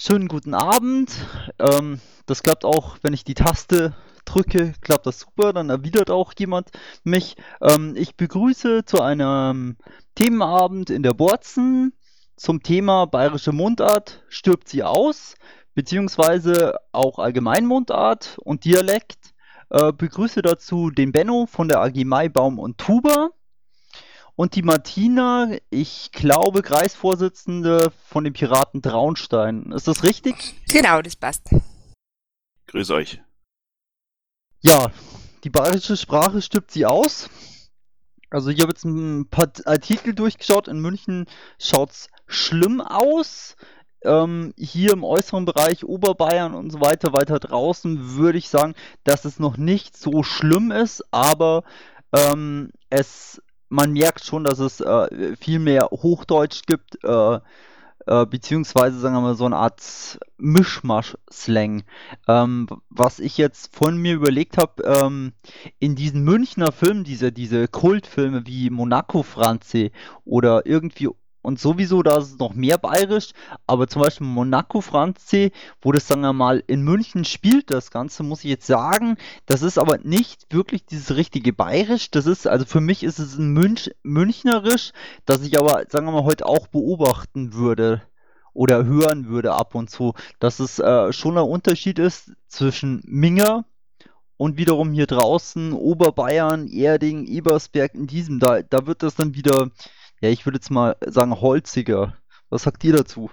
Schönen 0.00 0.28
guten 0.28 0.54
Abend. 0.54 1.10
Ähm, 1.58 2.00
das 2.26 2.44
klappt 2.44 2.64
auch, 2.64 2.98
wenn 3.02 3.14
ich 3.14 3.24
die 3.24 3.34
Taste 3.34 3.96
drücke, 4.24 4.72
klappt 4.80 5.06
das 5.06 5.18
super, 5.18 5.52
dann 5.52 5.70
erwidert 5.70 6.08
auch 6.08 6.32
jemand 6.38 6.70
mich. 7.02 7.34
Ähm, 7.60 7.94
ich 7.96 8.14
begrüße 8.14 8.84
zu 8.84 9.00
einem 9.00 9.76
Themenabend 10.14 10.90
in 10.90 11.02
der 11.02 11.14
Borzen 11.14 11.94
zum 12.36 12.62
Thema 12.62 13.06
bayerische 13.06 13.50
Mundart, 13.50 14.22
stirbt 14.28 14.68
sie 14.68 14.84
aus, 14.84 15.34
beziehungsweise 15.74 16.76
auch 16.92 17.18
Allgemeinmundart 17.18 18.38
und 18.44 18.64
Dialekt. 18.64 19.34
Äh, 19.68 19.92
begrüße 19.92 20.42
dazu 20.42 20.90
den 20.90 21.10
Benno 21.10 21.46
von 21.46 21.66
der 21.66 21.80
AG 21.80 22.04
Maibaum 22.04 22.60
und 22.60 22.78
Tuba 22.78 23.30
und 24.38 24.54
die 24.54 24.62
Martina, 24.62 25.50
ich 25.68 26.12
glaube, 26.12 26.62
Kreisvorsitzende 26.62 27.90
von 28.06 28.22
den 28.22 28.32
Piraten 28.32 28.82
Traunstein. 28.82 29.72
Ist 29.72 29.88
das 29.88 30.04
richtig? 30.04 30.54
Genau, 30.70 31.02
das 31.02 31.16
passt. 31.16 31.50
Grüß 32.68 32.92
euch. 32.92 33.20
Ja, 34.60 34.92
die 35.42 35.50
bayerische 35.50 35.96
Sprache 35.96 36.40
stirbt 36.40 36.70
sie 36.70 36.86
aus. 36.86 37.28
Also 38.30 38.50
ich 38.50 38.60
habe 38.60 38.70
jetzt 38.70 38.84
ein 38.84 39.28
paar 39.28 39.50
Artikel 39.64 40.14
durchgeschaut. 40.14 40.68
In 40.68 40.78
München 40.78 41.26
schaut 41.58 41.90
es 41.90 42.08
schlimm 42.28 42.80
aus. 42.80 43.56
Ähm, 44.02 44.54
hier 44.56 44.92
im 44.92 45.02
äußeren 45.02 45.46
Bereich 45.46 45.84
Oberbayern 45.84 46.54
und 46.54 46.70
so 46.70 46.80
weiter, 46.80 47.12
weiter 47.12 47.40
draußen 47.40 48.14
würde 48.14 48.38
ich 48.38 48.48
sagen, 48.48 48.74
dass 49.02 49.24
es 49.24 49.40
noch 49.40 49.56
nicht 49.56 49.96
so 49.96 50.22
schlimm 50.22 50.70
ist, 50.70 51.02
aber 51.10 51.64
ähm, 52.12 52.70
es 52.88 53.42
man 53.68 53.92
merkt 53.92 54.24
schon, 54.24 54.44
dass 54.44 54.58
es 54.58 54.80
äh, 54.80 55.36
viel 55.36 55.58
mehr 55.58 55.88
Hochdeutsch 55.90 56.62
gibt, 56.66 57.02
äh, 57.04 57.40
äh, 58.06 58.26
beziehungsweise 58.26 58.98
sagen 58.98 59.14
wir 59.14 59.20
mal 59.20 59.34
so 59.34 59.44
eine 59.44 59.56
Art 59.56 60.18
Mischmasch-Slang. 60.38 61.84
Ähm, 62.26 62.66
was 62.88 63.18
ich 63.18 63.36
jetzt 63.36 63.74
von 63.76 63.98
mir 63.98 64.14
überlegt 64.14 64.56
habe, 64.56 64.82
ähm, 64.82 65.32
in 65.78 65.94
diesen 65.94 66.22
Münchner 66.22 66.72
Filmen, 66.72 67.04
diese, 67.04 67.32
diese 67.32 67.68
Kultfilme 67.68 68.46
wie 68.46 68.70
Monaco 68.70 69.22
Franzi 69.22 69.92
oder 70.24 70.64
irgendwie 70.64 71.08
und 71.42 71.58
sowieso, 71.60 72.02
da 72.02 72.18
ist 72.18 72.32
es 72.32 72.38
noch 72.38 72.54
mehr 72.54 72.78
bayerisch, 72.78 73.30
aber 73.66 73.88
zum 73.88 74.02
Beispiel 74.02 74.26
Monaco 74.26 74.80
Franzi, 74.80 75.52
wo 75.80 75.92
das, 75.92 76.06
sagen 76.06 76.22
wir 76.22 76.32
mal, 76.32 76.62
in 76.66 76.82
München 76.82 77.24
spielt, 77.24 77.70
das 77.70 77.90
Ganze, 77.90 78.22
muss 78.22 78.44
ich 78.44 78.50
jetzt 78.50 78.66
sagen, 78.66 79.16
das 79.46 79.62
ist 79.62 79.78
aber 79.78 79.98
nicht 79.98 80.52
wirklich 80.52 80.84
dieses 80.84 81.16
richtige 81.16 81.52
bayerisch, 81.52 82.10
das 82.10 82.26
ist, 82.26 82.46
also 82.46 82.64
für 82.64 82.80
mich 82.80 83.02
ist 83.02 83.18
es 83.18 83.38
ein 83.38 83.52
Münch, 83.52 83.90
Münchnerisch, 84.02 84.92
das 85.24 85.42
ich 85.42 85.58
aber, 85.58 85.84
sagen 85.88 86.06
wir 86.06 86.12
mal, 86.12 86.24
heute 86.24 86.46
auch 86.46 86.66
beobachten 86.66 87.54
würde 87.54 88.02
oder 88.52 88.84
hören 88.84 89.28
würde 89.28 89.52
ab 89.54 89.74
und 89.74 89.88
zu, 89.88 90.14
dass 90.40 90.58
es 90.58 90.78
äh, 90.80 91.12
schon 91.12 91.38
ein 91.38 91.44
Unterschied 91.44 91.98
ist 91.98 92.32
zwischen 92.48 93.02
Minger 93.06 93.64
und 94.36 94.56
wiederum 94.56 94.92
hier 94.92 95.06
draußen 95.06 95.72
Oberbayern, 95.72 96.68
Erding, 96.68 97.26
Ebersberg, 97.26 97.94
in 97.94 98.06
diesem, 98.06 98.38
da, 98.38 98.62
da 98.62 98.86
wird 98.86 99.02
das 99.02 99.14
dann 99.16 99.34
wieder 99.34 99.70
ja, 100.20 100.30
ich 100.30 100.46
würde 100.46 100.56
jetzt 100.56 100.70
mal 100.70 100.96
sagen 101.00 101.40
holziger. 101.40 102.16
Was 102.50 102.62
sagt 102.62 102.84
ihr 102.84 102.96
dazu? 102.96 103.30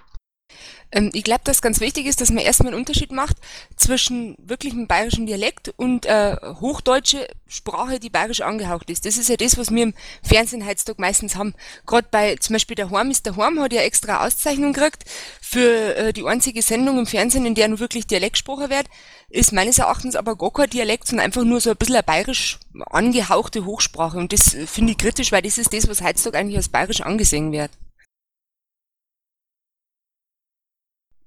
Ähm, 0.92 1.10
ich 1.12 1.24
glaube, 1.24 1.42
dass 1.44 1.62
ganz 1.62 1.80
wichtig 1.80 2.06
ist, 2.06 2.20
dass 2.20 2.30
man 2.30 2.44
erstmal 2.44 2.72
einen 2.72 2.80
Unterschied 2.80 3.12
macht 3.12 3.36
zwischen 3.76 4.36
wirklichem 4.38 4.86
bayerischen 4.86 5.26
Dialekt 5.26 5.72
und 5.76 6.06
äh, 6.06 6.36
hochdeutsche 6.60 7.26
Sprache, 7.48 8.00
die 8.00 8.10
bayerisch 8.10 8.40
angehaucht 8.40 8.90
ist. 8.90 9.04
Das 9.04 9.16
ist 9.16 9.28
ja 9.28 9.36
das, 9.36 9.56
was 9.56 9.70
wir 9.70 9.82
im 9.82 9.94
Fernsehen 10.22 10.66
heutzutage 10.66 11.00
meistens 11.00 11.36
haben. 11.36 11.54
Gerade 11.86 12.08
bei 12.10 12.36
zum 12.36 12.54
Beispiel 12.54 12.76
der 12.76 12.90
Horm 12.90 13.10
ist 13.10 13.26
der 13.26 13.36
Horm, 13.36 13.60
hat 13.60 13.72
ja 13.72 13.82
extra 13.82 14.24
Auszeichnung 14.24 14.72
gekriegt 14.72 15.04
für 15.40 15.96
äh, 15.96 16.12
die 16.12 16.24
einzige 16.24 16.62
Sendung 16.62 16.98
im 16.98 17.06
Fernsehen, 17.06 17.46
in 17.46 17.54
der 17.54 17.68
nur 17.68 17.80
wirklich 17.80 18.06
Dialekt 18.06 18.34
gesprochen 18.34 18.70
wird. 18.70 18.86
Ist 19.28 19.52
meines 19.52 19.78
Erachtens 19.78 20.14
aber 20.14 20.36
gar 20.36 20.52
kein 20.52 20.70
Dialekt, 20.70 21.08
sondern 21.08 21.26
einfach 21.26 21.44
nur 21.44 21.60
so 21.60 21.70
ein 21.70 21.76
bisschen 21.76 21.96
eine 21.96 22.04
bayerisch 22.04 22.58
angehauchte 22.90 23.64
Hochsprache. 23.64 24.18
Und 24.18 24.32
das 24.32 24.56
finde 24.66 24.92
ich 24.92 24.98
kritisch, 24.98 25.32
weil 25.32 25.42
das 25.42 25.58
ist 25.58 25.72
das, 25.72 25.88
was 25.88 26.02
heutzutage 26.02 26.38
eigentlich 26.38 26.56
als 26.56 26.68
bayerisch 26.68 27.00
angesehen 27.00 27.52
wird. 27.52 27.70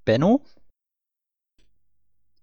Benno? 0.10 0.42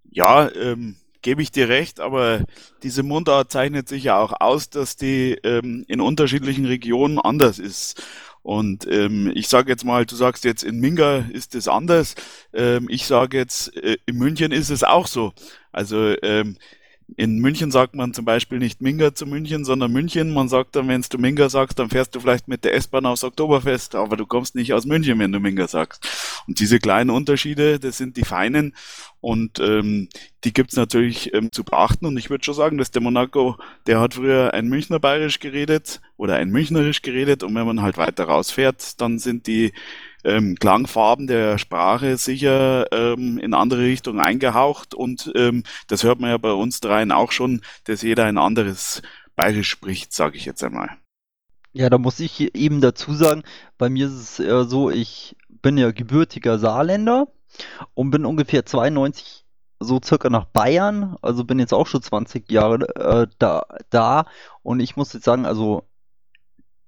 Ja, 0.05 0.49
ähm, 0.55 0.95
gebe 1.21 1.43
ich 1.43 1.51
dir 1.51 1.69
recht, 1.69 1.99
aber 1.99 2.45
diese 2.85 3.03
Mundart 3.03 3.51
zeichnet 3.51 3.89
sich 3.89 4.05
ja 4.05 4.21
auch 4.21 4.33
aus, 4.39 4.71
dass 4.71 4.95
die 4.95 5.33
ähm, 5.43 5.85
in 5.89 6.01
unterschiedlichen 6.01 6.65
Regionen 6.65 7.19
anders 7.19 7.59
ist. 7.59 8.01
Und 8.43 8.87
ähm, 8.89 9.33
ich 9.35 9.49
sage 9.49 9.69
jetzt 9.73 9.85
mal, 9.85 10.07
du 10.07 10.15
sagst 10.15 10.45
jetzt 10.45 10.63
in 10.63 10.79
Minga 10.79 11.25
ist 11.33 11.57
es 11.57 11.67
anders. 11.67 12.15
Ähm, 12.53 12.87
ich 12.89 13.05
sage 13.05 13.37
jetzt, 13.37 13.77
äh, 13.77 13.97
in 14.07 14.17
München 14.17 14.53
ist 14.53 14.71
es 14.71 14.85
auch 14.85 15.09
so. 15.09 15.33
Also 15.73 16.15
ähm, 16.23 16.59
in 17.17 17.39
München 17.39 17.71
sagt 17.71 17.95
man 17.95 18.15
zum 18.15 18.25
Beispiel 18.25 18.59
nicht 18.59 18.81
Minga 18.81 19.15
zu 19.15 19.27
München, 19.27 19.65
sondern 19.65 19.93
München. 19.93 20.35
Man 20.35 20.49
sagt 20.49 20.75
dann, 20.75 20.89
wenn 20.89 21.03
du 21.03 21.19
Minga 21.19 21.49
sagst, 21.49 21.79
dann 21.79 21.89
fährst 21.89 22.15
du 22.15 22.21
vielleicht 22.21 22.49
mit 22.49 22.65
der 22.65 22.75
S-Bahn 22.75 23.07
aufs 23.07 23.25
Oktoberfest, 23.25 23.95
aber 23.95 24.17
du 24.17 24.27
kommst 24.27 24.55
nicht 24.55 24.73
aus 24.73 24.87
München, 24.87 25.19
wenn 25.19 25.33
du 25.33 25.39
Minga 25.39 25.69
sagst. 25.69 26.07
Und 26.47 26.61
diese 26.61 26.79
kleinen 26.79 27.11
Unterschiede, 27.11 27.79
das 27.79 27.99
sind 27.99 28.17
die 28.17 28.25
feinen 28.25 28.75
und 29.21 29.59
ähm, 29.59 30.09
die 30.45 30.53
gibt's 30.53 30.77
natürlich 30.77 31.35
ähm, 31.35 31.51
zu 31.51 31.65
beachten. 31.65 32.07
Und 32.07 32.17
ich 32.17 32.31
würde 32.31 32.45
schon 32.45 32.55
sagen, 32.55 32.79
dass 32.79 32.91
der 32.91 33.03
Monaco, 33.03 33.57
der 33.87 34.01
hat 34.01 34.15
früher 34.15 34.55
ein 34.55 34.69
Münchner 34.69 35.01
Bayerisch 35.01 35.41
geredet 35.41 36.01
oder 36.17 36.37
ein 36.37 36.51
Münchnerisch 36.51 37.03
geredet 37.03 37.43
und 37.43 37.55
wenn 37.55 37.67
man 37.67 37.83
halt 37.83 37.97
weiter 37.97 38.25
rausfährt, 38.25 39.01
dann 39.01 39.19
sind 39.19 39.47
die 39.47 39.73
ähm, 40.25 40.57
Klangfarben 40.57 41.27
der 41.27 41.59
Sprache 41.59 42.17
sicher 42.17 42.87
ähm, 42.93 43.39
in 43.39 43.55
andere 43.55 43.83
Richtungen 43.83 44.21
eingehaucht 44.21 44.95
und 44.95 45.33
ähm, 45.37 45.63
das 45.89 46.03
hört 46.05 46.21
man 46.21 46.31
ja 46.31 46.39
bei 46.39 46.53
uns 46.53 46.81
dreien 46.81 47.13
auch 47.13 47.33
schon, 47.33 47.63
dass 47.85 48.03
jeder 48.03 48.25
ein 48.25 48.39
anderes 48.39 49.03
Bayerisch 49.37 49.69
spricht, 49.69 50.13
sage 50.13 50.37
ich 50.37 50.47
jetzt 50.47 50.65
einmal. 50.65 50.97
Ja, 51.79 51.91
da 51.91 51.99
muss 51.99 52.21
ich 52.21 52.55
eben 52.55 52.81
dazu 52.81 53.13
sagen, 53.13 53.43
bei 53.77 53.91
mir 53.91 54.07
ist 54.07 54.15
es 54.15 54.39
äh, 54.41 54.65
so, 54.65 54.89
ich 54.89 55.37
bin 55.61 55.77
ja 55.77 55.91
gebürtiger 55.93 56.59
Saarländer 56.59 57.29
und 57.93 58.11
bin 58.11 58.25
ungefähr 58.25 58.65
92 58.65 59.45
so 59.79 60.01
circa 60.03 60.31
nach 60.31 60.47
Bayern, 60.47 61.19
also 61.21 61.45
bin 61.45 61.59
jetzt 61.59 61.75
auch 61.75 61.87
schon 61.87 62.01
20 62.01 62.51
Jahre 62.51 62.89
äh, 62.97 63.27
da, 63.39 63.67
da. 63.91 64.25
Und 64.63 64.81
ich 64.81 64.97
muss 64.97 65.13
jetzt 65.13 65.25
sagen, 65.27 65.45
also 65.45 65.83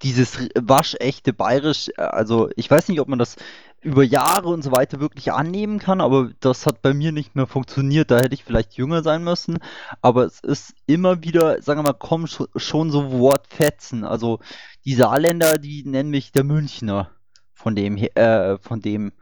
dieses 0.00 0.48
waschechte 0.54 1.34
Bayerisch, 1.34 1.90
äh, 1.98 2.00
also 2.00 2.48
ich 2.56 2.70
weiß 2.70 2.88
nicht, 2.88 3.00
ob 3.00 3.08
man 3.08 3.18
das 3.18 3.36
über 3.80 4.02
Jahre 4.02 4.48
und 4.48 4.62
so 4.62 4.72
weiter 4.72 5.00
wirklich 5.00 5.32
annehmen 5.32 5.78
kann, 5.78 6.00
aber 6.00 6.30
das 6.40 6.66
hat 6.66 6.82
bei 6.82 6.94
mir 6.94 7.12
nicht 7.12 7.36
mehr 7.36 7.46
funktioniert. 7.46 8.10
Da 8.10 8.18
hätte 8.18 8.34
ich 8.34 8.44
vielleicht 8.44 8.74
jünger 8.74 9.02
sein 9.02 9.22
müssen. 9.22 9.58
Aber 10.02 10.24
es 10.24 10.40
ist 10.40 10.74
immer 10.86 11.22
wieder, 11.22 11.62
sagen 11.62 11.80
wir 11.80 11.84
mal, 11.84 11.92
kommen 11.92 12.28
schon 12.56 12.90
so 12.90 13.12
Wortfetzen. 13.12 14.04
Also 14.04 14.40
die 14.84 14.94
Saarländer, 14.94 15.58
die 15.58 15.84
nennen 15.84 16.10
mich 16.10 16.32
der 16.32 16.44
Münchner 16.44 17.10
von 17.54 17.74
dem 17.74 17.96
äh, 17.96 18.58
von 18.58 18.80
dem 18.80 19.12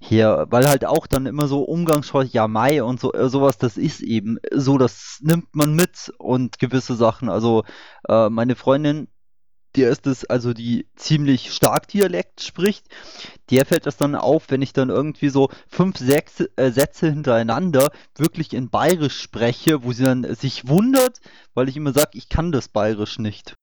her, 0.00 0.46
weil 0.50 0.68
halt 0.68 0.86
auch 0.86 1.06
dann 1.08 1.26
immer 1.26 1.48
so 1.48 1.62
Umgangssprache, 1.62 2.28
ja 2.30 2.46
Mai 2.46 2.82
und 2.84 3.00
so 3.00 3.12
äh, 3.12 3.28
sowas, 3.28 3.58
das 3.58 3.76
ist 3.76 4.00
eben 4.00 4.38
so, 4.52 4.78
das 4.78 5.18
nimmt 5.22 5.54
man 5.54 5.74
mit 5.74 6.12
und 6.18 6.58
gewisse 6.58 6.94
Sachen. 6.94 7.28
Also 7.28 7.64
äh, 8.08 8.28
meine 8.28 8.54
Freundin 8.54 9.08
der 9.76 9.90
ist 9.90 10.06
es, 10.06 10.24
also 10.24 10.52
die 10.52 10.86
ziemlich 10.96 11.52
stark 11.52 11.88
Dialekt 11.88 12.42
spricht, 12.42 12.86
der 13.50 13.66
fällt 13.66 13.86
das 13.86 13.96
dann 13.96 14.14
auf, 14.14 14.44
wenn 14.48 14.62
ich 14.62 14.72
dann 14.72 14.90
irgendwie 14.90 15.28
so 15.28 15.48
fünf, 15.68 15.98
sechs 15.98 16.40
äh, 16.56 16.70
Sätze 16.70 17.10
hintereinander 17.10 17.90
wirklich 18.16 18.52
in 18.52 18.70
Bayerisch 18.70 19.20
spreche, 19.20 19.84
wo 19.84 19.92
sie 19.92 20.04
dann 20.04 20.34
sich 20.34 20.68
wundert, 20.68 21.20
weil 21.54 21.68
ich 21.68 21.76
immer 21.76 21.92
sage, 21.92 22.10
ich 22.14 22.28
kann 22.28 22.52
das 22.52 22.68
Bayerisch 22.68 23.18
nicht. 23.18 23.54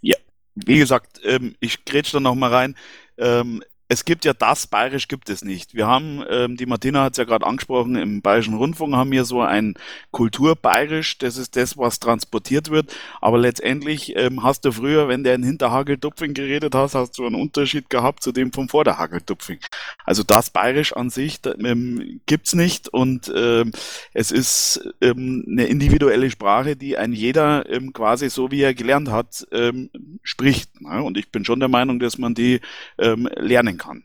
Ja, 0.00 0.16
wie 0.54 0.78
gesagt, 0.78 1.20
ähm, 1.24 1.54
ich 1.60 1.84
grätsch 1.84 2.12
da 2.12 2.20
nochmal 2.20 2.52
rein. 2.52 2.76
Ähm, 3.18 3.62
es 3.92 4.06
gibt 4.06 4.24
ja 4.24 4.32
das 4.32 4.66
Bayerisch 4.66 5.06
gibt 5.06 5.28
es 5.28 5.44
nicht. 5.44 5.74
Wir 5.74 5.86
haben, 5.86 6.24
ähm, 6.30 6.56
die 6.56 6.64
Martina 6.64 7.04
hat 7.04 7.12
es 7.12 7.18
ja 7.18 7.24
gerade 7.24 7.46
angesprochen, 7.46 7.94
im 7.96 8.22
Bayerischen 8.22 8.54
Rundfunk 8.54 8.94
haben 8.94 9.12
wir 9.12 9.26
so 9.26 9.42
ein 9.42 9.74
Kulturbayerisch, 10.12 11.18
das 11.18 11.36
ist 11.36 11.56
das, 11.56 11.76
was 11.76 12.00
transportiert 12.00 12.70
wird. 12.70 12.90
Aber 13.20 13.36
letztendlich 13.36 14.16
ähm, 14.16 14.42
hast 14.42 14.64
du 14.64 14.72
früher, 14.72 15.08
wenn 15.08 15.24
der 15.24 15.34
in 15.34 15.42
Hinterhageltupfing 15.42 16.32
geredet 16.32 16.74
hast, 16.74 16.94
hast 16.94 17.18
du 17.18 17.26
einen 17.26 17.34
Unterschied 17.34 17.90
gehabt 17.90 18.22
zu 18.22 18.32
dem 18.32 18.50
vom 18.50 18.70
Vorderhageltupfing. 18.70 19.58
Also 20.06 20.22
das 20.22 20.48
Bayerisch 20.48 20.94
an 20.94 21.10
sich 21.10 21.40
ähm, 21.44 22.22
gibt's 22.24 22.54
nicht 22.54 22.88
und 22.88 23.30
ähm, 23.36 23.72
es 24.14 24.30
ist 24.30 24.88
ähm, 25.02 25.44
eine 25.46 25.66
individuelle 25.66 26.30
Sprache, 26.30 26.76
die 26.76 26.96
ein 26.96 27.12
jeder 27.12 27.68
ähm, 27.68 27.92
quasi 27.92 28.30
so 28.30 28.50
wie 28.50 28.62
er 28.62 28.72
gelernt 28.72 29.10
hat 29.10 29.46
ähm, 29.52 29.90
spricht. 30.22 30.80
Ne? 30.80 31.02
Und 31.02 31.18
ich 31.18 31.28
bin 31.28 31.44
schon 31.44 31.60
der 31.60 31.68
Meinung, 31.68 31.98
dass 31.98 32.16
man 32.16 32.32
die 32.32 32.60
ähm, 32.98 33.28
lernen 33.36 33.76
kann 33.76 33.81
kann. 33.82 34.04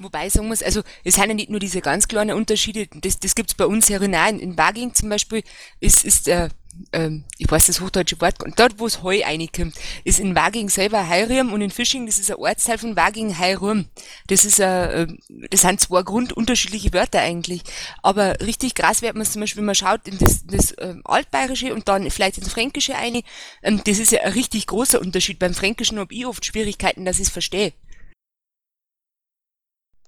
Wobei 0.00 0.28
sagen 0.28 0.48
muss, 0.48 0.62
also 0.62 0.82
es 1.04 1.14
sind 1.14 1.28
ja 1.28 1.34
nicht 1.34 1.50
nur 1.50 1.60
diese 1.60 1.80
ganz 1.80 2.08
kleinen 2.08 2.36
Unterschiede, 2.36 2.88
das, 2.94 3.20
das 3.20 3.36
gibt's 3.36 3.54
bei 3.54 3.66
uns 3.66 3.90
auch. 3.90 4.00
In 4.00 4.58
Waging 4.58 4.92
zum 4.92 5.08
Beispiel 5.08 5.44
ist, 5.78 6.04
ist 6.04 6.26
der, 6.26 6.50
ähm, 6.92 7.22
ich 7.38 7.48
weiß 7.48 7.66
das 7.66 7.80
hochdeutsche 7.80 8.20
Wort, 8.20 8.34
dort 8.56 8.80
wo 8.80 8.86
es 8.86 9.04
Heu 9.04 9.22
reinkommt, 9.22 9.76
ist 10.02 10.18
in 10.18 10.34
Waging 10.34 10.68
selber 10.68 11.08
Heirium 11.08 11.52
und 11.52 11.60
in 11.60 11.70
Fisching, 11.70 12.06
das 12.06 12.18
ist 12.18 12.28
ein 12.28 12.38
Ortsteil 12.38 12.78
von 12.78 12.96
Waging 12.96 13.38
Heirum. 13.38 13.86
Das 14.26 14.44
ist 14.44 14.58
äh, 14.58 15.06
das 15.50 15.60
sind 15.60 15.80
zwei 15.80 16.02
grundunterschiedliche 16.02 16.92
Wörter 16.92 17.20
eigentlich. 17.20 17.62
Aber 18.02 18.40
richtig 18.40 18.74
krass 18.74 19.00
wird 19.00 19.14
man 19.14 19.22
es 19.22 19.30
zum 19.30 19.42
Beispiel, 19.42 19.60
wenn 19.60 19.66
man 19.66 19.76
schaut 19.76 20.08
in 20.08 20.18
das, 20.18 20.44
das 20.44 20.74
ähm, 20.78 21.02
Altbayerische 21.04 21.72
und 21.72 21.86
dann 21.86 22.10
vielleicht 22.10 22.38
ins 22.38 22.52
Fränkische 22.52 22.96
eine, 22.96 23.22
ähm, 23.62 23.80
das 23.84 24.00
ist 24.00 24.10
ja 24.10 24.22
ein 24.22 24.32
richtig 24.32 24.66
großer 24.66 25.00
Unterschied. 25.00 25.38
Beim 25.38 25.54
Fränkischen 25.54 26.00
habe 26.00 26.12
ich 26.12 26.26
oft 26.26 26.44
Schwierigkeiten, 26.44 27.04
dass 27.04 27.20
ich 27.20 27.28
es 27.28 27.32
verstehe. 27.32 27.72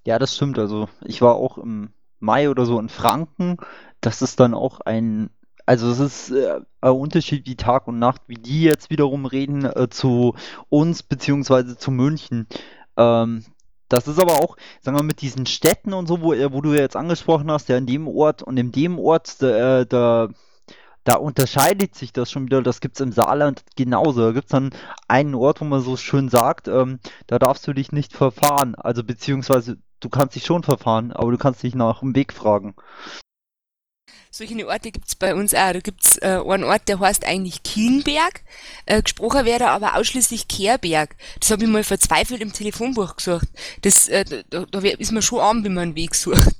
Ja, 0.07 0.19
das 0.19 0.33
stimmt. 0.33 0.57
Also 0.57 0.87
ich 1.03 1.21
war 1.21 1.35
auch 1.35 1.57
im 1.57 1.89
Mai 2.21 2.49
oder 2.49 2.65
so 2.65 2.79
in 2.79 2.87
Franken. 2.87 3.57
Das 3.99 4.21
ist 4.21 4.39
dann 4.39 4.53
auch 4.53 4.79
ein, 4.79 5.29
also 5.65 5.91
es 5.91 5.99
ist 5.99 6.31
äh, 6.31 6.61
ein 6.79 6.91
Unterschied 6.91 7.45
wie 7.45 7.57
Tag 7.57 7.89
und 7.89 7.99
Nacht, 7.99 8.21
wie 8.27 8.35
die 8.35 8.61
jetzt 8.61 8.89
wiederum 8.89 9.25
reden 9.25 9.65
äh, 9.65 9.89
zu 9.89 10.33
uns 10.69 11.03
beziehungsweise 11.03 11.77
zu 11.77 11.91
München. 11.91 12.47
Ähm, 12.95 13.43
das 13.89 14.07
ist 14.07 14.17
aber 14.17 14.35
auch, 14.35 14.55
sagen 14.79 14.97
wir, 14.97 15.03
mit 15.03 15.19
diesen 15.21 15.45
Städten 15.45 15.91
und 15.91 16.07
so, 16.07 16.21
wo, 16.21 16.31
äh, 16.31 16.53
wo 16.53 16.61
du 16.61 16.73
jetzt 16.73 16.95
angesprochen 16.95 17.51
hast, 17.51 17.67
ja 17.67 17.75
in 17.75 17.85
dem 17.85 18.07
Ort 18.07 18.43
und 18.43 18.55
in 18.55 18.71
dem 18.71 18.99
Ort, 18.99 19.41
da, 19.41 19.81
äh, 19.81 19.85
da 19.85 20.29
da 21.03 21.15
unterscheidet 21.15 21.95
sich 21.95 22.11
das 22.11 22.29
schon 22.29 22.47
wieder. 22.47 22.61
Das 22.61 22.81
gibt 22.81 22.95
es 22.97 23.01
im 23.01 23.13
Saarland 23.13 23.63
genauso. 23.77 24.21
Da 24.21 24.31
gibt 24.33 24.47
es 24.47 24.51
dann 24.51 24.71
einen 25.07 25.35
Ort, 25.35 25.61
wo 25.61 25.65
man 25.65 25.79
so 25.81 25.95
schön 25.95 26.27
sagt, 26.27 26.67
ähm, 26.67 26.99
da 27.27 27.39
darfst 27.39 27.65
du 27.65 27.71
dich 27.71 27.93
nicht 27.93 28.11
verfahren. 28.11 28.75
Also 28.75 29.05
beziehungsweise 29.05 29.77
du 29.99 30.09
kannst 30.09 30.35
dich 30.35 30.45
schon 30.45 30.63
verfahren, 30.63 31.11
aber 31.11 31.31
du 31.31 31.37
kannst 31.37 31.63
dich 31.63 31.75
nach 31.75 31.99
dem 31.99 32.15
Weg 32.15 32.33
fragen. 32.33 32.75
Solche 34.29 34.67
Orte 34.67 34.91
gibt 34.91 35.07
es 35.07 35.15
bei 35.15 35.33
uns 35.33 35.53
auch. 35.55 35.73
Da 35.73 35.79
gibt 35.79 36.03
es 36.03 36.17
äh, 36.21 36.39
einen 36.45 36.63
Ort, 36.63 36.87
der 36.87 36.99
heißt 36.99 37.25
eigentlich 37.25 37.63
Kienberg. 37.63 38.43
Äh, 38.85 39.01
gesprochen 39.01 39.45
wäre 39.45 39.69
aber 39.69 39.95
ausschließlich 39.95 40.47
Kehrberg. 40.47 41.15
Das 41.39 41.49
habe 41.49 41.63
ich 41.63 41.69
mal 41.69 41.83
verzweifelt 41.83 42.41
im 42.41 42.53
Telefonbuch 42.53 43.15
gesucht. 43.15 43.47
Das, 43.81 44.07
äh, 44.07 44.43
da, 44.49 44.65
da 44.69 44.79
ist 44.79 45.11
man 45.11 45.23
schon 45.23 45.39
arm, 45.39 45.63
wenn 45.63 45.73
man 45.73 45.83
einen 45.83 45.95
Weg 45.95 46.13
sucht. 46.13 46.55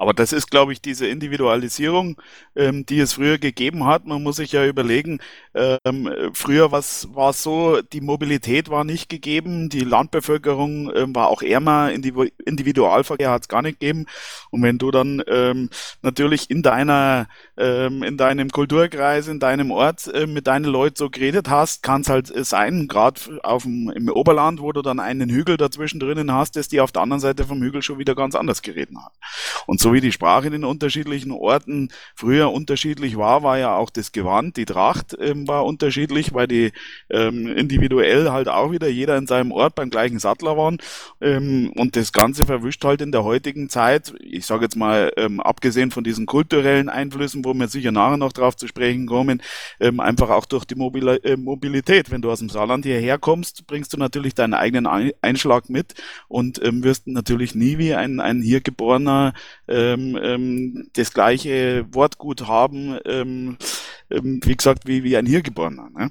Aber 0.00 0.14
das 0.14 0.32
ist, 0.32 0.50
glaube 0.50 0.72
ich, 0.72 0.80
diese 0.80 1.06
Individualisierung, 1.06 2.16
ähm, 2.56 2.86
die 2.86 3.00
es 3.00 3.12
früher 3.12 3.36
gegeben 3.36 3.84
hat. 3.84 4.06
Man 4.06 4.22
muss 4.22 4.36
sich 4.36 4.50
ja 4.50 4.64
überlegen, 4.64 5.20
ähm, 5.54 6.10
früher 6.32 6.72
war 6.72 7.32
so, 7.34 7.82
die 7.82 8.00
Mobilität 8.00 8.70
war 8.70 8.84
nicht 8.84 9.10
gegeben, 9.10 9.68
die 9.68 9.80
Landbevölkerung 9.84 10.90
ähm, 10.96 11.14
war 11.14 11.28
auch 11.28 11.42
ärmer, 11.42 11.92
Individualverkehr 11.92 13.30
hat 13.30 13.42
es 13.42 13.48
gar 13.48 13.60
nicht 13.60 13.78
gegeben. 13.78 14.06
Und 14.50 14.62
wenn 14.62 14.78
du 14.78 14.90
dann 14.90 15.22
ähm, 15.26 15.68
natürlich 16.00 16.48
in 16.48 16.62
deiner, 16.62 17.28
ähm, 17.58 18.02
in 18.02 18.16
deinem 18.16 18.48
Kulturkreis, 18.48 19.28
in 19.28 19.38
deinem 19.38 19.70
Ort 19.70 20.06
äh, 20.14 20.26
mit 20.26 20.46
deinen 20.46 20.64
Leuten 20.64 20.96
so 20.96 21.10
geredet 21.10 21.50
hast, 21.50 21.82
kann 21.82 22.00
es 22.00 22.08
halt 22.08 22.32
sein, 22.46 22.88
gerade 22.88 23.20
im 23.52 24.08
Oberland, 24.08 24.62
wo 24.62 24.72
du 24.72 24.80
dann 24.80 24.98
einen 24.98 25.28
Hügel 25.28 25.58
dazwischen 25.58 26.00
drinnen 26.00 26.32
hast, 26.32 26.56
dass 26.56 26.68
die 26.68 26.80
auf 26.80 26.90
der 26.90 27.02
anderen 27.02 27.20
Seite 27.20 27.44
vom 27.44 27.60
Hügel 27.60 27.82
schon 27.82 27.98
wieder 27.98 28.14
ganz 28.14 28.34
anders 28.34 28.62
geredet 28.62 28.96
hat. 28.96 29.12
Und 29.66 29.78
so 29.78 29.89
wie 29.92 30.00
die 30.00 30.12
Sprache 30.12 30.46
in 30.46 30.52
den 30.52 30.64
unterschiedlichen 30.64 31.32
Orten 31.32 31.88
früher 32.14 32.52
unterschiedlich 32.52 33.16
war, 33.16 33.42
war 33.42 33.58
ja 33.58 33.76
auch 33.76 33.90
das 33.90 34.12
Gewand, 34.12 34.56
die 34.56 34.64
Tracht 34.64 35.16
ähm, 35.20 35.48
war 35.48 35.64
unterschiedlich, 35.64 36.34
weil 36.34 36.46
die 36.46 36.72
ähm, 37.10 37.46
individuell 37.46 38.30
halt 38.30 38.48
auch 38.48 38.72
wieder 38.72 38.88
jeder 38.88 39.16
in 39.16 39.26
seinem 39.26 39.52
Ort 39.52 39.74
beim 39.74 39.90
gleichen 39.90 40.18
Sattler 40.18 40.56
waren. 40.56 40.78
Ähm, 41.20 41.72
und 41.76 41.96
das 41.96 42.12
Ganze 42.12 42.46
verwischt 42.46 42.84
halt 42.84 43.00
in 43.00 43.12
der 43.12 43.24
heutigen 43.24 43.68
Zeit, 43.68 44.14
ich 44.20 44.46
sage 44.46 44.64
jetzt 44.64 44.76
mal, 44.76 45.12
ähm, 45.16 45.40
abgesehen 45.40 45.90
von 45.90 46.04
diesen 46.04 46.26
kulturellen 46.26 46.88
Einflüssen, 46.88 47.44
wo 47.44 47.54
wir 47.54 47.68
sicher 47.68 47.92
nachher 47.92 48.16
noch 48.16 48.32
drauf 48.32 48.56
zu 48.56 48.66
sprechen 48.66 49.06
kommen, 49.06 49.42
ähm, 49.80 50.00
einfach 50.00 50.30
auch 50.30 50.46
durch 50.46 50.64
die 50.64 50.74
Mobil 50.74 51.08
äh, 51.08 51.36
Mobilität. 51.36 52.10
Wenn 52.10 52.22
du 52.22 52.30
aus 52.30 52.40
dem 52.40 52.48
Saarland 52.48 52.84
hierher 52.84 53.18
kommst, 53.18 53.66
bringst 53.66 53.92
du 53.92 53.96
natürlich 53.96 54.34
deinen 54.34 54.54
eigenen 54.54 54.86
Einschlag 55.22 55.68
mit 55.68 55.94
und 56.28 56.62
ähm, 56.64 56.84
wirst 56.84 57.06
natürlich 57.06 57.54
nie 57.54 57.78
wie 57.78 57.94
ein, 57.94 58.20
ein 58.20 58.42
hier 58.42 58.60
geborener 58.60 59.32
äh, 59.66 59.79
ähm, 59.80 60.18
ähm, 60.22 60.90
das 60.92 61.12
gleiche 61.12 61.86
Wortgut 61.92 62.46
haben, 62.46 62.98
ähm, 63.04 63.56
ähm, 64.10 64.40
wie 64.44 64.56
gesagt, 64.56 64.86
wie, 64.86 65.04
wie 65.04 65.16
ein 65.16 65.26
Hirgeborener. 65.26 65.90
Ne? 65.90 66.10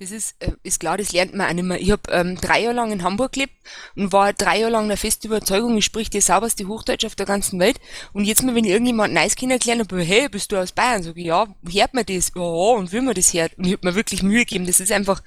Das 0.00 0.12
ist, 0.12 0.36
äh, 0.38 0.52
ist 0.62 0.80
klar, 0.80 0.96
das 0.96 1.12
lernt 1.12 1.34
man 1.34 1.46
auch 1.46 1.52
nicht 1.52 1.62
mehr. 1.62 1.78
Ich 1.78 1.90
habe 1.90 2.10
ähm, 2.10 2.36
drei 2.36 2.62
Jahre 2.62 2.74
lang 2.74 2.90
in 2.90 3.02
Hamburg 3.02 3.32
gelebt 3.32 3.52
und 3.96 4.12
war 4.12 4.32
drei 4.32 4.60
Jahre 4.60 4.72
lang 4.72 4.88
der 4.88 4.96
festen 4.96 5.26
Überzeugung, 5.26 5.76
ich 5.76 5.84
sprich 5.84 6.08
die 6.08 6.22
sauberste 6.22 6.66
Hochdeutsch 6.66 7.04
auf 7.04 7.16
der 7.16 7.26
ganzen 7.26 7.60
Welt. 7.60 7.78
Und 8.14 8.24
jetzt 8.24 8.42
mal, 8.42 8.54
wenn 8.54 8.64
ich 8.64 8.70
irgendjemand 8.70 9.12
Neues 9.12 9.36
kennengelernt 9.36 9.92
habe, 9.92 10.02
hey, 10.02 10.30
bist 10.30 10.52
du 10.52 10.56
aus 10.56 10.72
Bayern? 10.72 11.02
Sag 11.02 11.18
ich, 11.18 11.26
ja, 11.26 11.46
hört 11.70 11.92
man 11.92 12.06
das? 12.06 12.32
Ja, 12.34 12.42
und 12.42 12.92
will 12.92 13.02
man 13.02 13.14
das 13.14 13.34
hört? 13.34 13.58
Und 13.58 13.66
ich 13.66 13.72
habe 13.74 13.86
mir 13.86 13.94
wirklich 13.94 14.22
Mühe 14.22 14.46
gegeben. 14.46 14.66
Das 14.66 14.80
ist 14.80 14.90
einfach, 14.90 15.22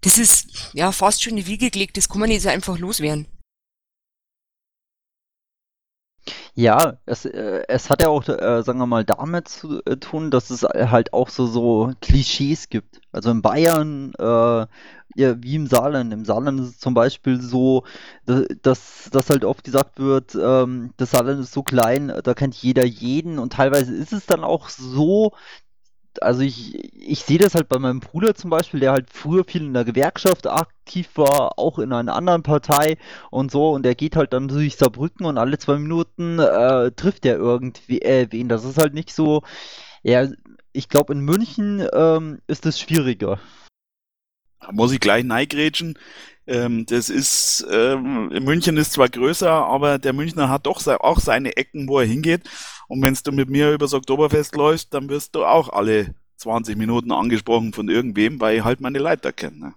das 0.00 0.18
ist 0.18 0.72
ja 0.72 0.90
fast 0.90 1.22
schon 1.22 1.34
eine 1.34 1.46
Wiege 1.46 1.70
gelegt, 1.70 1.96
das 1.96 2.08
kann 2.08 2.18
man 2.18 2.28
nicht 2.28 2.42
so 2.42 2.48
einfach 2.48 2.78
loswerden. 2.80 3.28
Ja, 6.54 6.98
es, 7.06 7.24
äh, 7.24 7.62
es 7.68 7.90
hat 7.90 8.02
ja 8.02 8.08
auch, 8.08 8.26
äh, 8.28 8.62
sagen 8.62 8.78
wir 8.78 8.86
mal, 8.86 9.04
damit 9.04 9.48
zu 9.48 9.80
äh, 9.84 9.96
tun, 9.96 10.30
dass 10.30 10.50
es 10.50 10.62
halt 10.64 11.12
auch 11.12 11.28
so, 11.28 11.46
so 11.46 11.92
Klischees 12.00 12.68
gibt. 12.68 13.00
Also 13.12 13.30
in 13.30 13.42
Bayern, 13.42 14.12
äh, 14.18 14.66
ja, 15.18 15.42
wie 15.42 15.54
im 15.54 15.66
Saarland. 15.66 16.12
Im 16.12 16.24
Saarland 16.24 16.60
ist 16.60 16.68
es 16.68 16.78
zum 16.78 16.94
Beispiel 16.94 17.40
so, 17.40 17.84
dass, 18.62 19.08
dass 19.10 19.30
halt 19.30 19.44
oft 19.44 19.64
gesagt 19.64 19.98
wird, 19.98 20.34
ähm, 20.34 20.92
das 20.96 21.12
Saarland 21.12 21.40
ist 21.40 21.52
so 21.52 21.62
klein, 21.62 22.12
da 22.22 22.34
kennt 22.34 22.54
jeder 22.56 22.84
jeden 22.84 23.38
und 23.38 23.52
teilweise 23.54 23.94
ist 23.94 24.12
es 24.12 24.26
dann 24.26 24.44
auch 24.44 24.68
so, 24.68 25.32
also 26.22 26.42
ich, 26.42 26.92
ich 26.94 27.20
sehe 27.20 27.38
das 27.38 27.54
halt 27.54 27.68
bei 27.68 27.78
meinem 27.78 28.00
Bruder 28.00 28.34
zum 28.34 28.50
Beispiel, 28.50 28.80
der 28.80 28.92
halt 28.92 29.08
früher 29.12 29.44
viel 29.44 29.62
in 29.62 29.74
der 29.74 29.84
Gewerkschaft 29.84 30.46
aktiv 30.46 31.08
war, 31.14 31.58
auch 31.58 31.78
in 31.78 31.92
einer 31.92 32.14
anderen 32.14 32.42
Partei 32.42 32.98
und 33.30 33.50
so, 33.50 33.70
und 33.70 33.84
der 33.84 33.94
geht 33.94 34.16
halt 34.16 34.32
dann 34.32 34.48
durch 34.48 34.76
Saarbrücken 34.76 35.26
und 35.26 35.38
alle 35.38 35.58
zwei 35.58 35.78
Minuten 35.78 36.38
äh, 36.38 36.90
trifft 36.92 37.26
er 37.26 37.36
irgendwie 37.36 38.02
äh, 38.02 38.26
wen. 38.30 38.48
Das 38.48 38.64
ist 38.64 38.78
halt 38.78 38.94
nicht 38.94 39.12
so, 39.12 39.42
ja, 40.02 40.28
ich 40.72 40.88
glaube 40.88 41.12
in 41.12 41.20
München 41.20 41.86
ähm, 41.92 42.40
ist 42.46 42.66
es 42.66 42.78
schwieriger. 42.80 43.38
Da 44.60 44.72
muss 44.72 44.92
ich 44.92 45.00
gleich 45.00 45.24
neigrätschen. 45.24 45.98
Ähm, 46.46 46.86
das 46.86 47.08
ist, 47.08 47.66
ähm, 47.70 48.28
München 48.28 48.76
ist 48.76 48.92
zwar 48.92 49.08
größer, 49.08 49.50
aber 49.50 49.98
der 49.98 50.12
Münchner 50.12 50.48
hat 50.48 50.66
doch 50.66 50.86
auch 50.86 51.18
seine 51.18 51.56
Ecken, 51.56 51.88
wo 51.88 51.98
er 51.98 52.06
hingeht. 52.06 52.48
Und 52.88 53.02
wenn 53.02 53.18
du 53.22 53.32
mit 53.32 53.50
mir 53.50 53.72
übers 53.72 53.94
Oktoberfest 53.94 54.54
läufst, 54.54 54.94
dann 54.94 55.08
wirst 55.08 55.34
du 55.34 55.44
auch 55.44 55.68
alle 55.70 56.14
20 56.36 56.76
Minuten 56.76 57.12
angesprochen 57.12 57.72
von 57.72 57.88
irgendwem, 57.88 58.40
weil 58.40 58.58
ich 58.58 58.64
halt 58.64 58.80
meine 58.80 58.98
Leiter 58.98 59.32
kenne. 59.32 59.58
Ne? 59.58 59.74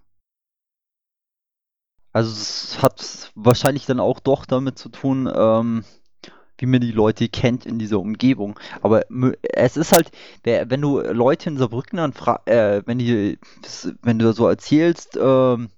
Also 2.12 2.32
es 2.32 2.82
hat 2.82 3.32
wahrscheinlich 3.36 3.86
dann 3.86 4.00
auch 4.00 4.20
doch 4.20 4.46
damit 4.46 4.78
zu 4.78 4.90
tun, 4.90 5.32
ähm, 5.34 5.86
wie 6.60 6.66
man 6.66 6.82
die 6.82 6.92
Leute 6.92 7.28
kennt 7.30 7.66
in 7.66 7.80
dieser 7.80 8.00
Umgebung. 8.00 8.60
Aber 8.82 9.04
es 9.42 9.78
ist 9.78 9.92
halt, 9.92 10.12
wenn 10.44 10.82
du 10.82 11.00
Leute 11.00 11.50
in 11.50 11.58
Saarbrücken 11.58 11.98
dann 11.98 12.14
äh, 12.46 12.84
wenn 12.86 13.00
die, 13.00 13.40
wenn 14.02 14.20
du 14.20 14.34
so 14.34 14.48
erzählst, 14.48 15.18
ähm, 15.22 15.70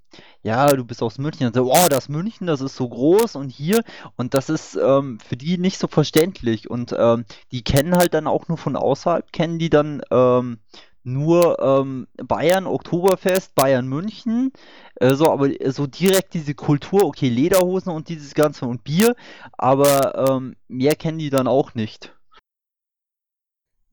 ja, 0.43 0.67
du 0.67 0.83
bist 0.83 1.03
aus 1.03 1.19
München. 1.19 1.47
Und 1.47 1.55
so, 1.55 1.71
oh, 1.71 1.87
das 1.89 2.09
München, 2.09 2.47
das 2.47 2.61
ist 2.61 2.75
so 2.75 2.89
groß 2.89 3.35
und 3.35 3.49
hier. 3.49 3.83
Und 4.15 4.33
das 4.33 4.49
ist 4.49 4.75
ähm, 4.75 5.19
für 5.19 5.37
die 5.37 5.57
nicht 5.57 5.77
so 5.77 5.87
verständlich. 5.87 6.69
Und 6.69 6.95
ähm, 6.97 7.25
die 7.51 7.63
kennen 7.63 7.95
halt 7.95 8.13
dann 8.13 8.27
auch 8.27 8.47
nur 8.47 8.57
von 8.57 8.75
außerhalb, 8.75 9.31
kennen 9.31 9.59
die 9.59 9.69
dann 9.69 10.01
ähm, 10.09 10.59
nur 11.03 11.59
ähm, 11.59 12.07
Bayern, 12.17 12.67
Oktoberfest, 12.67 13.55
Bayern, 13.55 13.87
München. 13.87 14.51
Äh, 15.01 15.15
so, 15.15 15.31
aber 15.31 15.49
so 15.71 15.87
direkt 15.87 16.35
diese 16.35 16.53
Kultur, 16.53 17.03
okay, 17.03 17.27
Lederhosen 17.27 17.91
und 17.91 18.07
dieses 18.07 18.35
Ganze 18.35 18.65
und 18.65 18.83
Bier. 18.83 19.15
Aber 19.57 20.29
ähm, 20.29 20.55
mehr 20.67 20.95
kennen 20.95 21.17
die 21.17 21.31
dann 21.31 21.47
auch 21.47 21.73
nicht. 21.73 22.13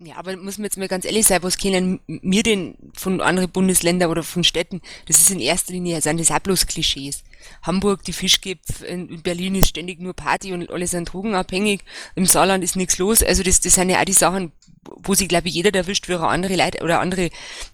Ja, 0.01 0.17
aber 0.17 0.37
muss 0.37 0.59
man 0.59 0.65
jetzt 0.65 0.77
mal 0.77 0.87
ganz 0.87 1.05
ehrlich 1.05 1.27
sein, 1.27 1.43
was 1.43 1.57
kennen 1.57 2.01
wir 2.07 2.43
denn 2.43 2.77
von 2.95 3.21
anderen 3.21 3.51
Bundesländern 3.51 4.11
oder 4.11 4.23
von 4.23 4.45
Städten? 4.45 4.81
Das 5.07 5.19
ist 5.19 5.31
in 5.31 5.41
erster 5.41 5.73
Linie, 5.73 6.01
sind 6.01 6.21
das 6.21 6.31
auch 6.31 6.39
bloß 6.39 6.67
Klischees. 6.67 7.25
Hamburg, 7.63 8.05
die 8.05 8.13
Fischgipf, 8.13 8.83
in 8.83 9.23
Berlin 9.23 9.55
ist 9.55 9.69
ständig 9.69 10.01
nur 10.01 10.15
Party 10.15 10.53
und 10.53 10.71
alle 10.71 10.87
sind 10.87 11.13
drogenabhängig, 11.13 11.81
im 12.15 12.27
Saarland 12.27 12.65
ist 12.65 12.77
nichts 12.77 12.99
los. 12.99 13.23
Also 13.23 13.43
das, 13.43 13.61
das 13.61 13.75
sind 13.75 13.91
ja 13.91 14.01
auch 14.01 14.05
die 14.05 14.13
Sachen, 14.13 14.53
wo 14.85 15.15
sich, 15.15 15.29
glaube 15.29 15.49
ich, 15.49 15.55
jeder 15.55 15.75
erwischt, 15.75 16.09
wie 16.09 16.13
er 16.13 16.23
andere 16.23 16.57
Leute 16.57 16.83
oder 16.83 17.01
andere 17.01 17.31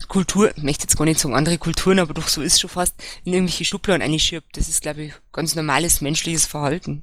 Kultur, 0.08 0.52
ich 0.56 0.62
möchte 0.62 0.84
jetzt 0.84 0.96
gar 0.96 1.04
nicht 1.04 1.20
sagen 1.20 1.34
andere 1.34 1.58
Kulturen, 1.58 1.98
aber 1.98 2.14
doch 2.14 2.28
so 2.28 2.42
ist 2.42 2.60
schon 2.60 2.70
fast, 2.70 2.94
in 3.24 3.32
irgendwelche 3.32 3.64
Schubladen 3.64 4.02
einschirbt. 4.02 4.56
Das 4.56 4.68
ist, 4.68 4.82
glaube 4.82 5.02
ich, 5.04 5.12
ganz 5.32 5.54
normales 5.54 6.00
menschliches 6.00 6.46
Verhalten. 6.46 7.02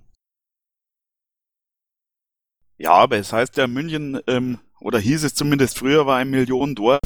Ja, 2.77 2.93
aber 2.93 3.17
es 3.17 3.31
heißt 3.31 3.57
ja, 3.57 3.67
München 3.67 4.19
ähm, 4.27 4.59
oder 4.79 4.99
hieß 4.99 5.23
es 5.23 5.35
zumindest 5.35 5.77
früher, 5.77 6.07
war 6.07 6.17
ein 6.17 6.31
Millionendorf 6.31 6.99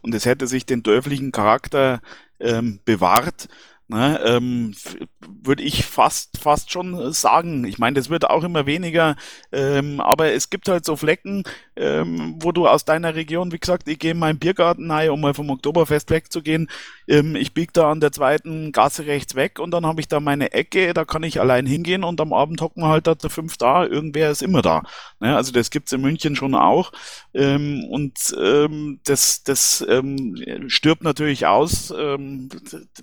und 0.00 0.14
es 0.14 0.24
hätte 0.24 0.46
sich 0.46 0.64
den 0.64 0.82
dörflichen 0.82 1.32
Charakter 1.32 2.00
ähm, 2.40 2.80
bewahrt. 2.86 3.48
Ne, 3.88 4.20
ähm, 4.22 4.74
würde 5.20 5.62
ich 5.62 5.84
fast, 5.84 6.38
fast 6.38 6.70
schon 6.70 7.12
sagen. 7.12 7.64
Ich 7.64 7.78
meine, 7.78 7.94
das 7.94 8.10
wird 8.10 8.28
auch 8.28 8.44
immer 8.44 8.66
weniger, 8.66 9.16
ähm, 9.52 10.00
aber 10.00 10.32
es 10.32 10.50
gibt 10.50 10.68
halt 10.68 10.84
so 10.84 10.96
Flecken, 10.96 11.42
ähm, 11.76 12.36
wo 12.40 12.52
du 12.52 12.68
aus 12.68 12.84
deiner 12.84 13.14
Region, 13.14 13.52
wie 13.52 13.58
gesagt, 13.58 13.88
ich 13.88 13.98
gehe 13.98 14.12
in 14.12 14.18
meinen 14.18 14.38
Biergarten 14.38 14.90
rein, 14.90 15.10
um 15.10 15.20
mal 15.20 15.34
vom 15.34 15.50
Oktoberfest 15.50 16.10
wegzugehen. 16.10 16.68
Ähm, 17.08 17.36
ich 17.36 17.54
biege 17.54 17.72
da 17.72 17.90
an 17.90 18.00
der 18.00 18.12
zweiten 18.12 18.72
Gasse 18.72 19.06
rechts 19.06 19.34
weg 19.34 19.58
und 19.58 19.72
dann 19.72 19.86
habe 19.86 20.00
ich 20.00 20.08
da 20.08 20.20
meine 20.20 20.52
Ecke, 20.52 20.94
da 20.94 21.04
kann 21.04 21.22
ich 21.22 21.40
allein 21.40 21.66
hingehen 21.66 22.04
und 22.04 22.20
am 22.20 22.32
Abend 22.32 22.60
hocken 22.60 22.84
halt 22.84 23.06
da 23.06 23.14
fünf 23.28 23.56
da, 23.56 23.84
irgendwer 23.84 24.30
ist 24.30 24.42
immer 24.42 24.62
da. 24.62 24.82
Ne? 25.20 25.34
Also 25.34 25.52
das 25.52 25.70
gibt's 25.70 25.92
in 25.92 26.00
München 26.00 26.36
schon 26.36 26.54
auch. 26.54 26.92
Ähm, 27.34 27.84
und 27.90 28.36
ähm, 28.40 29.00
das, 29.04 29.42
das 29.42 29.84
ähm, 29.88 30.36
stirbt 30.68 31.02
natürlich 31.02 31.46
aus, 31.46 31.92
ähm, 31.96 32.48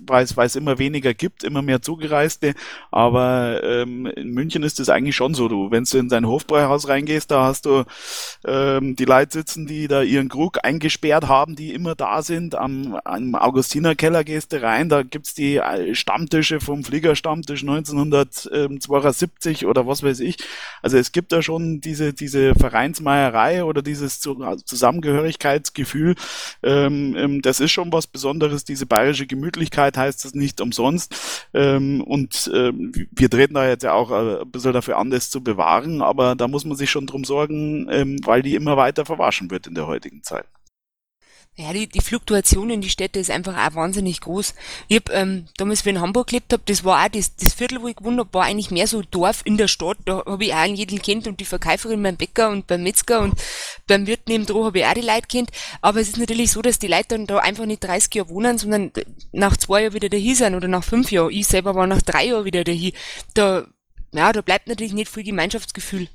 weil 0.02 0.24
es 0.24 0.56
immer 0.56 0.78
weniger 0.78 1.14
gibt, 1.14 1.44
immer 1.44 1.62
mehr 1.62 1.82
Zugereiste. 2.06 2.54
Aber 2.90 3.62
ähm, 3.62 4.06
in 4.06 4.30
München 4.30 4.62
ist 4.62 4.80
es 4.80 4.88
eigentlich 4.88 5.14
schon 5.16 5.34
so. 5.34 5.48
Du, 5.48 5.70
wenn 5.70 5.84
du 5.84 5.98
in 5.98 6.08
dein 6.08 6.26
Hofbräuhaus 6.26 6.88
reingehst, 6.88 7.30
da 7.30 7.44
hast 7.44 7.66
du 7.66 7.84
ähm, 8.44 8.96
die 8.96 9.04
Leute 9.04 9.32
sitzen, 9.32 9.66
die 9.66 9.88
da 9.88 10.02
ihren 10.02 10.28
Krug 10.28 10.64
eingesperrt 10.64 11.28
haben, 11.28 11.56
die 11.56 11.74
immer 11.74 11.94
da 11.94 12.22
sind. 12.22 12.54
Am, 12.54 12.98
am 13.04 13.34
Augustinerkeller 13.34 14.24
gehst 14.24 14.52
du 14.52 14.62
rein, 14.62 14.88
da 14.88 15.02
gibt's 15.02 15.34
die 15.34 15.56
äh, 15.56 15.94
Stammtische 15.94 16.60
vom 16.60 16.84
Fliegerstammtisch 16.84 17.60
1972 17.62 19.66
oder 19.66 19.86
was 19.86 20.02
weiß 20.02 20.20
ich. 20.20 20.38
Also 20.82 20.96
es 20.98 21.12
gibt 21.12 21.32
da 21.32 21.42
schon 21.42 21.80
diese, 21.80 22.14
diese 22.14 22.54
Vereinsmeierei 22.54 23.64
oder 23.64 23.82
dieses 23.82 24.20
Zusammengehörigkeitsgefühl. 24.20 26.14
Ähm, 26.62 27.14
ähm, 27.16 27.42
das 27.42 27.60
ist 27.60 27.72
schon 27.72 27.92
was 27.92 28.06
Besonderes. 28.06 28.64
Diese 28.64 28.86
bayerische 28.86 29.26
Gemütlichkeit 29.26 29.96
heißt 29.96 30.24
es 30.24 30.34
nicht 30.34 30.60
umsonst. 30.60 31.14
Ähm, 31.54 31.95
und 32.00 32.50
ähm, 32.54 32.92
wir 33.10 33.30
treten 33.30 33.54
da 33.54 33.68
jetzt 33.68 33.82
ja 33.82 33.92
auch 33.92 34.10
äh, 34.10 34.42
ein 34.42 34.50
bisschen 34.50 34.72
dafür 34.72 34.98
an, 34.98 35.10
das 35.10 35.30
zu 35.30 35.42
bewahren. 35.42 36.02
Aber 36.02 36.34
da 36.34 36.48
muss 36.48 36.64
man 36.64 36.76
sich 36.76 36.90
schon 36.90 37.06
drum 37.06 37.24
sorgen, 37.24 37.88
ähm, 37.90 38.18
weil 38.24 38.42
die 38.42 38.54
immer 38.54 38.76
weiter 38.76 39.04
verwaschen 39.04 39.50
wird 39.50 39.66
in 39.66 39.74
der 39.74 39.86
heutigen 39.86 40.22
Zeit. 40.22 40.46
Ja, 41.58 41.72
die, 41.72 41.86
die 41.86 42.02
Fluktuation 42.02 42.68
in 42.68 42.82
die 42.82 42.90
Städte 42.90 43.18
ist 43.18 43.30
einfach 43.30 43.56
auch 43.56 43.74
wahnsinnig 43.74 44.20
groß. 44.20 44.54
Ich 44.88 44.96
hab 44.96 45.10
ähm, 45.10 45.46
damals, 45.56 45.80
ich 45.80 45.86
in 45.86 46.02
Hamburg 46.02 46.26
gelebt 46.26 46.52
hab, 46.52 46.66
das 46.66 46.84
war 46.84 47.02
auch 47.02 47.08
das, 47.08 47.34
das 47.34 47.54
Viertel, 47.54 47.80
wo 47.80 47.88
ich 47.88 47.96
gewohnt 47.96 48.20
hab, 48.20 48.34
war 48.34 48.44
eigentlich 48.44 48.70
mehr 48.70 48.86
so 48.86 49.00
Dorf 49.00 49.40
in 49.46 49.56
der 49.56 49.66
Stadt. 49.66 49.96
Da 50.04 50.22
habe 50.26 50.44
ich 50.44 50.52
auch 50.52 50.66
jeden 50.66 51.00
kennt 51.00 51.26
und 51.26 51.40
die 51.40 51.46
Verkäuferin 51.46 52.02
beim 52.02 52.16
Bäcker 52.16 52.50
und 52.50 52.66
beim 52.66 52.82
Metzger 52.82 53.20
und 53.20 53.40
beim 53.86 54.06
Wirt 54.06 54.28
nebendran 54.28 54.64
habe 54.64 54.80
ich 54.80 54.84
auch 54.84 54.92
die 54.92 55.00
Leute 55.00 55.26
kennt. 55.28 55.50
Aber 55.80 55.98
es 55.98 56.08
ist 56.08 56.18
natürlich 56.18 56.50
so, 56.52 56.60
dass 56.60 56.78
die 56.78 56.88
Leute 56.88 57.08
dann 57.08 57.26
da 57.26 57.38
einfach 57.38 57.64
nicht 57.64 57.82
30 57.82 58.14
Jahre 58.14 58.28
wohnen, 58.28 58.58
sondern 58.58 58.92
nach 59.32 59.56
zwei 59.56 59.84
Jahren 59.84 59.94
wieder 59.94 60.10
dahin 60.10 60.34
sind 60.34 60.54
oder 60.54 60.68
nach 60.68 60.84
fünf 60.84 61.10
Jahren. 61.10 61.32
Ich 61.32 61.46
selber 61.46 61.74
war 61.74 61.86
nach 61.86 62.02
drei 62.02 62.26
Jahren 62.26 62.44
wieder 62.44 62.64
dahin. 62.64 62.92
Da, 63.32 63.66
ja, 64.12 64.30
da 64.30 64.42
bleibt 64.42 64.68
natürlich 64.68 64.92
nicht 64.92 65.10
viel 65.10 65.24
Gemeinschaftsgefühl. 65.24 66.08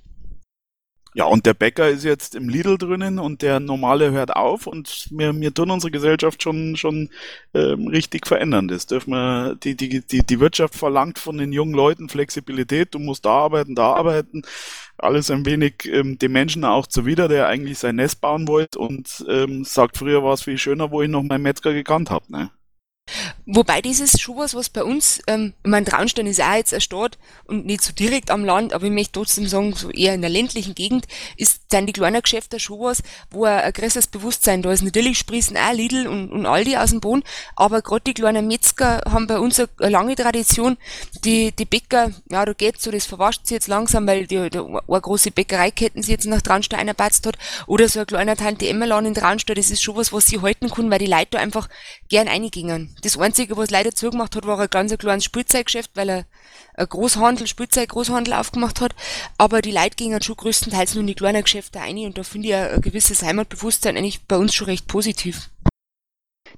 Ja, 1.14 1.26
und 1.26 1.46
der 1.46 1.54
Bäcker 1.54 1.90
ist 1.90 2.06
jetzt 2.06 2.36
im 2.36 2.48
Lidl 2.48 2.78
drinnen 2.78 3.20
und 3.20 3.42
der 3.42 3.60
normale 3.60 4.12
hört 4.12 4.34
auf 4.34 4.66
und 4.66 5.08
wir, 5.12 5.38
wir 5.38 5.54
tun 5.54 5.70
unsere 5.70 5.92
Gesellschaft 5.92 6.42
schon, 6.42 6.78
schon 6.78 7.10
ähm, 7.54 7.88
richtig 7.88 8.28
verändern. 8.28 8.70
Das 8.70 8.86
dürfen 8.86 9.12
wir, 9.12 9.56
die, 9.56 9.76
die, 9.76 10.00
die, 10.06 10.26
die 10.26 10.40
Wirtschaft 10.40 10.76
verlangt 10.76 11.20
von 11.20 11.38
den 11.38 11.52
jungen 11.52 11.74
Leuten 11.74 12.08
Flexibilität, 12.08 12.94
du 12.94 13.00
musst 13.00 13.26
da 13.26 13.32
arbeiten, 13.32 13.76
da 13.76 13.94
arbeiten. 13.94 14.44
Alles 14.98 15.30
ein 15.32 15.46
wenig 15.46 15.86
ähm, 15.92 16.18
dem 16.18 16.32
Menschen 16.32 16.64
auch 16.64 16.88
zuwider, 16.88 17.28
der 17.28 17.48
eigentlich 17.48 17.80
sein 17.80 17.98
Nest 17.98 18.22
bauen 18.22 18.48
wollte 18.48 18.80
und 18.80 19.26
ähm, 19.28 19.66
sagt, 19.66 19.98
früher 19.98 20.24
war 20.24 20.34
es 20.34 20.44
viel 20.44 20.58
schöner, 20.58 20.92
wo 20.92 21.02
ich 21.02 21.10
noch 21.10 21.24
meinen 21.24 21.42
Metzger 21.42 21.74
gekannt 21.74 22.10
habe. 22.10 22.32
Ne? 22.32 22.52
Wobei 23.46 23.82
dieses 23.82 24.20
schon 24.20 24.38
was, 24.38 24.54
was 24.54 24.70
bei 24.70 24.84
uns, 24.84 25.22
ähm, 25.28 25.54
ich 25.64 25.70
meine, 25.70 25.86
Traunstein 25.86 26.28
ist 26.28 26.42
auch 26.42 26.54
jetzt 26.54 26.74
eine 26.74 26.82
Stadt 26.82 27.18
und 27.46 27.66
nicht 27.66 27.82
so 27.82 27.94
direkt 27.94 28.32
am 28.32 28.46
Land, 28.46 28.74
aber 28.74 28.86
ich 28.86 28.92
möchte 28.92 29.14
trotzdem 29.14 29.48
sagen, 29.48 29.74
so 29.74 29.90
eher 29.90 30.14
in 30.14 30.22
der 30.22 30.30
ländlichen 30.30 30.76
Gegend 30.76 31.08
ist, 31.38 31.62
sind 31.72 31.88
die 31.88 31.94
kleinen 31.94 32.22
Geschäfte 32.22 32.60
schon 32.60 32.80
was, 32.80 33.02
wo 33.30 33.46
ein, 33.46 33.60
ein 33.60 33.74
größeres 33.74 34.08
Bewusstsein 34.08 34.62
da 34.62 34.72
ist. 34.72 34.84
Natürlich 34.84 35.18
sprießen 35.18 35.58
auch 35.58 35.74
Lidl 35.74 36.08
und, 36.08 36.32
und 36.32 36.46
Aldi 36.46 36.78
aus 36.78 36.92
dem 36.92 37.02
Boden, 37.02 37.24
aber 37.56 37.82
gerade 37.82 38.04
die 38.08 38.14
kleinen 38.14 38.48
Metzger 38.48 39.02
haben 39.10 39.28
bei 39.28 39.40
uns 39.40 39.60
eine, 39.60 39.70
eine, 39.80 39.90
lange 39.90 40.16
Tradition. 40.16 40.78
Die, 41.24 41.52
die 41.52 41.66
Bäcker, 41.66 42.12
ja, 42.30 42.46
da 42.46 42.54
geht's 42.54 42.84
so, 42.84 42.92
das 42.92 43.06
verwascht 43.06 43.46
sich 43.46 43.56
jetzt 43.56 43.68
langsam, 43.68 44.08
weil 44.08 44.28
die, 44.28 44.50
die 44.50 44.60
eine 44.60 45.02
große 45.02 45.32
Bäckereiketten 45.32 46.04
sie 46.04 46.12
jetzt 46.12 46.26
nach 46.26 46.42
Traunstein 46.42 46.80
eingebatzt 46.80 47.26
hat, 47.26 47.38
oder 47.68 47.88
so 47.88 48.02
ein 48.02 48.06
kleiner 48.06 48.36
Tante 48.36 48.68
Emmerlan 48.68 49.06
in 49.06 49.14
Traunstein, 49.14 49.56
das 49.56 49.72
ist 49.72 49.82
schon 49.84 49.96
was, 49.96 50.14
was 50.14 50.26
sie 50.26 50.42
halten 50.42 50.70
können, 50.70 50.92
weil 50.92 51.00
die 51.00 51.06
Leute 51.06 51.32
da 51.32 51.40
einfach 51.40 51.70
gern 52.10 52.28
eingingen. 52.28 52.96
Das 53.02 53.18
Einzige, 53.18 53.58
was 53.58 53.72
leider 53.72 53.92
zugemacht 53.92 54.36
hat, 54.36 54.46
war 54.46 54.60
ein 54.60 54.70
ganz 54.70 54.96
kleines 54.98 55.24
Spielzeuggeschäft, 55.26 55.92
weil 55.96 56.10
er 56.10 56.26
ein 56.76 56.88
Großhandel, 56.88 57.48
Spielzeug-Großhandel 57.48 58.34
aufgemacht 58.34 58.80
hat. 58.80 58.94
Aber 59.40 59.62
die 59.62 59.72
Leute 59.72 59.96
gingen 59.96 60.22
schon 60.22 60.36
größtenteils 60.36 60.94
nur 60.94 61.02
in 61.02 61.08
die 61.08 61.16
kleinen 61.16 61.44
Geschäfte 61.44 61.82
ein 61.82 61.98
und 62.00 62.18
da 62.18 62.24
finde 62.24 62.50
ich 62.50 62.56
ein 62.56 62.82
gewisses 62.82 63.24
Heimatbewusstsein 63.24 63.98
eigentlich 63.98 64.24
bei 64.26 64.38
uns 64.38 64.54
schon 64.54 64.68
recht 64.68 64.88
positiv. 64.88 65.50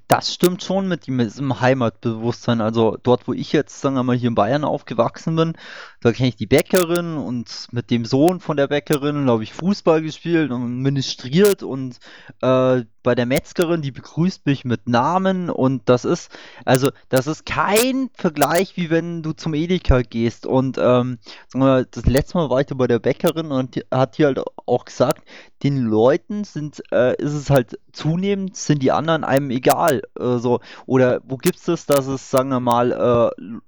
Das 0.06 0.34
stimmt 0.34 0.62
schon 0.62 0.86
mit 0.86 1.06
diesem 1.06 1.60
Heimatbewusstsein. 1.60 2.60
Also 2.60 2.98
dort, 3.02 3.26
wo 3.26 3.32
ich 3.32 3.52
jetzt, 3.52 3.80
sagen 3.80 3.94
wir 3.94 4.02
mal, 4.02 4.16
hier 4.16 4.28
in 4.28 4.34
Bayern 4.34 4.64
aufgewachsen 4.64 5.34
bin, 5.36 5.56
da 6.04 6.12
kenne 6.12 6.28
ich 6.28 6.36
die 6.36 6.46
Bäckerin 6.46 7.16
und 7.16 7.68
mit 7.72 7.90
dem 7.90 8.04
Sohn 8.04 8.38
von 8.38 8.58
der 8.58 8.66
Bäckerin 8.66 9.26
habe 9.30 9.42
ich 9.42 9.54
Fußball 9.54 10.02
gespielt 10.02 10.50
und 10.50 10.82
ministriert 10.82 11.62
und 11.62 11.96
äh, 12.42 12.82
bei 13.02 13.14
der 13.14 13.24
Metzgerin, 13.24 13.80
die 13.80 13.90
begrüßt 13.90 14.44
mich 14.44 14.66
mit 14.66 14.86
Namen 14.86 15.48
und 15.48 15.88
das 15.88 16.04
ist, 16.04 16.30
also 16.66 16.90
das 17.08 17.26
ist 17.26 17.46
kein 17.46 18.10
Vergleich, 18.12 18.76
wie 18.76 18.90
wenn 18.90 19.22
du 19.22 19.32
zum 19.32 19.54
Edeka 19.54 20.02
gehst 20.02 20.44
und 20.44 20.76
ähm, 20.78 21.20
mal, 21.54 21.86
das 21.90 22.04
letzte 22.04 22.36
Mal 22.36 22.50
war 22.50 22.60
ich 22.60 22.66
bei 22.66 22.86
der 22.86 22.98
Bäckerin 22.98 23.50
und 23.50 23.74
die, 23.74 23.84
hat 23.90 24.18
die 24.18 24.26
halt 24.26 24.42
auch 24.66 24.84
gesagt, 24.84 25.26
den 25.62 25.78
Leuten 25.78 26.44
sind, 26.44 26.82
äh, 26.92 27.16
ist 27.16 27.32
es 27.32 27.48
halt 27.48 27.78
zunehmend, 27.92 28.56
sind 28.56 28.82
die 28.82 28.92
anderen 28.92 29.24
einem 29.24 29.50
egal, 29.50 30.02
äh, 30.20 30.36
so, 30.36 30.60
oder 30.84 31.22
wo 31.24 31.38
gibt 31.38 31.56
es 31.56 31.64
das, 31.64 31.86
dass 31.86 32.06
es, 32.08 32.30
sagen 32.30 32.50
wir 32.50 32.60
mal, 32.60 32.92
äh, 32.92 33.60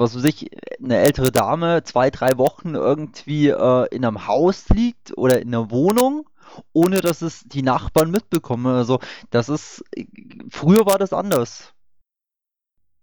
was 0.00 0.16
weiß 0.16 0.24
ich, 0.24 0.50
eine 0.82 0.98
ältere 0.98 1.30
Dame 1.30 1.84
zwei, 1.84 2.10
drei 2.10 2.38
Wochen 2.38 2.74
irgendwie 2.74 3.48
äh, 3.48 3.86
in 3.94 4.04
einem 4.04 4.26
Haus 4.26 4.68
liegt 4.70 5.16
oder 5.16 5.40
in 5.40 5.48
einer 5.48 5.70
Wohnung, 5.70 6.28
ohne 6.72 7.00
dass 7.00 7.22
es 7.22 7.44
die 7.44 7.62
Nachbarn 7.62 8.10
mitbekommen. 8.10 8.66
Also 8.74 8.98
das 9.30 9.48
ist, 9.48 9.84
früher 10.48 10.86
war 10.86 10.98
das 10.98 11.12
anders. 11.12 11.74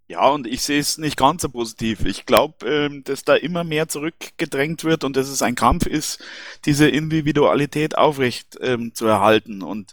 Ja, 0.09 0.29
und 0.29 0.47
ich 0.47 0.61
sehe 0.63 0.79
es 0.79 0.97
nicht 0.97 1.17
ganz 1.17 1.41
so 1.41 1.49
positiv. 1.49 2.05
Ich 2.05 2.25
glaube, 2.25 2.65
ähm, 2.65 3.03
dass 3.03 3.25
da 3.25 3.35
immer 3.35 3.65
mehr 3.65 3.89
zurückgedrängt 3.89 4.85
wird 4.85 5.03
und 5.03 5.17
dass 5.17 5.27
es 5.27 5.41
ein 5.41 5.55
Kampf 5.55 5.85
ist, 5.85 6.23
diese 6.63 6.87
Individualität 6.87 7.97
aufrecht 7.97 8.57
ähm, 8.61 8.93
zu 8.93 9.05
erhalten. 9.05 9.61
Und 9.61 9.91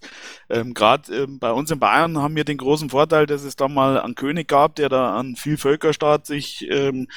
ähm, 0.49 0.73
gerade 0.73 1.25
ähm, 1.25 1.41
bei 1.41 1.51
uns 1.51 1.73
in 1.73 1.81
Bayern 1.81 2.19
haben 2.19 2.37
wir 2.37 2.45
den 2.45 2.59
großen 2.59 2.91
Vorteil, 2.91 3.27
dass 3.27 3.43
es 3.43 3.57
da 3.57 3.67
mal 3.67 4.01
einen 4.01 4.15
König 4.15 4.47
gab, 4.47 4.77
der 4.77 4.89
da 4.89 5.17
an 5.19 5.35
viel 5.35 5.57
Völkerstaat 5.57 6.27
sich 6.27 6.65
ähm, 6.71 7.09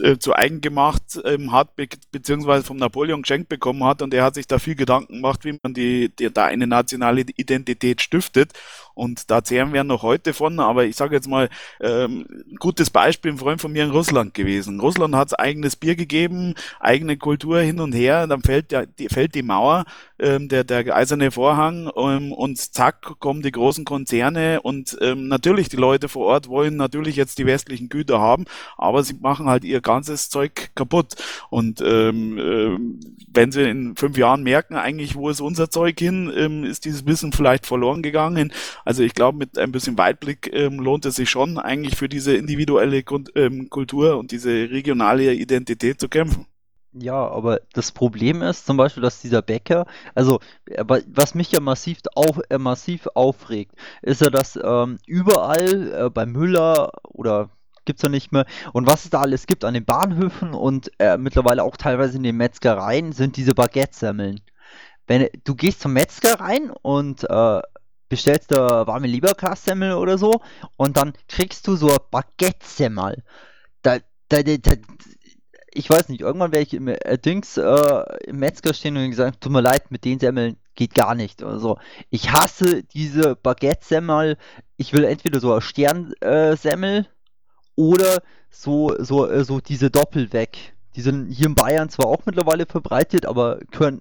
äh, 0.00 0.18
zu 0.18 0.34
eigen 0.34 0.60
gemacht 0.60 1.20
ähm, 1.24 1.52
hat, 1.52 1.76
be 1.76 1.88
beziehungsweise 2.10 2.64
vom 2.64 2.76
Napoleon 2.76 3.22
geschenkt 3.22 3.48
bekommen 3.48 3.84
hat 3.84 4.02
und 4.02 4.12
er 4.14 4.24
hat 4.24 4.34
sich 4.34 4.46
da 4.46 4.58
viel 4.58 4.74
Gedanken 4.74 5.14
gemacht, 5.14 5.44
wie 5.44 5.58
man 5.62 5.74
die, 5.74 6.08
die 6.08 6.32
da 6.32 6.46
eine 6.46 6.66
nationale 6.66 7.22
Identität 7.36 8.00
stiftet. 8.00 8.52
Und 8.94 9.30
da 9.30 9.44
zehren 9.44 9.74
wir 9.74 9.84
noch 9.84 10.02
heute 10.02 10.32
von, 10.32 10.58
aber 10.58 10.86
ich 10.86 10.96
sage 10.96 11.14
jetzt 11.14 11.28
mal, 11.28 11.50
ähm, 11.82 12.26
gutes 12.58 12.88
Beispiel, 12.88 13.32
ein 13.32 13.36
Freund 13.36 13.60
von 13.60 13.70
mir 13.70 13.84
in 13.84 13.90
Russland 13.90 14.32
gewesen. 14.32 14.80
Russland 14.80 15.14
hat 15.14 15.38
eigenes 15.38 15.76
Bier 15.76 15.96
gegeben, 15.96 16.54
eigene 16.80 17.18
Kultur 17.18 17.60
hin 17.60 17.78
und 17.78 17.92
her, 17.92 18.26
dann 18.26 18.40
fällt, 18.40 18.72
der, 18.72 18.86
die, 18.86 19.08
fällt 19.10 19.34
die 19.34 19.42
Mauer, 19.42 19.84
ähm, 20.18 20.48
der, 20.48 20.64
der 20.64 20.96
eiserne 20.96 21.30
Vorhang 21.30 21.90
ähm, 21.94 22.32
und 22.32 22.56
zack 22.56 23.18
kommen 23.18 23.42
die 23.42 23.52
großen 23.52 23.84
Konzerne 23.84 24.62
und 24.62 24.96
ähm, 25.02 25.28
natürlich 25.28 25.68
die 25.68 25.76
Leute 25.76 26.08
vor 26.08 26.24
Ort 26.24 26.48
wollen 26.48 26.76
natürlich 26.76 27.16
jetzt 27.16 27.38
die 27.38 27.44
westlichen 27.44 27.90
Güter 27.90 28.18
haben, 28.18 28.46
aber 28.78 29.04
sie 29.04 29.14
machen 29.20 29.46
halt 29.46 29.64
ihr 29.64 29.82
ganzes 29.86 30.28
Zeug 30.28 30.70
kaputt. 30.74 31.14
Und 31.48 31.80
ähm, 31.80 32.38
äh, 32.38 32.76
wenn 33.32 33.52
sie 33.52 33.62
in 33.62 33.96
fünf 33.96 34.18
Jahren 34.18 34.42
merken, 34.42 34.74
eigentlich, 34.74 35.14
wo 35.14 35.30
ist 35.30 35.40
unser 35.40 35.70
Zeug 35.70 35.98
hin, 35.98 36.30
ähm, 36.36 36.64
ist 36.64 36.84
dieses 36.84 37.06
Wissen 37.06 37.32
vielleicht 37.32 37.66
verloren 37.66 38.02
gegangen. 38.02 38.52
Also 38.84 39.02
ich 39.04 39.14
glaube, 39.14 39.38
mit 39.38 39.56
ein 39.56 39.72
bisschen 39.72 39.96
Weitblick 39.96 40.50
ähm, 40.52 40.80
lohnt 40.80 41.06
es 41.06 41.16
sich 41.16 41.30
schon, 41.30 41.58
eigentlich 41.58 41.96
für 41.96 42.08
diese 42.08 42.34
individuelle 42.36 43.02
Grund, 43.02 43.30
ähm, 43.36 43.70
Kultur 43.70 44.18
und 44.18 44.32
diese 44.32 44.50
regionale 44.50 45.32
Identität 45.34 46.00
zu 46.00 46.08
kämpfen. 46.08 46.46
Ja, 46.98 47.28
aber 47.28 47.60
das 47.74 47.92
Problem 47.92 48.40
ist 48.40 48.64
zum 48.64 48.78
Beispiel, 48.78 49.02
dass 49.02 49.20
dieser 49.20 49.42
Bäcker, 49.42 49.86
also 50.14 50.40
was 51.06 51.34
mich 51.34 51.52
ja 51.52 51.60
massiv, 51.60 51.98
auf, 52.14 52.40
äh, 52.48 52.56
massiv 52.56 53.06
aufregt, 53.14 53.72
ist 54.00 54.22
ja, 54.22 54.30
dass 54.30 54.58
ähm, 54.62 54.98
überall 55.06 56.06
äh, 56.06 56.10
bei 56.10 56.24
Müller 56.24 56.90
oder 57.02 57.50
gibt 57.86 57.98
es 57.98 58.02
ja 58.02 58.08
nicht 58.08 58.32
mehr. 58.32 58.44
Und 58.72 58.86
was 58.86 59.04
es 59.04 59.10
da 59.10 59.20
alles 59.22 59.46
gibt 59.46 59.64
an 59.64 59.74
den 59.74 59.84
Bahnhöfen 59.84 60.52
und 60.52 60.90
äh, 60.98 61.16
mittlerweile 61.16 61.64
auch 61.64 61.76
teilweise 61.76 62.16
in 62.18 62.22
den 62.22 62.36
Metzgereien, 62.36 63.12
sind 63.12 63.36
diese 63.36 63.54
Baguette-Semmeln. 63.54 64.40
Wenn 65.06 65.28
du 65.44 65.54
gehst 65.54 65.80
zum 65.80 65.92
Metzger 65.92 66.40
rein 66.40 66.70
und 66.82 67.24
äh, 67.30 67.60
bestellst 68.08 68.52
da 68.52 68.86
warme 68.86 69.06
Leberkassemmel 69.06 69.94
oder 69.94 70.18
so 70.18 70.40
und 70.76 70.96
dann 70.96 71.12
kriegst 71.28 71.66
du 71.66 71.76
so 71.76 71.90
ein 71.90 71.98
Baguette-Semmel. 72.10 73.22
Da, 73.82 73.98
da, 74.28 74.42
da, 74.42 74.56
da, 74.56 74.72
ich 75.72 75.90
weiß 75.90 76.08
nicht, 76.08 76.22
irgendwann 76.22 76.52
werde 76.52 76.64
ich 76.64 76.74
im 76.74 76.88
äh, 76.88 77.18
Dings 77.18 77.56
äh, 77.56 78.02
im 78.26 78.38
Metzger 78.38 78.74
stehen 78.74 78.96
und 78.96 79.10
gesagt, 79.10 79.40
tut 79.40 79.52
mir 79.52 79.60
leid, 79.60 79.90
mit 79.90 80.04
den 80.04 80.18
Semmeln 80.18 80.56
geht 80.74 80.94
gar 80.94 81.14
nicht. 81.14 81.42
Also 81.42 81.78
ich 82.10 82.32
hasse 82.32 82.82
diese 82.82 83.36
Baguette-Semmel. 83.36 84.36
Ich 84.76 84.92
will 84.92 85.04
entweder 85.04 85.40
so 85.40 85.52
eine 85.52 85.62
Sternsemmel 85.62 86.98
äh, 87.00 87.15
oder 87.76 88.22
so, 88.50 88.94
so, 88.98 89.28
äh, 89.28 89.44
so 89.44 89.60
diese 89.60 89.90
Doppelweg. 89.90 90.74
Die 90.96 91.02
sind 91.02 91.30
hier 91.30 91.46
in 91.46 91.54
Bayern 91.54 91.90
zwar 91.90 92.06
auch 92.06 92.24
mittlerweile 92.24 92.66
verbreitet, 92.66 93.26
aber 93.26 93.60
können, 93.70 94.00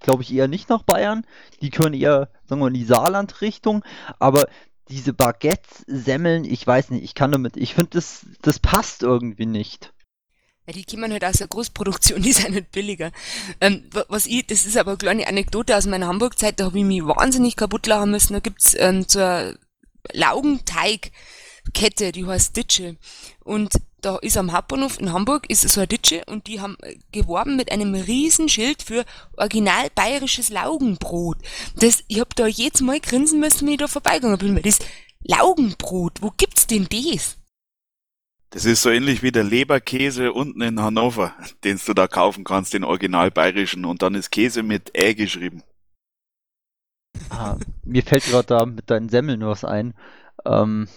glaube 0.00 0.22
ich, 0.22 0.32
eher 0.32 0.46
nicht 0.46 0.68
nach 0.68 0.82
Bayern. 0.82 1.26
Die 1.62 1.70
können 1.70 1.94
eher, 1.94 2.28
sagen 2.44 2.60
wir 2.60 2.66
mal, 2.66 2.68
in 2.68 2.74
die 2.74 2.84
Saarland-Richtung. 2.84 3.82
Aber 4.18 4.46
diese 4.88 5.14
Baguette-Semmeln, 5.14 6.44
ich 6.44 6.66
weiß 6.66 6.90
nicht, 6.90 7.02
ich 7.02 7.14
kann 7.14 7.32
damit, 7.32 7.56
ich 7.56 7.74
finde, 7.74 7.90
das, 7.92 8.26
das 8.42 8.58
passt 8.58 9.02
irgendwie 9.02 9.46
nicht. 9.46 9.94
Ja, 10.66 10.72
die 10.72 10.84
kommen 10.84 11.12
halt 11.12 11.24
aus 11.24 11.38
der 11.38 11.48
Großproduktion, 11.48 12.22
die 12.22 12.32
sind 12.32 12.54
nicht 12.54 12.72
billiger. 12.72 13.10
Ähm, 13.60 13.84
was 14.08 14.26
ich, 14.26 14.46
das 14.46 14.66
ist 14.66 14.76
aber 14.76 14.92
eine 14.92 14.98
kleine 14.98 15.26
Anekdote 15.26 15.76
aus 15.76 15.86
meiner 15.86 16.08
Hamburg-Zeit, 16.08 16.60
da 16.60 16.66
habe 16.66 16.78
ich 16.78 16.84
mich 16.84 17.04
wahnsinnig 17.04 17.56
kaputt 17.56 17.86
lachen 17.86 18.10
müssen. 18.10 18.34
Da 18.34 18.40
gibt's 18.40 18.74
ähm, 18.78 19.08
zur 19.08 19.56
Laugenteig-Kette, 21.64 22.12
die 22.12 22.26
heißt 22.26 22.56
Ditsche. 22.56 22.96
Und 23.40 23.72
da 24.00 24.16
ist 24.16 24.36
am 24.36 24.52
Hauptbahnhof 24.52 25.00
in 25.00 25.12
Hamburg 25.12 25.48
ist 25.48 25.68
so 25.68 25.80
eine 25.80 25.88
Ditsche 25.88 26.22
und 26.26 26.46
die 26.46 26.60
haben 26.60 26.76
geworben 27.12 27.56
mit 27.56 27.72
einem 27.72 27.94
riesen 27.94 28.48
Schild 28.48 28.82
für 28.82 29.04
original 29.36 29.88
bayerisches 29.94 30.50
Laugenbrot. 30.50 31.38
Das, 31.76 32.04
ich 32.08 32.20
hab 32.20 32.34
da 32.36 32.46
jedes 32.46 32.82
Mal 32.82 33.00
grinsen 33.00 33.40
müssen, 33.40 33.66
wenn 33.66 33.74
ich 33.74 33.78
da 33.78 33.88
vorbeigegangen 33.88 34.38
bin. 34.38 34.62
Das 34.62 34.78
Laugenbrot, 35.22 36.20
wo 36.20 36.32
gibt's 36.36 36.66
denn 36.66 36.86
das? 36.90 37.38
Das 38.50 38.66
ist 38.66 38.82
so 38.82 38.90
ähnlich 38.90 39.22
wie 39.22 39.32
der 39.32 39.42
Leberkäse 39.42 40.32
unten 40.32 40.60
in 40.60 40.80
Hannover, 40.80 41.34
den 41.64 41.80
du 41.84 41.94
da 41.94 42.06
kaufen 42.06 42.44
kannst, 42.44 42.74
den 42.74 42.84
original 42.84 43.30
bayerischen. 43.30 43.84
Und 43.84 44.02
dann 44.02 44.14
ist 44.14 44.30
Käse 44.30 44.62
mit 44.62 44.94
Ä 44.94 45.14
geschrieben. 45.14 45.62
Ah, 47.30 47.56
mir 47.84 48.02
fällt 48.02 48.24
gerade 48.24 48.46
da 48.46 48.66
mit 48.66 48.90
deinen 48.90 49.08
Semmeln 49.08 49.40
was 49.40 49.64
ein. 49.64 49.94
Ähm, 50.44 50.88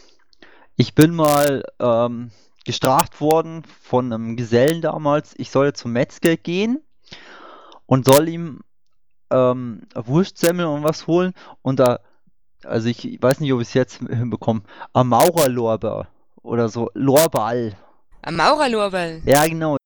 ich 0.78 0.94
bin 0.94 1.14
mal 1.14 1.64
ähm, 1.80 2.32
gestraft 2.64 3.20
worden 3.20 3.64
von 3.82 4.14
einem 4.14 4.38
Gesellen 4.38 4.82
damals. 4.82 5.34
Ich 5.38 5.50
soll 5.50 5.74
zum 5.74 5.92
Metzger 5.92 6.38
gehen 6.38 6.80
und 7.88 8.08
soll 8.08 8.30
ihm 8.30 8.62
ähm, 9.32 9.82
Wurstsemmeln 9.96 10.70
und 10.70 10.84
was 10.84 11.08
holen. 11.08 11.34
Und 11.64 11.80
da, 11.80 12.00
also 12.64 12.88
ich 12.90 13.18
weiß 13.22 13.40
nicht, 13.40 13.52
ob 13.54 13.62
ich 13.62 13.70
es 13.70 13.74
jetzt 13.74 13.98
hinbekomme, 13.98 14.62
am 14.94 15.10
Maurerlorbeer 15.10 16.08
oder 16.44 16.70
so. 16.70 16.92
Lorball. 16.94 17.76
Ein 18.22 18.36
Maurerlorball. 18.36 19.22
Ja, 19.26 19.48
genau. 19.48 19.78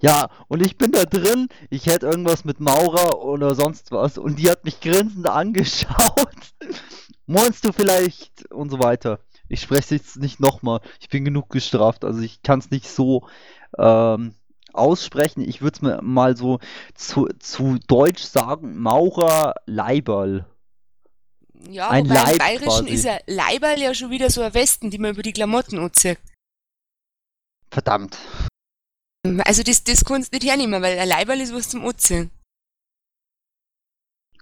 Ja, 0.00 0.28
und 0.46 0.64
ich 0.64 0.78
bin 0.78 0.92
da 0.92 1.04
drin, 1.04 1.48
ich 1.70 1.86
hätte 1.86 2.06
irgendwas 2.06 2.44
mit 2.44 2.60
Maurer 2.60 3.20
oder 3.20 3.54
sonst 3.54 3.90
was 3.90 4.16
und 4.16 4.38
die 4.38 4.48
hat 4.48 4.64
mich 4.64 4.80
grinsend 4.80 5.26
angeschaut. 5.28 6.54
Meinst 7.26 7.66
du 7.66 7.72
vielleicht 7.72 8.50
und 8.52 8.70
so 8.70 8.78
weiter. 8.78 9.18
Ich 9.48 9.62
spreche 9.62 9.80
es 9.80 9.90
jetzt 9.90 10.16
nicht 10.18 10.40
nochmal. 10.40 10.80
Ich 11.00 11.08
bin 11.08 11.24
genug 11.24 11.50
gestraft, 11.50 12.04
also 12.04 12.20
ich 12.20 12.42
kann 12.42 12.58
es 12.58 12.70
nicht 12.70 12.86
so 12.86 13.26
ähm, 13.78 14.34
aussprechen. 14.72 15.40
Ich 15.40 15.62
würde 15.62 15.76
es 15.76 15.82
mir 15.82 16.02
mal 16.02 16.36
so 16.36 16.58
zu, 16.94 17.28
zu 17.38 17.78
Deutsch 17.86 18.22
sagen, 18.22 18.78
Maurer 18.78 19.54
Leiberl. 19.66 20.46
Ja, 21.68 21.90
ein 21.90 22.04
Leib 22.04 22.32
im 22.32 22.38
Bayerischen 22.38 22.86
quasi. 22.86 22.90
ist 22.90 23.04
ja 23.04 23.18
Leiberl 23.26 23.80
ja 23.80 23.94
schon 23.94 24.10
wieder 24.10 24.30
so 24.30 24.42
ein 24.42 24.54
Westen, 24.54 24.90
die 24.90 24.98
man 24.98 25.12
über 25.12 25.22
die 25.22 25.32
Klamotten 25.32 25.78
anzieht. 25.78 26.18
Verdammt. 27.70 28.16
Also 29.44 29.62
das, 29.62 29.82
das 29.84 30.04
kannst 30.04 30.32
du 30.32 30.36
nicht 30.36 30.48
hernehmen, 30.48 30.80
weil 30.80 30.98
ein 30.98 31.08
Leiberl 31.08 31.40
ist 31.40 31.52
was 31.52 31.68
zum 31.68 31.84
Anziehen. 31.84 32.30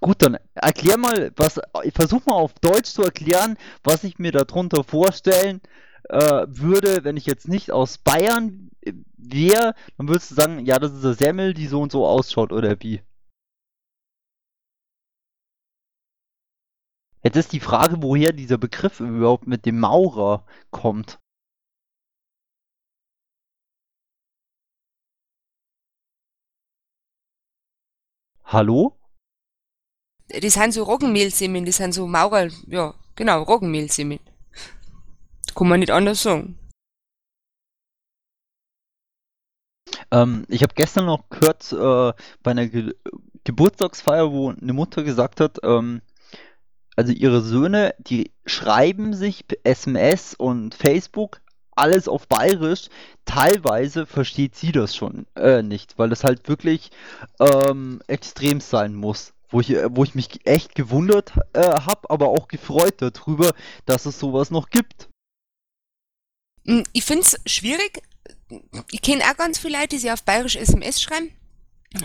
Gut, 0.00 0.22
dann 0.22 0.36
erklär 0.54 0.98
mal, 0.98 1.32
was, 1.36 1.60
versuch 1.94 2.24
mal 2.26 2.34
auf 2.34 2.54
Deutsch 2.60 2.90
zu 2.90 3.02
erklären, 3.02 3.56
was 3.82 4.04
ich 4.04 4.18
mir 4.18 4.32
darunter 4.32 4.84
vorstellen 4.84 5.60
äh, 6.08 6.46
würde, 6.48 7.04
wenn 7.04 7.16
ich 7.16 7.26
jetzt 7.26 7.48
nicht 7.48 7.70
aus 7.72 7.98
Bayern 7.98 8.70
wäre, 9.16 9.74
dann 9.96 10.08
würdest 10.08 10.30
du 10.30 10.34
sagen, 10.34 10.64
ja, 10.66 10.78
das 10.78 10.92
ist 10.92 11.04
eine 11.04 11.14
Semmel, 11.14 11.54
die 11.54 11.66
so 11.66 11.80
und 11.80 11.92
so 11.92 12.06
ausschaut, 12.06 12.52
oder 12.52 12.80
wie? 12.80 13.00
Jetzt 17.22 17.36
ist 17.36 17.52
die 17.52 17.60
Frage, 17.60 18.02
woher 18.02 18.32
dieser 18.32 18.56
Begriff 18.56 19.00
überhaupt 19.00 19.46
mit 19.46 19.66
dem 19.66 19.80
Maurer 19.80 20.46
kommt. 20.70 21.18
Hallo? 28.44 28.96
Das 30.40 30.54
sind 30.54 30.72
so 30.72 30.82
Roggenmehlsemmeln, 30.84 31.64
das 31.64 31.76
sind 31.76 31.92
so 31.92 32.06
Maurer, 32.06 32.48
ja, 32.66 32.94
genau, 33.14 33.42
Roggenmehlsemmeln. 33.42 34.20
Kann 35.54 35.68
man 35.68 35.80
nicht 35.80 35.90
anders 35.90 36.22
sagen. 36.22 36.58
Ähm, 40.10 40.44
ich 40.48 40.62
habe 40.62 40.74
gestern 40.74 41.06
noch 41.06 41.28
gehört 41.30 41.72
äh, 41.72 42.12
bei 42.42 42.50
einer 42.50 42.66
Ge 42.66 42.94
Geburtstagsfeier, 43.44 44.32
wo 44.32 44.50
eine 44.50 44.72
Mutter 44.72 45.04
gesagt 45.04 45.40
hat, 45.40 45.60
ähm, 45.62 46.02
also 46.96 47.12
ihre 47.12 47.42
Söhne, 47.42 47.94
die 47.98 48.32
schreiben 48.44 49.14
sich 49.14 49.44
SMS 49.62 50.34
und 50.34 50.74
Facebook 50.74 51.40
alles 51.76 52.08
auf 52.08 52.26
Bayerisch. 52.26 52.88
Teilweise 53.24 54.06
versteht 54.06 54.56
sie 54.56 54.72
das 54.72 54.96
schon 54.96 55.26
äh, 55.36 55.62
nicht, 55.62 55.98
weil 55.98 56.08
das 56.08 56.24
halt 56.24 56.48
wirklich 56.48 56.90
ähm, 57.38 58.00
extrem 58.08 58.60
sein 58.60 58.94
muss. 58.94 59.32
Wo 59.48 59.60
ich, 59.60 59.70
wo 59.90 60.02
ich 60.04 60.14
mich 60.14 60.44
echt 60.44 60.74
gewundert 60.74 61.32
äh, 61.52 61.60
habe, 61.62 62.10
aber 62.10 62.28
auch 62.28 62.48
gefreut 62.48 62.96
darüber, 62.98 63.52
dass 63.84 64.06
es 64.06 64.18
sowas 64.18 64.50
noch 64.50 64.70
gibt. 64.70 65.08
Hm, 66.66 66.82
ich 66.92 67.04
finde 67.04 67.22
es 67.22 67.38
schwierig. 67.46 68.02
Ich 68.90 69.02
kenne 69.02 69.24
auch 69.24 69.36
ganz 69.36 69.58
viele 69.58 69.78
Leute, 69.78 69.88
die 69.90 69.98
sich 69.98 70.10
auf 70.10 70.22
Bayerisch 70.22 70.56
SMS 70.56 71.00
schreiben. 71.00 71.30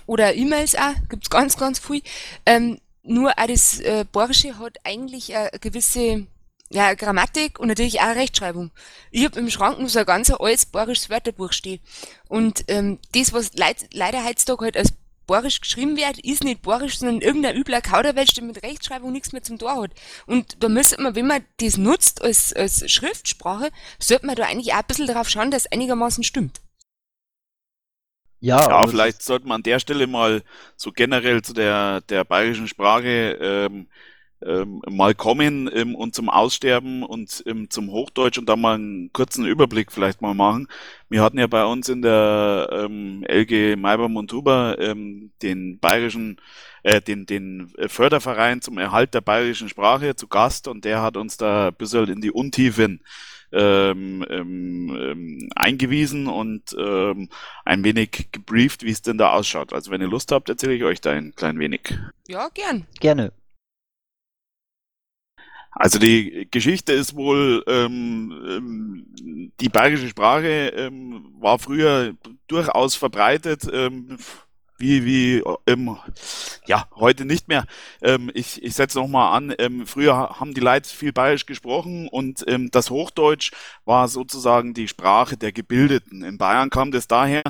Oder 0.06 0.36
E-Mails 0.36 0.76
auch, 0.76 0.94
gibt 1.10 1.24
es 1.24 1.30
ganz, 1.30 1.58
ganz 1.58 1.80
viel. 1.80 2.02
Ähm, 2.46 2.80
nur 3.04 3.32
auch 3.32 3.48
das 3.48 3.80
äh, 3.80 4.06
Borische 4.12 4.60
hat 4.60 4.78
eigentlich 4.84 5.36
eine 5.36 5.50
gewisse 5.60 6.28
ja, 6.70 6.94
Grammatik 6.94 7.60
und 7.60 7.68
natürlich 7.68 8.00
auch 8.00 8.16
Rechtschreibung. 8.16 8.72
Ich 9.12 9.26
habe 9.26 9.40
im 9.40 9.50
Schrank 9.50 9.80
nur 9.80 9.90
so 9.90 10.00
ein 10.00 10.06
ganz 10.06 10.32
altes 10.32 10.66
borisches 10.66 11.10
Wörterbuch 11.10 11.52
stehen. 11.52 11.82
Und 12.30 12.64
ähm, 12.68 13.00
das, 13.14 13.34
was 13.34 13.54
leid, 13.56 13.88
leider 13.94 14.24
heutzutage 14.26 14.66
halt 14.66 14.78
als 14.78 14.94
borisch 15.32 15.62
geschrieben 15.62 15.96
wird, 15.96 16.20
ist 16.20 16.44
nicht 16.44 16.62
borisch, 16.62 16.98
sondern 16.98 17.22
irgendein 17.22 17.56
übler 17.56 17.80
Kauderwelsch, 17.80 18.34
der 18.34 18.44
mit 18.44 18.62
Rechtschreibung 18.64 19.14
nichts 19.14 19.32
mehr 19.32 19.42
zum 19.42 19.58
Tor 19.58 19.84
hat. 19.84 19.92
Und 20.26 20.62
da 20.62 20.68
müsste 20.68 21.02
man, 21.02 21.16
wenn 21.16 21.26
man 21.26 21.46
das 21.62 21.78
nutzt 21.78 22.22
als, 22.22 22.52
als 22.52 22.92
Schriftsprache, 22.92 23.72
sollte 23.98 24.26
man 24.26 24.36
da 24.36 24.44
eigentlich 24.44 24.74
auch 24.74 24.80
ein 24.80 24.88
bisschen 24.88 25.08
darauf 25.08 25.30
schauen, 25.30 25.50
dass 25.50 25.64
es 25.64 25.72
einigermaßen 25.72 26.26
stimmt. 26.26 26.60
Ja, 28.42 28.70
ja 28.70 28.88
vielleicht 28.88 29.24
sollte 29.24 29.48
man 29.48 29.60
an 29.60 29.64
der 29.64 29.80
Stelle 29.80 30.06
mal 30.06 30.44
so 30.76 30.92
generell 30.92 31.42
zu 31.44 31.54
der, 31.54 32.02
der 32.02 32.26
bayerischen 32.26 32.68
Sprache 32.68 33.38
ähm, 33.40 33.88
ähm, 34.46 34.82
mal 34.90 35.14
kommen 35.16 35.70
ähm, 35.74 35.96
und 35.96 36.16
zum 36.16 36.30
Aussterben 36.30 37.04
und 37.04 37.44
ähm, 37.46 37.70
zum 37.70 37.92
Hochdeutsch 37.92 38.38
und 38.38 38.50
da 38.50 38.56
mal 38.56 38.76
einen 38.76 39.12
kurzen 39.14 39.46
Überblick 39.46 39.92
vielleicht 39.92 40.22
mal 40.22 40.34
machen. 40.34 40.68
Wir 41.10 41.22
hatten 41.22 41.38
ja 41.38 41.48
bei 41.48 41.66
uns 41.66 41.90
in 41.90 42.02
der 42.02 42.70
ähm, 42.72 43.24
LG 43.28 43.76
Maibam 43.78 44.16
und 44.16 44.32
Huber 44.34 44.78
ähm, 44.80 45.32
den 45.42 45.80
bayerischen, 45.80 46.40
äh, 46.84 47.02
den, 47.02 47.26
den 47.26 47.74
Förderverein 47.88 48.62
zum 48.62 48.78
Erhalt 48.78 49.14
der 49.14 49.22
bayerischen 49.22 49.70
Sprache 49.70 50.16
zu 50.16 50.28
Gast 50.28 50.68
und 50.68 50.86
der 50.86 51.02
hat 51.02 51.18
uns 51.18 51.38
da 51.38 51.68
ein 51.68 51.76
bisschen 51.76 52.10
in 52.10 52.22
die 52.22 52.32
Untiefen 52.32 53.02
ähm, 53.52 54.26
ähm, 54.30 54.98
ähm, 54.98 55.50
eingewiesen 55.56 56.28
und 56.28 56.76
ähm, 56.80 57.30
ein 57.66 57.84
wenig 57.84 58.30
gebrieft, 58.32 58.84
wie 58.84 58.92
es 58.92 59.02
denn 59.02 59.18
da 59.18 59.32
ausschaut. 59.34 59.74
Also 59.74 59.92
wenn 59.92 60.02
ihr 60.02 60.08
Lust 60.08 60.32
habt, 60.32 60.48
erzähle 60.50 60.74
ich 60.74 60.84
euch 60.84 61.02
da 61.02 61.12
ein 61.12 61.36
klein 61.36 61.60
wenig. 61.60 61.94
Ja, 62.28 62.50
gern. 62.54 62.88
Gerne. 63.00 63.34
Also 65.72 66.00
die 66.00 66.48
Geschichte 66.52 66.92
ist 66.94 67.16
wohl, 67.16 67.64
ähm, 67.68 68.34
ähm, 68.48 69.52
die 69.60 69.70
bayerische 69.70 70.10
Sprache 70.10 70.70
ähm, 70.76 71.34
war 71.40 71.60
früher 71.60 72.14
durchaus 72.48 72.96
verbreitet. 72.96 73.68
Ähm, 73.72 74.18
wie, 74.78 75.06
wie, 75.06 75.44
ähm, 75.68 75.96
ja, 76.66 76.88
heute 76.96 77.24
nicht 77.24 77.48
mehr. 77.48 77.66
Ähm, 78.02 78.32
ich 78.34 78.64
ich 78.64 78.74
setze 78.74 79.00
nochmal 79.00 79.38
an, 79.38 79.86
früher 79.86 80.16
haben 80.40 80.56
die 80.56 80.60
Leute 80.60 80.90
viel 80.90 81.14
bayerisch 81.14 81.46
gesprochen 81.46 82.08
und 82.08 82.44
das 82.72 82.90
Hochdeutsch 82.90 83.52
war 83.86 84.08
sozusagen 84.08 84.74
die 84.74 84.88
Sprache 84.88 85.38
der 85.38 85.52
Gebildeten. 85.52 86.24
In 86.24 86.40
Bayern 86.40 86.72
kam 86.72 86.92
das 86.92 87.08
daher, 87.08 87.44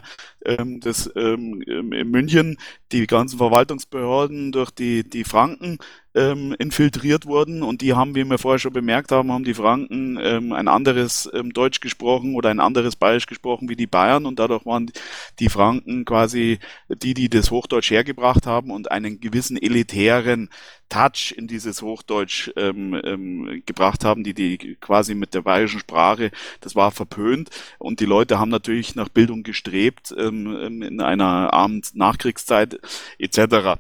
ähm, 0.46 0.80
dass 0.80 1.10
ähm, 1.16 1.62
in 1.62 2.10
München 2.10 2.58
die 2.92 3.08
ganzen 3.08 3.38
Verwaltungsbehörden 3.38 4.52
durch 4.52 4.72
die, 4.72 5.08
die 5.08 5.24
Franken 5.24 5.78
ähm, 6.14 6.56
infiltriert 6.60 7.26
wurden. 7.26 7.64
Und 7.64 7.82
die 7.82 7.94
haben, 7.94 8.16
wie 8.16 8.24
wir 8.24 8.38
vorher 8.38 8.60
schon 8.60 8.74
bemerkt 8.74 9.12
haben, 9.12 9.32
haben 9.32 9.44
die 9.44 9.54
Franken 9.54 10.18
ähm, 10.22 10.52
ein 10.52 10.68
anderes 10.68 11.30
ähm, 11.34 11.54
Deutsch 11.54 11.80
gesprochen 11.80 12.36
oder 12.36 12.50
ein 12.50 12.60
anderes 12.60 12.96
Bayerisch 12.96 13.28
gesprochen 13.28 13.70
wie 13.70 13.76
die 13.76 13.88
Bayern. 13.88 14.26
Und 14.26 14.40
dadurch 14.40 14.66
waren 14.66 14.92
die 15.40 15.50
Franken 15.50 16.06
quasi 16.06 16.60
die, 16.90 17.14
die 17.14 17.30
das 17.30 17.52
Hochdeutsch 17.52 17.92
hergebracht 17.92 18.46
haben 18.46 18.72
und 18.72 18.92
einen 18.92 19.20
gewissen 19.20 19.58
elitären 19.58 20.50
Touch 20.92 21.34
in 21.38 21.48
dieses 21.48 21.82
Hochdeutsch 21.82 22.52
ähm, 22.58 23.00
ähm, 23.06 23.64
gebracht 23.66 24.04
haben, 24.04 24.24
die 24.24 24.34
die 24.34 24.76
quasi 24.76 25.16
mit 25.16 25.34
der 25.34 25.42
bayerischen 25.42 25.80
Sprache, 25.80 26.32
das 26.60 26.76
war 26.76 26.92
verpönt 26.92 27.50
und 27.80 28.02
die 28.02 28.06
Leute 28.06 28.40
haben 28.40 28.50
natürlich 28.50 28.96
nach 28.96 29.10
Bildung 29.10 29.44
gestrebt 29.44 30.14
ähm, 30.18 30.56
ähm 30.62 30.82
in 30.82 31.02
einer 31.02 31.54
armen 31.54 31.82
Nachkriegszeit 31.94 32.80
etc. 33.20 33.80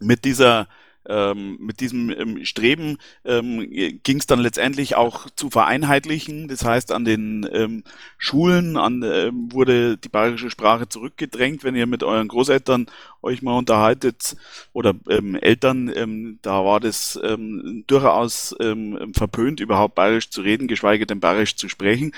mit 0.00 0.24
dieser 0.24 0.68
ähm, 1.08 1.56
mit 1.60 1.80
diesem 1.80 2.10
ähm, 2.10 2.44
Streben 2.44 2.98
ähm, 3.24 3.68
ging 4.02 4.18
es 4.18 4.26
dann 4.26 4.40
letztendlich 4.40 4.94
auch 4.94 5.28
zu 5.34 5.50
vereinheitlichen. 5.50 6.48
Das 6.48 6.64
heißt, 6.64 6.92
an 6.92 7.04
den 7.04 7.48
ähm, 7.52 7.82
Schulen 8.18 8.76
an, 8.76 9.02
ähm, 9.02 9.52
wurde 9.52 9.96
die 9.96 10.08
bayerische 10.08 10.50
Sprache 10.50 10.88
zurückgedrängt. 10.88 11.64
Wenn 11.64 11.74
ihr 11.74 11.86
mit 11.86 12.02
euren 12.02 12.28
Großeltern 12.28 12.86
euch 13.22 13.42
mal 13.42 13.56
unterhaltet 13.56 14.36
oder 14.72 14.94
ähm, 15.08 15.34
Eltern, 15.34 15.90
ähm, 15.94 16.38
da 16.42 16.64
war 16.64 16.80
das 16.80 17.18
ähm, 17.22 17.84
durchaus 17.86 18.54
ähm, 18.60 19.12
verpönt, 19.14 19.60
überhaupt 19.60 19.94
bayerisch 19.94 20.30
zu 20.30 20.42
reden, 20.42 20.68
geschweige 20.68 21.06
denn 21.06 21.20
bayerisch 21.20 21.56
zu 21.56 21.68
sprechen. 21.68 22.12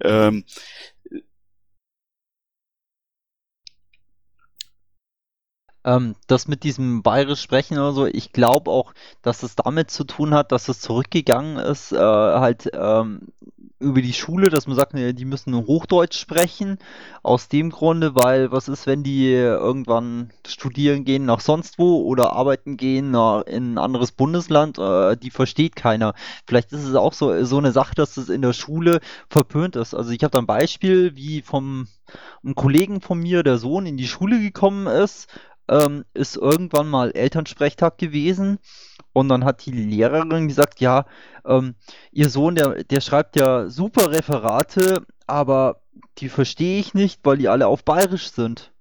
Ähm, 0.00 0.44
Ähm, 5.84 6.14
das 6.26 6.48
mit 6.48 6.62
diesem 6.64 7.02
bayerisch 7.02 7.42
sprechen 7.42 7.78
oder 7.78 7.92
so, 7.92 8.06
ich 8.06 8.32
glaube 8.32 8.70
auch, 8.70 8.94
dass 9.22 9.42
es 9.42 9.54
damit 9.56 9.90
zu 9.90 10.04
tun 10.04 10.34
hat, 10.34 10.52
dass 10.52 10.68
es 10.68 10.80
zurückgegangen 10.80 11.58
ist, 11.58 11.92
äh, 11.92 11.98
halt 11.98 12.70
ähm, 12.72 13.28
über 13.84 14.00
die 14.00 14.12
Schule, 14.12 14.48
dass 14.48 14.66
man 14.66 14.76
sagt, 14.76 14.94
die 14.94 15.24
müssen 15.24 15.54
Hochdeutsch 15.54 16.18
sprechen. 16.18 16.78
Aus 17.22 17.48
dem 17.48 17.70
Grunde, 17.70 18.14
weil 18.14 18.50
was 18.50 18.68
ist, 18.68 18.86
wenn 18.86 19.02
die 19.02 19.30
irgendwann 19.30 20.32
studieren 20.46 21.04
gehen 21.04 21.26
nach 21.26 21.40
sonst 21.40 21.78
wo 21.78 22.02
oder 22.02 22.32
arbeiten 22.32 22.76
gehen 22.76 23.10
nach, 23.10 23.42
in 23.42 23.74
ein 23.74 23.78
anderes 23.78 24.12
Bundesland, 24.12 24.78
äh, 24.78 25.16
die 25.16 25.30
versteht 25.30 25.76
keiner. 25.76 26.14
Vielleicht 26.46 26.72
ist 26.72 26.84
es 26.84 26.94
auch 26.94 27.12
so, 27.12 27.44
so 27.44 27.58
eine 27.58 27.72
Sache, 27.72 27.94
dass 27.94 28.16
es 28.16 28.28
in 28.28 28.42
der 28.42 28.52
Schule 28.52 29.00
verpönt 29.28 29.76
ist. 29.76 29.94
Also 29.94 30.10
ich 30.10 30.22
habe 30.22 30.30
da 30.30 30.38
ein 30.38 30.46
Beispiel, 30.46 31.14
wie 31.16 31.42
vom 31.42 31.88
einem 32.42 32.54
Kollegen 32.54 33.00
von 33.00 33.18
mir, 33.18 33.42
der 33.42 33.58
Sohn 33.58 33.86
in 33.86 33.96
die 33.96 34.08
Schule 34.08 34.40
gekommen 34.40 34.86
ist, 34.86 35.28
ähm, 35.68 36.04
ist 36.14 36.36
irgendwann 36.36 36.88
mal 36.88 37.10
Elternsprechtag 37.12 37.98
gewesen 37.98 38.58
und 39.12 39.28
dann 39.28 39.44
hat 39.44 39.64
die 39.66 39.72
Lehrerin 39.72 40.48
gesagt, 40.48 40.80
ja, 40.80 41.06
ähm, 41.44 41.74
ihr 42.12 42.28
Sohn, 42.30 42.54
der, 42.54 42.84
der 42.84 43.00
schreibt 43.00 43.36
ja 43.36 43.68
super 43.70 44.10
Referate, 44.10 45.06
aber 45.26 45.80
die 46.18 46.28
verstehe 46.28 46.80
ich 46.80 46.94
nicht, 46.94 47.20
weil 47.24 47.38
die 47.38 47.48
alle 47.48 47.66
auf 47.68 47.84
Bayerisch 47.84 48.30
sind. 48.30 48.72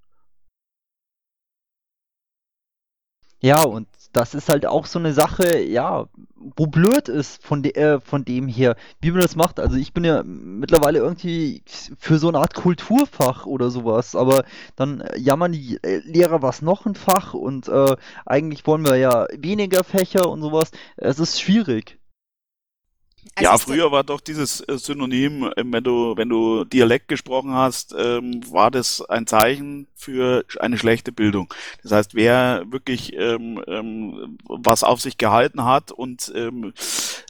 Ja, 3.41 3.61
und 3.63 3.87
das 4.13 4.35
ist 4.35 4.49
halt 4.49 4.65
auch 4.65 4.85
so 4.85 4.99
eine 4.99 5.13
Sache, 5.13 5.59
ja, 5.59 6.07
wo 6.55 6.67
blöd 6.67 7.09
ist 7.09 7.43
von, 7.43 7.63
de, 7.63 7.73
äh, 7.73 7.99
von 7.99 8.25
dem 8.25 8.47
her, 8.47 8.75
wie 9.01 9.11
man 9.11 9.21
das 9.21 9.35
macht. 9.35 9.59
Also 9.59 9.75
ich 9.77 9.93
bin 9.93 10.03
ja 10.03 10.23
mittlerweile 10.23 10.99
irgendwie 10.99 11.63
für 11.97 12.19
so 12.19 12.27
eine 12.27 12.39
Art 12.39 12.53
Kulturfach 12.53 13.45
oder 13.45 13.71
sowas, 13.71 14.15
aber 14.15 14.43
dann 14.75 15.03
jammern 15.17 15.53
die 15.53 15.79
äh, 15.83 15.99
Lehrer 16.05 16.41
was 16.41 16.61
noch 16.61 16.85
ein 16.85 16.95
Fach 16.95 17.33
und 17.33 17.67
äh, 17.67 17.95
eigentlich 18.25 18.65
wollen 18.67 18.85
wir 18.85 18.97
ja 18.97 19.25
weniger 19.37 19.83
Fächer 19.83 20.29
und 20.29 20.41
sowas. 20.41 20.71
Es 20.95 21.19
ist 21.19 21.41
schwierig. 21.41 21.99
Also 23.35 23.51
ja, 23.51 23.57
früher 23.57 23.91
war 23.91 24.03
doch 24.03 24.21
dieses 24.21 24.61
äh, 24.61 24.77
Synonym, 24.77 25.51
ähm, 25.57 25.73
wenn 25.73 25.83
du, 25.83 26.15
wenn 26.15 26.29
du 26.29 26.65
Dialekt 26.65 27.07
gesprochen 27.07 27.53
hast, 27.53 27.95
ähm, 27.97 28.41
war 28.51 28.71
das 28.71 29.01
ein 29.01 29.27
Zeichen 29.27 29.87
für 29.95 30.45
eine 30.59 30.77
schlechte 30.77 31.11
Bildung. 31.11 31.53
Das 31.81 31.91
heißt, 31.91 32.15
wer 32.15 32.63
wirklich 32.69 33.13
ähm, 33.13 33.63
ähm, 33.67 34.37
was 34.47 34.83
auf 34.83 35.01
sich 35.01 35.17
gehalten 35.17 35.63
hat 35.65 35.91
und 35.91 36.31
ähm, 36.35 36.73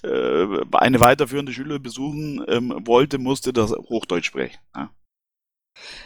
äh, 0.04 0.46
eine 0.72 1.00
weiterführende 1.00 1.54
Schule 1.54 1.80
besuchen 1.80 2.44
ähm, 2.48 2.74
wollte, 2.86 3.18
musste 3.18 3.54
das 3.54 3.72
Hochdeutsch 3.72 4.26
sprechen. 4.26 4.58
Ja. 4.76 4.90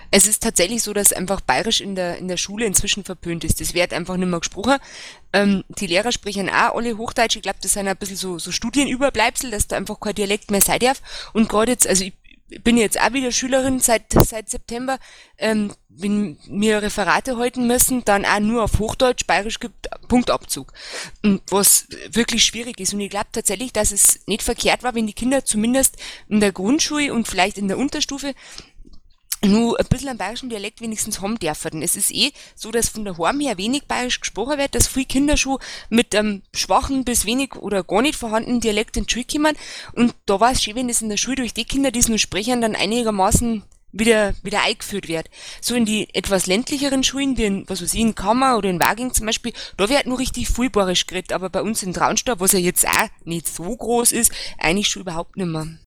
Es 0.09 0.27
ist 0.27 0.41
tatsächlich 0.41 0.83
so, 0.83 0.93
dass 0.93 1.13
einfach 1.13 1.41
Bayerisch 1.41 1.81
in 1.81 1.95
der, 1.95 2.17
in 2.17 2.27
der 2.27 2.37
Schule 2.37 2.65
inzwischen 2.65 3.03
verpönt 3.03 3.43
ist. 3.43 3.59
Das 3.59 3.73
wird 3.73 3.93
einfach 3.93 4.17
nicht 4.17 4.29
mehr 4.29 4.39
gesprochen. 4.39 4.77
Ähm, 5.33 5.63
die 5.67 5.87
Lehrer 5.87 6.11
sprechen 6.11 6.49
auch 6.49 6.75
alle 6.75 6.97
Hochdeutsch. 6.97 7.35
Ich 7.35 7.41
glaube, 7.41 7.59
das 7.61 7.73
sind 7.73 7.87
ein 7.87 7.97
bisschen 7.97 8.17
so, 8.17 8.39
so 8.39 8.51
Studienüberbleibsel, 8.51 9.51
dass 9.51 9.67
da 9.67 9.77
einfach 9.77 9.99
kein 9.99 10.15
Dialekt 10.15 10.51
mehr 10.51 10.61
sein 10.61 10.79
darf. 10.79 11.01
Und 11.33 11.49
gerade 11.49 11.71
jetzt, 11.71 11.87
also 11.87 12.05
ich 12.05 12.13
bin 12.63 12.77
jetzt 12.77 12.99
auch 12.99 13.11
wieder 13.11 13.31
Schülerin 13.31 13.79
seit, 13.79 14.13
seit 14.13 14.49
September. 14.49 14.99
Ähm, 15.37 15.73
wenn 15.89 16.37
wir 16.47 16.81
Referate 16.81 17.37
halten 17.37 17.67
müssen, 17.67 18.05
dann 18.05 18.23
auch 18.23 18.39
nur 18.39 18.63
auf 18.63 18.79
Hochdeutsch, 18.79 19.25
Bayerisch 19.25 19.59
gibt 19.59 19.89
Punktabzug. 20.07 20.71
Und 21.23 21.41
was 21.49 21.87
wirklich 22.09 22.45
schwierig 22.45 22.79
ist. 22.79 22.93
Und 22.93 23.01
ich 23.01 23.09
glaube 23.09 23.27
tatsächlich, 23.31 23.73
dass 23.73 23.91
es 23.91 24.21
nicht 24.27 24.43
verkehrt 24.43 24.83
war, 24.83 24.95
wenn 24.95 25.07
die 25.07 25.13
Kinder 25.13 25.43
zumindest 25.43 25.97
in 26.29 26.39
der 26.39 26.53
Grundschule 26.53 27.13
und 27.13 27.27
vielleicht 27.27 27.57
in 27.57 27.67
der 27.67 27.77
Unterstufe 27.77 28.33
nur 29.43 29.79
ein 29.79 29.85
bisschen 29.87 30.09
einen 30.09 30.17
bayerischen 30.17 30.49
Dialekt 30.49 30.81
wenigstens 30.81 31.21
haben 31.21 31.37
dürfen. 31.39 31.81
Es 31.81 31.95
ist 31.95 32.11
eh 32.11 32.31
so, 32.55 32.71
dass 32.71 32.89
von 32.89 33.05
der 33.05 33.17
Heim 33.17 33.39
her 33.39 33.57
wenig 33.57 33.83
bayerisch 33.85 34.19
gesprochen 34.19 34.57
wird, 34.57 34.75
dass 34.75 34.87
viele 34.87 35.05
Kinder 35.05 35.37
schon 35.37 35.59
mit 35.89 36.15
einem 36.15 36.41
schwachen 36.53 37.03
bis 37.03 37.25
wenig 37.25 37.55
oder 37.55 37.83
gar 37.83 38.01
nicht 38.01 38.17
vorhandenen 38.17 38.61
Dialekt 38.61 38.97
in 38.97 39.05
die 39.05 39.13
Schule 39.13 39.25
kommen. 39.25 39.57
Und 39.93 40.15
da 40.25 40.39
war 40.39 40.51
es 40.51 40.63
schön, 40.63 40.75
wenn 40.75 40.87
das 40.87 41.01
in 41.01 41.09
der 41.09 41.17
Schule 41.17 41.37
durch 41.37 41.53
die 41.53 41.65
Kinder, 41.65 41.91
die 41.91 41.99
es 41.99 42.09
nur 42.09 42.17
sprechen, 42.17 42.61
dann 42.61 42.75
einigermaßen 42.75 43.63
wieder, 43.91 44.33
wieder 44.43 44.63
eingeführt 44.63 45.07
wird. 45.07 45.29
So 45.61 45.75
in 45.75 45.85
die 45.85 46.13
etwas 46.13 46.47
ländlicheren 46.47 47.03
Schulen, 47.03 47.37
wie 47.37 47.45
in, 47.45 47.69
was 47.69 47.81
weiß 47.81 47.93
ich, 47.93 48.01
in 48.01 48.15
Kammer 48.15 48.57
oder 48.57 48.69
in 48.69 48.79
Waging 48.79 49.13
zum 49.13 49.25
Beispiel, 49.25 49.53
da 49.77 49.89
wird 49.89 50.07
nur 50.07 50.19
richtig 50.19 50.49
viel 50.49 50.69
bayerisch 50.69 51.07
geredet, 51.07 51.33
aber 51.33 51.49
bei 51.49 51.61
uns 51.61 51.83
in 51.83 51.93
Traunstein, 51.93 52.39
was 52.39 52.53
ja 52.53 52.59
jetzt 52.59 52.87
auch 52.87 53.09
nicht 53.23 53.47
so 53.47 53.75
groß 53.75 54.11
ist, 54.11 54.31
eigentlich 54.57 54.87
schon 54.87 55.03
überhaupt 55.03 55.37
nicht 55.37 55.47
mehr. 55.47 55.77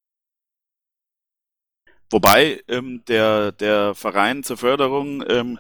Wobei 2.11 2.61
ähm, 2.67 3.03
der, 3.07 3.53
der 3.53 3.95
Verein 3.95 4.43
zur 4.43 4.57
Förderung 4.57 5.23
ähm, 5.29 5.59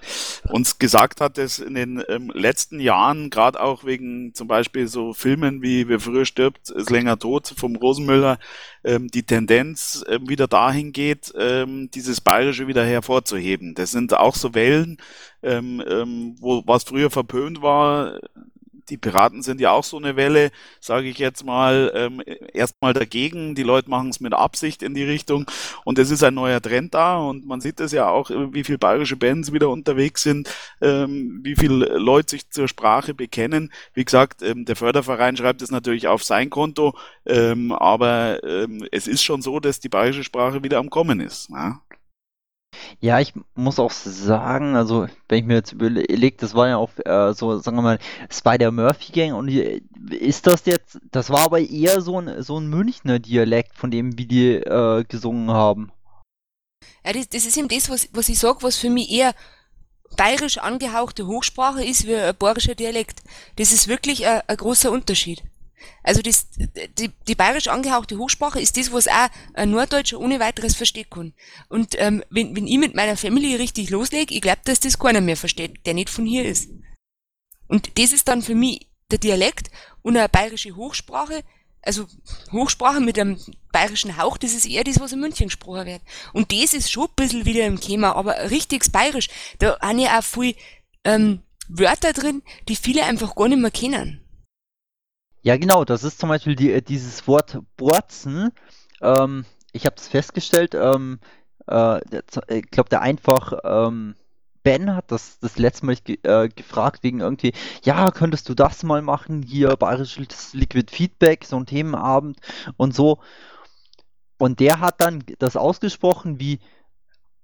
uns 0.48 0.78
gesagt 0.78 1.20
hat, 1.20 1.38
dass 1.38 1.60
in 1.60 1.74
den 1.74 2.02
ähm, 2.08 2.32
letzten 2.34 2.80
Jahren, 2.80 3.30
gerade 3.30 3.60
auch 3.60 3.84
wegen 3.84 4.34
zum 4.34 4.48
Beispiel 4.48 4.88
so 4.88 5.12
Filmen 5.12 5.62
wie 5.62 5.88
Wer 5.88 6.00
früher 6.00 6.24
stirbt, 6.24 6.70
ist 6.70 6.90
länger 6.90 7.18
tot 7.18 7.54
vom 7.56 7.76
Rosenmüller, 7.76 8.38
ähm, 8.82 9.06
die 9.08 9.22
Tendenz 9.22 10.04
ähm, 10.08 10.28
wieder 10.28 10.48
dahin 10.48 10.92
geht, 10.92 11.32
ähm, 11.38 11.88
dieses 11.92 12.20
Bayerische 12.20 12.66
wieder 12.66 12.84
hervorzuheben. 12.84 13.74
Das 13.74 13.92
sind 13.92 14.12
auch 14.14 14.34
so 14.34 14.52
Wellen, 14.52 14.98
ähm, 15.44 15.80
ähm, 15.88 16.34
wo 16.40 16.62
was 16.66 16.82
früher 16.82 17.10
verpönt 17.10 17.62
war, 17.62 18.18
die 18.90 18.98
Piraten 18.98 19.42
sind 19.42 19.60
ja 19.60 19.70
auch 19.70 19.84
so 19.84 19.96
eine 19.96 20.16
Welle, 20.16 20.50
sage 20.80 21.08
ich 21.08 21.18
jetzt 21.18 21.44
mal, 21.44 21.92
ähm, 21.94 22.22
erstmal 22.52 22.92
dagegen. 22.92 23.54
Die 23.54 23.62
Leute 23.62 23.88
machen 23.88 24.10
es 24.10 24.20
mit 24.20 24.34
Absicht 24.34 24.82
in 24.82 24.94
die 24.94 25.04
Richtung 25.04 25.46
und 25.84 25.98
es 25.98 26.10
ist 26.10 26.22
ein 26.24 26.34
neuer 26.34 26.60
Trend 26.60 26.94
da 26.94 27.18
und 27.18 27.46
man 27.46 27.60
sieht 27.60 27.80
es 27.80 27.92
ja 27.92 28.08
auch, 28.08 28.30
wie 28.30 28.64
viele 28.64 28.78
bayerische 28.78 29.16
Bands 29.16 29.52
wieder 29.52 29.70
unterwegs 29.70 30.22
sind, 30.22 30.52
ähm, 30.80 31.40
wie 31.42 31.56
viele 31.56 31.98
Leute 31.98 32.30
sich 32.30 32.50
zur 32.50 32.68
Sprache 32.68 33.14
bekennen. 33.14 33.72
Wie 33.94 34.04
gesagt, 34.04 34.42
ähm, 34.42 34.64
der 34.64 34.76
Förderverein 34.76 35.36
schreibt 35.36 35.62
es 35.62 35.70
natürlich 35.70 36.08
auf 36.08 36.24
sein 36.24 36.50
Konto, 36.50 36.94
ähm, 37.26 37.72
aber 37.72 38.42
ähm, 38.44 38.84
es 38.90 39.06
ist 39.06 39.22
schon 39.22 39.42
so, 39.42 39.60
dass 39.60 39.80
die 39.80 39.88
bayerische 39.88 40.24
Sprache 40.24 40.62
wieder 40.62 40.78
am 40.78 40.90
Kommen 40.90 41.20
ist. 41.20 41.48
Ja? 41.50 41.80
Ja, 43.00 43.18
ich 43.18 43.32
muss 43.54 43.78
auch 43.78 43.90
sagen, 43.90 44.76
also 44.76 45.06
wenn 45.28 45.38
ich 45.38 45.44
mir 45.44 45.54
jetzt 45.54 45.72
überlege, 45.72 46.36
das 46.36 46.54
war 46.54 46.68
ja 46.68 46.76
auch 46.76 46.90
äh, 47.04 47.32
so, 47.32 47.58
sagen 47.58 47.78
wir 47.78 47.82
mal, 47.82 47.98
Spider-Murphy-Gang 48.30 49.34
und 49.34 49.46
die, 49.46 49.82
ist 50.10 50.46
das 50.46 50.66
jetzt, 50.66 50.98
das 51.10 51.30
war 51.30 51.40
aber 51.40 51.60
eher 51.60 52.02
so 52.02 52.20
ein, 52.20 52.42
so 52.42 52.58
ein 52.58 52.68
Münchner 52.68 53.18
Dialekt, 53.18 53.74
von 53.74 53.90
dem, 53.90 54.18
wie 54.18 54.26
die 54.26 54.54
äh, 54.54 55.04
gesungen 55.04 55.50
haben. 55.50 55.92
Ja, 57.04 57.12
das, 57.12 57.28
das 57.28 57.46
ist 57.46 57.56
eben 57.56 57.68
das, 57.68 57.88
was, 57.88 58.08
was 58.12 58.28
ich 58.28 58.38
sage, 58.38 58.58
was 58.62 58.76
für 58.76 58.90
mich 58.90 59.10
eher 59.10 59.34
bayerisch 60.16 60.58
angehauchte 60.58 61.26
Hochsprache 61.26 61.84
ist 61.84 62.06
wie 62.06 62.16
ein 62.16 62.36
bayerischer 62.36 62.74
Dialekt. 62.74 63.22
Das 63.56 63.72
ist 63.72 63.88
wirklich 63.88 64.26
ein, 64.26 64.42
ein 64.46 64.56
großer 64.56 64.90
Unterschied. 64.90 65.42
Also 66.02 66.22
das, 66.22 66.48
die, 66.98 67.10
die 67.26 67.34
bayerisch 67.34 67.68
angehauchte 67.68 68.18
Hochsprache 68.18 68.60
ist 68.60 68.76
das, 68.76 68.92
was 68.92 69.08
auch 69.08 69.28
ein 69.54 69.70
Norddeutscher 69.70 70.18
ohne 70.18 70.40
weiteres 70.40 70.76
verstehen 70.76 71.08
kann. 71.10 71.34
Und 71.68 71.94
ähm, 71.98 72.24
wenn, 72.30 72.56
wenn 72.56 72.66
ich 72.66 72.78
mit 72.78 72.94
meiner 72.94 73.16
Family 73.16 73.56
richtig 73.56 73.90
loslege, 73.90 74.34
ich 74.34 74.40
glaube, 74.40 74.60
dass 74.64 74.80
das 74.80 74.98
keiner 74.98 75.20
mehr 75.20 75.36
versteht, 75.36 75.86
der 75.86 75.94
nicht 75.94 76.10
von 76.10 76.26
hier 76.26 76.44
ist. 76.44 76.70
Und 77.68 77.98
das 77.98 78.12
ist 78.12 78.28
dann 78.28 78.42
für 78.42 78.54
mich 78.54 78.88
der 79.10 79.18
Dialekt 79.18 79.70
und 80.02 80.16
eine 80.16 80.28
bayerische 80.28 80.74
Hochsprache 80.76 81.42
also 81.82 82.06
Hochsprache 82.52 83.00
mit 83.00 83.18
einem 83.18 83.38
bayerischen 83.72 84.16
Hauch, 84.16 84.36
das 84.36 84.52
ist 84.52 84.66
eher 84.66 84.84
das, 84.84 85.00
was 85.00 85.12
in 85.12 85.20
München 85.20 85.46
gesprochen 85.46 85.86
wird. 85.86 86.02
Und 86.32 86.52
das 86.52 86.74
ist 86.74 86.90
schon 86.90 87.06
ein 87.06 87.14
bisschen 87.16 87.44
wieder 87.44 87.66
im 87.66 87.80
Thema, 87.80 88.16
aber 88.16 88.50
richtig 88.50 88.90
bayerisch. 88.92 89.28
Da 89.58 89.78
haben 89.80 89.98
ja 89.98 90.18
auch 90.18 90.24
viel 90.24 90.54
ähm, 91.04 91.42
Wörter 91.68 92.12
drin, 92.12 92.42
die 92.68 92.76
viele 92.76 93.04
einfach 93.04 93.34
gar 93.34 93.48
nicht 93.48 93.60
mehr 93.60 93.70
kennen. 93.70 94.20
Ja, 95.42 95.56
genau, 95.56 95.84
das 95.84 96.04
ist 96.04 96.18
zum 96.20 96.28
Beispiel 96.28 96.54
die, 96.54 96.72
äh, 96.72 96.82
dieses 96.82 97.26
Wort 97.26 97.58
Borzen. 97.76 98.50
Ähm, 99.00 99.44
ich 99.72 99.86
habe 99.86 99.96
es 99.96 100.08
festgestellt, 100.08 100.74
ähm, 100.74 101.18
äh, 101.66 102.00
ich 102.48 102.70
glaube, 102.70 102.90
der 102.90 103.00
einfach 103.00 103.52
ähm, 103.64 104.16
Ben 104.62 104.94
hat 104.94 105.10
das 105.10 105.38
das 105.38 105.58
letzte 105.58 105.86
Mal 105.86 105.96
ge 105.96 106.18
äh, 106.22 106.48
gefragt 106.48 107.02
wegen 107.02 107.20
irgendwie, 107.20 107.54
ja, 107.82 108.10
könntest 108.10 108.48
du 108.50 108.54
das 108.54 108.82
mal 108.82 109.00
machen, 109.00 109.42
hier 109.42 109.74
bayerisches 109.76 110.52
Liquid 110.52 110.94
Feedback, 110.94 111.46
so 111.46 111.56
ein 111.56 111.66
Themenabend 111.66 112.38
und 112.76 112.94
so. 112.94 113.18
Und 114.38 114.60
der 114.60 114.80
hat 114.80 115.00
dann 115.00 115.24
das 115.38 115.56
ausgesprochen 115.56 116.40
wie 116.40 116.60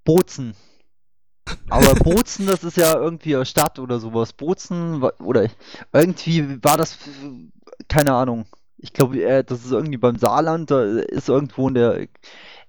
Bozen. 0.05 0.55
Aber 1.69 1.95
Bozen, 1.95 2.47
das 2.47 2.65
ist 2.65 2.77
ja 2.77 2.95
irgendwie 2.95 3.37
eine 3.37 3.47
Stadt 3.47 3.79
oder 3.79 3.99
sowas. 3.99 4.33
Bozen 4.33 5.03
oder 5.03 5.49
irgendwie 5.93 6.63
war 6.63 6.77
das, 6.77 6.99
keine 7.89 8.15
Ahnung. 8.15 8.47
Ich 8.79 8.93
glaube, 8.93 9.23
äh, 9.23 9.43
das 9.45 9.65
ist 9.65 9.73
irgendwie 9.73 9.97
beim 9.97 10.17
Saarland, 10.17 10.71
da 10.71 10.83
ist 10.83 11.29
irgendwo 11.29 11.69
in 11.69 11.75
der 11.75 12.09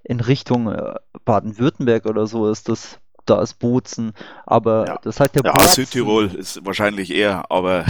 in 0.04 0.20
Richtung 0.20 0.72
äh, 0.72 0.94
Baden-Württemberg 1.24 2.06
oder 2.06 2.26
so 2.26 2.50
ist 2.50 2.68
das 2.68 2.98
da 3.28 3.42
ist 3.42 3.58
Bozen, 3.58 4.12
aber 4.46 4.86
ja. 4.86 4.98
das 5.02 5.20
heißt 5.20 5.34
der 5.34 5.42
Ja, 5.44 5.52
Bozen. 5.52 5.84
Südtirol 5.84 6.26
ist 6.34 6.64
wahrscheinlich 6.64 7.12
eher, 7.14 7.50
aber 7.50 7.84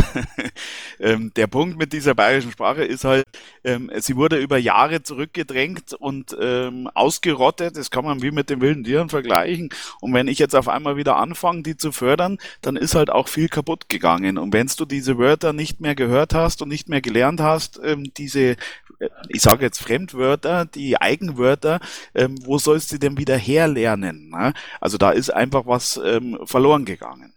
ähm, 1.00 1.32
der 1.36 1.46
Punkt 1.46 1.78
mit 1.78 1.92
dieser 1.92 2.14
bayerischen 2.14 2.52
Sprache 2.52 2.84
ist 2.84 3.04
halt, 3.04 3.26
ähm, 3.64 3.90
sie 3.98 4.16
wurde 4.16 4.36
über 4.38 4.58
Jahre 4.58 5.02
zurückgedrängt 5.02 5.94
und 5.94 6.36
ähm, 6.40 6.88
ausgerottet, 6.94 7.76
das 7.76 7.90
kann 7.90 8.04
man 8.04 8.22
wie 8.22 8.30
mit 8.30 8.50
den 8.50 8.60
wilden 8.60 8.84
Tieren 8.84 9.08
vergleichen 9.08 9.70
und 10.00 10.12
wenn 10.14 10.28
ich 10.28 10.38
jetzt 10.38 10.54
auf 10.54 10.68
einmal 10.68 10.96
wieder 10.96 11.16
anfange, 11.16 11.62
die 11.62 11.76
zu 11.76 11.92
fördern, 11.92 12.38
dann 12.62 12.76
ist 12.76 12.94
halt 12.94 13.10
auch 13.10 13.28
viel 13.28 13.48
kaputt 13.48 13.88
gegangen 13.88 14.38
und 14.38 14.52
wenn 14.52 14.68
du 14.76 14.84
diese 14.84 15.16
Wörter 15.16 15.54
nicht 15.54 15.80
mehr 15.80 15.94
gehört 15.94 16.34
hast 16.34 16.60
und 16.60 16.68
nicht 16.68 16.88
mehr 16.88 17.00
gelernt 17.00 17.40
hast, 17.40 17.80
ähm, 17.82 18.12
diese 18.16 18.56
ich 19.28 19.42
sage 19.42 19.64
jetzt 19.64 19.80
Fremdwörter, 19.80 20.64
die 20.64 21.00
Eigenwörter, 21.00 21.80
ähm, 22.14 22.34
wo 22.44 22.58
sollst 22.58 22.92
du 22.92 22.98
denn 22.98 23.16
wieder 23.16 23.36
herlernen? 23.36 24.30
Ne? 24.30 24.52
Also 24.80 24.98
da 24.98 25.10
ist 25.10 25.27
einfach 25.30 25.66
was 25.66 26.00
ähm, 26.02 26.38
verloren 26.44 26.84
gegangen. 26.84 27.34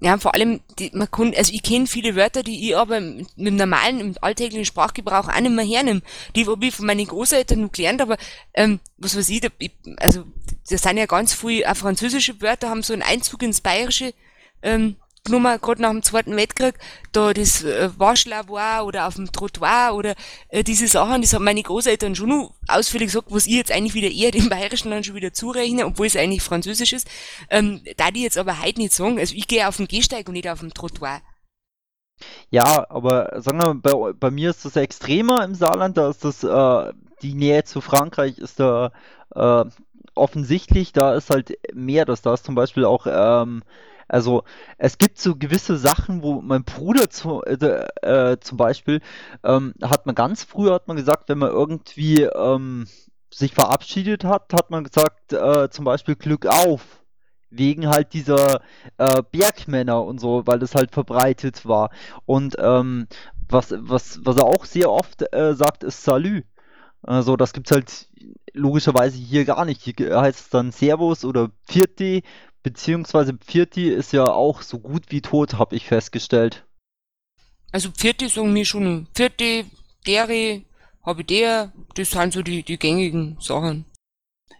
Ja, 0.00 0.18
vor 0.18 0.34
allem, 0.34 0.60
die, 0.80 0.90
man 0.94 1.08
kann, 1.08 1.32
also 1.36 1.52
ich 1.52 1.62
kenne 1.62 1.86
viele 1.86 2.16
Wörter, 2.16 2.42
die 2.42 2.68
ich 2.68 2.76
aber 2.76 3.00
mit 3.00 3.28
dem 3.36 3.54
normalen, 3.54 4.00
im 4.00 4.14
alltäglichen 4.20 4.64
Sprachgebrauch 4.64 5.28
auch 5.28 5.40
nicht 5.40 5.54
mehr 5.54 5.64
hernehme. 5.64 6.02
Die 6.34 6.44
habe 6.44 6.66
ich 6.66 6.74
von 6.74 6.86
meinen 6.86 7.06
Großeltern 7.06 7.60
noch 7.60 7.70
gelernt, 7.70 8.02
aber 8.02 8.16
ähm, 8.54 8.80
was 8.96 9.16
weiß 9.16 9.28
ich, 9.28 9.40
da, 9.42 9.48
ich, 9.58 9.70
also 9.98 10.24
das 10.68 10.82
sind 10.82 10.96
ja 10.96 11.06
ganz 11.06 11.34
viele 11.34 11.70
auch 11.70 11.76
französische 11.76 12.40
Wörter, 12.40 12.68
haben 12.68 12.82
so 12.82 12.92
einen 12.92 13.02
Einzug 13.02 13.42
ins 13.44 13.60
Bayerische 13.60 14.12
ähm, 14.62 14.96
genommen, 15.24 15.58
gerade 15.60 15.82
nach 15.82 15.90
dem 15.90 16.02
Zweiten 16.02 16.36
Weltkrieg, 16.36 16.74
da 17.12 17.32
das 17.32 17.62
äh, 17.62 17.90
Waschlavoir 17.96 18.84
oder 18.84 19.06
auf 19.06 19.14
dem 19.14 19.30
Trottoir 19.30 19.94
oder 19.94 20.14
äh, 20.48 20.64
diese 20.64 20.88
Sachen, 20.88 21.22
das 21.22 21.32
haben 21.32 21.44
meine 21.44 21.62
Großeltern 21.62 22.14
schon 22.14 22.30
noch 22.30 22.54
ausführlich 22.66 23.08
gesagt, 23.08 23.28
was 23.30 23.46
ich 23.46 23.54
jetzt 23.54 23.70
eigentlich 23.70 23.94
wieder 23.94 24.10
eher 24.10 24.32
dem 24.32 24.48
Bayerischen 24.48 24.90
dann 24.90 25.04
schon 25.04 25.14
wieder 25.14 25.32
zurechne, 25.32 25.86
obwohl 25.86 26.06
es 26.06 26.16
eigentlich 26.16 26.42
Französisch 26.42 26.92
ist. 26.92 27.08
Ähm, 27.50 27.82
da 27.96 28.10
die 28.10 28.22
jetzt 28.22 28.38
aber 28.38 28.62
heute 28.62 28.80
nicht 28.80 28.92
sagen, 28.92 29.18
also 29.18 29.34
ich 29.36 29.46
gehe 29.46 29.68
auf 29.68 29.76
dem 29.76 29.86
Gehsteig 29.86 30.26
und 30.26 30.34
nicht 30.34 30.48
auf 30.48 30.60
dem 30.60 30.74
Trottoir. 30.74 31.20
Ja, 32.50 32.86
aber 32.90 33.40
sagen 33.40 33.58
wir 33.62 33.74
mal, 33.74 33.74
bei, 33.74 34.12
bei 34.12 34.30
mir 34.30 34.50
ist 34.50 34.64
das 34.64 34.76
extremer 34.76 35.44
im 35.44 35.54
Saarland, 35.54 35.96
da 35.96 36.10
ist 36.10 36.24
das, 36.24 36.42
äh, 36.42 36.92
die 37.22 37.34
Nähe 37.34 37.62
zu 37.64 37.80
Frankreich 37.80 38.38
ist 38.38 38.58
da 38.58 38.90
äh, 39.34 39.64
offensichtlich, 40.14 40.92
da 40.92 41.14
ist 41.14 41.30
halt 41.30 41.56
mehr, 41.72 42.04
dass 42.04 42.22
da 42.22 42.34
ist 42.34 42.44
zum 42.44 42.54
Beispiel 42.54 42.84
auch 42.84 43.06
ähm, 43.08 43.62
also 44.12 44.44
es 44.76 44.98
gibt 44.98 45.18
so 45.18 45.36
gewisse 45.36 45.78
Sachen, 45.78 46.22
wo 46.22 46.42
mein 46.42 46.64
Bruder 46.64 47.08
zu, 47.08 47.42
äh, 47.44 47.86
äh, 48.02 48.38
zum 48.40 48.58
Beispiel, 48.58 49.00
ähm, 49.42 49.72
hat 49.82 50.04
man 50.04 50.14
ganz 50.14 50.44
früher 50.44 50.74
hat 50.74 50.86
man 50.86 50.98
gesagt, 50.98 51.30
wenn 51.30 51.38
man 51.38 51.50
irgendwie 51.50 52.24
ähm, 52.24 52.86
sich 53.30 53.54
verabschiedet 53.54 54.24
hat, 54.24 54.52
hat 54.52 54.70
man 54.70 54.84
gesagt, 54.84 55.32
äh, 55.32 55.70
zum 55.70 55.86
Beispiel 55.86 56.16
Glück 56.16 56.46
auf. 56.46 56.82
Wegen 57.54 57.88
halt 57.88 58.12
dieser 58.14 58.60
äh, 58.96 59.22
Bergmänner 59.30 60.02
und 60.04 60.20
so, 60.20 60.46
weil 60.46 60.58
das 60.58 60.74
halt 60.74 60.90
verbreitet 60.90 61.66
war. 61.66 61.90
Und 62.24 62.56
ähm, 62.58 63.06
was, 63.48 63.74
was, 63.76 64.20
was 64.24 64.36
er 64.36 64.44
auch 64.44 64.64
sehr 64.64 64.90
oft 64.90 65.22
äh, 65.34 65.54
sagt, 65.54 65.84
ist 65.84 66.02
Salü. 66.02 66.44
Also 67.02 67.36
das 67.36 67.52
gibt's 67.52 67.70
halt 67.70 68.08
logischerweise 68.54 69.18
hier 69.18 69.44
gar 69.44 69.64
nicht. 69.64 69.82
Hier 69.82 70.20
heißt 70.20 70.40
es 70.40 70.48
dann 70.50 70.72
Servus 70.72 71.24
oder 71.24 71.50
Pfirti, 71.66 72.22
Beziehungsweise 72.62 73.34
Pfirti 73.34 73.88
ist 73.88 74.12
ja 74.12 74.26
auch 74.26 74.62
so 74.62 74.78
gut 74.78 75.06
wie 75.10 75.20
tot, 75.20 75.54
habe 75.54 75.74
ich 75.74 75.86
festgestellt. 75.86 76.64
Also 77.72 77.90
Pfirti 77.90 78.28
sagen 78.28 78.52
mir 78.52 78.64
schon 78.64 79.08
Pfirti, 79.14 79.64
Deri, 80.06 80.66
habe 81.02 81.24
der, 81.24 81.72
das 81.94 82.10
sind 82.10 82.32
so 82.32 82.42
die, 82.42 82.62
die 82.62 82.78
gängigen 82.78 83.36
Sachen. 83.40 83.86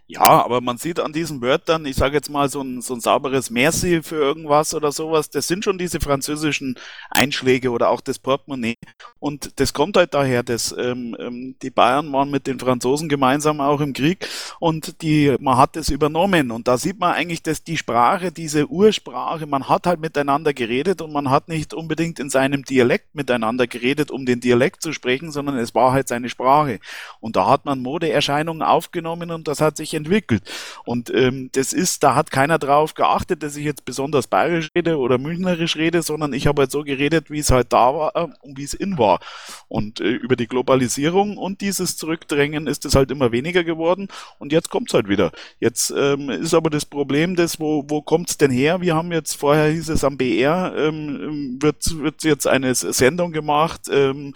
Ja, 0.07 0.43
aber 0.43 0.59
man 0.59 0.77
sieht 0.77 0.99
an 0.99 1.13
diesen 1.13 1.41
Wörtern, 1.41 1.85
ich 1.85 1.95
sage 1.95 2.15
jetzt 2.15 2.29
mal 2.29 2.49
so 2.49 2.61
ein, 2.61 2.81
so 2.81 2.93
ein 2.93 2.99
sauberes 2.99 3.49
Merci 3.49 4.03
für 4.03 4.17
irgendwas 4.17 4.73
oder 4.73 4.91
sowas, 4.91 5.29
das 5.29 5.47
sind 5.47 5.63
schon 5.63 5.77
diese 5.77 6.01
französischen 6.01 6.75
Einschläge 7.09 7.71
oder 7.71 7.89
auch 7.89 8.01
das 8.01 8.19
Portemonnaie. 8.19 8.75
Und 9.19 9.61
das 9.61 9.73
kommt 9.73 9.95
halt 9.95 10.13
daher, 10.13 10.43
dass 10.43 10.75
ähm, 10.77 11.15
ähm, 11.19 11.55
die 11.61 11.69
Bayern 11.69 12.11
waren 12.11 12.29
mit 12.29 12.47
den 12.47 12.59
Franzosen 12.59 13.07
gemeinsam 13.07 13.61
auch 13.61 13.79
im 13.79 13.93
Krieg 13.93 14.27
und 14.59 15.01
die, 15.01 15.37
man 15.39 15.57
hat 15.57 15.77
das 15.77 15.87
übernommen. 15.87 16.51
Und 16.51 16.67
da 16.67 16.77
sieht 16.77 16.99
man 16.99 17.13
eigentlich, 17.13 17.41
dass 17.41 17.63
die 17.63 17.77
Sprache, 17.77 18.33
diese 18.33 18.67
Ursprache, 18.67 19.47
man 19.47 19.69
hat 19.69 19.87
halt 19.87 20.01
miteinander 20.01 20.53
geredet 20.53 21.01
und 21.01 21.13
man 21.13 21.29
hat 21.29 21.47
nicht 21.47 21.73
unbedingt 21.73 22.19
in 22.19 22.29
seinem 22.29 22.65
Dialekt 22.65 23.15
miteinander 23.15 23.67
geredet, 23.67 24.11
um 24.11 24.25
den 24.25 24.41
Dialekt 24.41 24.81
zu 24.81 24.91
sprechen, 24.91 25.31
sondern 25.31 25.57
es 25.57 25.73
war 25.73 25.93
halt 25.93 26.09
seine 26.09 26.27
Sprache. 26.27 26.79
Und 27.21 27.37
da 27.37 27.47
hat 27.47 27.63
man 27.63 27.79
Modeerscheinungen 27.81 28.61
aufgenommen 28.63 29.31
und 29.31 29.47
das 29.47 29.61
hat 29.61 29.77
sich 29.77 29.92
entwickelt. 29.93 30.43
Und 30.85 31.13
ähm, 31.13 31.49
das 31.53 31.73
ist, 31.73 32.03
da 32.03 32.15
hat 32.15 32.31
keiner 32.31 32.59
drauf 32.59 32.93
geachtet, 32.93 33.43
dass 33.43 33.55
ich 33.55 33.65
jetzt 33.65 33.85
besonders 33.85 34.27
bayerisch 34.27 34.69
rede 34.75 34.97
oder 34.97 35.17
münchnerisch 35.17 35.75
rede, 35.75 36.01
sondern 36.01 36.33
ich 36.33 36.47
habe 36.47 36.63
halt 36.63 36.71
so 36.71 36.83
geredet, 36.83 37.29
wie 37.29 37.39
es 37.39 37.51
halt 37.51 37.73
da 37.73 37.93
war 37.93 38.15
äh, 38.15 38.27
und 38.41 38.57
wie 38.57 38.63
es 38.63 38.73
in 38.73 38.97
war. 38.97 39.19
Und 39.67 39.99
äh, 39.99 40.09
über 40.09 40.35
die 40.35 40.47
Globalisierung 40.47 41.37
und 41.37 41.61
dieses 41.61 41.97
Zurückdrängen 41.97 42.67
ist 42.67 42.85
es 42.85 42.95
halt 42.95 43.11
immer 43.11 43.31
weniger 43.31 43.63
geworden 43.63 44.07
und 44.39 44.51
jetzt 44.51 44.69
kommt 44.69 44.89
es 44.89 44.93
halt 44.93 45.09
wieder. 45.09 45.31
Jetzt 45.59 45.93
ähm, 45.95 46.29
ist 46.29 46.53
aber 46.53 46.69
das 46.69 46.85
Problem, 46.85 47.35
das, 47.35 47.59
wo, 47.59 47.85
wo 47.87 48.01
kommt 48.01 48.29
es 48.29 48.37
denn 48.37 48.51
her? 48.51 48.81
Wir 48.81 48.95
haben 48.95 49.11
jetzt, 49.11 49.35
vorher 49.35 49.71
hieß 49.71 49.89
es 49.89 50.03
am 50.03 50.17
BR, 50.17 50.73
ähm, 50.77 51.57
wird, 51.61 51.99
wird 51.99 52.23
jetzt 52.23 52.47
eine 52.47 52.73
Sendung 52.75 53.31
gemacht, 53.31 53.81
ähm, 53.91 54.33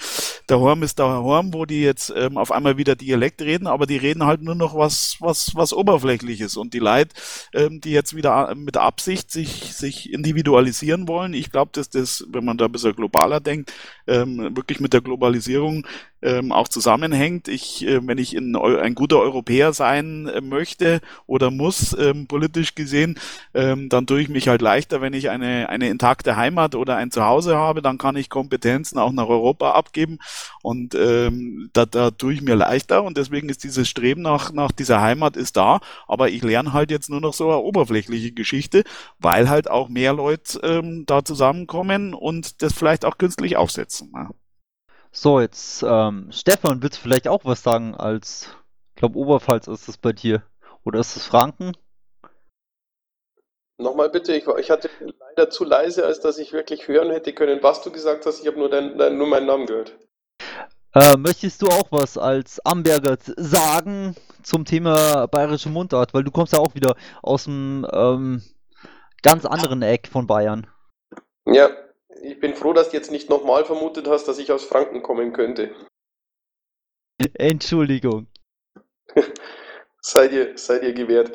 der 0.50 0.60
Horm 0.60 0.84
ist 0.84 1.00
der 1.00 1.06
Horm, 1.08 1.54
wo 1.54 1.66
die 1.66 1.82
jetzt 1.82 2.14
ähm, 2.16 2.38
auf 2.38 2.52
einmal 2.52 2.78
wieder 2.78 2.96
Dialekt 2.96 3.42
reden, 3.42 3.68
aber 3.68 3.86
die 3.86 3.98
reden 3.98 4.26
halt 4.26 4.42
nur 4.42 4.56
noch 4.56 4.76
was, 4.76 5.18
was 5.20 5.47
was, 5.56 5.74
Oberflächliches. 5.74 6.58
Und 6.58 6.74
die 6.74 6.80
Leute, 6.80 7.16
ähm, 7.54 7.82
die 7.82 7.92
jetzt 7.92 8.16
wieder 8.16 8.54
mit 8.56 8.78
Absicht 8.78 9.32
sich, 9.32 9.74
sich 9.74 10.12
individualisieren 10.12 11.08
wollen, 11.08 11.34
ich 11.34 11.52
glaube, 11.52 11.72
dass 11.74 11.90
das, 11.90 12.26
wenn 12.30 12.46
man 12.46 12.58
da 12.58 12.66
ein 12.66 12.72
bisschen 12.72 12.96
globaler 12.96 13.40
denkt, 13.40 13.74
ähm, 14.08 14.56
wirklich 14.56 14.80
mit 14.80 14.94
der 14.94 15.02
Globalisierung 15.02 15.86
ähm, 16.22 16.52
auch 16.52 16.68
zusammenhängt. 16.68 17.48
Ich, 17.48 17.86
äh, 17.86 18.06
wenn 18.06 18.18
ich 18.18 18.36
in, 18.36 18.56
ein 18.56 18.96
guter 18.96 19.20
Europäer 19.20 19.74
sein 19.74 20.28
äh, 20.28 20.42
möchte 20.42 21.02
oder 21.26 21.52
muss, 21.52 21.96
ähm, 21.98 22.28
politisch 22.28 22.76
gesehen, 22.76 23.20
ähm, 23.54 23.90
dann 23.90 24.08
tue 24.08 24.22
ich 24.22 24.30
mich 24.30 24.48
halt 24.48 24.62
leichter, 24.62 25.02
wenn 25.02 25.14
ich 25.14 25.30
eine, 25.30 25.70
eine 25.70 25.90
intakte 25.90 26.36
Heimat 26.36 26.76
oder 26.76 26.96
ein 26.96 27.12
Zuhause 27.12 27.56
habe, 27.56 27.82
dann 27.82 27.98
kann 27.98 28.16
ich 28.16 28.30
Kompetenzen 28.30 28.98
auch 28.98 29.12
nach 29.12 29.28
Europa 29.28 29.72
abgeben 29.72 30.20
und 30.62 30.96
ähm, 30.96 31.70
da, 31.74 31.86
da 31.86 32.12
tue 32.12 32.34
ich 32.34 32.42
mir 32.42 32.56
leichter 32.56 33.04
und 33.04 33.18
deswegen 33.18 33.50
ist 33.50 33.64
dieses 33.64 33.88
Streben 33.88 34.22
nach, 34.22 34.52
nach 34.52 34.72
dieser 34.72 35.02
Heimat 35.02 35.38
ist 35.38 35.58
da, 35.58 35.80
aber 36.08 36.30
ich 36.30 36.44
lerne 36.44 36.74
halt 36.74 36.92
jetzt 36.92 37.10
nur 37.10 37.22
noch 37.22 37.34
so 37.34 37.50
eine 37.50 37.60
oberflächliche 37.60 38.32
Geschichte, 38.32 38.84
weil 39.20 39.50
halt 39.50 39.70
auch 39.70 39.90
mehr 39.90 40.14
Leute 40.14 40.60
ähm, 40.64 41.06
da 41.06 41.24
zusammenkommen 41.24 42.14
und 42.14 42.62
das 42.62 42.74
vielleicht 42.74 43.06
auch 43.06 43.18
künstlich 43.18 43.58
aufsetzen. 43.58 44.12
Ja. 44.14 44.30
So, 45.20 45.40
jetzt, 45.40 45.82
ähm, 45.82 46.28
Stefan, 46.32 46.84
willst 46.84 47.00
du 47.00 47.02
vielleicht 47.02 47.28
auch 47.28 47.44
was 47.44 47.64
sagen 47.64 47.96
als, 47.96 48.50
ich 48.94 49.00
glaube, 49.00 49.18
Oberpfalz 49.18 49.66
ist 49.66 49.90
es 49.90 49.98
bei 49.98 50.14
dir. 50.14 50.44
Oder 50.84 51.00
ist 51.00 51.18
es 51.18 51.26
Franken? 51.26 51.72
Nochmal 53.80 54.12
bitte, 54.12 54.36
ich, 54.36 54.46
ich, 54.46 54.70
hatte 54.70 54.92
leider 55.20 55.50
zu 55.50 55.64
leise, 55.64 56.06
als 56.06 56.20
dass 56.20 56.38
ich 56.38 56.54
wirklich 56.54 56.88
hören 56.88 57.10
hätte 57.10 57.34
können, 57.34 57.64
was 57.64 57.82
du 57.82 57.92
gesagt 57.92 58.28
hast. 58.28 58.42
Ich 58.42 58.48
habe 58.48 58.60
nur, 58.60 58.70
dein, 58.70 58.96
dein, 59.00 59.18
nur 59.18 59.26
meinen 59.26 59.48
Namen 59.48 59.66
gehört. 59.66 59.98
Äh, 60.94 61.18
möchtest 61.18 61.64
du 61.64 61.68
auch 61.68 61.88
was 61.90 62.20
als 62.20 62.64
Amberger 62.64 63.18
sagen 63.38 64.16
zum 64.44 64.66
Thema 64.66 65.26
bayerische 65.26 65.70
Mundart? 65.70 66.14
Weil 66.14 66.26
du 66.26 66.32
kommst 66.32 66.54
ja 66.54 66.60
auch 66.60 66.76
wieder 66.76 66.96
aus 67.24 67.48
einem 67.48 67.88
ähm, 67.92 68.44
ganz 69.24 69.46
anderen 69.46 69.82
Eck 69.82 70.10
von 70.10 70.28
Bayern. 70.28 70.68
Ja, 71.46 71.72
ich 72.22 72.40
bin 72.40 72.56
froh, 72.56 72.74
dass 72.74 72.90
du 72.90 72.98
jetzt 72.98 73.12
nicht 73.12 73.30
nochmal 73.30 73.66
vermutet 73.66 74.08
hast, 74.08 74.28
dass 74.28 74.38
ich 74.38 74.52
aus 74.52 74.64
Franken 74.64 75.04
kommen 75.04 75.34
könnte. 75.34 75.76
Entschuldigung. 77.34 78.28
seid, 80.02 80.32
ihr, 80.32 80.58
seid 80.58 80.84
ihr 80.84 80.94
gewährt. 80.94 81.32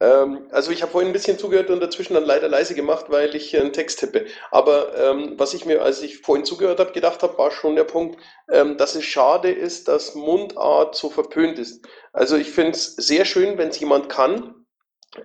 Ähm, 0.00 0.46
also 0.50 0.70
ich 0.70 0.82
habe 0.82 0.92
vorhin 0.92 1.10
ein 1.10 1.12
bisschen 1.12 1.38
zugehört 1.38 1.70
und 1.70 1.80
dazwischen 1.80 2.14
dann 2.14 2.24
leider 2.24 2.48
leise 2.48 2.74
gemacht, 2.74 3.06
weil 3.08 3.34
ich 3.34 3.56
einen 3.58 3.72
Text 3.72 3.98
tippe. 4.00 4.26
Aber 4.50 4.96
ähm, 4.96 5.34
was 5.36 5.54
ich 5.54 5.64
mir, 5.64 5.82
als 5.82 6.02
ich 6.02 6.18
vorhin 6.18 6.44
zugehört 6.44 6.78
habe, 6.78 6.92
gedacht 6.92 7.22
habe, 7.22 7.36
war 7.36 7.50
schon 7.50 7.76
der 7.76 7.84
Punkt, 7.84 8.20
ähm, 8.50 8.76
dass 8.76 8.94
es 8.94 9.04
schade 9.04 9.50
ist, 9.50 9.88
dass 9.88 10.14
Mundart 10.14 10.94
so 10.94 11.10
verpönt 11.10 11.58
ist. 11.58 11.86
Also 12.12 12.36
ich 12.36 12.50
finde 12.50 12.72
es 12.72 12.94
sehr 12.94 13.24
schön, 13.24 13.58
wenn 13.58 13.68
es 13.68 13.80
jemand 13.80 14.08
kann, 14.08 14.58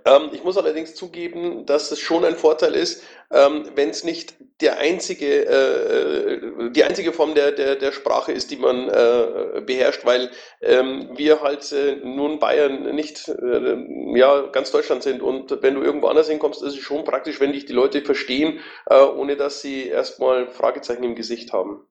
ähm, 0.05 0.29
ich 0.31 0.43
muss 0.43 0.57
allerdings 0.57 0.95
zugeben, 0.95 1.65
dass 1.65 1.91
es 1.91 1.99
schon 1.99 2.23
ein 2.25 2.35
Vorteil 2.35 2.73
ist, 2.73 3.03
ähm, 3.31 3.69
wenn 3.75 3.89
es 3.89 4.03
nicht 4.03 4.35
der 4.61 4.77
einzige, 4.77 5.45
äh, 5.45 6.71
die 6.71 6.83
einzige 6.83 7.11
Form 7.11 7.35
der, 7.35 7.51
der, 7.51 7.75
der 7.75 7.91
Sprache 7.91 8.31
ist, 8.31 8.51
die 8.51 8.57
man 8.57 8.87
äh, 8.89 9.61
beherrscht, 9.65 10.05
weil 10.05 10.31
ähm, 10.61 11.09
wir 11.15 11.41
halt 11.41 11.71
äh, 11.71 11.95
nun 12.03 12.39
Bayern 12.39 12.95
nicht 12.95 13.27
äh, 13.27 14.17
ja, 14.17 14.47
ganz 14.47 14.71
Deutschland 14.71 15.03
sind. 15.03 15.21
Und 15.21 15.61
wenn 15.61 15.75
du 15.75 15.81
irgendwo 15.81 16.07
anders 16.07 16.29
hinkommst, 16.29 16.61
ist 16.61 16.75
es 16.75 16.79
schon 16.79 17.03
praktisch, 17.03 17.39
wenn 17.39 17.53
dich 17.53 17.65
die 17.65 17.73
Leute 17.73 18.01
verstehen, 18.01 18.59
äh, 18.85 19.01
ohne 19.01 19.35
dass 19.35 19.61
sie 19.61 19.87
erstmal 19.87 20.49
Fragezeichen 20.49 21.03
im 21.03 21.15
Gesicht 21.15 21.51
haben. 21.51 21.87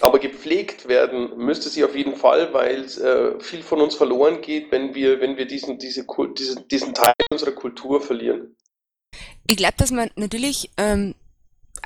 Aber 0.00 0.18
gepflegt 0.18 0.88
werden 0.88 1.36
müsste 1.36 1.68
sie 1.68 1.84
auf 1.84 1.94
jeden 1.94 2.16
Fall, 2.16 2.52
weil 2.52 2.84
äh, 2.84 3.40
viel 3.40 3.62
von 3.62 3.80
uns 3.80 3.94
verloren 3.94 4.40
geht, 4.40 4.72
wenn 4.72 4.94
wir, 4.94 5.20
wenn 5.20 5.36
wir 5.36 5.46
diesen, 5.46 5.78
diese, 5.78 6.04
diesen, 6.36 6.68
diesen 6.68 6.94
Teil 6.94 7.14
unserer 7.30 7.52
Kultur 7.52 8.00
verlieren. 8.00 8.56
Ich 9.46 9.56
glaube, 9.56 9.74
dass 9.78 9.92
man 9.92 10.10
natürlich, 10.16 10.70
ähm, 10.76 11.14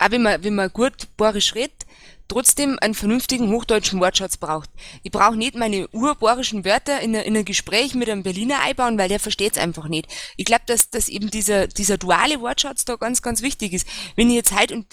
auch 0.01 0.11
wenn 0.11 0.23
man, 0.23 0.43
wenn 0.43 0.55
man 0.55 0.71
gut 0.73 1.09
borisch 1.17 1.55
redet, 1.55 1.87
trotzdem 2.31 2.79
einen 2.81 2.95
vernünftigen 2.95 3.53
hochdeutschen 3.53 4.01
Wortschatz 4.01 4.37
braucht. 4.37 4.71
Ich 5.03 5.11
brauche 5.11 5.37
nicht 5.37 5.57
meine 5.57 5.89
urborischen 5.89 6.65
Wörter 6.65 7.01
in, 7.01 7.15
in 7.15 7.37
ein 7.37 7.45
Gespräch 7.45 7.95
mit 7.95 8.09
einem 8.09 8.23
Berliner 8.23 8.61
einbauen, 8.61 8.97
weil 8.99 9.09
der 9.09 9.21
versteht 9.21 9.53
es 9.53 9.63
einfach 9.63 9.89
nicht. 9.89 10.07
Ich 10.37 10.45
glaube, 10.45 10.63
dass, 10.67 10.91
dass 10.91 11.09
eben 11.09 11.31
dieser, 11.31 11.67
dieser 11.67 11.99
duale 11.99 12.41
Wortschatz 12.41 12.85
da 12.85 12.97
ganz, 12.97 13.21
ganz 13.21 13.43
wichtig 13.43 13.73
ist. 13.73 13.87
Wenn 14.17 14.31
ich 14.31 14.37
jetzt 14.37 14.57
halt, 14.57 14.73
und 14.73 14.87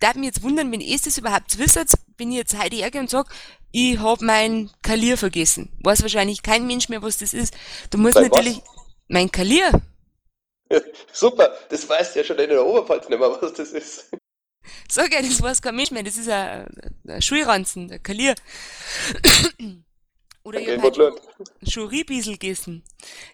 darf 0.00 0.16
mich 0.16 0.26
jetzt 0.26 0.42
wundern, 0.42 0.70
wenn 0.72 0.80
ihr 0.80 0.98
das 1.02 1.16
überhaupt 1.16 1.58
wisst, 1.58 1.78
wenn 2.18 2.32
ich 2.32 2.38
jetzt 2.38 2.60
heute 2.60 2.76
hergehe 2.76 3.00
und 3.00 3.08
sage, 3.08 3.30
ich 3.72 3.98
habe 3.98 4.24
mein 4.24 4.70
Kalier 4.82 5.16
vergessen. 5.16 5.70
Weiß 5.84 6.02
wahrscheinlich 6.02 6.42
kein 6.42 6.66
Mensch 6.66 6.88
mehr, 6.88 7.02
was 7.02 7.18
das 7.18 7.34
ist. 7.34 7.56
Du 7.90 7.98
musst 7.98 8.16
Dein 8.16 8.24
natürlich, 8.24 8.56
was? 8.56 8.84
mein 9.08 9.30
Kalier. 9.30 9.70
Super, 11.12 11.54
das 11.68 11.88
weißt 11.88 12.16
ja 12.16 12.24
schon 12.24 12.38
in 12.38 12.50
der 12.50 12.66
Oberpfalz 12.66 13.08
nicht 13.08 13.18
mehr, 13.18 13.30
was 13.30 13.52
das 13.52 13.70
ist. 13.70 14.10
Sag 14.88 15.12
ja, 15.12 15.22
das 15.22 15.40
weiß 15.42 15.62
kein 15.62 15.76
Mensch 15.76 15.90
mehr, 15.90 16.02
das 16.02 16.16
ist 16.16 16.28
ein, 16.28 16.66
ein 17.06 17.22
Schulranzen, 17.22 17.90
ein 17.90 18.02
Kalier. 18.02 18.34
Oder 20.42 20.60
ich 20.60 20.68
habe 20.70 20.82
halt 20.82 20.98
schon 21.68 21.88
Riebiesel 21.88 22.32
gegessen. 22.32 22.82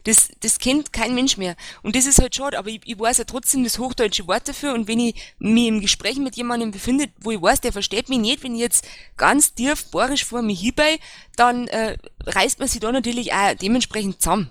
Das, 0.04 0.28
das 0.40 0.58
kennt 0.58 0.92
kein 0.92 1.14
Mensch 1.14 1.36
mehr. 1.36 1.54
Und 1.82 1.94
das 1.94 2.04
ist 2.04 2.20
halt 2.20 2.34
schade, 2.34 2.58
aber 2.58 2.68
ich, 2.68 2.80
ich 2.84 2.98
weiß 2.98 3.18
ja 3.18 3.24
trotzdem 3.24 3.62
das 3.62 3.78
hochdeutsche 3.78 4.26
Wort 4.26 4.48
dafür. 4.48 4.74
Und 4.74 4.88
wenn 4.88 4.98
ich 4.98 5.34
mich 5.38 5.68
im 5.68 5.80
Gespräch 5.80 6.18
mit 6.18 6.36
jemandem 6.36 6.72
befinde, 6.72 7.06
wo 7.20 7.30
ich 7.30 7.40
weiß, 7.40 7.60
der 7.60 7.72
versteht 7.72 8.08
mich 8.08 8.18
nicht, 8.18 8.42
wenn 8.42 8.54
ich 8.56 8.60
jetzt 8.60 8.88
ganz 9.16 9.54
tief 9.54 9.88
borisch 9.92 10.24
vor 10.24 10.42
mir 10.42 10.54
hierbei, 10.54 10.98
dann 11.36 11.68
äh, 11.68 11.96
reißt 12.26 12.58
man 12.58 12.66
sich 12.66 12.80
da 12.80 12.90
natürlich 12.90 13.32
auch 13.32 13.54
dementsprechend 13.54 14.20
zusammen. 14.20 14.50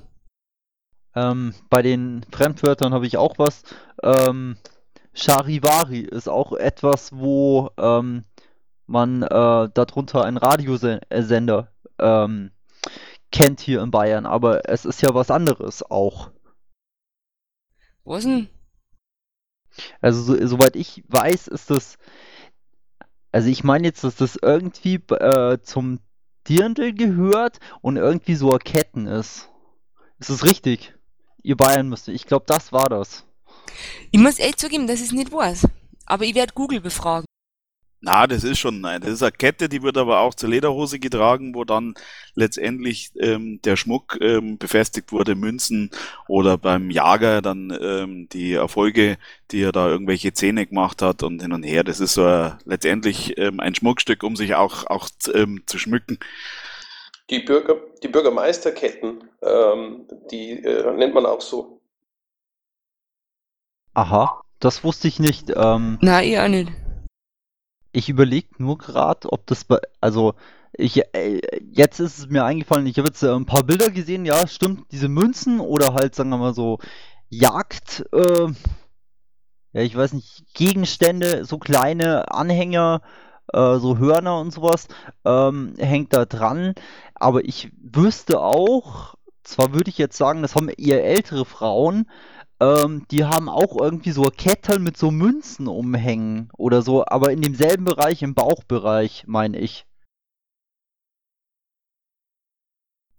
Ähm, 1.13 1.54
bei 1.69 1.82
den 1.82 2.26
Fremdwörtern 2.32 2.93
habe 2.93 3.06
ich 3.06 3.17
auch 3.17 3.38
was. 3.38 3.63
Ähm, 4.02 4.58
Charivari 5.15 6.01
ist 6.01 6.28
auch 6.28 6.51
etwas, 6.54 7.12
wo 7.13 7.71
ähm, 7.78 8.25
man 8.86 9.23
äh, 9.23 9.69
darunter 9.73 10.23
einen 10.25 10.38
Radiosender 10.38 11.71
ähm, 11.97 12.51
kennt 13.32 13.62
hier 13.62 13.82
in 13.82 13.91
Bayern, 13.91 14.25
aber 14.25 14.69
es 14.69 14.86
ist 14.86 15.01
ja 15.01 15.13
was 15.13 15.32
anderes 15.32 15.84
auch. 15.89 16.32
Was 18.04 18.23
denn? 18.23 18.49
Also, 20.01 20.21
so, 20.21 20.47
soweit 20.47 20.75
ich 20.75 21.04
weiß, 21.08 21.47
ist 21.47 21.69
das. 21.69 21.97
Also, 23.32 23.49
ich 23.49 23.63
meine 23.63 23.88
jetzt, 23.88 24.04
dass 24.04 24.15
das 24.15 24.38
irgendwie 24.41 24.95
äh, 24.95 25.60
zum 25.62 25.99
Dirndl 26.47 26.93
gehört 26.93 27.60
und 27.82 27.97
irgendwie 27.97 28.36
so 28.36 28.49
Ketten 28.51 29.08
ist. 29.08 29.49
Ist 30.19 30.30
das 30.30 30.43
richtig? 30.45 30.93
Ihr 31.41 31.58
Bayern 31.58 31.89
müsst. 31.89 32.08
Ich 32.08 32.25
glaube, 32.25 32.45
das 32.47 32.71
war 32.71 32.88
das. 32.88 33.25
Ich 34.12 34.19
muss 34.19 34.39
echt 34.39 34.60
zugeben, 34.60 34.88
dass 34.88 34.99
ich 34.99 35.08
es 35.08 35.12
nicht 35.12 35.32
weiß. 35.32 35.67
Aber 36.06 36.23
ich 36.25 36.36
werde 36.36 36.54
Google 36.54 36.82
befragen. 36.82 37.25
Na, 38.08 38.28
das 38.28 38.43
ist 38.43 38.60
schon, 38.60 38.82
nein, 38.82 39.01
das 39.01 39.10
ist 39.10 39.23
eine 39.23 39.32
Kette, 39.32 39.67
die 39.67 39.82
wird 39.82 39.97
aber 39.97 40.19
auch 40.19 40.36
zur 40.36 40.49
Lederhose 40.49 40.99
getragen, 40.99 41.56
wo 41.56 41.63
dann 41.63 41.95
letztendlich 42.36 43.12
ähm, 43.19 43.60
der 43.63 43.78
Schmuck 43.78 44.19
ähm, 44.21 44.60
befestigt 44.60 45.12
wurde, 45.12 45.34
Münzen 45.34 45.89
oder 46.28 46.60
beim 46.60 46.91
Jager 46.91 47.41
dann 47.41 47.75
ähm, 47.82 48.30
die 48.30 48.54
Erfolge, 48.54 49.17
die 49.49 49.63
er 49.63 49.71
da 49.71 49.88
irgendwelche 49.88 50.34
Zähne 50.34 50.67
gemacht 50.67 51.01
hat 51.01 51.23
und 51.23 51.41
hin 51.41 51.51
und 51.51 51.63
her. 51.63 51.84
Das 51.84 51.99
ist 51.99 52.13
so 52.13 52.25
ein, 52.25 52.60
letztendlich 52.65 53.39
ähm, 53.39 53.60
ein 53.60 53.73
Schmuckstück, 53.73 54.21
um 54.21 54.36
sich 54.36 54.54
auch, 54.54 54.86
auch 54.86 55.10
ähm, 55.34 55.63
zu 55.65 55.80
schmücken. 55.80 56.19
Die, 57.32 57.39
Bürger, 57.39 57.78
die 58.04 58.08
Bürgermeisterketten, 58.08 59.23
ähm, 59.41 60.06
die 60.30 60.51
äh, 60.51 60.93
nennt 60.95 61.15
man 61.15 61.25
auch 61.25 61.41
so. 61.41 61.74
Aha, 63.95 64.41
das 64.60 64.84
wusste 64.84 65.08
ich 65.08 65.19
nicht. 65.19 65.51
Ähm, 65.55 65.97
Nein, 66.01 66.27
ich 66.27 66.38
auch 66.38 66.47
nicht. 66.49 66.71
Ich 67.93 68.10
überlege 68.10 68.49
nur 68.58 68.77
gerade, 68.77 69.31
ob 69.31 69.47
das 69.47 69.63
bei, 69.63 69.79
also 70.01 70.34
ich, 70.73 71.01
äh, 71.13 71.39
jetzt 71.71 72.01
ist 72.01 72.19
es 72.19 72.27
mir 72.27 72.43
eingefallen, 72.43 72.86
ich 72.88 72.97
habe 72.97 73.08
jetzt 73.08 73.23
äh, 73.23 73.31
ein 73.34 73.45
paar 73.45 73.63
Bilder 73.63 73.89
gesehen, 73.89 74.25
ja, 74.25 74.47
stimmt, 74.47 74.91
diese 74.91 75.08
Münzen 75.08 75.62
oder 75.62 75.93
halt, 75.93 76.13
sagen 76.13 76.29
wir 76.29 76.38
mal 76.38 76.53
so, 76.53 76.79
Jagd, 77.29 78.05
äh, 78.12 78.47
ja, 79.71 79.81
ich 79.81 79.95
weiß 79.95 80.12
nicht, 80.12 80.43
Gegenstände, 80.53 81.45
so 81.45 81.58
kleine 81.58 82.31
Anhänger, 82.31 83.01
äh, 83.53 83.77
so 83.77 83.97
Hörner 83.97 84.39
und 84.41 84.51
sowas, 84.51 84.89
ähm, 85.23 85.73
hängt 85.77 86.13
da 86.13 86.25
dran. 86.25 86.75
Aber 87.13 87.45
ich 87.45 87.71
wüsste 87.81 88.41
auch, 88.41 89.15
zwar 89.43 89.73
würde 89.73 89.89
ich 89.89 89.97
jetzt 89.97 90.17
sagen, 90.17 90.41
das 90.41 90.55
haben 90.55 90.67
eher 90.67 91.05
ältere 91.05 91.45
Frauen, 91.45 92.10
ähm, 92.59 93.05
die 93.11 93.25
haben 93.25 93.49
auch 93.49 93.79
irgendwie 93.79 94.11
so 94.11 94.23
Ketten 94.23 94.83
mit 94.83 94.97
so 94.97 95.11
Münzen 95.11 95.67
umhängen 95.67 96.49
oder 96.57 96.81
so, 96.81 97.05
aber 97.05 97.31
in 97.31 97.41
demselben 97.41 97.85
Bereich, 97.85 98.21
im 98.21 98.33
Bauchbereich, 98.33 99.25
meine 99.27 99.59
ich. 99.59 99.85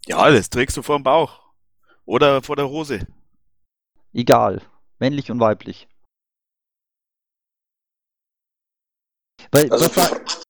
Ja, 0.07 0.29
das 0.31 0.49
trägst 0.49 0.77
du 0.77 0.81
vor 0.81 0.97
dem 0.97 1.03
Bauch. 1.03 1.41
Oder 2.05 2.41
vor 2.41 2.55
der 2.55 2.69
Hose. 2.69 3.05
Egal. 4.13 4.61
Männlich 4.99 5.29
und 5.29 5.39
weiblich. 5.39 5.87
Weil, 9.51 9.71
also, 9.71 9.95
was, 9.95 10.43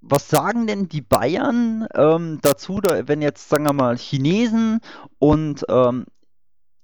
was, 0.00 0.28
sagen 0.28 0.66
denn 0.66 0.88
die 0.88 1.00
Bayern 1.00 1.88
ähm, 1.94 2.38
dazu, 2.42 2.80
da, 2.80 3.08
wenn 3.08 3.22
jetzt, 3.22 3.48
sagen 3.48 3.64
wir 3.64 3.72
mal, 3.72 3.96
Chinesen 3.96 4.80
und 5.18 5.64
ähm, 5.68 6.06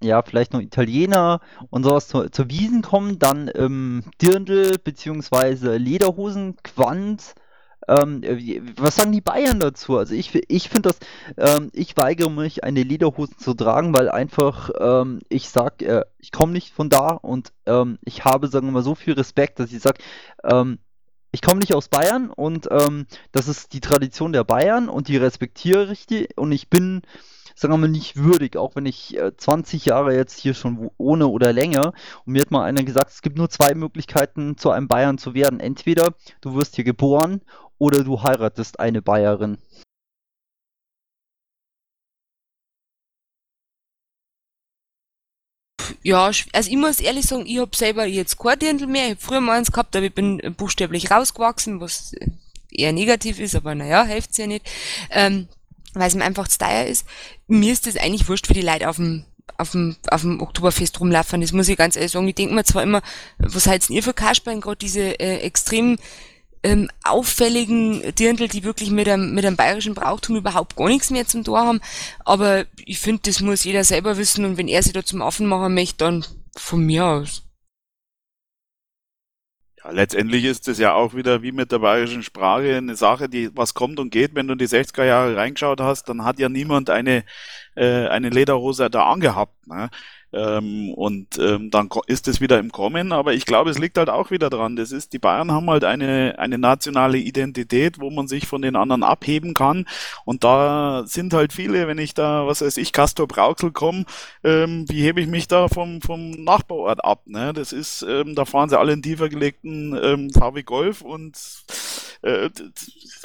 ja, 0.04 0.22
vielleicht 0.22 0.52
noch 0.52 0.60
Italiener 0.60 1.40
und 1.70 1.84
sowas 1.84 2.08
zu, 2.08 2.30
zur 2.30 2.50
Wiesen 2.50 2.82
kommen, 2.82 3.18
dann 3.18 3.50
ähm, 3.54 4.04
Dirndl 4.20 4.78
bzw. 4.78 5.76
Lederhosen, 5.76 6.56
Quant. 6.62 7.34
Ähm, 7.86 8.22
was 8.76 8.96
sagen 8.96 9.12
die 9.12 9.20
Bayern 9.20 9.60
dazu? 9.60 9.98
Also 9.98 10.14
ich, 10.14 10.34
ich 10.48 10.68
finde 10.70 10.90
das, 10.90 10.98
ähm, 11.36 11.70
ich 11.74 11.96
weigere 11.96 12.30
mich, 12.30 12.64
eine 12.64 12.82
Lederhose 12.82 13.36
zu 13.36 13.52
tragen, 13.52 13.94
weil 13.94 14.08
einfach 14.08 14.70
ähm, 14.80 15.20
ich 15.28 15.50
sag, 15.50 15.82
äh, 15.82 16.04
ich 16.18 16.32
komme 16.32 16.52
nicht 16.52 16.72
von 16.72 16.88
da 16.88 17.10
und 17.10 17.52
ähm, 17.66 17.98
ich 18.04 18.24
habe, 18.24 18.48
sagen 18.48 18.68
wir 18.68 18.72
mal, 18.72 18.82
so 18.82 18.94
viel 18.94 19.12
Respekt, 19.14 19.60
dass 19.60 19.72
ich 19.72 19.82
sage, 19.82 19.98
ähm, 20.44 20.78
ich 21.30 21.42
komme 21.42 21.60
nicht 21.60 21.74
aus 21.74 21.88
Bayern 21.88 22.30
und 22.30 22.68
ähm, 22.70 23.06
das 23.32 23.48
ist 23.48 23.72
die 23.72 23.80
Tradition 23.80 24.32
der 24.32 24.44
Bayern 24.44 24.88
und 24.88 25.08
die 25.08 25.16
respektiere 25.16 25.92
ich 25.92 26.06
und 26.36 26.52
ich 26.52 26.70
bin 26.70 27.02
sagen 27.54 27.72
wir 27.74 27.78
mal, 27.78 27.88
nicht 27.88 28.16
würdig, 28.16 28.56
auch 28.56 28.76
wenn 28.76 28.86
ich 28.86 29.16
äh, 29.16 29.36
20 29.36 29.84
Jahre 29.86 30.14
jetzt 30.14 30.38
hier 30.38 30.54
schon 30.54 30.90
wohne 30.98 31.28
oder 31.28 31.52
länger. 31.52 31.92
Und 32.24 32.32
mir 32.32 32.42
hat 32.42 32.50
mal 32.50 32.64
einer 32.64 32.82
gesagt, 32.82 33.10
es 33.12 33.22
gibt 33.22 33.38
nur 33.38 33.50
zwei 33.50 33.74
Möglichkeiten, 33.74 34.56
zu 34.56 34.70
einem 34.70 34.88
Bayern 34.88 35.18
zu 35.18 35.34
werden. 35.34 35.60
Entweder 35.60 36.14
du 36.40 36.54
wirst 36.54 36.76
hier 36.76 36.84
geboren 36.84 37.42
oder 37.78 38.04
du 38.04 38.22
heiratest 38.22 38.80
eine 38.80 39.02
Bayerin. 39.02 39.58
Ja, 46.02 46.26
also 46.26 46.70
ich 46.70 46.76
muss 46.76 47.00
ehrlich 47.00 47.24
sagen, 47.26 47.46
ich 47.46 47.58
habe 47.58 47.74
selber 47.74 48.04
jetzt 48.04 48.38
kein 48.38 48.58
Dirndl 48.58 48.86
mehr. 48.86 49.04
Ich 49.06 49.10
habe 49.12 49.20
früher 49.20 49.40
mal 49.40 49.58
eins 49.58 49.72
gehabt, 49.72 49.96
aber 49.96 50.04
ich 50.04 50.14
bin 50.14 50.38
buchstäblich 50.56 51.10
rausgewachsen, 51.10 51.80
was 51.80 52.12
eher 52.70 52.92
negativ 52.92 53.38
ist, 53.38 53.54
aber 53.54 53.74
naja, 53.74 54.04
hilft's 54.04 54.36
ja 54.36 54.46
nicht. 54.46 54.68
Ähm, 55.10 55.48
weil 55.94 56.08
es 56.08 56.14
mir 56.14 56.24
einfach 56.24 56.48
zu 56.48 56.58
teuer 56.58 56.84
ist. 56.84 57.06
Mir 57.46 57.72
ist 57.72 57.86
das 57.86 57.96
eigentlich 57.96 58.28
wurscht, 58.28 58.46
für 58.46 58.54
die 58.54 58.62
Leute 58.62 58.88
auf 58.88 58.96
dem 58.96 59.24
auf 59.58 59.70
dem, 59.72 59.96
auf 60.10 60.22
dem 60.22 60.40
Oktoberfest 60.40 60.98
rumlaufen. 61.00 61.40
Das 61.40 61.52
muss 61.52 61.68
ich 61.68 61.76
ganz 61.76 61.96
ehrlich 61.96 62.12
sagen. 62.12 62.26
Ich 62.26 62.34
denke 62.34 62.54
mir 62.54 62.64
zwar 62.64 62.82
immer, 62.82 63.02
was 63.38 63.66
halt's 63.66 63.86
denn 63.86 63.96
ihr 63.96 64.02
für 64.02 64.14
Kasperlen, 64.14 64.60
gerade 64.60 64.78
diese 64.78 65.20
äh, 65.20 65.38
extrem 65.40 65.98
ähm, 66.64 66.88
auffälligen 67.04 68.14
Dirndl, 68.14 68.48
die 68.48 68.64
wirklich 68.64 68.90
mit 68.90 69.08
einem, 69.08 69.34
mit 69.34 69.44
einem 69.44 69.56
bayerischen 69.56 69.94
Brauchtum 69.94 70.36
überhaupt 70.36 70.76
gar 70.76 70.88
nichts 70.88 71.10
mehr 71.10 71.26
zum 71.26 71.44
Tor 71.44 71.60
haben. 71.60 71.80
Aber 72.24 72.64
ich 72.84 72.98
finde, 72.98 73.22
das 73.26 73.40
muss 73.40 73.64
jeder 73.64 73.84
selber 73.84 74.16
wissen 74.16 74.44
und 74.44 74.56
wenn 74.56 74.68
er 74.68 74.82
sich 74.82 74.94
da 74.94 75.04
zum 75.04 75.22
Affen 75.22 75.46
machen 75.46 75.74
möchte, 75.74 75.98
dann 75.98 76.24
von 76.56 76.80
mir 76.80 77.04
aus. 77.04 77.43
Ja, 79.84 79.90
letztendlich 79.90 80.44
ist 80.44 80.68
es 80.68 80.78
ja 80.78 80.94
auch 80.94 81.14
wieder 81.14 81.42
wie 81.42 81.52
mit 81.52 81.70
der 81.72 81.78
bayerischen 81.78 82.22
Sprache 82.22 82.76
eine 82.76 82.96
Sache, 82.96 83.28
die 83.28 83.50
was 83.56 83.74
kommt 83.74 83.98
und 83.98 84.10
geht. 84.10 84.34
Wenn 84.34 84.46
du 84.46 84.52
in 84.52 84.58
die 84.58 84.68
60er 84.68 85.04
Jahre 85.04 85.36
reingeschaut 85.36 85.80
hast, 85.80 86.08
dann 86.08 86.24
hat 86.24 86.38
ja 86.38 86.48
niemand 86.48 86.90
eine, 86.90 87.24
äh, 87.74 88.06
eine 88.08 88.30
Lederhose 88.30 88.88
da 88.90 89.10
angehabt. 89.10 89.66
Ne? 89.66 89.90
Ähm, 90.34 90.92
und 90.94 91.38
ähm, 91.38 91.70
dann 91.70 91.88
ist 92.08 92.26
es 92.26 92.40
wieder 92.40 92.58
im 92.58 92.72
Kommen, 92.72 93.12
aber 93.12 93.34
ich 93.34 93.46
glaube, 93.46 93.70
es 93.70 93.78
liegt 93.78 93.98
halt 93.98 94.10
auch 94.10 94.30
wieder 94.30 94.50
dran. 94.50 94.74
Das 94.74 94.90
ist, 94.90 95.12
die 95.12 95.18
Bayern 95.20 95.52
haben 95.52 95.70
halt 95.70 95.84
eine, 95.84 96.34
eine 96.38 96.58
nationale 96.58 97.18
Identität, 97.18 98.00
wo 98.00 98.10
man 98.10 98.26
sich 98.26 98.48
von 98.48 98.60
den 98.60 98.74
anderen 98.74 99.04
abheben 99.04 99.54
kann. 99.54 99.86
Und 100.24 100.42
da 100.42 101.04
sind 101.06 101.34
halt 101.34 101.52
viele, 101.52 101.86
wenn 101.86 101.98
ich 101.98 102.14
da, 102.14 102.46
was 102.46 102.62
weiß 102.62 102.78
ich, 102.78 102.92
Castor 102.92 103.28
Brauxel 103.28 103.70
komme, 103.70 104.06
ähm, 104.42 104.86
wie 104.88 105.02
hebe 105.02 105.20
ich 105.20 105.28
mich 105.28 105.46
da 105.46 105.68
vom, 105.68 106.02
vom 106.02 106.32
Nachbarort 106.32 107.04
ab? 107.04 107.22
Ne? 107.26 107.52
Das 107.52 107.72
ist, 107.72 108.04
ähm, 108.08 108.34
da 108.34 108.44
fahren 108.44 108.68
sie 108.68 108.78
alle 108.78 108.92
in 108.92 109.02
tiefer 109.02 109.28
gelegten 109.28 109.96
ähm, 110.02 110.30
VW 110.30 110.64
Golf 110.64 111.02
und 111.02 111.38
äh, 112.22 112.50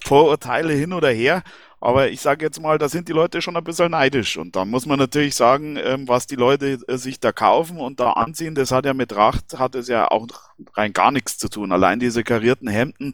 Vorurteile 0.04 0.74
hin 0.74 0.94
oder 0.94 1.10
her. 1.10 1.44
Aber 1.82 2.10
ich 2.10 2.20
sage 2.20 2.46
jetzt 2.46 2.62
mal, 2.62 2.78
da 2.78 2.90
sind 2.90 3.08
die 3.08 3.14
Leute 3.14 3.42
schon 3.42 3.56
ein 3.56 3.64
bisschen 3.64 3.92
neidisch. 3.92 4.38
Und 4.38 4.56
da 4.56 4.66
muss 4.66 4.86
man 4.86 5.00
natürlich 5.00 5.36
sagen, 5.36 5.78
ähm, 5.78 6.08
was 6.08 6.28
die 6.28 6.36
Leute 6.36 6.80
äh, 6.88 6.98
sich 6.98 7.20
da 7.20 7.32
kaufen 7.32 7.80
und 7.80 8.00
da 8.00 8.12
anziehen, 8.12 8.56
das 8.56 8.72
hat 8.72 8.86
ja 8.86 8.94
mit 8.94 9.10
Tracht, 9.10 9.58
hat 9.58 9.76
es 9.76 9.88
ja 9.88 10.10
auch 10.10 10.28
rein 10.76 10.92
gar 10.92 11.12
nichts 11.12 11.38
zu 11.38 11.48
tun. 11.48 11.72
Allein 11.72 12.00
diese 12.00 12.24
karierten 12.24 12.68
Hemden 12.68 13.14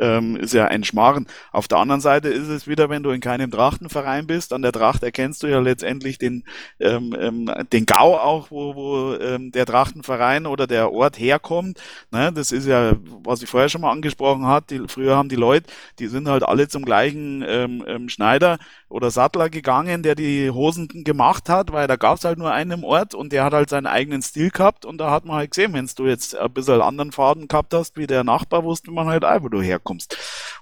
ähm, 0.00 0.36
ist 0.36 0.54
ja 0.54 0.66
ein 0.66 0.84
Schmarren. 0.84 1.26
Auf 1.52 1.68
der 1.68 1.78
anderen 1.78 2.00
Seite 2.00 2.28
ist 2.28 2.48
es 2.48 2.66
wieder, 2.66 2.88
wenn 2.88 3.02
du 3.02 3.10
in 3.10 3.20
keinem 3.20 3.50
Trachtenverein 3.50 4.26
bist, 4.26 4.52
an 4.52 4.62
der 4.62 4.72
Tracht 4.72 5.02
erkennst 5.02 5.42
du 5.42 5.46
ja 5.46 5.60
letztendlich 5.60 6.18
den, 6.18 6.44
ähm, 6.80 7.14
ähm, 7.18 7.50
den 7.72 7.86
Gau 7.86 8.16
auch, 8.16 8.50
wo, 8.50 8.74
wo 8.74 9.14
ähm, 9.14 9.52
der 9.52 9.66
Trachtenverein 9.66 10.46
oder 10.46 10.66
der 10.66 10.92
Ort 10.92 11.18
herkommt. 11.18 11.80
Ne? 12.10 12.32
Das 12.32 12.52
ist 12.52 12.66
ja, 12.66 12.94
was 13.22 13.42
ich 13.42 13.48
vorher 13.48 13.68
schon 13.68 13.82
mal 13.82 13.92
angesprochen 13.92 14.46
hatte. 14.46 14.88
Früher 14.88 15.16
haben 15.16 15.28
die 15.28 15.36
Leute, 15.36 15.70
die 15.98 16.06
sind 16.06 16.28
halt 16.28 16.42
alle 16.42 16.68
zum 16.68 16.84
gleichen 16.84 17.44
ähm, 17.46 17.84
ähm, 17.86 18.08
Schneider 18.08 18.58
oder 18.88 19.10
Sattler 19.10 19.50
gegangen, 19.50 20.02
der 20.02 20.14
die 20.14 20.50
Hosen 20.50 20.88
gemacht 21.04 21.48
hat, 21.48 21.72
weil 21.72 21.86
da 21.86 21.96
gab 21.96 22.18
es 22.18 22.24
halt 22.24 22.38
nur 22.38 22.52
einen 22.52 22.84
Ort 22.84 23.14
und 23.14 23.32
der 23.32 23.44
hat 23.44 23.52
halt 23.52 23.70
seinen 23.70 23.86
eigenen 23.86 24.22
Stil 24.22 24.50
gehabt 24.50 24.84
und 24.84 24.98
da 24.98 25.10
hat 25.10 25.24
man 25.24 25.36
halt 25.36 25.50
gesehen, 25.50 25.72
wenn 25.72 25.88
du 25.94 26.06
jetzt 26.06 26.36
ein 26.36 26.52
bisschen 26.52 26.80
anderen 26.80 27.12
Faden 27.12 27.48
gehabt 27.48 27.72
hast 27.74 27.96
wie 27.96 28.06
der 28.06 28.24
Nachbar, 28.24 28.64
wusste 28.64 28.90
man 28.90 29.06
halt 29.06 29.24
auch, 29.24 29.42
wo 29.42 29.48
du 29.48 29.60
herkommst. 29.62 29.89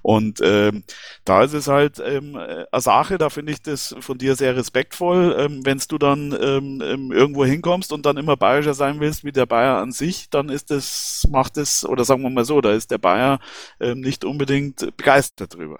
Und 0.02 0.40
ähm, 0.42 0.84
da 1.24 1.42
ist 1.42 1.54
es 1.54 1.68
halt 1.68 2.00
ähm, 2.04 2.36
eine 2.36 2.66
Sache, 2.80 3.18
da 3.18 3.30
finde 3.30 3.52
ich 3.52 3.62
das 3.62 3.94
von 4.00 4.18
dir 4.18 4.36
sehr 4.36 4.56
respektvoll, 4.56 5.36
ähm, 5.38 5.64
wenn 5.64 5.78
du 5.88 5.98
dann 5.98 6.32
ähm, 6.40 6.82
ähm, 6.82 7.12
irgendwo 7.12 7.44
hinkommst 7.44 7.92
und 7.92 8.06
dann 8.06 8.16
immer 8.16 8.36
bayerischer 8.36 8.74
sein 8.74 9.00
willst 9.00 9.24
wie 9.24 9.32
der 9.32 9.46
Bayer 9.46 9.78
an 9.78 9.92
sich, 9.92 10.30
dann 10.30 10.48
ist 10.48 10.70
das, 10.70 11.26
macht 11.30 11.56
es, 11.56 11.84
oder 11.84 12.04
sagen 12.04 12.22
wir 12.22 12.30
mal 12.30 12.44
so, 12.44 12.60
da 12.60 12.72
ist 12.72 12.90
der 12.90 12.98
Bayer 12.98 13.40
ähm, 13.80 14.00
nicht 14.00 14.24
unbedingt 14.24 14.96
begeistert 14.96 15.54
drüber. 15.54 15.78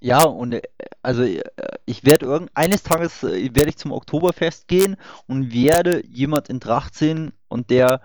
Ja, 0.00 0.24
und 0.24 0.54
äh, 0.54 0.62
also 1.02 1.22
äh, 1.22 1.42
ich 1.84 2.04
werde 2.04 2.26
irgend 2.26 2.50
eines 2.54 2.82
Tages 2.82 3.22
äh, 3.22 3.54
werde 3.54 3.68
ich 3.68 3.76
zum 3.76 3.92
Oktoberfest 3.92 4.66
gehen 4.66 4.96
und 5.26 5.52
werde 5.52 6.04
jemand 6.06 6.48
in 6.48 6.60
Tracht 6.60 6.94
sehen 6.94 7.32
und 7.48 7.70
der 7.70 8.00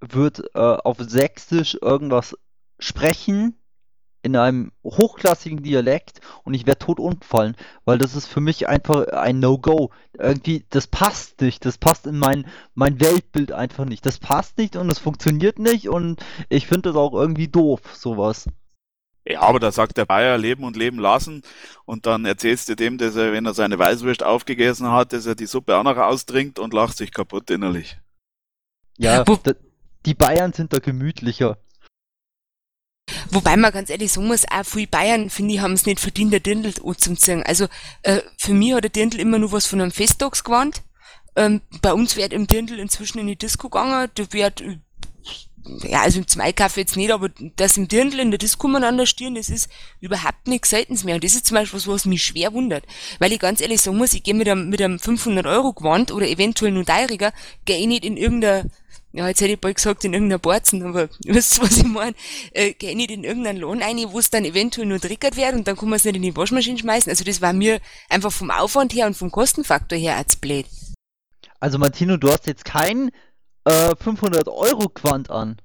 wird 0.00 0.42
äh, 0.54 0.58
auf 0.58 0.98
Sächsisch 0.98 1.78
irgendwas 1.80 2.36
sprechen 2.78 3.56
in 4.24 4.36
einem 4.36 4.72
hochklassigen 4.82 5.62
Dialekt 5.62 6.20
und 6.44 6.54
ich 6.54 6.66
werde 6.66 6.78
tot 6.78 6.98
umfallen, 6.98 7.56
weil 7.84 7.98
das 7.98 8.16
ist 8.16 8.26
für 8.26 8.40
mich 8.40 8.68
einfach 8.68 9.06
ein 9.08 9.38
No-Go. 9.38 9.90
Irgendwie, 10.18 10.64
das 10.70 10.86
passt 10.86 11.42
nicht, 11.42 11.64
das 11.66 11.76
passt 11.76 12.06
in 12.06 12.18
mein, 12.18 12.46
mein 12.74 13.00
Weltbild 13.00 13.52
einfach 13.52 13.84
nicht. 13.84 14.06
Das 14.06 14.18
passt 14.18 14.56
nicht 14.56 14.76
und 14.76 14.90
es 14.90 14.98
funktioniert 14.98 15.58
nicht 15.58 15.88
und 15.88 16.24
ich 16.48 16.66
finde 16.66 16.90
das 16.90 16.96
auch 16.96 17.12
irgendwie 17.12 17.48
doof, 17.48 17.80
sowas. 17.94 18.48
Ja, 19.26 19.42
aber 19.42 19.60
da 19.60 19.72
sagt 19.72 19.98
der 19.98 20.06
Bayer 20.06 20.38
leben 20.38 20.64
und 20.64 20.76
leben 20.76 20.98
lassen 20.98 21.42
und 21.84 22.06
dann 22.06 22.24
erzählst 22.24 22.68
du 22.68 22.76
dem, 22.76 22.96
dass 22.96 23.16
er, 23.16 23.32
wenn 23.32 23.44
er 23.44 23.54
seine 23.54 23.78
Weißwurst 23.78 24.22
aufgegessen 24.22 24.90
hat, 24.90 25.12
dass 25.12 25.26
er 25.26 25.34
die 25.34 25.46
Suppe 25.46 25.76
auch 25.76 25.82
noch 25.82 25.96
austrinkt 25.98 26.58
und 26.58 26.72
lacht 26.72 26.96
sich 26.96 27.12
kaputt 27.12 27.50
innerlich. 27.50 27.98
Ja, 28.96 29.24
die 30.06 30.14
Bayern 30.14 30.52
sind 30.52 30.72
da 30.72 30.78
gemütlicher. 30.78 31.58
Wobei 33.30 33.56
man 33.56 33.72
ganz 33.72 33.90
ehrlich 33.90 34.12
sagen 34.12 34.28
muss, 34.28 34.44
auch 34.48 34.64
viele 34.64 34.86
Bayern, 34.86 35.28
finde 35.28 35.54
ich, 35.54 35.60
haben 35.60 35.72
es 35.72 35.86
nicht 35.86 36.00
verdient, 36.00 36.32
der 36.32 36.40
Dirndl 36.40 36.72
anzuziehen. 36.84 37.42
Also 37.42 37.66
äh, 38.02 38.20
für 38.38 38.54
mich 38.54 38.72
hat 38.74 38.84
der 38.84 38.90
Dirndl 38.90 39.18
immer 39.18 39.38
nur 39.38 39.52
was 39.52 39.66
von 39.66 39.80
einem 39.80 39.90
Festtagsgewand. 39.90 40.82
Ähm, 41.36 41.60
bei 41.82 41.92
uns 41.92 42.16
wird 42.16 42.32
im 42.32 42.46
Dirndl 42.46 42.78
inzwischen 42.78 43.18
in 43.18 43.26
die 43.26 43.36
Disco 43.36 43.68
gegangen, 43.68 44.08
da 44.14 44.32
wird 44.32 44.62
ja, 45.82 46.02
also 46.02 46.22
zum 46.22 46.42
Einkaufen 46.42 46.80
jetzt 46.80 46.96
nicht, 46.96 47.10
aber 47.10 47.30
das 47.56 47.76
im 47.76 47.88
Dirndl 47.88 48.20
in 48.20 48.30
der 48.30 48.38
Disco 48.38 48.68
miteinander 48.68 49.06
stieren, 49.06 49.34
das 49.34 49.48
ist 49.48 49.68
überhaupt 50.00 50.46
nichts 50.46 50.70
Seltens 50.70 51.04
mehr. 51.04 51.14
Und 51.14 51.24
das 51.24 51.34
ist 51.34 51.46
zum 51.46 51.56
Beispiel 51.56 51.78
was, 51.78 51.88
was 51.88 52.04
mich 52.04 52.22
schwer 52.22 52.52
wundert. 52.52 52.84
Weil 53.18 53.32
ich 53.32 53.38
ganz 53.38 53.60
ehrlich 53.60 53.80
sagen 53.80 53.96
muss, 53.96 54.12
ich 54.12 54.22
gehe 54.22 54.34
mit 54.34 54.48
einem, 54.48 54.68
mit 54.68 54.82
einem 54.82 54.98
500 54.98 55.46
Euro 55.46 55.72
Gewand 55.72 56.12
oder 56.12 56.28
eventuell 56.28 56.70
nur 56.70 56.84
teuriger, 56.84 57.32
gehe 57.64 57.78
ich 57.78 57.86
nicht 57.86 58.04
in 58.04 58.16
irgendeiner, 58.18 58.66
ja, 59.16 59.28
jetzt 59.28 59.40
hätte 59.40 59.52
ich 59.52 59.60
bald 59.60 59.76
gesagt 59.76 60.04
in 60.04 60.12
irgendeiner 60.12 60.40
Borzen, 60.40 60.82
aber 60.82 61.08
ihr 61.24 61.34
wisst, 61.34 61.62
was 61.62 61.76
ich 61.76 61.84
meine, 61.84 62.16
äh, 62.52 62.72
gehe 62.72 62.90
ich 62.90 62.96
nicht 62.96 63.12
in 63.12 63.22
irgendeinen 63.22 63.60
Lohn 63.60 63.80
rein, 63.80 63.96
wo 64.08 64.18
es 64.18 64.28
dann 64.28 64.44
eventuell 64.44 64.88
nur 64.88 65.00
triggert 65.00 65.36
wird 65.36 65.54
und 65.54 65.68
dann 65.68 65.76
kann 65.76 65.88
man 65.88 65.98
es 65.98 66.04
nicht 66.04 66.16
in 66.16 66.22
die 66.22 66.36
Waschmaschine 66.36 66.78
schmeißen. 66.78 67.10
Also 67.10 67.22
das 67.22 67.40
war 67.40 67.52
mir 67.52 67.80
einfach 68.08 68.32
vom 68.32 68.50
Aufwand 68.50 68.92
her 68.92 69.06
und 69.06 69.16
vom 69.16 69.30
Kostenfaktor 69.30 69.96
her 69.96 70.16
als 70.16 70.34
blöd. 70.34 70.66
Also 71.60 71.78
Martino, 71.78 72.16
du 72.16 72.28
hast 72.28 72.48
jetzt 72.48 72.64
keinen 72.64 73.10
äh, 73.64 73.94
500 73.94 74.48
Euro 74.48 74.88
Quant 74.88 75.30
an. 75.30 75.58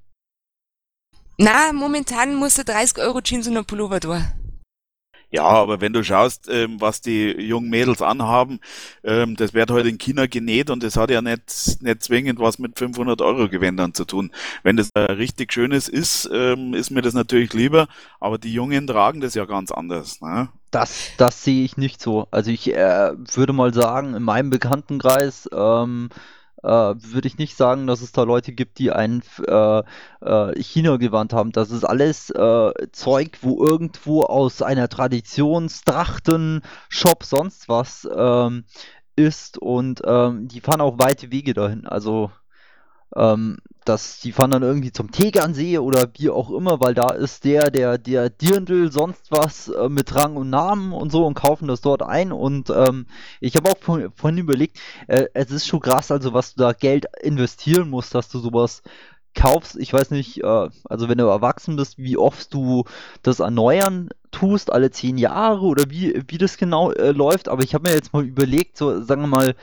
Na, 1.39 1.73
momentan 1.73 2.35
musst 2.35 2.59
du 2.59 2.63
30 2.63 2.99
Euro 2.99 3.21
Jeans 3.21 3.47
und 3.47 3.57
ein 3.57 3.65
Pullover 3.65 3.99
da. 3.99 4.31
Ja, 5.31 5.43
aber 5.43 5.79
wenn 5.79 5.93
du 5.93 6.03
schaust, 6.03 6.49
ähm, 6.49 6.81
was 6.81 7.01
die 7.01 7.29
jungen 7.29 7.69
Mädels 7.69 8.01
anhaben, 8.01 8.59
ähm, 9.03 9.35
das 9.35 9.53
wird 9.53 9.69
heute 9.69 9.89
in 9.89 9.99
China 9.99 10.25
genäht 10.25 10.71
und 10.71 10.81
das 10.81 10.97
hat 10.97 11.11
ja 11.11 11.21
nicht, 11.21 11.81
nicht 11.81 12.03
zwingend 12.03 12.39
was 12.39 12.57
mit 12.57 12.79
500 12.79 13.21
Euro 13.21 13.47
Gewändern 13.47 13.93
zu 13.93 14.05
tun. 14.05 14.31
Wenn 14.63 14.75
das 14.75 14.89
äh, 14.95 15.01
richtig 15.01 15.53
schönes 15.53 15.87
ist, 15.87 16.27
ähm, 16.33 16.73
ist 16.73 16.89
mir 16.89 17.03
das 17.03 17.13
natürlich 17.13 17.53
lieber, 17.53 17.87
aber 18.19 18.39
die 18.39 18.53
Jungen 18.53 18.87
tragen 18.87 19.21
das 19.21 19.35
ja 19.35 19.45
ganz 19.45 19.71
anders. 19.71 20.19
Ne? 20.19 20.49
Das, 20.71 21.11
das 21.17 21.43
sehe 21.43 21.63
ich 21.63 21.77
nicht 21.77 22.01
so. 22.01 22.27
Also 22.31 22.49
ich 22.49 22.73
äh, 22.73 23.11
würde 23.33 23.53
mal 23.53 23.73
sagen, 23.73 24.15
in 24.15 24.23
meinem 24.23 24.49
Bekanntenkreis 24.49 25.47
ähm, 25.53 26.09
äh, 26.63 26.67
würde 26.67 27.27
ich 27.27 27.37
nicht 27.37 27.55
sagen, 27.55 27.87
dass 27.87 28.01
es 28.01 28.11
da 28.11 28.23
Leute 28.23 28.53
gibt, 28.53 28.79
die 28.79 28.91
ein 28.91 29.21
äh, 29.47 29.83
äh, 30.21 30.61
China-Gewand 30.61 31.33
haben. 31.33 31.51
Das 31.51 31.71
ist 31.71 31.83
alles 31.83 32.29
äh, 32.29 32.71
Zeug, 32.91 33.39
wo 33.41 33.63
irgendwo 33.63 34.23
aus 34.23 34.61
einer 34.61 34.89
Traditionstrachten, 34.89 36.61
Shop, 36.89 37.23
sonst 37.23 37.69
was 37.69 38.07
ähm, 38.15 38.65
ist 39.15 39.57
und 39.57 40.01
ähm, 40.05 40.47
die 40.47 40.61
fahren 40.61 40.81
auch 40.81 40.99
weite 40.99 41.31
Wege 41.31 41.53
dahin. 41.53 41.85
Also 41.85 42.31
ähm, 43.15 43.57
dass 43.85 44.19
die 44.19 44.31
fahren 44.31 44.51
dann 44.51 44.61
irgendwie 44.61 44.91
zum 44.91 45.11
Tegernsee 45.11 45.79
oder 45.79 46.07
wie 46.17 46.29
auch 46.29 46.51
immer, 46.51 46.79
weil 46.79 46.93
da 46.93 47.09
ist 47.09 47.43
der, 47.43 47.71
der, 47.71 47.97
der 47.97 48.29
Dirndl, 48.29 48.91
sonst 48.91 49.31
was 49.31 49.69
äh, 49.69 49.89
mit 49.89 50.13
Rang 50.15 50.35
und 50.35 50.49
Namen 50.49 50.93
und 50.93 51.11
so 51.11 51.25
und 51.25 51.33
kaufen 51.33 51.67
das 51.67 51.81
dort 51.81 52.03
ein. 52.03 52.31
Und 52.31 52.69
ähm, 52.69 53.07
ich 53.39 53.55
habe 53.55 53.71
auch 53.71 53.77
vorhin, 53.79 54.37
überlegt, 54.37 54.79
äh, 55.07 55.25
es 55.33 55.49
ist 55.49 55.65
schon 55.65 55.79
krass, 55.79 56.11
also 56.11 56.33
was 56.33 56.53
du 56.53 56.61
da 56.61 56.73
Geld 56.73 57.07
investieren 57.21 57.89
musst, 57.89 58.13
dass 58.13 58.29
du 58.29 58.39
sowas 58.39 58.83
kaufst. 59.35 59.77
Ich 59.77 59.93
weiß 59.93 60.11
nicht, 60.11 60.43
äh, 60.43 60.69
also 60.83 61.09
wenn 61.09 61.17
du 61.17 61.25
erwachsen 61.25 61.75
bist, 61.75 61.97
wie 61.97 62.17
oft 62.17 62.53
du 62.53 62.85
das 63.23 63.39
erneuern 63.39 64.09
tust, 64.31 64.71
alle 64.71 64.91
zehn 64.91 65.17
Jahre 65.17 65.65
oder 65.65 65.89
wie, 65.89 66.21
wie 66.27 66.37
das 66.37 66.57
genau 66.57 66.91
äh, 66.91 67.11
läuft. 67.11 67.49
Aber 67.49 67.63
ich 67.63 67.73
habe 67.73 67.89
mir 67.89 67.95
jetzt 67.95 68.13
mal 68.13 68.23
überlegt, 68.23 68.77
so 68.77 69.01
sagen 69.01 69.21
wir 69.21 69.27
mal, 69.27 69.55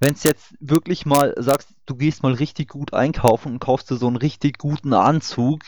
wenn 0.00 0.14
es 0.14 0.22
jetzt 0.22 0.54
wirklich 0.60 1.06
mal 1.06 1.34
sagst, 1.36 1.70
du 1.86 1.94
gehst 1.94 2.22
mal 2.22 2.32
richtig 2.32 2.68
gut 2.68 2.94
einkaufen 2.94 3.52
und 3.52 3.58
kaufst 3.60 3.90
dir 3.90 3.96
so 3.96 4.06
einen 4.06 4.16
richtig 4.16 4.58
guten 4.58 4.92
Anzug, 4.92 5.62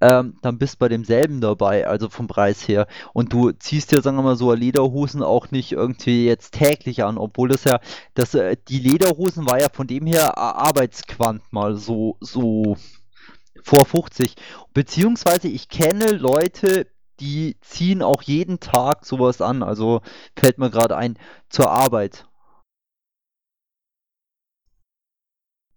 ähm, 0.00 0.36
dann 0.42 0.58
bist 0.58 0.74
du 0.74 0.78
bei 0.80 0.88
demselben 0.88 1.40
dabei, 1.40 1.86
also 1.86 2.08
vom 2.10 2.26
Preis 2.26 2.66
her. 2.68 2.86
Und 3.12 3.32
du 3.32 3.52
ziehst 3.52 3.92
ja, 3.92 4.02
sagen 4.02 4.16
wir 4.16 4.22
mal, 4.22 4.36
so 4.36 4.52
Lederhosen 4.52 5.22
auch 5.22 5.50
nicht 5.50 5.72
irgendwie 5.72 6.26
jetzt 6.26 6.52
täglich 6.52 7.04
an, 7.04 7.18
obwohl 7.18 7.48
das 7.48 7.64
ja, 7.64 7.80
das, 8.14 8.34
äh, 8.34 8.56
die 8.68 8.78
Lederhosen 8.78 9.46
war 9.46 9.60
ja 9.60 9.68
von 9.72 9.86
dem 9.86 10.06
her 10.06 10.36
Arbeitsquant 10.38 11.42
mal 11.52 11.76
so, 11.76 12.16
so 12.20 12.76
vor 13.62 13.84
50. 13.86 14.36
Beziehungsweise 14.74 15.48
ich 15.48 15.68
kenne 15.68 16.12
Leute, 16.12 16.86
die 17.20 17.56
ziehen 17.60 18.02
auch 18.02 18.22
jeden 18.22 18.60
Tag 18.60 19.04
sowas 19.06 19.40
an. 19.40 19.62
Also 19.62 20.02
fällt 20.36 20.58
mir 20.58 20.70
gerade 20.70 20.96
ein, 20.96 21.18
zur 21.48 21.70
Arbeit. 21.70 22.26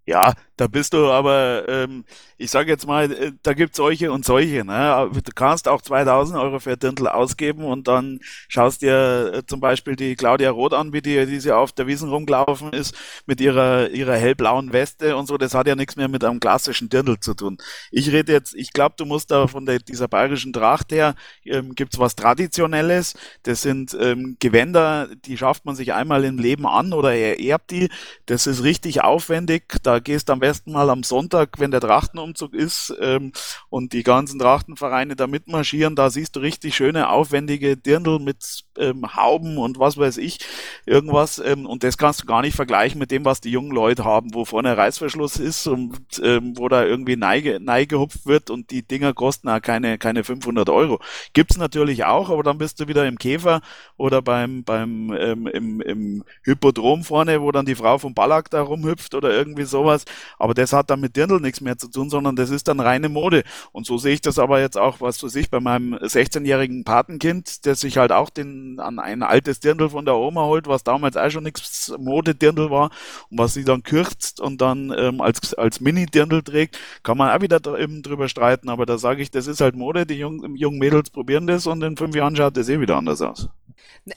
Ja, 0.06 0.34
Da 0.58 0.66
bist 0.66 0.94
du 0.94 1.12
aber, 1.12 1.70
ähm, 1.70 2.04
ich 2.38 2.50
sage 2.50 2.72
jetzt 2.72 2.88
mal, 2.88 3.12
äh, 3.12 3.32
da 3.44 3.54
gibt's 3.54 3.78
solche 3.78 4.12
und 4.12 4.26
solche. 4.26 4.66
Ne? 4.66 5.10
Du 5.14 5.32
kannst 5.36 5.68
auch 5.68 5.84
2000 5.84 6.40
Euro 6.40 6.60
für 6.60 6.76
Dirndl 6.76 7.08
ausgeben 7.08 7.64
und 7.64 7.88
dann 7.88 8.20
schaust 8.48 8.82
dir 8.82 9.34
äh, 9.36 9.46
zum 9.46 9.60
Beispiel 9.60 9.96
die 9.96 10.16
Claudia 10.16 10.50
Roth 10.50 10.74
an, 10.74 10.94
wie 10.94 11.02
die, 11.04 11.28
die 11.28 11.40
sie 11.40 11.52
auf 11.52 11.74
der 11.74 11.86
Wiesen 11.86 12.10
rumgelaufen 12.10 12.74
ist, 12.74 12.96
mit 13.28 13.40
ihrer, 13.40 13.92
ihrer 13.92 14.16
hellblauen 14.16 14.74
Weste 14.74 15.16
und 15.16 15.28
so. 15.28 15.38
Das 15.38 15.54
hat 15.54 15.68
ja 15.68 15.76
nichts 15.76 15.96
mehr 15.96 16.08
mit 16.08 16.24
einem 16.24 16.40
klassischen 16.40 16.90
Dirndl 16.90 17.20
zu 17.20 17.36
tun. 17.36 17.58
Ich 17.92 18.12
rede 18.12 18.32
jetzt, 18.34 18.56
ich 18.56 18.74
glaube, 18.74 18.96
du 18.98 19.06
musst 19.06 19.30
da 19.30 19.46
von 19.46 19.68
der, 19.68 19.78
dieser 19.78 20.08
bayerischen 20.08 20.54
Tracht 20.54 20.92
her, 20.92 21.14
ähm, 21.46 21.76
gibt's 21.76 22.00
was 22.00 22.16
Traditionelles. 22.16 23.14
Das 23.44 23.62
sind 23.62 23.96
ähm, 24.00 24.38
Gewänder, 24.40 25.08
die 25.26 25.38
schafft 25.38 25.66
man 25.66 25.76
sich 25.76 25.94
einmal 25.94 26.24
im 26.24 26.40
Leben 26.40 26.66
an 26.66 26.94
oder 26.94 27.14
er 27.14 27.40
erbt 27.40 27.70
die. 27.70 27.90
Das 28.26 28.48
ist 28.48 28.64
richtig 28.64 29.04
aufwendig. 29.04 29.66
Da 29.84 30.00
gehst 30.00 30.32
am 30.32 30.47
besten 30.48 30.72
mal 30.72 30.90
am 30.90 31.04
Sonntag, 31.04 31.60
wenn 31.60 31.72
der 31.72 31.82
Trachtenumzug 31.82 32.54
ist 32.54 32.96
ähm, 33.02 33.34
und 33.68 33.92
die 33.92 34.04
ganzen 34.04 34.40
Trachtenvereine 34.40 35.18
da 35.18 35.28
mitmarschieren, 35.28 35.98
da 35.98 36.10
siehst 36.10 36.38
du 36.38 36.40
richtig 36.40 36.74
schöne, 36.74 37.10
aufwendige 37.10 37.76
Dirndl 37.76 38.20
mit 38.20 38.64
ähm, 38.80 39.16
Hauben 39.16 39.58
und 39.58 39.80
was 39.80 39.98
weiß 39.98 40.18
ich, 40.18 40.40
irgendwas. 40.86 41.40
Ähm, 41.40 41.66
und 41.66 41.84
das 41.84 41.98
kannst 41.98 42.22
du 42.22 42.26
gar 42.26 42.42
nicht 42.42 42.56
vergleichen 42.56 43.00
mit 43.00 43.12
dem, 43.12 43.26
was 43.26 43.42
die 43.42 43.52
jungen 43.52 43.72
Leute 43.72 44.06
haben, 44.06 44.34
wo 44.34 44.46
vorne 44.46 44.78
Reißverschluss 44.78 45.38
ist 45.38 45.68
und 45.68 45.98
ähm, 46.24 46.54
wo 46.58 46.70
da 46.70 46.86
irgendwie 46.86 47.16
neige, 47.16 47.60
neigehupft 47.60 48.26
wird 48.26 48.50
und 48.50 48.72
die 48.72 48.84
Dinger 48.84 49.14
kosten 49.14 49.50
auch 49.50 49.62
keine, 49.62 49.98
keine 49.98 50.24
500 50.24 50.70
Euro. 50.70 51.00
Gibt's 51.34 51.58
natürlich 51.58 52.06
auch, 52.06 52.30
aber 52.30 52.44
dann 52.44 52.58
bist 52.58 52.80
du 52.80 52.88
wieder 52.88 53.08
im 53.08 53.18
Käfer 53.18 53.62
oder 53.98 54.22
beim, 54.22 54.64
beim 54.64 55.14
ähm, 55.18 55.48
im, 55.48 55.82
im 55.82 56.24
Hypodrom 56.44 57.04
vorne, 57.04 57.42
wo 57.42 57.52
dann 57.52 57.66
die 57.66 57.76
Frau 57.76 57.98
vom 57.98 58.14
Ballack 58.14 58.50
da 58.50 58.62
rumhüpft 58.62 59.16
oder 59.16 59.32
irgendwie 59.32 59.64
sowas. 59.64 60.06
Aber 60.38 60.54
das 60.54 60.74
hat 60.74 60.90
dann 60.90 61.00
mit 61.00 61.16
Dirndl 61.16 61.40
nichts 61.40 61.62
mehr 61.62 61.78
zu 61.78 61.90
tun, 61.90 62.10
sondern 62.10 62.36
das 62.36 62.50
ist 62.50 62.68
dann 62.68 62.80
reine 62.80 63.10
Mode. 63.10 63.44
Und 63.72 63.86
so 63.86 63.98
sehe 63.98 64.14
ich 64.14 64.22
das 64.22 64.40
aber 64.40 64.60
jetzt 64.60 64.78
auch, 64.78 65.02
was 65.02 65.18
du 65.18 65.28
sich 65.28 65.50
bei 65.50 65.60
meinem 65.60 65.96
16-jährigen 65.96 66.84
Patenkind, 66.84 67.66
der 67.66 67.76
sich 67.76 67.98
halt 67.98 68.12
auch 68.12 68.30
den, 68.30 68.67
an 68.80 69.00
ein 69.00 69.24
altes 69.24 69.60
Dirndl 69.60 69.90
von 69.90 70.06
der 70.06 70.16
Oma 70.16 70.46
holt, 70.46 70.68
was 70.68 70.84
damals 70.84 71.18
auch 71.18 71.30
schon 71.30 71.44
nichts 71.44 71.94
Mode-Dirndl 71.98 72.70
war 72.70 72.92
und 73.30 73.40
was 73.40 73.54
sie 73.54 73.64
dann 73.64 73.84
kürzt 73.84 74.40
und 74.40 74.62
dann 74.62 74.94
ähm, 74.98 75.22
als, 75.22 75.54
als 75.54 75.80
Mini-Dirndl 75.80 76.44
trägt, 76.44 76.80
kann 77.04 77.18
man 77.18 77.36
auch 77.36 77.42
wieder 77.42 77.60
drüber 77.60 78.30
streiten. 78.30 78.70
Aber 78.70 78.86
da 78.86 78.98
sage 78.98 79.22
ich, 79.22 79.32
das 79.32 79.48
ist 79.48 79.62
halt 79.62 79.76
Mode, 79.76 80.06
die 80.06 80.16
jungen, 80.16 80.56
jungen 80.56 80.80
Mädels 80.80 81.10
probieren 81.10 81.48
das 81.48 81.68
und 81.68 81.84
in 81.84 81.98
fünf 81.98 82.16
Jahren 82.16 82.36
schaut 82.36 82.58
das 82.58 82.70
eh 82.70 82.80
wieder 82.80 82.98
anders 82.98 83.22
aus. 83.22 83.50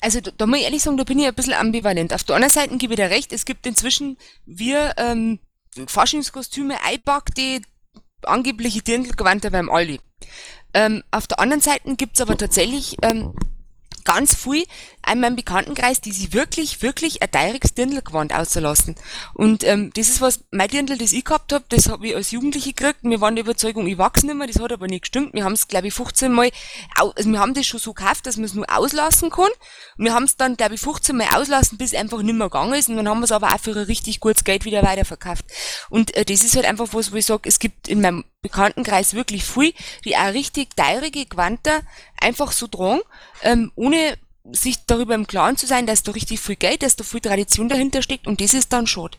Also 0.00 0.20
da, 0.20 0.30
da 0.36 0.46
muss 0.46 0.58
ich 0.58 0.64
ehrlich 0.64 0.82
sagen, 0.82 0.96
da 0.96 1.04
bin 1.04 1.18
ich 1.18 1.26
ein 1.26 1.34
bisschen 1.34 1.54
ambivalent. 1.54 2.12
Auf 2.14 2.24
der 2.24 2.36
anderen 2.36 2.52
Seite 2.52 2.76
gebe 2.76 2.94
ich 2.94 3.00
dir 3.00 3.10
recht, 3.10 3.32
es 3.32 3.44
gibt 3.44 3.66
inzwischen 3.66 4.16
wir 4.46 4.94
ähm, 4.96 5.38
Faschingskostüme 5.86 6.76
einpackte 6.84 7.60
angebliche 8.22 8.82
Dirndlgewandte 8.82 9.50
beim 9.50 9.70
Aldi. 9.70 10.00
Ähm, 10.74 11.02
auf 11.10 11.26
der 11.26 11.40
anderen 11.40 11.60
Seite 11.60 11.96
gibt's 11.96 12.20
aber 12.20 12.36
tatsächlich 12.36 12.96
ähm, 13.02 13.34
ganz 14.04 14.34
viel 14.34 14.64
in 15.10 15.20
meinem 15.20 15.36
Bekanntenkreis, 15.36 16.00
die 16.00 16.12
sich 16.12 16.32
wirklich, 16.32 16.82
wirklich 16.82 17.22
ein 17.22 17.30
teuriges 17.30 17.74
Dirndlgewand 17.74 18.34
auszulassen. 18.34 18.94
Und 19.34 19.64
ähm, 19.64 19.90
das 19.94 20.08
ist 20.08 20.20
was, 20.20 20.44
mein 20.50 20.68
Dirndl, 20.68 20.98
das 20.98 21.12
ich 21.12 21.24
gehabt 21.24 21.52
hab, 21.52 21.68
das 21.68 21.88
habe 21.88 22.08
ich 22.08 22.16
als 22.16 22.30
Jugendliche 22.30 22.72
gekriegt. 22.72 23.00
Wir 23.02 23.20
waren 23.20 23.34
der 23.34 23.44
Überzeugung, 23.44 23.86
ich 23.86 23.98
wachse 23.98 24.26
nicht 24.26 24.36
mehr, 24.36 24.46
das 24.46 24.60
hat 24.60 24.72
aber 24.72 24.86
nicht 24.86 25.02
gestimmt. 25.02 25.34
Wir 25.34 25.44
haben 25.44 25.54
es, 25.54 25.68
glaube 25.68 25.88
ich, 25.88 25.94
15 25.94 26.32
Mal, 26.32 26.50
also 26.94 27.30
wir 27.30 27.38
haben 27.40 27.54
das 27.54 27.66
schon 27.66 27.80
so 27.80 27.92
gekauft, 27.92 28.26
dass 28.26 28.36
man 28.36 28.44
es 28.44 28.54
nur 28.54 28.66
auslassen 28.68 29.30
kann. 29.30 29.50
Und 29.96 30.04
wir 30.04 30.14
haben 30.14 30.24
es 30.24 30.36
dann, 30.36 30.56
glaube 30.56 30.74
ich, 30.74 30.80
15 30.80 31.16
Mal 31.16 31.28
auslassen, 31.34 31.78
bis 31.78 31.92
es 31.92 31.98
einfach 31.98 32.22
nicht 32.22 32.36
mehr 32.36 32.48
gegangen 32.48 32.74
ist. 32.74 32.88
Und 32.88 32.96
dann 32.96 33.08
haben 33.08 33.20
wir 33.20 33.24
es 33.24 33.32
aber 33.32 33.54
auch 33.54 33.60
für 33.60 33.72
ein 33.72 33.84
richtig 33.84 34.20
gutes 34.20 34.44
Geld 34.44 34.64
wieder 34.64 34.82
weiterverkauft. 34.82 35.44
Und 35.88 36.14
äh, 36.14 36.24
das 36.24 36.44
ist 36.44 36.56
halt 36.56 36.66
einfach 36.66 36.88
was, 36.92 37.12
wo 37.12 37.16
ich 37.16 37.26
sage, 37.26 37.48
es 37.48 37.58
gibt 37.58 37.88
in 37.88 38.00
meinem 38.00 38.24
Bekanntenkreis 38.42 39.14
wirklich 39.14 39.44
viel, 39.44 39.74
die 40.04 40.16
auch 40.16 40.32
richtig 40.32 40.76
teurige 40.76 41.26
Gewandter 41.26 41.80
einfach 42.20 42.52
so 42.52 42.66
tragen, 42.66 43.00
ähm, 43.42 43.72
ohne 43.74 44.16
sich 44.52 44.84
darüber 44.86 45.14
im 45.14 45.26
Klaren 45.26 45.56
zu 45.56 45.66
sein, 45.66 45.86
dass 45.86 46.02
da 46.02 46.12
richtig 46.12 46.40
viel 46.40 46.56
Geld, 46.56 46.82
dass 46.82 46.96
da 46.96 47.04
viel 47.04 47.20
Tradition 47.20 47.68
dahinter 47.68 48.02
steckt 48.02 48.26
und 48.26 48.40
das 48.40 48.54
ist 48.54 48.72
dann 48.72 48.86
schade. 48.86 49.18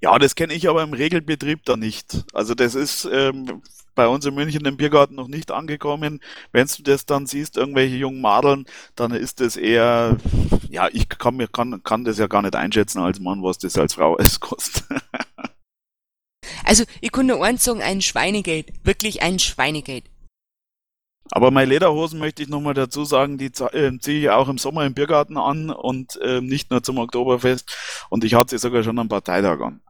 Ja, 0.00 0.18
das 0.18 0.34
kenne 0.34 0.54
ich 0.54 0.68
aber 0.68 0.82
im 0.82 0.92
Regelbetrieb 0.92 1.64
da 1.64 1.76
nicht. 1.76 2.24
Also 2.32 2.54
das 2.54 2.74
ist 2.74 3.08
ähm, 3.10 3.62
bei 3.94 4.06
uns 4.06 4.26
in 4.26 4.34
München 4.34 4.64
im 4.64 4.76
Biergarten 4.76 5.16
noch 5.16 5.28
nicht 5.28 5.50
angekommen. 5.50 6.20
Wenn 6.52 6.66
du 6.66 6.82
das 6.82 7.06
dann 7.06 7.26
siehst, 7.26 7.56
irgendwelche 7.56 7.96
jungen 7.96 8.20
Madeln, 8.20 8.66
dann 8.94 9.12
ist 9.12 9.40
das 9.40 9.56
eher, 9.56 10.16
ja, 10.68 10.88
ich 10.92 11.08
kann 11.08 11.36
mir 11.36 11.48
kann, 11.48 11.82
kann 11.82 12.04
das 12.04 12.18
ja 12.18 12.26
gar 12.26 12.42
nicht 12.42 12.54
einschätzen 12.54 13.00
als 13.00 13.20
Mann, 13.20 13.42
was 13.42 13.58
das 13.58 13.78
als 13.78 13.94
Frau 13.94 14.14
alles 14.18 14.38
kostet. 14.38 14.84
Also 16.64 16.84
ich 17.00 17.10
kann 17.10 17.26
nur 17.26 17.44
eins 17.44 17.64
sagen, 17.64 17.82
ein 17.82 18.02
Schweinegeld. 18.02 18.72
Wirklich 18.84 19.22
ein 19.22 19.38
Schweinegeld. 19.38 20.04
Aber 21.32 21.50
meine 21.50 21.70
Lederhosen 21.70 22.18
möchte 22.18 22.42
ich 22.42 22.48
nochmal 22.48 22.74
dazu 22.74 23.04
sagen, 23.04 23.38
die 23.38 23.46
äh, 23.46 23.98
ziehe 23.98 24.20
ich 24.20 24.30
auch 24.30 24.48
im 24.48 24.58
Sommer 24.58 24.86
im 24.86 24.94
Biergarten 24.94 25.36
an 25.36 25.70
und 25.70 26.16
äh, 26.22 26.40
nicht 26.40 26.70
nur 26.70 26.82
zum 26.82 26.98
Oktoberfest. 26.98 27.76
Und 28.10 28.24
ich 28.24 28.34
hatte 28.34 28.50
sie 28.50 28.58
sogar 28.58 28.82
schon 28.82 28.98
am 28.98 29.08
Parteitag 29.08 29.60
an. 29.60 29.80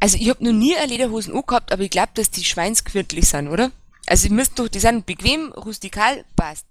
Also 0.00 0.16
ich 0.18 0.28
habe 0.30 0.44
noch 0.44 0.52
nie 0.52 0.76
eine 0.76 0.86
Lederhosen 0.86 1.34
gehabt, 1.44 1.72
aber 1.72 1.82
ich 1.82 1.90
glaube, 1.90 2.10
dass 2.14 2.30
die 2.30 2.44
schweinsquirtlich 2.44 3.28
sind, 3.28 3.48
oder? 3.48 3.72
Also 4.06 4.26
ich 4.26 4.32
müsste 4.32 4.62
doch, 4.62 4.68
die 4.68 4.78
sind 4.78 5.06
bequem, 5.06 5.52
rustikal, 5.52 6.24
passt. 6.36 6.66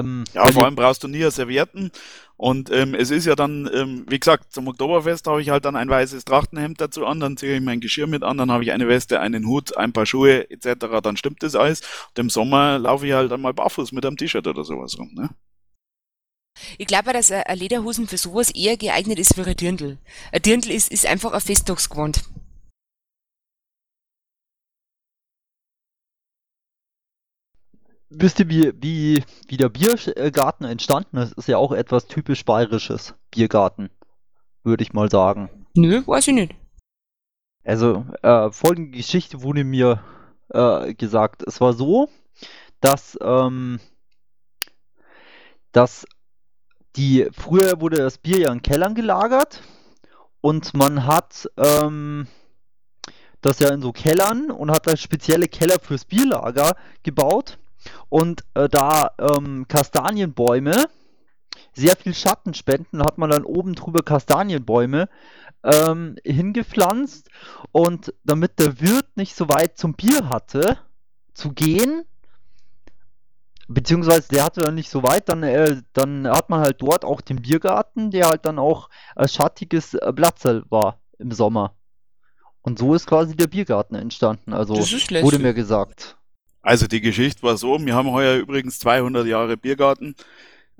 Ähm, 0.00 0.24
ja, 0.34 0.46
vor 0.50 0.64
allem 0.64 0.74
brauchst 0.74 1.02
du 1.04 1.08
nie 1.08 1.30
Servietten. 1.30 1.90
Und 2.36 2.70
ähm, 2.72 2.94
es 2.94 3.10
ist 3.10 3.26
ja 3.26 3.36
dann, 3.36 3.68
ähm, 3.72 4.06
wie 4.08 4.18
gesagt, 4.18 4.52
zum 4.54 4.66
Oktoberfest 4.66 5.26
habe 5.26 5.42
ich 5.42 5.50
halt 5.50 5.66
dann 5.66 5.76
ein 5.76 5.90
weißes 5.90 6.24
Trachtenhemd 6.24 6.80
dazu 6.80 7.04
an, 7.04 7.20
dann 7.20 7.36
ziehe 7.36 7.56
ich 7.56 7.62
mein 7.62 7.80
Geschirr 7.80 8.06
mit 8.06 8.22
an, 8.22 8.38
dann 8.38 8.50
habe 8.50 8.64
ich 8.64 8.72
eine 8.72 8.88
Weste, 8.88 9.20
einen 9.20 9.46
Hut, 9.46 9.76
ein 9.76 9.92
paar 9.92 10.06
Schuhe 10.06 10.48
etc., 10.50 10.86
dann 11.02 11.18
stimmt 11.18 11.42
das 11.42 11.54
alles. 11.54 11.82
Und 12.08 12.18
im 12.18 12.30
Sommer 12.30 12.78
laufe 12.78 13.06
ich 13.06 13.12
halt 13.12 13.30
einmal 13.30 13.52
barfuß 13.52 13.92
mit 13.92 14.06
einem 14.06 14.16
T-Shirt 14.16 14.46
oder 14.46 14.64
sowas 14.64 14.98
rum. 14.98 15.10
Ne? 15.12 15.28
Ich 16.78 16.86
glaube, 16.86 17.12
dass 17.12 17.30
ein 17.30 17.58
Lederhosen 17.58 18.08
für 18.08 18.16
sowas 18.16 18.50
eher 18.50 18.78
geeignet 18.78 19.18
ist 19.18 19.34
für 19.34 19.46
ein 19.46 19.56
Dirndl. 19.56 19.98
Ein 20.32 20.42
Dirndl 20.42 20.70
ist, 20.70 20.90
ist 20.90 21.06
einfach 21.06 21.32
ein 21.32 21.40
Festtagsgewand. 21.42 22.22
Wisst 28.12 28.40
ihr, 28.40 28.48
wie, 28.48 28.72
wie, 28.82 29.24
wie 29.46 29.56
der 29.56 29.68
Biergarten 29.68 30.64
entstanden 30.64 31.16
ist? 31.18 31.32
Ist 31.34 31.46
ja 31.46 31.58
auch 31.58 31.70
etwas 31.70 32.08
typisch 32.08 32.44
bayerisches. 32.44 33.14
Biergarten, 33.30 33.88
würde 34.64 34.82
ich 34.82 34.92
mal 34.92 35.08
sagen. 35.08 35.48
Nö, 35.74 36.02
weiß 36.04 36.26
ich 36.28 36.34
nicht. 36.34 36.54
Also, 37.64 38.04
äh, 38.22 38.50
folgende 38.50 38.96
Geschichte 38.96 39.42
wurde 39.42 39.62
mir 39.62 40.02
äh, 40.48 40.92
gesagt. 40.94 41.44
Es 41.46 41.60
war 41.60 41.72
so, 41.72 42.08
dass, 42.80 43.16
ähm, 43.22 43.78
dass 45.70 46.04
die, 46.96 47.28
früher 47.30 47.80
wurde 47.80 47.98
das 47.98 48.18
Bier 48.18 48.38
ja 48.38 48.52
in 48.52 48.62
Kellern 48.62 48.96
gelagert 48.96 49.62
und 50.40 50.74
man 50.74 51.06
hat 51.06 51.48
ähm, 51.56 52.26
das 53.40 53.60
ja 53.60 53.68
in 53.68 53.82
so 53.82 53.92
Kellern 53.92 54.50
und 54.50 54.72
hat 54.72 54.88
da 54.88 54.96
spezielle 54.96 55.46
Keller 55.46 55.76
fürs 55.80 56.04
Bierlager 56.04 56.74
gebaut 57.04 57.58
und 58.08 58.44
äh, 58.54 58.68
da 58.68 59.12
ähm, 59.18 59.66
Kastanienbäume 59.68 60.88
sehr 61.72 61.96
viel 61.96 62.14
Schatten 62.14 62.54
spenden, 62.54 63.02
hat 63.02 63.18
man 63.18 63.30
dann 63.30 63.44
oben 63.44 63.74
drüber 63.74 64.02
Kastanienbäume 64.02 65.08
ähm, 65.62 66.16
hingepflanzt 66.24 67.28
und 67.72 68.14
damit 68.24 68.58
der 68.58 68.80
Wirt 68.80 69.16
nicht 69.16 69.34
so 69.34 69.48
weit 69.48 69.78
zum 69.78 69.94
Bier 69.94 70.28
hatte 70.28 70.78
zu 71.34 71.52
gehen, 71.52 72.04
beziehungsweise 73.68 74.28
der 74.28 74.44
hatte 74.44 74.60
dann 74.60 74.74
nicht 74.74 74.90
so 74.90 75.02
weit, 75.02 75.28
dann, 75.28 75.42
äh, 75.42 75.82
dann 75.92 76.26
hat 76.28 76.50
man 76.50 76.60
halt 76.60 76.82
dort 76.82 77.04
auch 77.04 77.20
den 77.20 77.42
Biergarten, 77.42 78.10
der 78.10 78.28
halt 78.28 78.44
dann 78.46 78.58
auch 78.58 78.88
ein 79.14 79.28
schattiges 79.28 79.94
äh, 79.94 80.12
war 80.70 81.00
im 81.18 81.32
Sommer. 81.32 81.74
Und 82.62 82.78
so 82.78 82.94
ist 82.94 83.06
quasi 83.06 83.36
der 83.36 83.46
Biergarten 83.46 83.94
entstanden, 83.94 84.52
also 84.52 84.74
wurde 84.74 85.38
mir 85.38 85.54
gesagt. 85.54 86.18
Also 86.62 86.86
die 86.86 87.00
Geschichte 87.00 87.42
war 87.42 87.56
so, 87.56 87.78
wir 87.84 87.94
haben 87.94 88.10
heuer 88.10 88.36
übrigens 88.36 88.78
200 88.78 89.26
Jahre 89.26 89.56
Biergarten. 89.56 90.14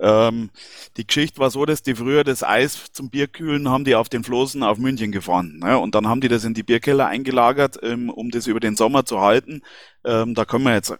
Ähm, 0.01 0.49
die 0.97 1.05
Geschichte 1.05 1.39
war 1.39 1.51
so, 1.51 1.63
dass 1.65 1.83
die 1.83 1.93
früher 1.93 2.23
das 2.23 2.43
Eis 2.43 2.91
zum 2.91 3.11
Bierkühlen 3.11 3.69
haben 3.69 3.85
die 3.85 3.93
auf 3.95 4.09
den 4.09 4.23
Floßen 4.23 4.63
auf 4.63 4.79
München 4.79 5.11
gefahren. 5.11 5.59
Ne? 5.63 5.77
Und 5.77 5.93
dann 5.93 6.07
haben 6.07 6.21
die 6.21 6.27
das 6.27 6.43
in 6.43 6.55
die 6.55 6.63
Bierkeller 6.63 7.05
eingelagert, 7.05 7.79
ähm, 7.83 8.09
um 8.09 8.31
das 8.31 8.47
über 8.47 8.59
den 8.59 8.75
Sommer 8.75 9.05
zu 9.05 9.21
halten. 9.21 9.61
Ähm, 10.03 10.33
da 10.33 10.45
können 10.45 10.63
wir 10.63 10.73
jetzt 10.73 10.95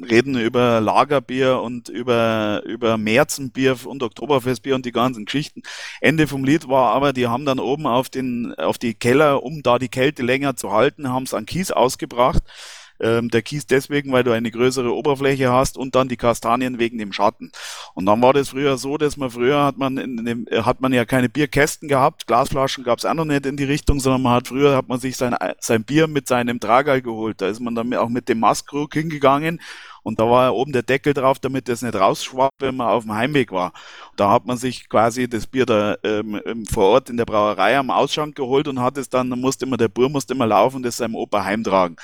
reden 0.00 0.38
über 0.38 0.80
Lagerbier 0.80 1.60
und 1.60 1.88
über, 1.88 2.62
über 2.64 2.96
Märzenbier 2.96 3.76
und 3.84 4.04
Oktoberfestbier 4.04 4.76
und 4.76 4.86
die 4.86 4.92
ganzen 4.92 5.24
Geschichten. 5.24 5.62
Ende 6.00 6.28
vom 6.28 6.44
Lied 6.44 6.68
war 6.68 6.92
aber, 6.92 7.12
die 7.12 7.26
haben 7.26 7.44
dann 7.44 7.58
oben 7.58 7.88
auf 7.88 8.08
den, 8.08 8.54
auf 8.54 8.78
die 8.78 8.94
Keller, 8.94 9.42
um 9.42 9.62
da 9.64 9.80
die 9.80 9.88
Kälte 9.88 10.22
länger 10.22 10.54
zu 10.54 10.72
halten, 10.72 11.08
haben 11.08 11.24
es 11.24 11.34
an 11.34 11.46
Kies 11.46 11.72
ausgebracht 11.72 12.44
Ähm, 13.00 13.28
der 13.28 13.42
Kies 13.42 13.66
deswegen, 13.66 14.12
weil 14.12 14.24
du 14.24 14.32
eine 14.32 14.50
größere 14.50 14.92
Oberfläche 14.92 15.52
hast 15.52 15.76
und 15.76 15.94
dann 15.94 16.08
die 16.08 16.16
Kastanien 16.16 16.78
wegen 16.78 16.98
dem 16.98 17.12
Schatten. 17.12 17.52
Und 17.94 18.06
dann 18.06 18.20
war 18.22 18.32
das 18.32 18.50
früher 18.50 18.78
so, 18.78 18.98
dass 18.98 19.16
man 19.16 19.30
früher 19.30 19.64
hat 19.64 19.78
man 19.78 19.98
in 19.98 20.24
dem, 20.24 20.46
hat 20.64 20.80
man 20.80 20.92
ja 20.92 21.04
keine 21.04 21.28
Bierkästen 21.28 21.88
gehabt, 21.88 22.26
Glasflaschen 22.26 22.84
gab 22.84 22.98
es 22.98 23.04
auch 23.04 23.14
noch 23.14 23.24
nicht 23.24 23.46
in 23.46 23.56
die 23.56 23.64
Richtung, 23.64 24.00
sondern 24.00 24.22
man 24.22 24.34
hat 24.34 24.48
früher 24.48 24.76
hat 24.76 24.88
man 24.88 25.00
sich 25.00 25.16
sein, 25.16 25.34
sein 25.60 25.84
Bier 25.84 26.06
mit 26.06 26.28
seinem 26.28 26.60
Tragal 26.60 27.02
geholt. 27.02 27.40
Da 27.40 27.48
ist 27.48 27.60
man 27.60 27.74
dann 27.74 27.92
auch 27.94 28.08
mit 28.08 28.28
dem 28.28 28.40
Maskrug 28.40 28.94
hingegangen 28.94 29.60
und 30.08 30.18
da 30.18 30.24
war 30.24 30.54
oben 30.54 30.72
der 30.72 30.82
Deckel 30.82 31.12
drauf, 31.12 31.38
damit 31.38 31.68
das 31.68 31.82
nicht 31.82 31.94
rausschwappt, 31.94 32.60
wenn 32.60 32.76
man 32.76 32.88
auf 32.88 33.04
dem 33.04 33.14
Heimweg 33.14 33.52
war. 33.52 33.74
Da 34.16 34.30
hat 34.30 34.46
man 34.46 34.56
sich 34.56 34.88
quasi 34.88 35.28
das 35.28 35.46
Bier 35.46 35.66
da 35.66 35.96
ähm, 36.02 36.40
ähm, 36.46 36.64
vor 36.64 36.86
Ort 36.86 37.10
in 37.10 37.18
der 37.18 37.26
Brauerei 37.26 37.76
am 37.76 37.90
Ausschank 37.90 38.34
geholt 38.34 38.68
und 38.68 38.80
hat 38.80 38.96
es 38.96 39.10
dann, 39.10 39.28
dann 39.28 39.38
musste 39.38 39.66
immer 39.66 39.76
der 39.76 39.88
Bur 39.88 40.08
musste 40.08 40.32
immer 40.32 40.46
laufen 40.46 40.76
und 40.76 40.82
das 40.84 40.96
seinem 40.96 41.14
Opa 41.14 41.44
heimtragen. 41.44 41.96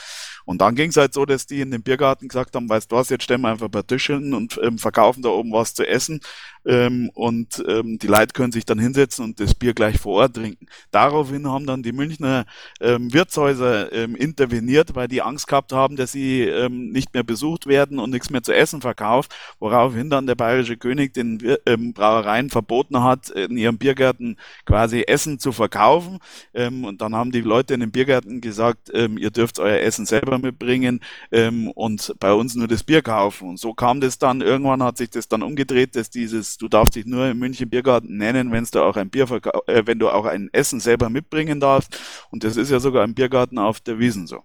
Und 0.44 0.60
dann 0.60 0.74
ging 0.74 0.90
es 0.90 0.96
halt 0.96 1.14
so, 1.14 1.24
dass 1.24 1.46
die 1.46 1.60
in 1.60 1.70
dem 1.70 1.82
Biergarten 1.82 2.28
gesagt 2.28 2.54
haben, 2.54 2.68
weißt 2.68 2.92
du 2.92 2.96
was, 2.96 3.08
jetzt 3.08 3.24
stellen 3.24 3.40
wir 3.40 3.48
einfach 3.48 3.66
ein 3.66 3.70
paar 3.70 3.84
hin 3.98 4.34
und 4.34 4.60
ähm, 4.62 4.78
verkaufen 4.78 5.22
da 5.22 5.30
oben 5.30 5.52
was 5.52 5.74
zu 5.74 5.86
essen 5.86 6.20
ähm, 6.66 7.10
und 7.14 7.62
ähm, 7.68 7.98
die 7.98 8.06
Leute 8.06 8.32
können 8.32 8.52
sich 8.52 8.64
dann 8.64 8.78
hinsetzen 8.78 9.24
und 9.24 9.40
das 9.40 9.54
Bier 9.54 9.74
gleich 9.74 9.98
vor 9.98 10.14
Ort 10.14 10.36
trinken. 10.36 10.66
Daraufhin 10.90 11.48
haben 11.48 11.66
dann 11.66 11.82
die 11.82 11.92
Münchner 11.92 12.46
ähm, 12.80 13.12
Wirtshäuser 13.12 13.92
ähm, 13.92 14.16
interveniert, 14.16 14.94
weil 14.94 15.08
die 15.08 15.22
Angst 15.22 15.46
gehabt 15.46 15.72
haben, 15.72 15.96
dass 15.96 16.12
sie 16.12 16.42
ähm, 16.42 16.90
nicht 16.90 17.12
mehr 17.12 17.22
besucht 17.22 17.66
werden 17.66 17.98
und 17.98 18.10
nichts 18.10 18.30
mehr 18.30 18.42
zu 18.42 18.54
essen 18.54 18.80
verkauft, 18.80 19.34
woraufhin 19.58 20.10
dann 20.10 20.26
der 20.26 20.34
bayerische 20.34 20.76
König 20.76 21.12
den 21.12 21.38
ähm, 21.66 21.92
Brauereien 21.92 22.50
verboten 22.50 23.02
hat, 23.02 23.30
in 23.30 23.56
ihren 23.56 23.78
Biergärten 23.78 24.36
quasi 24.64 25.02
Essen 25.02 25.38
zu 25.38 25.52
verkaufen. 25.52 26.18
Ähm, 26.54 26.84
und 26.84 27.00
dann 27.00 27.14
haben 27.14 27.32
die 27.32 27.40
Leute 27.40 27.74
in 27.74 27.80
den 27.80 27.92
Biergärten 27.92 28.40
gesagt, 28.40 28.90
ähm, 28.94 29.18
ihr 29.18 29.30
dürft 29.30 29.58
euer 29.58 29.80
Essen 29.80 30.06
selber 30.06 30.38
mitbringen 30.38 31.00
ähm, 31.30 31.70
und 31.70 32.14
bei 32.20 32.32
uns 32.32 32.54
nur 32.54 32.68
das 32.68 32.84
Bier 32.84 33.02
kaufen. 33.02 33.50
Und 33.50 33.58
so 33.58 33.74
kam 33.74 34.00
das 34.00 34.18
dann, 34.18 34.40
irgendwann 34.40 34.82
hat 34.82 34.96
sich 34.96 35.10
das 35.10 35.28
dann 35.28 35.42
umgedreht, 35.42 35.96
dass 35.96 36.10
dieses 36.10 36.53
du 36.58 36.68
darfst 36.68 36.94
dich 36.94 37.06
nur 37.06 37.28
im 37.28 37.38
München 37.38 37.68
Biergarten 37.68 38.16
nennen, 38.16 38.52
wenn 38.52 38.64
du 38.64 38.82
auch 38.82 38.96
ein 38.96 39.10
Bier 39.10 39.30
äh, 39.66 39.86
wenn 39.86 39.98
du 39.98 40.08
auch 40.10 40.24
ein 40.24 40.48
Essen 40.52 40.80
selber 40.80 41.10
mitbringen 41.10 41.60
darfst. 41.60 41.98
Und 42.30 42.44
das 42.44 42.56
ist 42.56 42.70
ja 42.70 42.80
sogar 42.80 43.04
im 43.04 43.14
Biergarten 43.14 43.58
auf 43.58 43.80
der 43.80 43.98
Wiesen 43.98 44.26
so. 44.26 44.44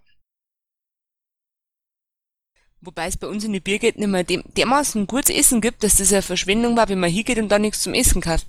Wobei 2.82 3.08
es 3.08 3.18
bei 3.18 3.28
uns 3.28 3.44
in 3.44 3.52
den 3.52 3.62
Biergärten 3.62 4.02
immer 4.02 4.24
dem, 4.24 4.44
dermaßen 4.56 5.06
gutes 5.06 5.36
Essen 5.36 5.60
gibt, 5.60 5.84
dass 5.84 5.98
das 5.98 6.14
eine 6.14 6.22
Verschwendung 6.22 6.78
war, 6.78 6.88
wenn 6.88 7.00
man 7.00 7.10
hingeht 7.10 7.38
und 7.38 7.50
dann 7.50 7.62
nichts 7.62 7.82
zum 7.82 7.94
Essen 7.94 8.22
kauft. 8.22 8.48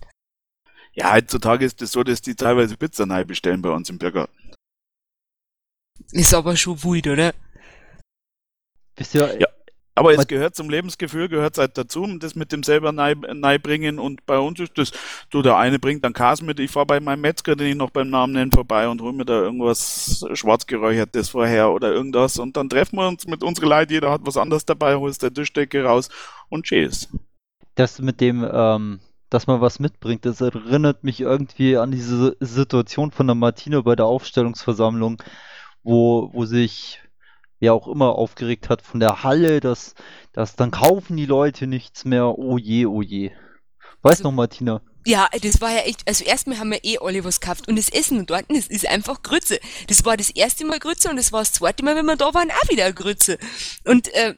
Ja, 0.92 1.12
heutzutage 1.14 1.64
ist 1.64 1.74
es 1.74 1.76
das 1.76 1.92
so, 1.92 2.02
dass 2.04 2.20
die 2.20 2.34
teilweise 2.34 2.76
Pizza 2.76 3.06
neu 3.06 3.24
bestellen 3.24 3.62
bei 3.62 3.70
uns 3.70 3.90
im 3.90 3.98
Biergarten. 3.98 4.36
Ist 6.12 6.34
aber 6.34 6.56
schon 6.56 6.82
wild, 6.82 7.06
oder? 7.06 7.34
Bist 8.96 9.14
ja, 9.14 9.32
ja. 9.34 9.46
Aber 10.00 10.14
es 10.14 10.26
gehört 10.26 10.54
zum 10.54 10.70
Lebensgefühl, 10.70 11.28
gehört 11.28 11.58
halt 11.58 11.76
dazu, 11.76 12.06
das 12.18 12.34
mit 12.34 12.52
dem 12.52 12.62
selber 12.62 12.92
bringen. 13.58 13.98
Und 13.98 14.24
bei 14.26 14.38
uns 14.38 14.58
ist 14.58 14.78
das, 14.78 14.92
du, 15.30 15.42
der 15.42 15.56
eine 15.56 15.78
bringt 15.78 16.04
dann 16.04 16.12
Kas 16.12 16.42
mit, 16.42 16.58
ich 16.58 16.70
fahre 16.70 16.86
bei 16.86 17.00
meinem 17.00 17.20
Metzger, 17.20 17.54
den 17.54 17.66
ich 17.66 17.76
noch 17.76 17.90
beim 17.90 18.08
Namen 18.08 18.32
nenne, 18.32 18.50
vorbei 18.52 18.88
und 18.88 19.02
hole 19.02 19.12
mir 19.12 19.24
da 19.24 19.40
irgendwas 19.40 20.24
schwarzgeräuchertes 20.32 21.28
vorher 21.28 21.70
oder 21.70 21.92
irgendwas. 21.92 22.38
Und 22.38 22.56
dann 22.56 22.68
treffen 22.68 22.96
wir 22.96 23.08
uns 23.08 23.26
mit 23.26 23.42
unserer 23.42 23.66
Leute, 23.66 23.94
jeder 23.94 24.10
hat 24.10 24.22
was 24.24 24.36
anderes 24.36 24.64
dabei, 24.64 24.96
holst 24.96 25.22
der 25.22 25.32
Tischdecke 25.32 25.84
raus 25.84 26.08
und 26.48 26.64
tschüss. 26.64 27.08
Das 27.74 28.00
mit 28.00 28.20
dem, 28.20 28.48
ähm, 28.50 29.00
dass 29.28 29.46
man 29.46 29.60
was 29.60 29.78
mitbringt, 29.78 30.24
das 30.24 30.40
erinnert 30.40 31.04
mich 31.04 31.20
irgendwie 31.20 31.76
an 31.76 31.90
diese 31.90 32.36
Situation 32.40 33.10
von 33.10 33.26
der 33.26 33.36
Martina 33.36 33.80
bei 33.82 33.96
der 33.96 34.06
Aufstellungsversammlung, 34.06 35.22
wo, 35.82 36.30
wo 36.32 36.44
sich 36.46 37.00
wer 37.60 37.74
auch 37.74 37.86
immer 37.86 38.16
aufgeregt 38.16 38.68
hat 38.68 38.82
von 38.82 38.98
der 39.00 39.22
Halle, 39.22 39.60
dass, 39.60 39.94
dass 40.32 40.56
dann 40.56 40.70
kaufen 40.70 41.16
die 41.16 41.26
Leute 41.26 41.66
nichts 41.66 42.04
mehr. 42.04 42.38
Oh 42.38 42.58
je, 42.58 42.86
oh 42.86 43.02
je. 43.02 43.30
Weißt 44.02 44.20
also, 44.20 44.24
noch, 44.24 44.32
Martina? 44.32 44.82
Ja, 45.06 45.28
das 45.42 45.60
war 45.60 45.70
ja 45.70 45.80
echt, 45.80 46.06
also 46.06 46.24
erstmal 46.24 46.58
haben 46.58 46.72
wir 46.72 46.84
eh 46.84 46.98
alle 46.98 47.24
was 47.24 47.40
gekauft 47.40 47.68
und 47.68 47.76
das 47.76 47.88
Essen 47.88 48.26
dort, 48.26 48.46
das 48.48 48.66
ist 48.66 48.86
einfach 48.86 49.22
Grütze. 49.22 49.60
Das 49.86 50.04
war 50.04 50.16
das 50.16 50.30
erste 50.30 50.64
Mal 50.66 50.78
Grütze 50.78 51.08
und 51.08 51.16
das 51.16 51.32
war 51.32 51.40
das 51.40 51.52
zweite 51.52 51.84
Mal, 51.84 51.96
wenn 51.96 52.06
wir 52.06 52.16
da 52.16 52.34
waren, 52.34 52.50
auch 52.50 52.68
wieder 52.68 52.92
Grütze. 52.92 53.38
Und 53.84 54.12
äh, 54.14 54.34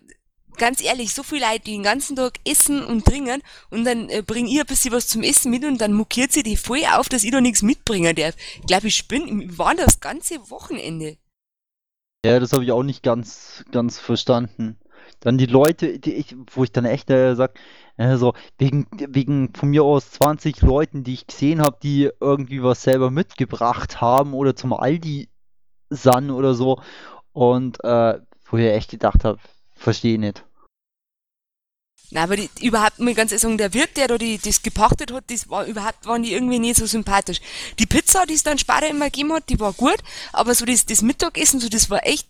ganz 0.58 0.82
ehrlich, 0.82 1.14
so 1.14 1.22
viele 1.22 1.46
Leute, 1.46 1.64
die 1.66 1.72
den 1.72 1.82
ganzen 1.82 2.14
Tag 2.16 2.38
essen 2.46 2.84
und 2.84 3.04
trinken 3.04 3.42
und 3.70 3.84
dann 3.84 4.08
äh, 4.08 4.22
bringe 4.22 4.50
ich 4.50 4.60
ein 4.60 4.66
bisschen 4.66 4.92
was 4.92 5.08
zum 5.08 5.22
Essen 5.22 5.50
mit 5.50 5.64
und 5.64 5.80
dann 5.80 5.92
mokiert 5.92 6.32
sie 6.32 6.42
die 6.42 6.56
voll 6.56 6.84
auf, 6.92 7.08
dass 7.08 7.24
ich 7.24 7.32
da 7.32 7.40
nichts 7.40 7.62
mitbringen 7.62 8.14
darf. 8.14 8.34
Ich 8.60 8.66
glaube, 8.66 8.88
ich 8.88 9.08
bin, 9.08 9.58
waren 9.58 9.76
das 9.76 10.00
ganze 10.00 10.38
Wochenende. 10.50 11.16
Ja, 12.24 12.38
das 12.38 12.52
habe 12.52 12.62
ich 12.64 12.70
auch 12.70 12.84
nicht 12.84 13.02
ganz, 13.02 13.64
ganz 13.72 13.98
verstanden. 13.98 14.78
Dann 15.20 15.38
die 15.38 15.46
Leute, 15.46 15.98
die 15.98 16.14
ich, 16.14 16.36
wo 16.52 16.62
ich 16.62 16.70
dann 16.70 16.84
echt 16.84 17.10
äh, 17.10 17.34
sag, 17.34 17.58
äh, 17.96 18.16
so, 18.16 18.34
wegen, 18.58 18.86
wegen 19.08 19.52
von 19.54 19.70
mir 19.70 19.82
aus 19.82 20.12
20 20.12 20.62
Leuten, 20.62 21.02
die 21.02 21.14
ich 21.14 21.26
gesehen 21.26 21.60
habe, 21.60 21.78
die 21.82 22.10
irgendwie 22.20 22.62
was 22.62 22.82
selber 22.84 23.10
mitgebracht 23.10 24.00
haben 24.00 24.34
oder 24.34 24.54
zum 24.54 24.72
Aldi 24.72 25.30
san 25.90 26.30
oder 26.30 26.54
so. 26.54 26.80
Und 27.32 27.82
äh, 27.84 28.20
wo 28.44 28.56
ich 28.56 28.66
echt 28.66 28.90
gedacht 28.92 29.24
habe, 29.24 29.38
verstehe 29.74 30.18
nicht. 30.18 30.44
Na, 32.14 32.24
aber 32.24 32.36
die, 32.36 32.50
überhaupt 32.60 32.98
mal 32.98 33.14
ganz 33.14 33.32
ehrlich 33.32 33.40
sagen, 33.40 33.56
der 33.56 33.72
Wirt, 33.72 33.96
der 33.96 34.06
da 34.06 34.18
die, 34.18 34.36
das 34.36 34.60
gepachtet 34.60 35.10
hat, 35.12 35.24
das 35.30 35.48
war 35.48 35.64
überhaupt, 35.64 36.04
waren 36.04 36.22
die 36.22 36.34
irgendwie 36.34 36.58
nicht 36.58 36.76
so 36.76 36.84
sympathisch. 36.84 37.40
Die 37.78 37.86
Pizza, 37.86 38.26
die 38.26 38.34
es 38.34 38.42
dann 38.42 38.58
später 38.58 38.86
immer 38.86 39.06
gegeben 39.06 39.32
hat, 39.32 39.48
die 39.48 39.58
war 39.58 39.72
gut, 39.72 39.96
aber 40.30 40.54
so 40.54 40.66
das, 40.66 40.84
das 40.84 41.00
Mittagessen, 41.00 41.58
so 41.58 41.70
das 41.70 41.88
war 41.88 42.06
echt, 42.06 42.28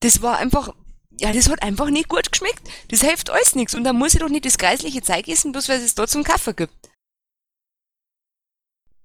das 0.00 0.20
war 0.20 0.36
einfach, 0.36 0.74
ja, 1.18 1.32
das 1.32 1.48
hat 1.48 1.62
einfach 1.62 1.88
nicht 1.88 2.10
gut 2.10 2.30
geschmeckt. 2.30 2.60
Das 2.88 3.00
hilft 3.00 3.30
alles 3.30 3.54
nichts. 3.54 3.74
Und 3.74 3.84
dann 3.84 3.96
muss 3.96 4.12
ich 4.12 4.20
doch 4.20 4.28
nicht 4.28 4.44
das 4.44 4.58
kreisliche 4.58 5.00
Zeug 5.00 5.26
essen, 5.26 5.52
bloß 5.52 5.70
weil 5.70 5.80
es 5.80 5.94
da 5.94 6.06
zum 6.06 6.22
Kaffee 6.22 6.52
gibt. 6.52 6.90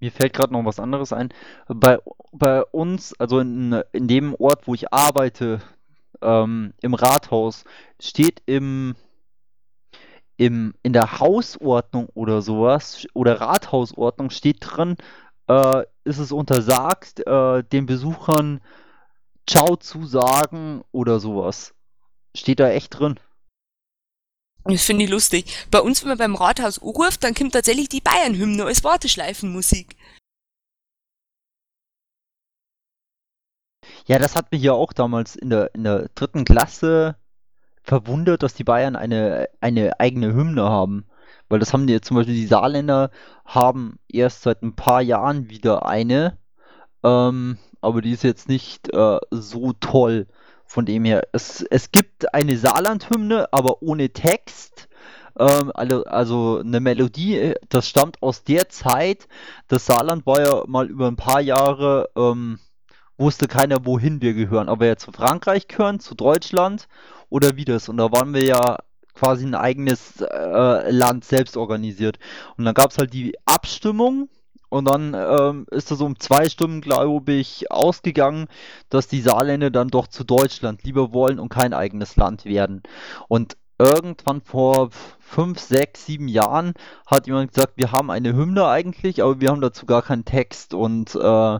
Mir 0.00 0.12
fällt 0.12 0.34
gerade 0.34 0.52
noch 0.52 0.66
was 0.66 0.80
anderes 0.80 1.14
ein. 1.14 1.32
Bei, 1.66 1.98
bei 2.30 2.62
uns, 2.62 3.18
also 3.18 3.38
in, 3.40 3.82
in 3.92 4.06
dem 4.06 4.34
Ort, 4.34 4.66
wo 4.66 4.74
ich 4.74 4.92
arbeite, 4.92 5.62
ähm, 6.20 6.74
im 6.82 6.92
Rathaus, 6.92 7.64
steht 7.98 8.42
im 8.44 8.96
im, 10.36 10.74
in 10.82 10.92
der 10.92 11.20
Hausordnung 11.20 12.08
oder 12.14 12.42
sowas 12.42 13.06
oder 13.14 13.40
Rathausordnung 13.40 14.30
steht 14.30 14.58
drin, 14.60 14.96
äh, 15.48 15.82
ist 16.04 16.18
es 16.18 16.32
untersagt, 16.32 17.26
äh, 17.26 17.62
den 17.64 17.86
Besuchern 17.86 18.60
Ciao 19.48 19.76
zu 19.76 20.06
sagen 20.06 20.82
oder 20.90 21.20
sowas. 21.20 21.74
Steht 22.34 22.60
da 22.60 22.70
echt 22.70 22.98
drin. 22.98 23.20
Das 24.64 24.84
finde 24.84 25.04
ich 25.04 25.10
lustig. 25.10 25.66
Bei 25.70 25.80
uns, 25.80 26.02
wenn 26.02 26.08
man 26.08 26.18
beim 26.18 26.34
Rathaus 26.34 26.78
anruft, 26.78 27.22
dann 27.22 27.34
kommt 27.34 27.52
tatsächlich 27.52 27.90
die 27.90 28.00
Bayern-Hymne 28.00 28.64
als 28.64 28.82
Warteschleifenmusik. 28.82 29.96
Ja, 34.06 34.18
das 34.18 34.34
hat 34.34 34.50
mich 34.52 34.62
ja 34.62 34.72
auch 34.72 34.92
damals 34.92 35.36
in 35.36 35.50
der, 35.50 35.74
in 35.74 35.84
der 35.84 36.08
dritten 36.14 36.44
Klasse 36.44 37.16
verwundert, 37.84 38.42
dass 38.42 38.54
die 38.54 38.64
Bayern 38.64 38.96
eine, 38.96 39.48
eine 39.60 40.00
eigene 40.00 40.34
Hymne 40.34 40.64
haben. 40.64 41.04
Weil 41.48 41.58
das 41.58 41.72
haben 41.72 41.86
die 41.86 42.00
zum 42.00 42.16
Beispiel 42.16 42.34
die 42.34 42.46
Saarländer 42.46 43.10
haben 43.44 43.98
erst 44.08 44.42
seit 44.42 44.62
ein 44.62 44.74
paar 44.74 45.02
Jahren 45.02 45.50
wieder 45.50 45.86
eine. 45.86 46.38
Ähm, 47.04 47.58
aber 47.82 48.00
die 48.00 48.12
ist 48.12 48.24
jetzt 48.24 48.48
nicht 48.48 48.92
äh, 48.92 49.18
so 49.30 49.72
toll. 49.74 50.26
Von 50.64 50.86
dem 50.86 51.04
her, 51.04 51.28
es, 51.32 51.60
es 51.60 51.92
gibt 51.92 52.34
eine 52.34 52.56
Saarland-Hymne, 52.56 53.52
aber 53.52 53.82
ohne 53.82 54.08
Text. 54.10 54.88
Ähm, 55.38 55.70
also, 55.74 56.04
also 56.04 56.60
eine 56.60 56.80
Melodie, 56.80 57.54
das 57.68 57.86
stammt 57.86 58.22
aus 58.22 58.44
der 58.44 58.70
Zeit. 58.70 59.28
Das 59.68 59.84
Saarland 59.84 60.24
war 60.24 60.40
ja 60.40 60.64
mal 60.66 60.88
über 60.88 61.06
ein 61.08 61.16
paar 61.16 61.42
Jahre, 61.42 62.08
ähm, 62.16 62.58
wusste 63.18 63.46
keiner, 63.46 63.84
wohin 63.84 64.22
wir 64.22 64.32
gehören. 64.32 64.68
Wir 64.80 64.86
jetzt 64.86 65.04
zu 65.04 65.12
Frankreich 65.12 65.68
gehören, 65.68 66.00
zu 66.00 66.14
Deutschland 66.14 66.88
oder 67.34 67.56
wie 67.56 67.64
das. 67.64 67.88
Und 67.88 67.96
da 67.96 68.12
waren 68.12 68.32
wir 68.32 68.44
ja 68.44 68.78
quasi 69.12 69.44
ein 69.44 69.56
eigenes 69.56 70.20
äh, 70.20 70.90
Land 70.90 71.24
selbst 71.24 71.56
organisiert. 71.56 72.20
Und 72.56 72.64
dann 72.64 72.74
gab 72.74 72.92
es 72.92 72.98
halt 72.98 73.12
die 73.12 73.34
Abstimmung 73.44 74.28
und 74.68 74.84
dann 74.86 75.14
ähm, 75.14 75.66
ist 75.72 75.90
das 75.90 76.00
um 76.00 76.18
zwei 76.20 76.48
Stimmen, 76.48 76.80
glaube 76.80 77.32
ich, 77.32 77.72
ausgegangen, 77.72 78.46
dass 78.88 79.08
die 79.08 79.20
Saarländer 79.20 79.70
dann 79.70 79.88
doch 79.88 80.06
zu 80.06 80.22
Deutschland 80.22 80.84
lieber 80.84 81.12
wollen 81.12 81.40
und 81.40 81.48
kein 81.48 81.74
eigenes 81.74 82.14
Land 82.14 82.44
werden. 82.44 82.84
Und 83.26 83.56
irgendwann 83.80 84.40
vor 84.40 84.90
fünf, 85.18 85.58
sechs, 85.58 86.06
sieben 86.06 86.28
Jahren 86.28 86.74
hat 87.04 87.26
jemand 87.26 87.52
gesagt, 87.52 87.72
wir 87.76 87.90
haben 87.90 88.12
eine 88.12 88.34
Hymne 88.34 88.68
eigentlich, 88.68 89.24
aber 89.24 89.40
wir 89.40 89.50
haben 89.50 89.60
dazu 89.60 89.86
gar 89.86 90.02
keinen 90.02 90.24
Text 90.24 90.72
und 90.72 91.16
äh, 91.16 91.58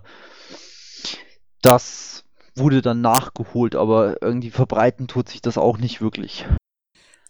das 1.62 2.23
wurde 2.55 2.82
dann 2.82 3.00
nachgeholt, 3.00 3.74
aber 3.74 4.22
irgendwie 4.22 4.50
verbreiten 4.50 5.09
tut 5.09 5.28
sich 5.28 5.42
das 5.42 5.59
auch 5.59 5.78
nicht 5.78 6.00
wirklich. 6.00 6.46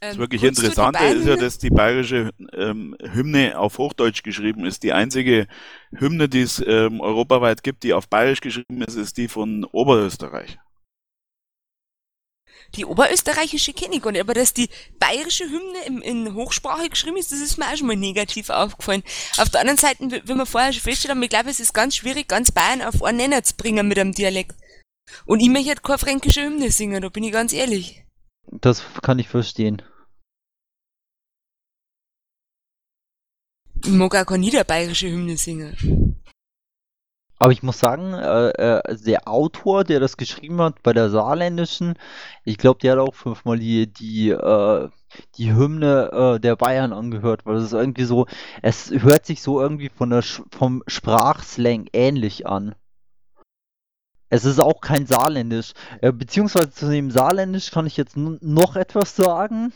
Das 0.00 0.14
ähm, 0.14 0.20
wirklich 0.20 0.42
Interessante 0.42 1.04
ist 1.04 1.26
ja, 1.26 1.36
dass 1.36 1.58
die 1.58 1.70
bayerische 1.70 2.30
ähm, 2.52 2.96
Hymne 3.00 3.58
auf 3.58 3.78
Hochdeutsch 3.78 4.22
geschrieben 4.22 4.66
ist. 4.66 4.82
Die 4.82 4.92
einzige 4.92 5.46
Hymne, 5.92 6.28
die 6.28 6.42
es 6.42 6.62
ähm, 6.66 7.00
europaweit 7.00 7.62
gibt, 7.62 7.84
die 7.84 7.94
auf 7.94 8.08
Bayerisch 8.08 8.40
geschrieben 8.40 8.82
ist, 8.82 8.96
ist 8.96 9.16
die 9.16 9.28
von 9.28 9.64
Oberösterreich. 9.64 10.58
Die 12.76 12.84
oberösterreichische 12.84 13.72
kenne 13.72 13.96
ich 13.96 14.02
gar 14.02 14.10
nicht, 14.10 14.20
aber 14.20 14.34
dass 14.34 14.52
die 14.52 14.68
bayerische 14.98 15.44
Hymne 15.44 15.84
im, 15.86 16.02
in 16.02 16.34
Hochsprache 16.34 16.88
geschrieben 16.88 17.16
ist, 17.16 17.30
das 17.30 17.38
ist 17.38 17.56
mir 17.56 17.66
auch 17.66 17.76
schon 17.76 17.86
mal 17.86 17.94
negativ 17.94 18.50
aufgefallen. 18.50 19.04
Auf 19.38 19.50
der 19.50 19.60
anderen 19.60 19.78
Seite, 19.78 20.22
wie 20.24 20.34
wir 20.34 20.46
vorher 20.46 20.72
schon 20.72 20.82
festgestellt 20.82 21.12
haben, 21.12 21.22
ich 21.22 21.28
glaube, 21.28 21.50
es 21.50 21.60
ist 21.60 21.72
ganz 21.72 21.94
schwierig, 21.94 22.26
ganz 22.26 22.50
Bayern 22.50 22.82
auf 22.82 23.02
einen 23.02 23.18
Nenner 23.18 23.44
zu 23.44 23.54
bringen 23.54 23.86
mit 23.86 23.98
einem 23.98 24.12
Dialekt. 24.12 24.56
Und 25.26 25.40
ich 25.40 25.48
möchte 25.48 25.76
keine 25.76 25.98
fränkische 25.98 26.42
Hymne 26.42 26.70
singen, 26.70 27.02
da 27.02 27.08
bin 27.08 27.24
ich 27.24 27.32
ganz 27.32 27.52
ehrlich. 27.52 28.04
Das 28.46 28.82
kann 29.02 29.18
ich 29.18 29.28
verstehen. 29.28 29.82
Ich 33.84 33.90
mag 33.90 34.14
auch 34.14 34.26
keine 34.26 34.40
niederbayerische 34.40 35.10
Hymne 35.10 35.36
singen. 35.36 36.14
Aber 37.38 37.52
ich 37.52 37.62
muss 37.62 37.78
sagen, 37.78 38.14
äh, 38.14 38.48
äh, 38.50 38.96
der 39.04 39.28
Autor, 39.28 39.84
der 39.84 40.00
das 40.00 40.16
geschrieben 40.16 40.62
hat 40.62 40.82
bei 40.82 40.92
der 40.92 41.10
saarländischen, 41.10 41.94
ich 42.44 42.56
glaube, 42.56 42.78
der 42.80 42.92
hat 42.92 43.00
auch 43.00 43.14
fünfmal 43.14 43.58
die, 43.58 43.92
die, 43.92 44.30
äh, 44.30 44.88
die 45.36 45.52
Hymne 45.52 46.10
äh, 46.12 46.40
der 46.40 46.56
Bayern 46.56 46.92
angehört, 46.92 47.44
weil 47.44 47.56
es 47.56 47.64
ist 47.64 47.72
irgendwie 47.72 48.04
so, 48.04 48.26
es 48.62 48.90
hört 48.90 49.26
sich 49.26 49.42
so 49.42 49.60
irgendwie 49.60 49.90
von 49.90 50.10
der, 50.10 50.22
vom 50.22 50.82
Sprachslang 50.86 51.88
ähnlich 51.92 52.46
an. 52.46 52.76
Es 54.34 54.44
ist 54.44 54.58
auch 54.58 54.80
kein 54.80 55.06
Saarländisch. 55.06 55.74
Äh, 56.00 56.10
beziehungsweise 56.10 56.72
zu 56.72 56.90
dem 56.90 57.12
Saarländisch 57.12 57.70
kann 57.70 57.86
ich 57.86 57.96
jetzt 57.96 58.16
noch 58.16 58.74
etwas 58.74 59.14
sagen. 59.14 59.72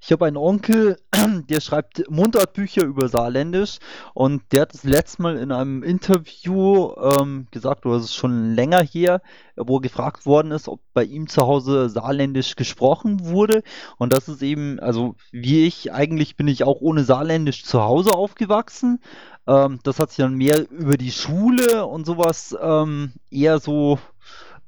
Ich 0.00 0.12
habe 0.12 0.26
einen 0.26 0.36
Onkel, 0.36 0.96
der 1.48 1.60
schreibt 1.60 2.10
Mundartbücher 2.10 2.84
über 2.84 3.08
Saarländisch 3.08 3.78
und 4.14 4.42
der 4.52 4.62
hat 4.62 4.74
das 4.74 4.84
letzte 4.84 5.22
Mal 5.22 5.36
in 5.36 5.52
einem 5.52 5.82
Interview 5.82 6.92
ähm, 6.96 7.46
gesagt, 7.50 7.86
oder 7.86 7.96
es 7.96 8.04
ist 8.04 8.14
schon 8.14 8.54
länger 8.54 8.82
her, 8.82 9.22
wo 9.56 9.78
gefragt 9.78 10.26
worden 10.26 10.52
ist, 10.52 10.68
ob 10.68 10.80
bei 10.92 11.04
ihm 11.04 11.28
zu 11.28 11.42
Hause 11.42 11.88
Saarländisch 11.88 12.56
gesprochen 12.56 13.24
wurde. 13.26 13.62
Und 13.98 14.12
das 14.12 14.28
ist 14.28 14.42
eben, 14.42 14.80
also 14.80 15.14
wie 15.30 15.66
ich, 15.66 15.92
eigentlich 15.92 16.36
bin 16.36 16.48
ich 16.48 16.64
auch 16.64 16.80
ohne 16.80 17.04
Saarländisch 17.04 17.64
zu 17.64 17.82
Hause 17.82 18.12
aufgewachsen. 18.12 19.00
Ähm, 19.46 19.80
das 19.82 19.98
hat 19.98 20.10
sich 20.10 20.18
dann 20.18 20.34
mehr 20.34 20.70
über 20.70 20.96
die 20.96 21.12
Schule 21.12 21.86
und 21.86 22.06
sowas 22.06 22.56
ähm, 22.60 23.12
eher 23.30 23.58
so 23.58 23.98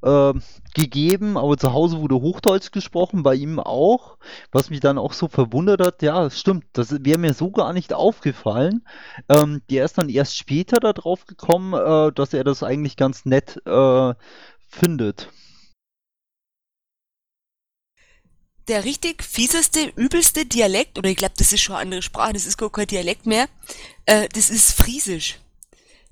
ähm, 0.04 0.42
gegeben, 0.74 1.38
aber 1.38 1.56
zu 1.56 1.72
Hause 1.72 2.00
wurde 2.00 2.16
Hochdeutsch 2.16 2.72
gesprochen, 2.72 3.22
bei 3.22 3.34
ihm 3.34 3.58
auch. 3.58 4.18
Was 4.52 4.70
mich 4.70 4.80
dann 4.80 4.98
auch 4.98 5.12
so 5.12 5.28
verwundert 5.28 5.80
hat, 5.80 6.02
ja, 6.02 6.30
stimmt, 6.30 6.64
das 6.74 7.04
wäre 7.04 7.18
mir 7.18 7.32
so 7.34 7.50
gar 7.50 7.72
nicht 7.72 7.92
aufgefallen. 7.92 8.84
Ähm, 9.28 9.62
der 9.70 9.84
ist 9.84 9.96
dann 9.98 10.08
erst 10.08 10.36
später 10.36 10.78
darauf 10.78 11.26
gekommen, 11.26 11.72
äh, 11.74 12.12
dass 12.12 12.34
er 12.34 12.44
das 12.44 12.62
eigentlich 12.62 12.96
ganz 12.96 13.24
nett 13.24 13.60
äh, 13.66 14.14
findet. 14.68 15.30
Der 18.68 18.84
richtig 18.84 19.22
fieseste, 19.22 19.92
übelste 19.94 20.46
Dialekt, 20.46 20.98
oder 20.98 21.10
ich 21.10 21.16
glaube, 21.16 21.34
das 21.36 21.52
ist 21.52 21.60
schon 21.60 21.76
eine 21.76 21.82
andere 21.82 22.02
Sprache, 22.02 22.32
das 22.32 22.46
ist 22.46 22.56
gar 22.56 22.70
kein 22.70 22.86
Dialekt 22.86 23.26
mehr, 23.26 23.46
äh, 24.06 24.28
das 24.32 24.48
ist 24.48 24.72
Friesisch. 24.72 25.38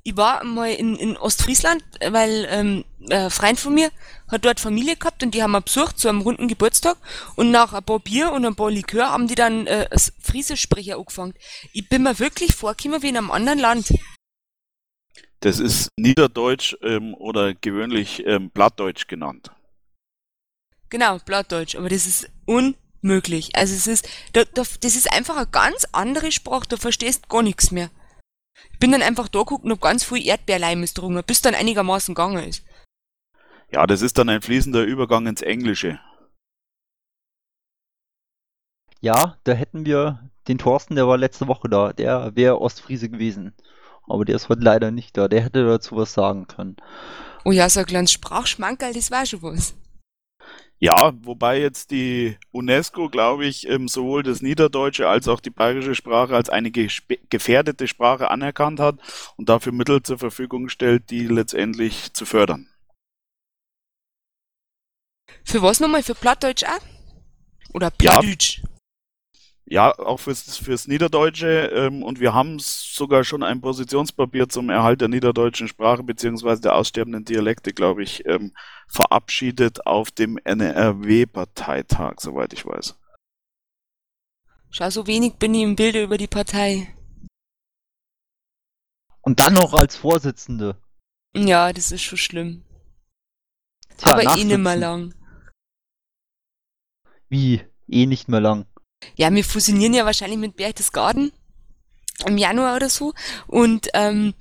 Ich 0.03 0.17
war 0.17 0.45
mal 0.45 0.71
in, 0.71 0.97
in 0.97 1.17
Ostfriesland, 1.17 1.83
weil 2.11 2.47
ähm, 2.51 2.85
ein 3.11 3.31
Freund 3.31 3.59
von 3.59 3.75
mir 3.75 3.91
hat 4.29 4.45
dort 4.45 4.61
Familie 4.61 4.97
gehabt 4.97 5.23
und 5.23 5.35
die 5.35 5.43
haben 5.43 5.53
wir 5.53 5.61
besucht 5.61 5.99
zu 5.99 6.09
einem 6.09 6.21
runden 6.21 6.49
Geburtstag 6.49 6.97
und 7.37 7.51
nach 7.51 7.73
ein 7.73 7.83
paar 7.83 8.01
Bier 8.01 8.33
und 8.33 8.45
ein 8.45 8.55
paar 8.55 8.71
Likör 8.71 9.11
haben 9.11 9.29
die 9.29 9.35
dann 9.35 9.67
äh, 9.67 9.89
das 9.91 10.13
Friesischsprecher 10.21 10.97
angefangen. 10.97 11.35
Ich 11.73 11.89
bin 11.89 12.03
mir 12.03 12.19
wirklich 12.19 12.55
vorgekommen 12.55 13.03
wie 13.03 13.09
in 13.09 13.17
einem 13.17 13.31
anderen 13.31 13.59
Land. 13.59 13.93
Das 15.41 15.59
ist 15.59 15.89
Niederdeutsch 15.97 16.77
ähm, 16.83 17.15
oder 17.15 17.55
gewöhnlich 17.55 18.25
ähm, 18.25 18.51
Plattdeutsch 18.51 19.09
genannt. 19.09 19.51
Genau, 20.89 21.19
Plattdeutsch, 21.19 21.75
aber 21.75 21.89
das 21.89 22.07
ist 22.07 22.31
unmöglich. 22.47 23.57
Also 23.57 23.75
es 23.75 23.87
ist, 23.87 24.09
da, 24.35 24.45
da, 24.45 24.63
das 24.81 24.95
ist 24.95 25.13
einfach 25.13 25.37
eine 25.37 25.47
ganz 25.49 25.87
andere 25.91 26.31
Sprache, 26.31 26.69
da 26.69 26.77
verstehst 26.77 27.29
gar 27.29 27.43
nichts 27.43 27.71
mehr. 27.71 27.91
Ich 28.73 28.79
bin 28.79 28.93
dann 28.93 29.03
einfach 29.03 29.29
da 29.29 29.41
geguckt 29.41 29.65
und 29.65 29.73
hab 29.73 29.81
ganz 29.81 30.05
viel 30.05 30.25
Erdbeerleimes 30.25 30.95
drungen, 30.95 31.25
bis 31.25 31.43
dann 31.43 31.55
einigermaßen 31.55 32.15
gegangen 32.15 32.49
ist. 32.49 32.63
Ja, 33.73 33.87
das 33.87 34.03
ist 34.03 34.19
dann 34.19 34.29
ein 34.29 34.43
fließender 34.43 34.83
Übergang 34.83 35.27
ins 35.27 35.41
Englische. 35.41 35.99
Ja, 39.01 39.39
da 39.45 39.53
hätten 39.53 39.87
wir 39.87 40.31
den 40.47 40.59
Thorsten, 40.59 40.95
der 40.95 41.09
war 41.09 41.17
letzte 41.17 41.49
Woche 41.49 41.69
da, 41.69 41.93
der 41.93 42.37
wäre 42.37 42.61
Ostfriese 42.61 43.09
gewesen. 43.09 43.55
Aber 44.07 44.25
der 44.25 44.37
ist 44.37 44.49
heute 44.49 44.63
leider 44.63 44.91
nicht 44.91 45.17
da, 45.17 45.27
der 45.27 45.43
hätte 45.43 45.65
dazu 45.65 45.97
was 45.97 46.13
sagen 46.13 46.47
können. 46.47 46.77
Oh 47.45 47.51
ja, 47.51 47.69
so 47.71 47.81
ein 47.81 47.87
kleines 47.87 48.13
Sprachschmankerl, 48.13 48.93
das 48.93 49.11
war 49.11 49.25
schon 49.25 49.43
was. 49.43 49.75
Ja, 50.79 51.13
wobei 51.23 51.61
jetzt 51.61 51.93
die 51.93 52.37
UNESCO, 52.51 53.09
glaube 53.09 53.47
ich, 53.47 53.69
ähm, 53.69 53.89
sowohl 53.89 54.23
das 54.23 54.43
Niederdeutsche 54.43 55.09
als 55.09 55.29
auch 55.29 55.41
die 55.41 55.51
bayerische 55.51 55.95
Sprache 55.95 56.35
als 56.35 56.51
eine 56.51 56.73
gefährdete 56.73 57.87
Sprache 57.87 58.31
anerkannt 58.31 58.81
hat 58.81 58.97
und 59.37 59.49
dafür 59.49 59.73
Mittel 59.73 60.03
zur 60.03 60.19
Verfügung 60.19 60.69
stellt, 60.69 61.11
die 61.11 61.27
letztendlich 61.27 62.13
zu 62.13 62.27
fördern. 62.27 62.72
Für 65.45 65.63
was 65.63 65.81
nochmal? 65.81 66.03
Für 66.03 66.15
Plattdeutsch 66.15 66.65
auch? 66.65 66.81
Oder 67.75 67.93
Ja. 68.01 68.13
Plattdeutsch? 68.21 68.63
Ja, 69.65 69.97
auch 69.99 70.19
fürs, 70.19 70.59
fürs 70.59 70.87
Niederdeutsche 70.89 71.71
ähm, 71.73 72.03
und 72.03 72.21
wir 72.21 72.35
haben 72.35 72.59
sogar 72.59 73.25
schon 73.25 73.43
ein 73.43 73.61
Positionspapier 73.63 74.49
zum 74.49 74.69
Erhalt 74.69 75.01
der 75.01 75.09
niederdeutschen 75.09 75.69
Sprache 75.69 76.03
beziehungsweise 76.03 76.61
der 76.61 76.75
aussterbenden 76.75 77.25
Dialekte, 77.25 77.73
glaube 77.73 78.03
ich, 78.03 78.27
ähm, 78.27 78.53
verabschiedet 78.89 79.87
auf 79.87 80.11
dem 80.11 80.37
NRW-Parteitag, 80.45 82.17
soweit 82.21 82.53
ich 82.53 82.67
weiß. 82.67 82.99
Schau, 84.71 84.91
so 84.91 85.07
wenig 85.07 85.35
bin 85.37 85.55
ich 85.55 85.63
im 85.63 85.77
Bilde 85.77 86.03
über 86.03 86.19
die 86.19 86.27
Partei. 86.27 86.95
Und 89.23 89.39
dann 89.41 89.55
noch 89.55 89.73
als 89.73 89.97
Vorsitzende. 89.97 90.77
Ja, 91.35 91.73
das 91.73 91.93
ist 91.93 92.03
schon 92.03 92.19
schlimm. 92.19 92.65
Tja, 93.97 94.13
Aber 94.13 94.23
eh 94.23 94.45
nimmer 94.45 94.77
nachsitzen. 94.77 94.81
lang. 94.81 95.15
Wie? 97.33 97.63
Eh 97.89 98.05
nicht 98.05 98.29
mehr 98.29 98.43
lang. 98.43 98.67
Ja, 99.17 99.33
wir 99.33 99.43
fusionieren 99.43 99.95
ja 99.95 100.05
wahrscheinlich 100.05 100.39
mit 100.39 100.55
Berchtesgaden 100.55 101.33
im 102.27 102.37
Januar 102.37 102.77
oder 102.77 102.91
so. 102.91 103.15
Und 103.47 103.89
ähm, 103.95 104.35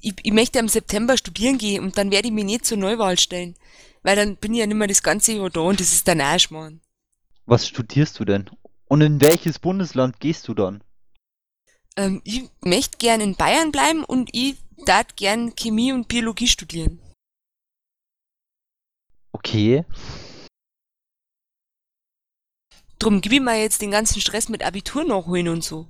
ich, 0.00 0.14
ich 0.22 0.32
möchte 0.32 0.60
im 0.60 0.68
September 0.68 1.16
studieren 1.16 1.58
gehen 1.58 1.82
und 1.82 1.98
dann 1.98 2.12
werde 2.12 2.28
ich 2.28 2.32
mich 2.32 2.44
nicht 2.44 2.64
zur 2.64 2.78
Neuwahl 2.78 3.18
stellen. 3.18 3.56
Weil 4.04 4.14
dann 4.14 4.36
bin 4.36 4.54
ich 4.54 4.60
ja 4.60 4.66
nicht 4.66 4.76
mehr 4.76 4.86
das 4.86 5.02
ganze 5.02 5.32
Jahr 5.32 5.50
da 5.50 5.58
und 5.58 5.80
das 5.80 5.92
ist 5.92 6.06
dann 6.06 6.20
auch 6.20 6.38
Schmarrn. 6.38 6.80
Was 7.46 7.66
studierst 7.66 8.20
du 8.20 8.24
denn? 8.24 8.48
Und 8.86 9.00
in 9.00 9.20
welches 9.20 9.58
Bundesland 9.58 10.20
gehst 10.20 10.46
du 10.46 10.54
dann? 10.54 10.84
Ähm, 11.96 12.22
ich 12.22 12.48
möchte 12.60 12.98
gern 12.98 13.20
in 13.20 13.34
Bayern 13.34 13.72
bleiben 13.72 14.04
und 14.04 14.30
ich 14.32 14.54
darf 14.84 15.16
gern 15.16 15.56
Chemie 15.56 15.92
und 15.92 16.06
Biologie 16.06 16.46
studieren. 16.46 17.00
Okay. 19.32 19.84
Drum 22.98 23.20
gib 23.20 23.32
ich 23.32 23.40
mir 23.40 23.60
jetzt 23.60 23.82
den 23.82 23.90
ganzen 23.90 24.20
Stress 24.20 24.48
mit 24.48 24.64
Abitur 24.64 25.04
nachholen 25.04 25.48
und 25.48 25.62
so. 25.62 25.86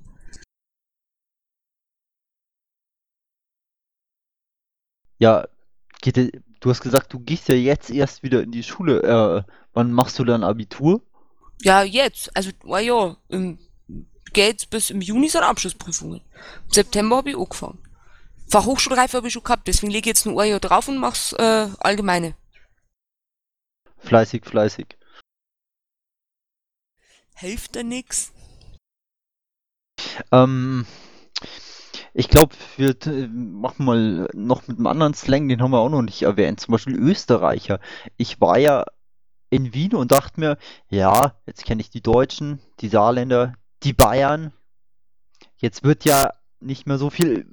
Ja, 5.18 5.46
geht, 6.02 6.16
du 6.60 6.70
hast 6.70 6.80
gesagt, 6.82 7.12
du 7.12 7.20
gehst 7.20 7.48
ja 7.48 7.54
jetzt 7.54 7.90
erst 7.90 8.22
wieder 8.22 8.42
in 8.42 8.52
die 8.52 8.62
Schule. 8.62 9.02
Äh, 9.02 9.52
wann 9.72 9.92
machst 9.92 10.18
du 10.18 10.24
dann 10.24 10.44
Abitur? 10.44 11.00
Ja, 11.62 11.82
jetzt. 11.82 12.36
Also, 12.36 12.50
ein 12.70 12.84
Jahr. 12.84 13.16
Im, 13.28 13.58
geht's 14.32 14.66
bis 14.66 14.90
im 14.90 15.00
Juni 15.00 15.28
sind 15.28 15.42
Abschlussprüfungen. 15.42 16.20
Im 16.66 16.72
September 16.72 17.16
habe 17.16 17.30
ich 17.30 17.36
angefangen. 17.36 17.78
Fachhochschulreife 18.48 19.16
habe 19.16 19.28
ich 19.28 19.32
schon 19.32 19.42
gehabt, 19.42 19.66
deswegen 19.66 19.90
lege 19.90 20.10
ich 20.10 20.16
jetzt 20.16 20.26
nur 20.26 20.40
ein 20.40 20.50
Jahr 20.50 20.60
drauf 20.60 20.88
und 20.88 20.98
mach's 20.98 21.32
äh, 21.32 21.68
allgemeine. 21.80 22.34
Fleißig, 23.98 24.44
fleißig. 24.44 24.86
Hilft 27.38 27.76
da 27.76 27.82
nix? 27.82 28.32
Ähm, 30.32 30.86
ich 32.14 32.28
glaube, 32.28 32.54
wir 32.78 32.96
machen 33.28 33.84
mal 33.84 34.28
noch 34.32 34.66
mit 34.66 34.78
einem 34.78 34.86
anderen 34.86 35.12
Slang, 35.12 35.46
den 35.46 35.60
haben 35.60 35.72
wir 35.72 35.80
auch 35.80 35.90
noch 35.90 36.00
nicht 36.00 36.22
erwähnt. 36.22 36.60
Zum 36.60 36.72
Beispiel 36.72 36.96
Österreicher. 36.96 37.78
Ich 38.16 38.40
war 38.40 38.56
ja 38.56 38.86
in 39.50 39.74
Wien 39.74 39.94
und 39.94 40.12
dachte 40.12 40.40
mir, 40.40 40.56
ja, 40.88 41.34
jetzt 41.44 41.66
kenne 41.66 41.82
ich 41.82 41.90
die 41.90 42.00
Deutschen, 42.00 42.58
die 42.80 42.88
Saarländer, 42.88 43.52
die 43.82 43.92
Bayern. 43.92 44.54
Jetzt 45.58 45.84
wird 45.84 46.06
ja 46.06 46.32
nicht 46.60 46.86
mehr 46.86 46.96
so 46.96 47.10
viel 47.10 47.46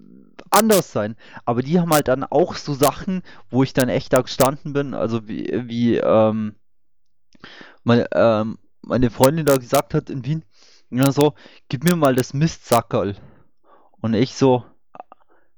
anders 0.49 0.93
sein. 0.93 1.17
Aber 1.43 1.61
die 1.61 1.81
haben 1.81 1.91
halt 1.91 2.07
dann 2.07 2.23
auch 2.23 2.55
so 2.55 2.73
Sachen, 2.73 3.21
wo 3.49 3.63
ich 3.63 3.73
dann 3.73 3.89
echt 3.89 4.13
da 4.13 4.21
gestanden 4.21 4.71
bin. 4.71 4.93
Also 4.93 5.27
wie, 5.27 5.67
wie 5.67 5.97
ähm, 5.97 6.55
meine, 7.83 8.07
ähm, 8.13 8.57
meine 8.83 9.09
Freundin 9.11 9.45
da 9.45 9.57
gesagt 9.57 9.93
hat 9.93 10.09
in 10.09 10.25
Wien, 10.25 10.45
ja 10.91 11.11
so, 11.11 11.33
gib 11.69 11.83
mir 11.83 11.95
mal 11.95 12.15
das 12.15 12.33
Mistsackerl. 12.33 13.15
Und 14.01 14.13
ich 14.13 14.35
so, 14.35 14.65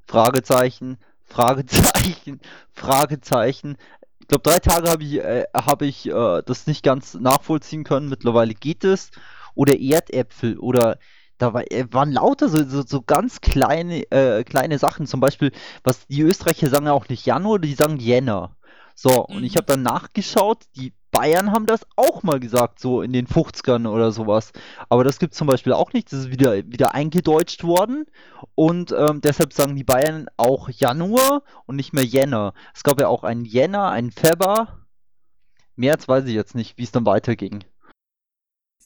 Fragezeichen, 0.08 0.98
Fragezeichen, 1.24 2.40
Fragezeichen. 2.72 3.78
Ich 4.20 4.28
glaube, 4.28 4.44
drei 4.44 4.60
Tage 4.60 4.90
habe 4.90 5.04
ich, 5.04 5.16
äh, 5.20 5.46
hab 5.54 5.82
ich 5.82 6.08
äh, 6.08 6.42
das 6.46 6.68
nicht 6.68 6.84
ganz 6.84 7.14
nachvollziehen 7.16 7.84
können. 7.84 8.10
Mittlerweile 8.10 8.54
geht 8.54 8.84
es. 8.84 9.12
Oder 9.56 9.80
Erdäpfel 9.80 10.58
oder 10.60 10.98
da 11.38 11.54
war, 11.54 11.70
äh, 11.72 11.86
waren 11.92 12.12
lauter 12.12 12.50
so, 12.50 12.64
so, 12.68 12.82
so 12.84 13.02
ganz 13.02 13.42
kleine, 13.42 14.04
äh, 14.12 14.44
kleine 14.44 14.80
Sachen. 14.80 15.08
Zum 15.08 15.20
Beispiel, 15.20 15.52
was 15.84 16.08
die 16.08 16.22
Österreicher 16.22 16.70
sagen 16.70 16.86
ja 16.88 16.94
auch 16.94 17.08
nicht 17.10 17.26
Januar, 17.26 17.60
die 17.60 17.74
sagen 17.74 17.98
Jänner. 17.98 18.56
So, 18.96 19.26
und 19.26 19.44
ich 19.44 19.54
Mhm. 19.54 19.58
habe 19.58 19.66
dann 19.68 19.82
nachgeschaut, 19.84 20.64
die 20.76 20.94
Bayern 21.16 21.52
haben 21.52 21.66
das 21.66 21.86
auch 21.96 22.24
mal 22.24 22.40
gesagt, 22.42 22.80
so 22.80 23.02
in 23.02 23.14
den 23.14 23.26
50ern 23.26 23.88
oder 23.88 24.12
sowas. 24.12 24.52
Aber 24.90 25.06
das 25.06 25.18
gibt 25.18 25.32
es 25.32 25.38
zum 25.38 25.48
Beispiel 25.48 25.72
auch 25.72 25.94
nicht. 25.94 26.12
Das 26.12 26.20
ist 26.20 26.30
wieder, 26.30 26.58
wieder 26.58 26.94
eingedeutscht 26.94 27.64
worden. 27.64 28.06
Und 28.54 28.92
ähm, 28.92 29.22
deshalb 29.22 29.54
sagen 29.54 29.76
die 29.76 29.86
Bayern 29.86 30.28
auch 30.36 30.70
Januar 30.70 31.44
und 31.66 31.78
nicht 31.78 31.94
mehr 31.94 32.04
Jänner. 32.04 32.54
Es 32.74 32.84
gab 32.84 33.00
ja 33.00 33.08
auch 33.08 33.24
einen 33.24 33.46
Jänner, 33.46 33.92
einen 33.92 34.12
Febber. 34.12 34.86
März 35.78 36.08
weiß 36.08 36.26
ich 36.26 36.34
jetzt 36.34 36.54
nicht, 36.54 36.78
wie 36.78 36.84
es 36.84 36.92
dann 36.92 37.06
weiterging. 37.06 37.64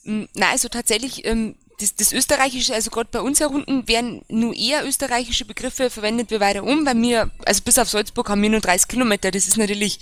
Mm, 0.03 0.25
Na, 0.35 0.51
also 0.51 0.69
tatsächlich, 0.69 1.25
ähm, 1.25 1.55
das, 1.79 1.95
das 1.95 2.13
Österreichische, 2.13 2.73
also 2.73 2.91
gerade 2.91 3.09
bei 3.11 3.21
uns 3.21 3.39
herunten, 3.39 3.87
werden 3.87 4.21
nur 4.27 4.53
eher 4.53 4.85
österreichische 4.85 5.45
Begriffe 5.45 5.89
verwendet 5.89 6.29
wie 6.29 6.39
weiter 6.39 6.63
um, 6.63 6.85
weil 6.85 7.01
wir, 7.01 7.31
also 7.45 7.63
bis 7.63 7.79
auf 7.79 7.89
Salzburg 7.89 8.29
haben 8.29 8.41
wir 8.41 8.49
nur 8.49 8.59
30 8.59 8.87
Kilometer, 8.87 9.31
das 9.31 9.47
ist 9.47 9.57
natürlich, 9.57 9.99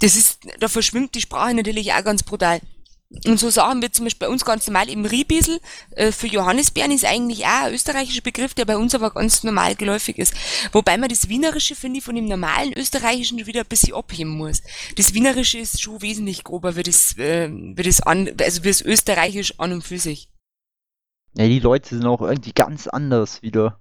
das 0.00 0.16
ist, 0.16 0.40
da 0.58 0.68
verschwimmt 0.68 1.14
die 1.14 1.20
Sprache 1.20 1.54
natürlich 1.54 1.92
auch 1.92 2.04
ganz 2.04 2.22
brutal. 2.22 2.60
Und 3.26 3.40
so 3.40 3.50
Sachen 3.50 3.82
wie 3.82 3.90
zum 3.90 4.04
Beispiel 4.04 4.28
bei 4.28 4.32
uns 4.32 4.44
ganz 4.44 4.68
normal 4.68 4.88
eben 4.88 5.04
Riebiesel, 5.04 5.60
äh, 5.96 6.12
für 6.12 6.28
Johannisbeeren 6.28 6.92
ist 6.92 7.04
eigentlich 7.04 7.44
auch 7.44 7.64
ein 7.64 7.74
österreichischer 7.74 8.22
Begriff, 8.22 8.54
der 8.54 8.66
bei 8.66 8.76
uns 8.76 8.94
aber 8.94 9.10
ganz 9.10 9.42
normal 9.42 9.74
geläufig 9.74 10.16
ist. 10.16 10.32
Wobei 10.70 10.96
man 10.96 11.08
das 11.08 11.28
Wienerische, 11.28 11.74
finde 11.74 11.98
ich, 11.98 12.04
von 12.04 12.14
dem 12.14 12.26
normalen 12.26 12.72
Österreichischen 12.72 13.38
schon 13.40 13.48
wieder 13.48 13.62
ein 13.62 13.66
bisschen 13.66 13.94
abheben 13.94 14.36
muss. 14.36 14.62
Das 14.96 15.12
Wienerische 15.12 15.58
ist 15.58 15.82
schon 15.82 16.00
wesentlich 16.02 16.44
grober 16.44 16.76
wie 16.76 16.84
das, 16.84 17.18
äh, 17.18 17.50
wie 17.50 17.82
das 17.82 18.00
an, 18.00 18.30
also 18.40 18.62
wie 18.62 18.68
das 18.68 18.80
Österreichisch 18.80 19.58
an 19.58 19.72
und 19.72 19.82
für 19.82 19.98
sich. 19.98 20.28
Ja, 21.36 21.46
die 21.46 21.58
Leute 21.58 21.88
sind 21.88 22.06
auch 22.06 22.22
irgendwie 22.22 22.52
ganz 22.52 22.86
anders 22.86 23.42
wieder. 23.42 23.80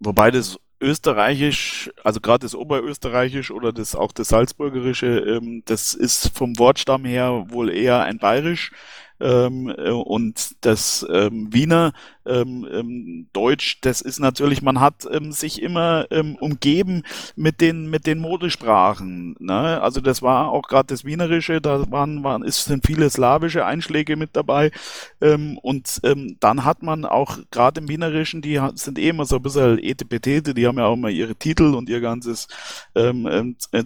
Wobei 0.00 0.30
das 0.30 0.58
Österreichisch, 0.80 1.90
also 2.04 2.20
gerade 2.20 2.40
das 2.44 2.54
Oberösterreichisch 2.54 3.50
oder 3.50 3.72
das 3.72 3.94
auch 3.94 4.12
das 4.12 4.28
Salzburgerische, 4.28 5.06
ähm, 5.06 5.62
das 5.64 5.94
ist 5.94 6.36
vom 6.36 6.58
Wortstamm 6.58 7.04
her 7.04 7.46
wohl 7.48 7.70
eher 7.70 8.02
ein 8.02 8.18
Bayerisch. 8.18 8.72
Ähm, 9.18 9.72
äh, 9.76 9.90
und 9.90 10.56
das 10.60 11.06
ähm, 11.10 11.52
Wiener 11.52 11.92
ähm, 12.26 12.68
ähm, 12.70 13.26
Deutsch, 13.32 13.78
das 13.80 14.00
ist 14.00 14.18
natürlich, 14.18 14.60
man 14.60 14.80
hat 14.80 15.06
ähm, 15.10 15.32
sich 15.32 15.62
immer 15.62 16.06
ähm, 16.10 16.36
umgeben 16.36 17.02
mit 17.34 17.60
den 17.60 17.88
mit 17.88 18.06
den 18.06 18.18
Modesprachen. 18.18 19.36
Ne? 19.38 19.80
Also 19.80 20.00
das 20.00 20.20
war 20.22 20.50
auch 20.50 20.68
gerade 20.68 20.88
das 20.88 21.04
Wienerische, 21.04 21.60
da 21.60 21.90
waren, 21.90 22.24
waren 22.24 22.42
es 22.42 22.64
sind 22.64 22.86
viele 22.86 23.08
slawische 23.08 23.64
Einschläge 23.64 24.16
mit 24.16 24.30
dabei. 24.34 24.70
Und 25.20 26.00
dann 26.40 26.64
hat 26.64 26.82
man 26.82 27.04
auch 27.04 27.38
gerade 27.50 27.80
im 27.80 27.88
Wienerischen, 27.88 28.42
die 28.42 28.60
sind 28.74 28.98
eh 28.98 29.08
immer 29.08 29.24
so 29.24 29.36
ein 29.36 29.42
bisschen 29.42 29.78
etepetete, 29.78 30.54
die 30.54 30.66
haben 30.66 30.78
ja 30.78 30.86
auch 30.86 30.96
mal 30.96 31.10
ihre 31.10 31.34
Titel 31.34 31.74
und 31.74 31.88
ihr 31.88 32.00
ganzes 32.00 32.48
äh, 32.94 33.12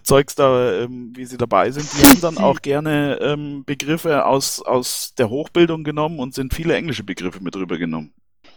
Zeugs 0.03 0.35
da, 0.35 0.87
wie 0.89 1.25
sie 1.25 1.37
dabei 1.37 1.71
sind. 1.71 1.89
Die 1.93 2.07
haben 2.07 2.21
dann 2.21 2.39
auch 2.39 2.63
gerne 2.63 3.63
Begriffe 3.67 4.25
aus, 4.25 4.63
aus 4.63 5.15
der 5.21 5.31
Hochbildung 5.31 5.85
genommen 5.85 6.19
und 6.19 6.35
sind 6.35 6.55
viele 6.55 6.75
englische 6.75 7.05
Begriffe 7.05 7.43
mit 7.43 7.55
rübergenommen. 7.55 8.13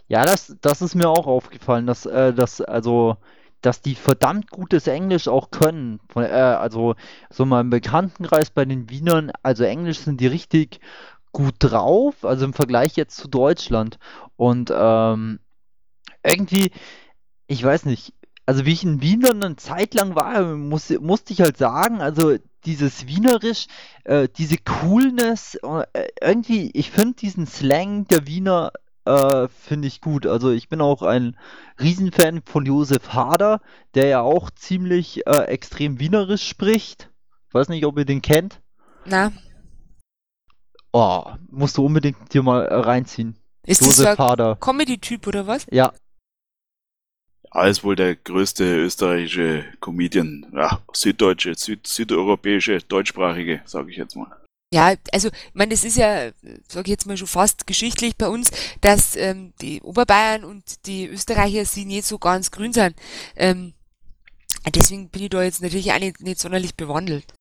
Ja, 0.08 0.24
das, 0.24 0.56
das 0.60 0.82
ist 0.82 0.94
mir 0.94 1.08
auch 1.08 1.26
aufgefallen, 1.26 1.86
dass, 1.86 2.06
äh, 2.06 2.34
dass, 2.34 2.60
also, 2.60 3.16
dass 3.60 3.80
die 3.80 3.94
verdammt 3.94 4.50
gutes 4.50 4.86
Englisch 4.86 5.28
auch 5.28 5.50
können. 5.50 6.00
Von, 6.08 6.24
äh, 6.24 6.28
also, 6.28 6.94
so 7.30 7.44
mal 7.44 7.60
im 7.60 7.70
Bekanntenkreis 7.70 8.50
bei 8.50 8.64
den 8.64 8.90
Wienern, 8.90 9.30
also 9.42 9.64
Englisch 9.64 9.98
sind 9.98 10.20
die 10.20 10.26
richtig 10.26 10.80
gut 11.32 11.54
drauf, 11.58 12.24
also 12.24 12.44
im 12.44 12.52
Vergleich 12.52 12.96
jetzt 12.96 13.16
zu 13.16 13.28
Deutschland. 13.28 13.98
Und 14.36 14.72
ähm, 14.74 15.40
irgendwie, 16.22 16.70
ich 17.46 17.62
weiß 17.62 17.84
nicht, 17.86 18.14
also 18.46 18.66
wie 18.66 18.72
ich 18.72 18.84
in 18.84 19.00
Wien 19.00 19.20
dann 19.20 19.42
eine 19.42 19.56
Zeit 19.56 19.94
lang 19.94 20.14
war, 20.14 20.54
muss, 20.54 20.90
musste 21.00 21.32
ich 21.32 21.40
halt 21.40 21.56
sagen, 21.56 22.00
also 22.00 22.36
dieses 22.64 23.06
Wienerisch, 23.06 23.66
äh, 24.04 24.28
diese 24.36 24.56
Coolness, 24.58 25.56
äh, 25.92 26.08
irgendwie, 26.20 26.70
ich 26.74 26.90
finde 26.90 27.14
diesen 27.14 27.46
Slang 27.46 28.06
der 28.08 28.26
Wiener, 28.26 28.72
äh, 29.04 29.48
finde 29.48 29.88
ich 29.88 30.00
gut. 30.00 30.26
Also 30.26 30.50
ich 30.50 30.68
bin 30.68 30.80
auch 30.80 31.02
ein 31.02 31.36
Riesenfan 31.80 32.42
von 32.44 32.64
Josef 32.66 33.12
Hader, 33.12 33.60
der 33.94 34.06
ja 34.08 34.20
auch 34.20 34.50
ziemlich 34.50 35.26
äh, 35.26 35.44
extrem 35.44 35.98
Wienerisch 36.00 36.46
spricht. 36.48 37.10
Ich 37.48 37.54
weiß 37.54 37.68
nicht, 37.68 37.84
ob 37.84 37.98
ihr 37.98 38.04
den 38.04 38.22
kennt. 38.22 38.60
Na, 39.04 39.30
Oh, 40.96 41.24
musst 41.50 41.76
du 41.76 41.84
unbedingt 41.84 42.32
dir 42.32 42.44
mal 42.44 42.66
äh, 42.66 42.72
reinziehen. 42.72 43.34
ist 43.66 43.80
das 43.80 43.88
Josef 43.88 44.10
ein 44.10 44.18
Hader. 44.18 44.54
Comedy-Typ 44.54 45.26
oder 45.26 45.48
was? 45.48 45.66
Ja, 45.72 45.92
Ist 47.54 47.84
wohl 47.84 47.94
der 47.94 48.16
größte 48.16 48.64
österreichische 48.64 49.64
Comedian, 49.80 50.46
ja, 50.52 50.82
süddeutsche, 50.92 51.54
süd, 51.54 51.86
südeuropäische, 51.86 52.78
deutschsprachige, 52.80 53.62
sage 53.64 53.90
ich 53.92 53.96
jetzt 53.96 54.16
mal. 54.16 54.36
Ja, 54.72 54.94
also, 55.12 55.28
ich 55.28 55.54
meine, 55.54 55.70
das 55.70 55.84
ist 55.84 55.96
ja, 55.96 56.32
sage 56.66 56.86
ich 56.86 56.88
jetzt 56.88 57.06
mal 57.06 57.16
schon 57.16 57.28
fast 57.28 57.68
geschichtlich 57.68 58.16
bei 58.16 58.26
uns, 58.26 58.50
dass 58.80 59.14
ähm, 59.14 59.52
die 59.60 59.80
Oberbayern 59.82 60.42
und 60.42 60.86
die 60.86 61.06
Österreicher 61.06 61.64
sie 61.64 61.84
nicht 61.84 62.06
so 62.06 62.18
ganz 62.18 62.50
grün 62.50 62.72
sind. 62.72 62.96
Ähm, 63.36 63.72
deswegen 64.74 65.08
bin 65.10 65.22
ich 65.22 65.30
da 65.30 65.44
jetzt 65.44 65.62
natürlich 65.62 65.92
auch 65.92 66.00
nicht, 66.00 66.20
nicht 66.20 66.40
sonderlich 66.40 66.74
bewandelt. 66.74 67.34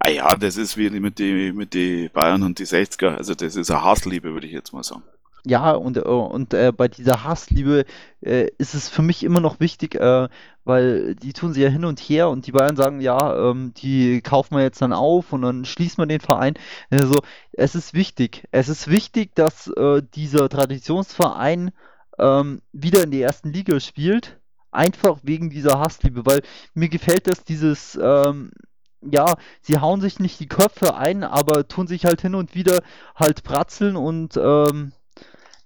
Ah 0.00 0.10
ja, 0.10 0.34
das 0.34 0.56
ist 0.56 0.76
wie 0.76 0.90
mit 0.90 1.20
die, 1.20 1.52
mit 1.52 1.72
die 1.72 2.08
Bayern 2.08 2.42
und 2.42 2.58
die 2.58 2.66
60er, 2.66 3.14
also 3.16 3.36
das 3.36 3.54
ist 3.54 3.70
eine 3.70 3.84
Hassliebe, 3.84 4.32
würde 4.32 4.48
ich 4.48 4.52
jetzt 4.52 4.72
mal 4.72 4.82
sagen. 4.82 5.04
Ja, 5.48 5.70
und, 5.72 5.96
äh, 5.96 6.00
und 6.00 6.54
äh, 6.54 6.72
bei 6.76 6.88
dieser 6.88 7.22
Hassliebe 7.22 7.84
äh, 8.20 8.48
ist 8.58 8.74
es 8.74 8.88
für 8.88 9.02
mich 9.02 9.22
immer 9.22 9.38
noch 9.38 9.60
wichtig, 9.60 9.94
äh, 9.94 10.28
weil 10.64 11.14
die 11.14 11.32
tun 11.32 11.52
sie 11.52 11.62
ja 11.62 11.68
hin 11.68 11.84
und 11.84 12.00
her 12.00 12.30
und 12.30 12.48
die 12.48 12.52
Bayern 12.52 12.74
sagen, 12.74 13.00
ja, 13.00 13.50
ähm, 13.50 13.72
die 13.76 14.22
kaufen 14.22 14.56
wir 14.56 14.64
jetzt 14.64 14.82
dann 14.82 14.92
auf 14.92 15.32
und 15.32 15.42
dann 15.42 15.64
schließt 15.64 15.98
man 15.98 16.08
den 16.08 16.18
Verein. 16.18 16.54
Also, 16.90 17.20
es 17.52 17.76
ist 17.76 17.94
wichtig. 17.94 18.42
Es 18.50 18.68
ist 18.68 18.88
wichtig, 18.88 19.36
dass 19.36 19.68
äh, 19.68 20.02
dieser 20.16 20.48
Traditionsverein 20.48 21.70
ähm, 22.18 22.60
wieder 22.72 23.04
in 23.04 23.12
die 23.12 23.22
ersten 23.22 23.52
Liga 23.52 23.78
spielt. 23.78 24.40
Einfach 24.72 25.20
wegen 25.22 25.48
dieser 25.50 25.78
Hassliebe, 25.78 26.26
weil 26.26 26.42
mir 26.74 26.88
gefällt 26.88 27.28
das, 27.28 27.44
dieses, 27.44 27.96
ähm, 28.02 28.50
ja, 29.00 29.36
sie 29.62 29.78
hauen 29.78 30.00
sich 30.00 30.18
nicht 30.18 30.40
die 30.40 30.48
Köpfe 30.48 30.96
ein, 30.96 31.22
aber 31.22 31.68
tun 31.68 31.86
sich 31.86 32.04
halt 32.04 32.20
hin 32.20 32.34
und 32.34 32.56
wieder 32.56 32.80
halt 33.14 33.44
bratzeln 33.44 33.94
und 33.94 34.36
ähm, 34.36 34.92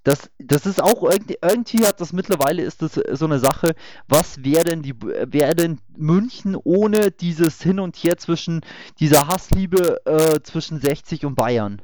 das, 0.02 0.30
das 0.38 0.66
ist 0.66 0.82
auch 0.82 1.02
irgendwie, 1.02 1.36
irgendwie 1.42 1.86
hat 1.86 2.00
das 2.00 2.12
mittlerweile 2.12 2.62
ist 2.62 2.82
das 2.82 2.94
so 3.12 3.24
eine 3.26 3.38
Sache, 3.38 3.74
was 4.08 4.42
wäre 4.42 4.64
denn 4.64 4.82
die, 4.82 4.94
wäre 5.00 5.54
denn 5.54 5.78
München 5.96 6.56
ohne 6.56 7.10
dieses 7.10 7.62
Hin 7.62 7.80
und 7.80 7.96
Her 7.96 8.16
zwischen 8.16 8.62
dieser 8.98 9.28
Hassliebe 9.28 10.04
äh, 10.06 10.40
zwischen 10.42 10.80
60 10.80 11.26
und 11.26 11.34
Bayern? 11.34 11.82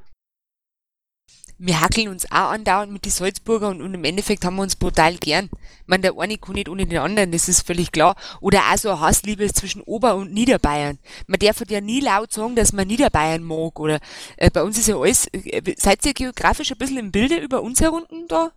Wir 1.59 1.81
hackeln 1.81 2.09
uns 2.09 2.27
auch 2.27 2.51
andauernd 2.51 2.93
mit 2.93 3.07
die 3.07 3.11
Salzburger 3.11 3.69
und, 3.69 3.81
und 3.81 3.95
im 3.95 4.05
Endeffekt 4.05 4.45
haben 4.45 4.57
wir 4.57 4.63
uns 4.63 4.77
brutal 4.77 5.17
gern. 5.17 5.49
Ich 5.53 5.87
meine, 5.87 6.03
der 6.03 6.19
eine 6.19 6.37
kann 6.37 6.55
nicht 6.55 6.69
ohne 6.69 6.87
den 6.87 6.99
anderen, 6.99 7.33
das 7.33 7.49
ist 7.49 7.67
völlig 7.67 7.93
klar. 7.93 8.15
Oder 8.41 8.61
auch 8.71 8.77
so 8.77 8.91
eine 8.91 9.01
Hassliebe 9.01 9.51
zwischen 9.53 9.81
Ober- 9.83 10.17
und 10.17 10.35
Niederbayern. 10.35 10.99
Man 11.27 11.39
darf 11.39 11.63
ja 11.69 11.81
nie 11.81 12.01
laut 12.01 12.33
sagen, 12.33 12.57
dass 12.57 12.75
man 12.75 12.87
Niederbayern 12.87 13.43
mag. 13.43 13.81
Oder 13.81 14.01
äh, 14.37 14.51
bei 14.51 14.63
uns 14.63 14.77
ist 14.77 14.89
ja 14.89 14.97
alles. 14.97 15.29
Äh, 15.33 15.75
seid 15.79 16.05
ihr 16.05 16.13
geografisch 16.13 16.73
ein 16.73 16.79
bisschen 16.79 16.99
im 16.99 17.11
Bilde 17.11 17.37
über 17.37 17.63
uns 17.63 17.81
herunten 17.81 18.29
da? 18.29 18.53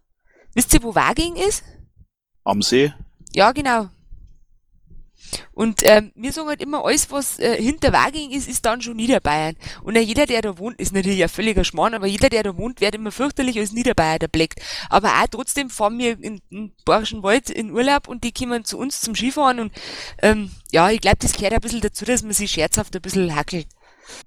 Wisst 0.54 0.74
ihr, 0.74 0.84
wo 0.84 0.94
Waging 0.94 1.36
ist? 1.36 1.64
Am 2.44 2.62
See? 2.62 2.94
Ja, 3.34 3.54
genau. 3.54 3.90
Und 5.54 5.82
ähm, 5.84 6.12
wir 6.16 6.32
sagen 6.32 6.48
halt 6.48 6.62
immer, 6.62 6.86
alles, 6.86 7.12
was 7.12 7.40
äh, 7.40 7.62
hinter 7.62 7.94
Waging 7.94 8.32
ist, 8.32 8.48
ist 8.48 8.66
dann 8.66 8.82
schon 8.82 8.96
Niederbayern. 8.96 9.56
Und 9.84 9.96
ja, 9.96 10.02
jeder, 10.02 10.26
der 10.26 10.42
da 10.42 10.58
wohnt, 10.58 10.80
ist 10.80 10.94
natürlich 10.94 11.22
ein 11.22 11.30
völliger 11.30 11.64
Schmarrn, 11.64 11.94
aber 11.94 12.08
jeder, 12.08 12.30
der 12.30 12.44
da 12.44 12.58
wohnt, 12.58 12.82
wird 12.82 12.96
immer 12.96 13.12
fürchterlich 13.12 13.60
als 13.60 13.72
Niederbayer 13.72 14.22
erblickt. 14.22 14.60
Aber 14.90 15.10
auch 15.10 15.28
trotzdem 15.30 15.70
fahren 15.70 15.98
wir 15.98 16.22
in 16.22 16.42
den 16.50 16.72
Bayerischen 16.86 17.24
Wald 17.24 17.50
in 17.50 17.72
Urlaub 17.72 18.08
und 18.08 18.24
die 18.24 18.32
kommen 18.32 18.66
zu 18.66 18.78
uns 18.78 19.02
zum 19.02 19.16
Skifahren 19.16 19.60
und 19.60 19.74
ähm, 20.22 20.52
ja, 20.72 20.90
ich 20.90 21.02
glaube, 21.02 21.18
das 21.20 21.34
gehört 21.34 21.54
ein 21.54 21.62
bisschen 21.62 21.82
dazu, 21.82 22.06
dass 22.06 22.24
man 22.24 22.34
sich 22.34 22.52
scherzhaft 22.52 22.96
ein 22.96 23.02
bisschen 23.02 23.36
hackelt. 23.36 23.68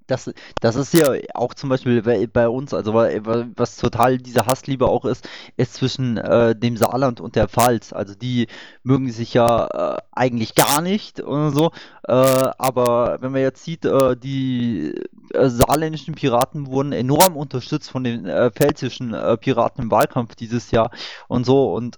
Das, 0.07 0.31
das 0.61 0.75
ist 0.75 0.93
ja 0.93 1.13
auch 1.33 1.53
zum 1.53 1.69
Beispiel 1.69 2.01
bei, 2.01 2.47
uns, 2.47 2.73
also 2.73 2.93
was 2.93 3.77
total 3.77 4.17
diese 4.17 4.45
Hassliebe 4.45 4.87
auch 4.87 5.05
ist, 5.05 5.27
ist 5.57 5.75
zwischen 5.75 6.17
äh, 6.17 6.55
dem 6.55 6.77
Saarland 6.77 7.21
und 7.21 7.35
der 7.35 7.47
Pfalz. 7.47 7.93
Also 7.93 8.15
die 8.15 8.47
mögen 8.83 9.11
sich 9.11 9.33
ja 9.33 9.95
äh, 9.95 10.01
eigentlich 10.11 10.55
gar 10.55 10.81
nicht 10.81 11.19
und 11.19 11.53
so. 11.55 11.71
Äh, 12.05 12.13
aber 12.57 13.17
wenn 13.21 13.31
man 13.31 13.41
jetzt 13.41 13.63
sieht, 13.63 13.85
äh, 13.85 14.17
die 14.17 14.93
äh, 15.33 15.49
saarländischen 15.49 16.15
Piraten 16.15 16.67
wurden 16.67 16.91
enorm 16.91 17.37
unterstützt 17.37 17.89
von 17.89 18.03
den 18.03 18.25
äh, 18.25 18.51
pfälzischen 18.51 19.15
Piraten 19.39 19.83
im 19.83 19.91
Wahlkampf 19.91 20.35
dieses 20.35 20.71
Jahr 20.71 20.91
und 21.27 21.45
so. 21.45 21.73
Und 21.73 21.95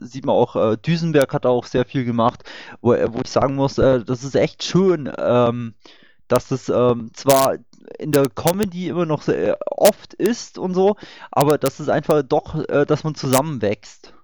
sieht 0.00 0.26
man 0.26 0.34
auch, 0.34 0.76
Düsenberg 0.76 1.32
hat 1.32 1.46
auch 1.46 1.64
sehr 1.64 1.84
viel 1.84 2.04
gemacht, 2.04 2.44
wo, 2.80 2.90
wo 2.90 3.20
ich 3.22 3.30
sagen 3.30 3.54
muss, 3.54 3.76
das 3.76 4.24
ist 4.24 4.34
echt 4.34 4.62
schön. 4.62 5.10
Ähm, 5.18 5.74
dass 6.28 6.50
es 6.50 6.68
ähm, 6.68 7.10
zwar 7.14 7.56
in 7.98 8.12
der 8.12 8.28
Comedy 8.28 8.88
immer 8.88 9.06
noch 9.06 9.22
sehr 9.22 9.58
oft 9.66 10.14
ist 10.14 10.58
und 10.58 10.74
so, 10.74 10.96
aber 11.30 11.58
dass 11.58 11.80
es 11.80 11.88
einfach 11.88 12.22
doch, 12.22 12.54
äh, 12.68 12.84
dass 12.86 13.04
man 13.04 13.14
zusammenwächst. 13.14 14.14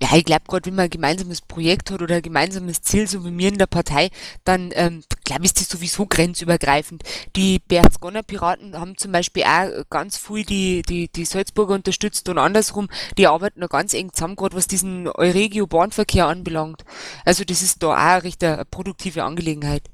Ja, 0.00 0.08
ich 0.16 0.24
glaube, 0.24 0.42
gerade 0.48 0.66
wenn 0.66 0.74
man 0.74 0.84
ein 0.86 0.90
gemeinsames 0.90 1.40
Projekt 1.40 1.92
hat 1.92 2.02
oder 2.02 2.16
ein 2.16 2.22
gemeinsames 2.22 2.82
Ziel, 2.82 3.06
so 3.06 3.24
wie 3.24 3.30
mir 3.30 3.48
in 3.48 3.58
der 3.58 3.66
Partei, 3.66 4.10
dann 4.42 4.70
ähm, 4.74 5.04
glaube 5.24 5.44
ich, 5.44 5.50
ist 5.50 5.60
das 5.60 5.68
sowieso 5.68 6.06
grenzübergreifend. 6.06 7.04
Die 7.36 7.60
Berchtesgadener 7.60 8.24
Piraten 8.24 8.78
haben 8.78 8.96
zum 8.96 9.12
Beispiel 9.12 9.44
auch 9.44 9.84
ganz 9.90 10.18
viel 10.18 10.44
die, 10.44 10.82
die, 10.82 11.08
die 11.08 11.24
Salzburger 11.24 11.74
unterstützt 11.74 12.28
und 12.28 12.38
andersrum, 12.38 12.88
die 13.18 13.28
arbeiten 13.28 13.60
noch 13.60 13.68
ganz 13.68 13.94
eng 13.94 14.12
zusammen, 14.12 14.34
gerade 14.34 14.56
was 14.56 14.66
diesen 14.66 15.06
Euregio-Bahnverkehr 15.06 16.26
anbelangt. 16.26 16.84
Also 17.24 17.44
das 17.44 17.62
ist 17.62 17.82
da 17.82 17.88
auch 17.88 17.96
eine 17.96 18.24
recht 18.24 18.42
eine 18.42 18.64
produktive 18.64 19.22
Angelegenheit 19.22 19.88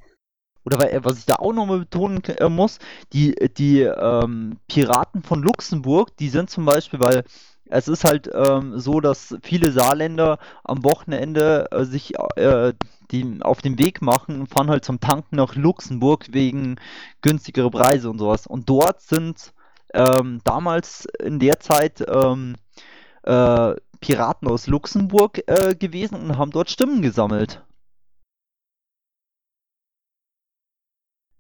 oder 0.64 0.78
was 1.04 1.18
ich 1.18 1.26
da 1.26 1.36
auch 1.36 1.52
nochmal 1.52 1.80
betonen 1.80 2.22
äh, 2.24 2.48
muss, 2.48 2.78
die, 3.12 3.34
die 3.56 3.80
ähm, 3.80 4.58
Piraten 4.68 5.22
von 5.22 5.42
Luxemburg, 5.42 6.16
die 6.18 6.28
sind 6.28 6.50
zum 6.50 6.66
Beispiel, 6.66 7.00
weil 7.00 7.24
es 7.70 7.88
ist 7.88 8.04
halt 8.04 8.28
ähm, 8.32 8.78
so, 8.78 9.00
dass 9.00 9.36
viele 9.42 9.72
Saarländer 9.72 10.38
am 10.64 10.84
Wochenende 10.84 11.68
äh, 11.70 11.84
sich 11.84 12.14
äh, 12.36 12.72
die 13.10 13.38
auf 13.40 13.60
den 13.60 13.78
Weg 13.78 14.02
machen 14.02 14.40
und 14.40 14.48
fahren 14.48 14.70
halt 14.70 14.84
zum 14.84 15.00
Tanken 15.00 15.36
nach 15.36 15.54
Luxemburg 15.54 16.26
wegen 16.32 16.76
günstigerer 17.22 17.70
Preise 17.70 18.10
und 18.10 18.18
sowas. 18.18 18.46
Und 18.46 18.68
dort 18.68 19.00
sind 19.00 19.52
ähm, 19.94 20.40
damals 20.44 21.06
in 21.18 21.38
der 21.38 21.58
Zeit 21.60 22.04
ähm, 22.08 22.56
äh, 23.22 23.74
Piraten 24.00 24.48
aus 24.48 24.66
Luxemburg 24.66 25.42
äh, 25.46 25.74
gewesen 25.74 26.14
und 26.16 26.38
haben 26.38 26.52
dort 26.52 26.70
Stimmen 26.70 27.02
gesammelt. 27.02 27.62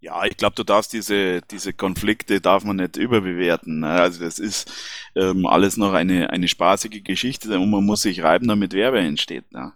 Ja, 0.00 0.24
ich 0.24 0.38
glaube, 0.38 0.54
du 0.54 0.64
darfst 0.64 0.94
diese, 0.94 1.42
diese 1.42 1.74
Konflikte 1.74 2.40
darf 2.40 2.64
man 2.64 2.76
nicht 2.76 2.96
überbewerten. 2.96 3.80
Ne? 3.80 3.90
Also 3.90 4.20
das 4.20 4.38
ist 4.38 4.72
ähm, 5.14 5.44
alles 5.44 5.76
noch 5.76 5.92
eine, 5.92 6.30
eine 6.30 6.48
spaßige 6.48 7.04
Geschichte 7.04 7.58
und 7.58 7.70
man 7.70 7.84
muss 7.84 8.02
sich 8.02 8.22
reiben, 8.22 8.48
damit 8.48 8.72
Werbe 8.72 9.00
entsteht. 9.00 9.52
Ne? 9.52 9.74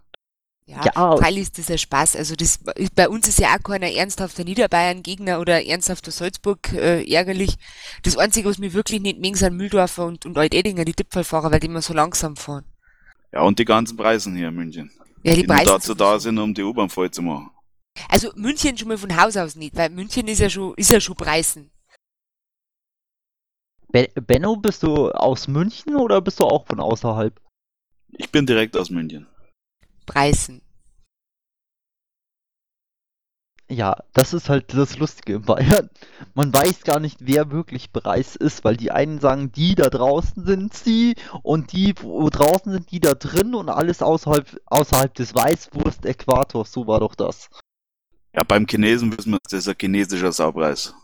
Ja, 0.66 0.81
ja, 0.83 1.16
Teil 1.16 1.37
ist 1.37 1.59
dieser 1.59 1.77
Spaß. 1.77 2.16
Also 2.16 2.37
das 2.37 2.59
bei 2.95 3.07
uns 3.07 3.29
ist 3.29 3.39
ja 3.39 3.55
auch 3.55 3.62
keiner 3.62 3.93
ernsthafter 3.93 4.45
Niederbayern-Gegner 4.45 5.41
oder 5.41 5.62
ernsthafter 5.62 6.11
Salzburg 6.11 6.72
äh, 6.72 7.05
ärgerlich. 7.05 7.57
Das 8.03 8.16
Einzige, 8.16 8.49
was 8.49 8.57
mir 8.57 8.72
wirklich 8.72 9.03
nicht 9.03 9.20
mögen, 9.20 9.35
sind 9.35 9.59
Mühldorfer 9.59 10.07
und, 10.07 10.25
und 10.25 10.39
Alt-Edinger, 10.39 10.87
die 10.87 10.95
Tippfallfahrer, 10.95 11.53
weil 11.53 11.61
die 11.61 11.66
immer 11.66 11.83
so 11.83 11.93
langsam 11.93 12.37
fahren. 12.37 12.64
Ja, 13.31 13.43
und 13.43 13.59
die 13.59 13.66
ganzen 13.66 13.99
Preisen 13.99 14.35
hier 14.37 14.49
in 14.49 14.55
München. 14.55 14.91
Ja, 15.22 15.35
die, 15.35 15.43
die 15.43 15.47
Preise 15.47 15.66
dazu 15.66 15.95
da 15.95 16.18
sind, 16.18 16.39
um 16.39 16.55
die 16.55 16.62
U-Bahn 16.62 16.89
voll 16.89 17.11
zu 17.11 17.20
machen. 17.20 17.51
Also 18.09 18.32
München 18.36 18.76
schon 18.76 18.88
mal 18.88 18.99
von 18.99 19.16
Haus 19.20 19.36
aus 19.36 19.57
nicht, 19.57 19.76
weil 19.76 19.90
München 19.90 20.28
ist 20.28 20.40
ja 20.40 20.51
schon, 20.51 20.74
ist 20.76 20.90
ja 20.90 21.01
schon 21.01 21.16
Preisen. 21.16 21.70
Benno, 24.14 24.57
bist 24.57 24.82
du 24.82 25.11
aus 25.11 25.47
München 25.47 25.95
oder 25.95 26.20
bist 26.20 26.40
du 26.40 26.45
auch 26.45 26.66
von 26.66 26.80
außerhalb? 26.80 27.40
Ich 28.09 28.30
bin 28.30 28.45
direkt 28.47 28.76
aus 28.76 28.90
München. 28.90 29.28
Preisen. 30.07 30.62
Ja, 33.70 33.97
das 34.12 34.34
ist 34.34 34.51
halt 34.51 34.74
das 34.74 34.99
Lustige 34.99 35.36
in 35.36 35.42
Bayern. 35.42 35.88
Man 36.34 36.53
weiß 36.53 36.82
gar 36.82 37.01
nicht, 37.01 37.18
wer 37.20 37.51
wirklich 37.51 37.92
Preis 37.92 38.36
ist, 38.36 38.62
weil 38.62 38.76
die 38.76 38.90
einen 38.90 39.20
sagen, 39.20 39.53
die 39.53 39.74
da 39.74 39.88
draußen 39.88 40.45
sind 40.45 40.74
sie 40.74 41.14
und 41.42 41.72
die 41.72 41.95
wo 42.01 42.28
draußen 42.28 42.70
sind 42.72 42.90
die 42.90 43.01
da 43.01 43.14
drin 43.14 43.55
und 43.55 43.70
alles 43.70 44.03
außerhalb, 44.03 44.61
außerhalb 44.66 45.14
des 45.14 45.34
Weißwurst-Äquators. 45.34 46.72
So 46.72 46.86
war 46.86 47.01
doch 47.01 47.14
das. 47.14 47.49
Ja, 48.35 48.43
beim 48.43 48.66
Chinesen 48.66 49.16
wissen 49.16 49.32
wir, 49.32 49.39
das 49.45 49.53
ist 49.53 49.68
ein 49.68 49.76
chinesischer 49.80 50.32
Saupreis. 50.32 50.95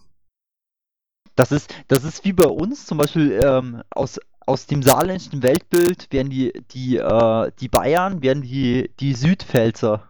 Das 1.37 1.53
ist, 1.53 1.73
das 1.87 2.03
ist 2.03 2.25
wie 2.25 2.33
bei 2.33 2.47
uns, 2.47 2.87
zum 2.87 2.99
Beispiel 2.99 3.41
ähm, 3.43 3.83
aus, 3.91 4.19
aus 4.47 4.67
dem 4.67 4.83
saarländischen 4.83 5.43
Weltbild 5.43 6.13
werden 6.13 6.31
die, 6.31 6.53
die, 6.73 6.97
äh, 6.97 7.53
die 7.61 7.69
Bayern, 7.69 8.21
werden 8.21 8.43
die, 8.43 8.91
die 8.99 9.15
Südpfälzer. 9.15 10.09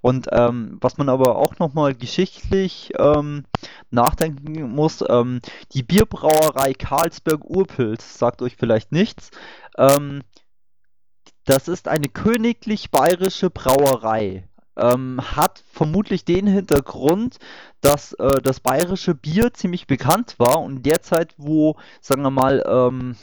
Und 0.00 0.28
ähm, 0.32 0.78
was 0.80 0.96
man 0.96 1.08
aber 1.08 1.36
auch 1.36 1.58
nochmal 1.58 1.94
geschichtlich 1.94 2.92
ähm, 2.98 3.44
nachdenken 3.90 4.74
muss, 4.74 5.04
ähm, 5.06 5.40
die 5.72 5.82
Bierbrauerei 5.82 6.72
Karlsberg-Urpilz 6.72 8.18
sagt 8.18 8.42
euch 8.42 8.56
vielleicht 8.56 8.90
nichts. 8.90 9.30
Ähm, 9.76 10.22
das 11.44 11.68
ist 11.68 11.88
eine 11.88 12.08
königlich 12.08 12.90
bayerische 12.90 13.50
Brauerei 13.50 14.48
ähm, 14.78 15.20
hat 15.20 15.62
vermutlich 15.72 16.24
den 16.24 16.46
Hintergrund, 16.46 17.38
dass 17.80 18.12
äh, 18.14 18.40
das 18.42 18.60
bayerische 18.60 19.14
Bier 19.14 19.52
ziemlich 19.52 19.86
bekannt 19.86 20.36
war 20.38 20.60
und 20.60 20.84
derzeit, 20.84 21.34
wo, 21.36 21.76
sagen 22.00 22.22
wir 22.22 22.30
mal, 22.30 22.64
ähm, 22.66 23.16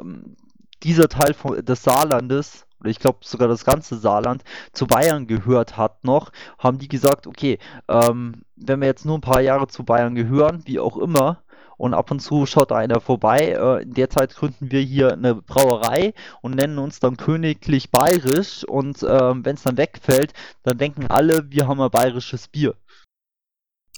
ähm, 0.00 0.36
dieser 0.82 1.08
Teil 1.08 1.34
von, 1.34 1.64
des 1.64 1.82
Saarlandes 1.82 2.66
oder 2.80 2.90
ich 2.90 2.98
glaube 2.98 3.18
sogar 3.22 3.48
das 3.48 3.64
ganze 3.64 3.96
Saarland 3.98 4.42
zu 4.72 4.86
Bayern 4.86 5.26
gehört 5.26 5.76
hat 5.76 6.02
noch, 6.04 6.32
haben 6.58 6.78
die 6.78 6.88
gesagt, 6.88 7.26
okay, 7.26 7.58
ähm, 7.88 8.42
wenn 8.56 8.80
wir 8.80 8.86
jetzt 8.86 9.04
nur 9.04 9.18
ein 9.18 9.22
paar 9.22 9.42
Jahre 9.42 9.68
zu 9.68 9.84
Bayern 9.84 10.14
gehören, 10.14 10.62
wie 10.64 10.80
auch 10.80 10.96
immer, 10.96 11.42
und 11.80 11.94
ab 11.94 12.10
und 12.10 12.20
zu 12.20 12.44
schaut 12.44 12.72
einer 12.72 13.00
vorbei. 13.00 13.56
Äh, 13.58 13.82
in 13.84 13.94
der 13.94 14.10
Zeit 14.10 14.36
gründen 14.36 14.70
wir 14.70 14.80
hier 14.80 15.14
eine 15.14 15.36
Brauerei 15.36 16.12
und 16.42 16.54
nennen 16.54 16.78
uns 16.78 17.00
dann 17.00 17.16
Königlich 17.16 17.90
Bayerisch 17.90 18.64
und 18.64 19.02
äh, 19.02 19.44
wenn 19.44 19.54
es 19.54 19.62
dann 19.62 19.78
wegfällt, 19.78 20.34
dann 20.62 20.76
denken 20.76 21.06
alle, 21.06 21.50
wir 21.50 21.66
haben 21.66 21.80
ein 21.80 21.90
bayerisches 21.90 22.48
Bier. 22.48 22.74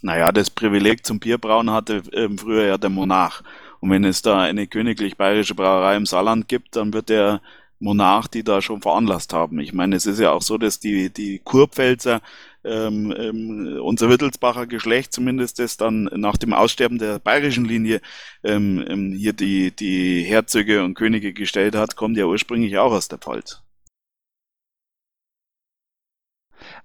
Naja, 0.00 0.30
das 0.30 0.48
Privileg 0.48 1.04
zum 1.04 1.18
Bierbrauen 1.18 1.70
hatte 1.70 2.02
ähm, 2.12 2.38
früher 2.38 2.66
ja 2.66 2.78
der 2.78 2.90
Monarch. 2.90 3.42
Und 3.80 3.90
wenn 3.90 4.04
es 4.04 4.22
da 4.22 4.40
eine 4.40 4.68
königlich 4.68 5.16
bayerische 5.16 5.56
Brauerei 5.56 5.96
im 5.96 6.06
Saarland 6.06 6.48
gibt, 6.48 6.76
dann 6.76 6.92
wird 6.92 7.08
der 7.08 7.40
Monarch 7.80 8.28
die 8.28 8.44
da 8.44 8.62
schon 8.62 8.80
veranlasst 8.80 9.32
haben. 9.32 9.58
Ich 9.58 9.72
meine, 9.72 9.96
es 9.96 10.06
ist 10.06 10.20
ja 10.20 10.30
auch 10.30 10.42
so, 10.42 10.56
dass 10.56 10.78
die, 10.78 11.12
die 11.12 11.40
Kurpfälzer 11.40 12.20
ähm, 12.64 13.12
ähm, 13.16 13.78
unser 13.82 14.08
Wittelsbacher 14.08 14.66
Geschlecht 14.66 15.12
zumindest 15.12 15.58
das 15.58 15.76
dann 15.76 16.04
nach 16.14 16.36
dem 16.36 16.52
Aussterben 16.52 16.98
der 16.98 17.18
bayerischen 17.18 17.64
Linie 17.64 18.00
ähm, 18.44 18.84
ähm, 18.88 19.12
hier 19.12 19.32
die, 19.32 19.70
die 19.74 20.22
Herzöge 20.22 20.84
und 20.84 20.94
Könige 20.94 21.32
gestellt 21.32 21.74
hat, 21.74 21.96
kommt 21.96 22.16
ja 22.16 22.26
ursprünglich 22.26 22.78
auch 22.78 22.92
aus 22.92 23.08
der 23.08 23.18
Pfalz. 23.18 23.62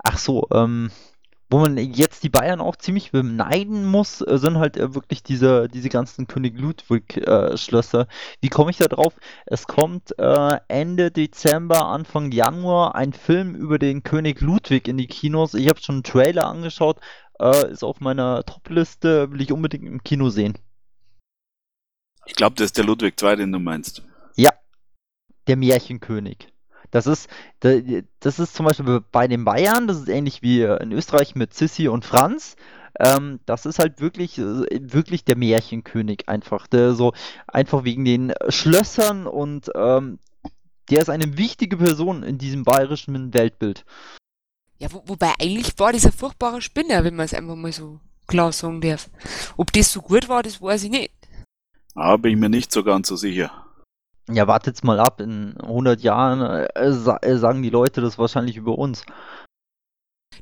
Ach 0.04 0.18
so, 0.18 0.48
ähm, 0.52 0.92
wo 1.50 1.60
man 1.60 1.78
jetzt 1.78 2.24
die 2.24 2.30
Bayern 2.30 2.60
auch 2.60 2.76
ziemlich 2.76 3.12
beneiden 3.12 3.86
muss, 3.86 4.22
äh, 4.22 4.38
sind 4.38 4.58
halt 4.58 4.78
äh, 4.78 4.94
wirklich 4.94 5.24
diese, 5.24 5.68
diese 5.70 5.90
ganzen 5.90 6.28
König 6.28 6.60
Ludwig-Schlösser. 6.60 8.02
Äh, 8.02 8.08
Wie 8.42 8.50
komme 8.50 8.72
ich 8.72 8.78
da 8.78 8.88
drauf? 8.88 9.14
Es 9.46 9.66
kommt 9.66 10.18
äh, 10.20 10.58
Ende 10.68 11.10
Dezember, 11.10 11.86
Anfang 11.86 12.32
Januar 12.32 12.96
ein 12.96 13.14
Film 13.14 13.56
über 13.56 13.80
den 13.80 14.04
König 14.04 14.42
Ludwig 14.42 14.88
in 14.88 14.98
die 14.98 15.08
Kinos. 15.08 15.54
Ich 15.54 15.70
habe 15.70 15.80
schon 15.80 15.96
einen 15.96 16.04
Trailer 16.04 16.48
angeschaut, 16.48 17.00
äh, 17.40 17.72
ist 17.72 17.84
auf 17.84 18.02
meiner 18.02 18.44
Top-Liste, 18.46 19.32
will 19.32 19.42
ich 19.42 19.52
unbedingt 19.52 19.86
im 19.86 20.04
Kino 20.04 20.30
sehen. 20.30 20.58
Ich 22.26 22.36
glaube, 22.36 22.56
das 22.58 22.66
ist 22.66 22.78
der 22.78 22.84
Ludwig 22.84 23.22
II, 23.22 23.38
den 23.38 23.54
du 23.54 23.60
meinst. 23.60 24.04
Ja, 24.36 24.52
der 25.48 25.56
Märchenkönig. 25.56 26.50
Das 26.92 27.08
ist, 27.08 27.30
das 27.60 28.40
ist 28.40 28.56
zum 28.56 28.66
Beispiel 28.66 29.02
bei 29.12 29.28
den 29.28 29.44
Bayern, 29.46 29.88
das 29.88 30.00
ist 30.00 30.10
ähnlich 30.10 30.42
wie 30.42 30.62
in 30.62 30.92
Österreich 30.92 31.36
mit 31.36 31.54
Sissi 31.54 31.88
und 31.88 32.06
Franz. 32.06 32.56
Ähm, 33.00 33.40
das 33.46 33.66
ist 33.66 33.80
halt 33.80 34.02
wirklich, 34.02 34.38
wirklich 34.38 35.24
der 35.26 35.38
Märchenkönig 35.38 36.28
einfach. 36.30 36.68
Der 36.68 36.94
so 36.94 37.14
einfach 37.48 37.84
wegen 37.84 38.06
den 38.06 38.34
Schlössern 38.50 39.28
und 39.28 39.70
ähm, 39.76 40.20
der 40.90 41.02
ist 41.02 41.10
eine 41.10 41.38
wichtige 41.38 41.78
Person 41.78 42.24
in 42.24 42.38
diesem 42.38 42.64
bayerischen 42.64 43.34
Weltbild. 43.34 43.86
Ja, 44.80 44.92
wo, 44.92 45.04
wobei 45.06 45.34
eigentlich 45.40 45.78
war 45.78 45.92
dieser 45.92 46.12
furchtbare 46.12 46.62
Spinner, 46.62 47.04
wenn 47.04 47.16
man 47.16 47.26
es 47.26 47.34
einfach 47.34 47.56
mal 47.56 47.72
so 47.72 48.00
klar 48.28 48.52
sagen 48.52 48.82
darf. 48.82 49.10
Ob 49.58 49.72
das 49.74 49.92
so 49.92 50.02
gut 50.02 50.30
war, 50.30 50.44
das 50.44 50.62
weiß 50.62 50.84
ich 50.84 50.92
nicht. 50.92 51.12
Da 51.96 52.18
bin 52.18 52.34
ich 52.34 52.38
mir 52.38 52.50
nicht 52.50 52.72
so 52.72 52.84
ganz 52.84 53.08
so 53.08 53.16
sicher. 53.16 53.67
Ja, 54.30 54.48
wartet's 54.48 54.84
mal 54.84 55.00
ab. 55.00 55.22
In 55.22 55.56
100 55.62 56.02
Jahren 56.02 56.42
äh, 56.42 56.92
sa 56.94 57.18
äh, 57.22 57.38
sagen 57.38 57.62
die 57.64 57.70
Leute 57.70 58.02
das 58.02 58.18
wahrscheinlich 58.18 58.58
über 58.58 58.78
uns. 58.78 59.04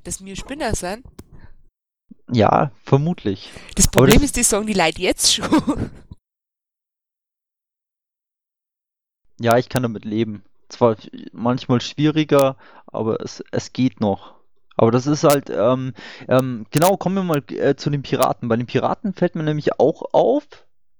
Dass 0.03 0.23
wir 0.23 0.35
Spinner 0.35 0.73
sind? 0.75 1.05
Ja, 2.31 2.71
vermutlich. 2.83 3.51
Das 3.75 3.87
Problem 3.87 4.15
das- 4.15 4.23
ist, 4.23 4.37
das 4.37 4.49
sagen 4.49 4.65
die 4.65 4.73
Leute 4.73 5.01
jetzt 5.01 5.33
schon. 5.33 5.91
Ja, 9.39 9.57
ich 9.57 9.69
kann 9.69 9.83
damit 9.83 10.05
leben. 10.05 10.43
Zwar 10.69 10.95
manchmal 11.31 11.81
schwieriger, 11.81 12.57
aber 12.87 13.21
es, 13.21 13.43
es 13.51 13.73
geht 13.73 13.99
noch. 13.99 14.33
Aber 14.77 14.91
das 14.91 15.07
ist 15.07 15.23
halt, 15.23 15.49
ähm, 15.49 15.93
ähm, 16.27 16.65
genau, 16.71 16.97
kommen 16.97 17.15
wir 17.15 17.23
mal 17.23 17.43
äh, 17.51 17.75
zu 17.75 17.89
den 17.89 18.01
Piraten. 18.01 18.49
Bei 18.49 18.55
den 18.55 18.65
Piraten 18.65 19.13
fällt 19.13 19.35
mir 19.35 19.43
nämlich 19.43 19.79
auch 19.79 20.01
auf, 20.13 20.43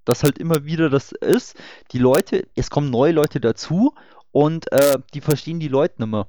dass 0.06 0.24
halt 0.24 0.38
immer 0.38 0.66
wieder 0.66 0.90
das 0.90 1.12
ist, 1.12 1.56
die 1.92 2.00
Leute, 2.00 2.48
es 2.56 2.70
kommen 2.70 2.90
neue 2.90 3.12
Leute 3.12 3.40
dazu 3.40 3.94
und 4.32 4.72
äh, 4.72 4.98
die 5.14 5.22
verstehen 5.22 5.60
die 5.60 5.68
Leute 5.68 5.96
nicht 6.00 6.12
mehr. 6.12 6.28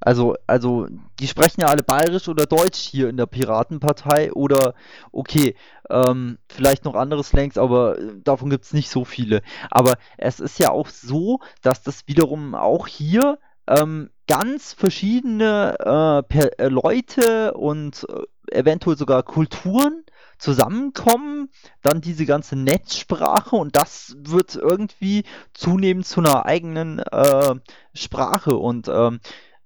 Also, 0.00 0.36
also, 0.46 0.86
die 1.18 1.26
sprechen 1.26 1.62
ja 1.62 1.66
alle 1.66 1.82
bayerisch 1.82 2.28
oder 2.28 2.46
deutsch 2.46 2.78
hier 2.78 3.08
in 3.08 3.16
der 3.16 3.26
Piratenpartei 3.26 4.32
oder, 4.32 4.74
okay, 5.10 5.56
ähm, 5.90 6.38
vielleicht 6.48 6.84
noch 6.84 6.94
andere 6.94 7.24
Slangs, 7.24 7.58
aber 7.58 7.98
äh, 7.98 8.12
davon 8.22 8.48
gibt 8.48 8.64
es 8.64 8.72
nicht 8.72 8.90
so 8.90 9.04
viele. 9.04 9.42
Aber 9.70 9.94
es 10.16 10.38
ist 10.38 10.58
ja 10.60 10.70
auch 10.70 10.88
so, 10.88 11.40
dass 11.62 11.82
das 11.82 12.06
wiederum 12.06 12.54
auch 12.54 12.86
hier 12.86 13.38
ähm, 13.66 14.10
ganz 14.28 14.72
verschiedene 14.72 16.24
äh, 16.32 16.48
äh, 16.58 16.68
Leute 16.68 17.54
und 17.54 18.06
äh, 18.08 18.56
eventuell 18.56 18.96
sogar 18.96 19.22
Kulturen 19.24 20.04
zusammenkommen, 20.38 21.50
dann 21.82 22.00
diese 22.00 22.26
ganze 22.26 22.56
Netzsprache 22.56 23.56
und 23.56 23.76
das 23.76 24.16
wird 24.18 24.54
irgendwie 24.56 25.24
zunehmend 25.52 26.06
zu 26.06 26.20
einer 26.20 26.46
eigenen 26.46 27.00
äh, 27.00 27.54
Sprache 27.94 28.56
und 28.56 28.88
ähm, 28.88 29.20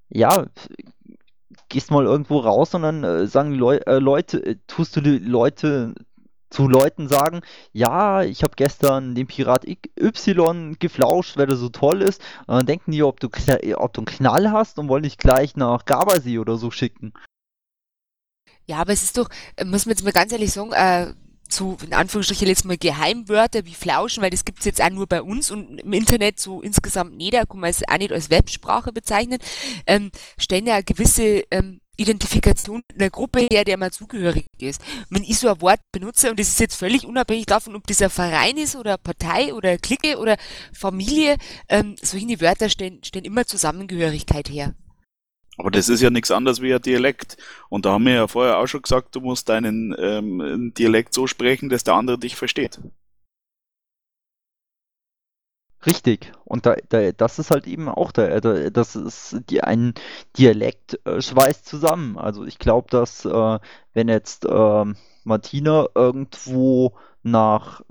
ja, 0.08 0.46
gehst 1.68 1.90
mal 1.90 2.04
irgendwo 2.04 2.38
raus 2.38 2.74
und 2.74 2.82
dann 2.82 3.04
äh, 3.04 3.26
sagen 3.26 3.52
Leu 3.52 3.76
äh, 3.76 3.98
Leute, 3.98 4.44
äh, 4.44 4.56
tust 4.66 4.96
du 4.96 5.00
die 5.00 5.18
Leute 5.18 5.94
zu 6.50 6.68
Leuten 6.68 7.08
sagen, 7.08 7.40
ja, 7.72 8.22
ich 8.22 8.42
habe 8.42 8.52
gestern 8.56 9.14
den 9.14 9.26
Pirat 9.26 9.66
Y 9.66 10.76
geflauscht, 10.78 11.38
weil 11.38 11.46
der 11.46 11.56
so 11.56 11.70
toll 11.70 12.02
ist. 12.02 12.20
Und 12.46 12.56
dann 12.56 12.66
denken 12.66 12.92
die, 12.92 13.02
ob 13.02 13.20
du, 13.20 13.28
ob 13.28 13.92
du 13.94 14.00
einen 14.00 14.06
Knall 14.06 14.50
hast 14.50 14.78
und 14.78 14.88
wollen 14.88 15.02
dich 15.02 15.16
gleich 15.16 15.56
nach 15.56 15.86
Gardasee 15.86 16.38
oder 16.38 16.56
so 16.58 16.70
schicken. 16.70 17.14
Ja, 18.66 18.78
aber 18.78 18.92
es 18.92 19.02
ist 19.02 19.18
doch, 19.18 19.28
äh, 19.56 19.64
muss 19.64 19.86
man 19.86 19.94
jetzt 19.94 20.04
mal 20.04 20.12
ganz 20.12 20.32
ehrlich 20.32 20.52
sagen, 20.52 20.72
äh, 20.72 21.12
so 21.52 21.76
in 21.84 21.92
Anführungsstrichen 21.92 22.48
jetzt 22.48 22.64
mal 22.64 22.78
Geheimwörter 22.78 23.66
wie 23.66 23.74
Flauschen, 23.74 24.22
weil 24.22 24.30
das 24.30 24.44
gibt's 24.44 24.64
jetzt 24.64 24.80
auch 24.80 24.90
nur 24.90 25.06
bei 25.06 25.22
uns 25.22 25.50
und 25.50 25.80
im 25.80 25.92
Internet 25.92 26.40
so 26.40 26.62
insgesamt 26.62 27.16
nicht, 27.16 27.34
da 27.34 27.44
kann 27.44 27.60
man 27.60 27.70
es 27.70 27.82
auch 27.86 27.98
nicht 27.98 28.12
als 28.12 28.30
Websprache 28.30 28.92
bezeichnen, 28.92 29.38
ähm, 29.86 30.10
stellen 30.38 30.66
ja 30.66 30.74
eine 30.74 30.84
gewisse 30.84 31.44
ähm, 31.50 31.80
Identifikation 31.98 32.82
einer 32.94 33.10
Gruppe 33.10 33.46
her, 33.50 33.64
der 33.64 33.76
man 33.76 33.92
zugehörig 33.92 34.46
ist. 34.58 34.80
Wenn 35.10 35.24
ich 35.24 35.38
so 35.38 35.48
ein 35.48 35.60
Wort 35.60 35.80
benutze, 35.92 36.30
und 36.30 36.40
das 36.40 36.48
ist 36.48 36.60
jetzt 36.60 36.74
völlig 36.74 37.06
unabhängig 37.06 37.46
davon, 37.46 37.76
ob 37.76 37.82
ein 37.88 38.10
Verein 38.10 38.56
ist 38.56 38.76
oder 38.76 38.96
Partei 38.96 39.52
oder 39.52 39.76
Clique 39.76 40.18
oder 40.18 40.36
Familie, 40.72 41.36
ähm, 41.68 41.96
solche 42.00 42.40
Wörter 42.40 42.70
stellen, 42.70 43.04
stellen 43.04 43.26
immer 43.26 43.46
Zusammengehörigkeit 43.46 44.48
her. 44.48 44.74
Aber 45.58 45.70
das 45.70 45.88
ist 45.88 46.00
ja 46.00 46.10
nichts 46.10 46.30
anderes 46.30 46.62
wie 46.62 46.74
ein 46.74 46.80
Dialekt. 46.82 47.36
Und 47.68 47.84
da 47.84 47.92
haben 47.92 48.06
wir 48.06 48.14
ja 48.14 48.28
vorher 48.28 48.58
auch 48.58 48.66
schon 48.66 48.82
gesagt, 48.82 49.14
du 49.14 49.20
musst 49.20 49.48
deinen 49.48 49.94
ähm, 49.98 50.72
Dialekt 50.76 51.14
so 51.14 51.26
sprechen, 51.26 51.68
dass 51.68 51.84
der 51.84 51.94
andere 51.94 52.18
dich 52.18 52.36
versteht. 52.36 52.80
Richtig. 55.84 56.32
Und 56.44 56.64
da, 56.64 56.76
da, 56.90 57.10
das 57.12 57.38
ist 57.38 57.50
halt 57.50 57.66
eben 57.66 57.88
auch 57.88 58.12
da, 58.12 58.40
da 58.40 58.70
das 58.70 58.94
ist 58.94 59.40
die 59.50 59.62
ein 59.62 59.94
Dialekt 60.38 61.00
äh, 61.04 61.20
schweißt 61.20 61.66
zusammen. 61.66 62.18
Also 62.18 62.44
ich 62.44 62.58
glaube, 62.58 62.88
dass 62.90 63.24
äh, 63.24 63.58
wenn 63.92 64.08
jetzt 64.08 64.46
ähm, 64.48 64.96
Martina 65.24 65.86
irgendwo 65.94 66.94
nach 67.24 67.82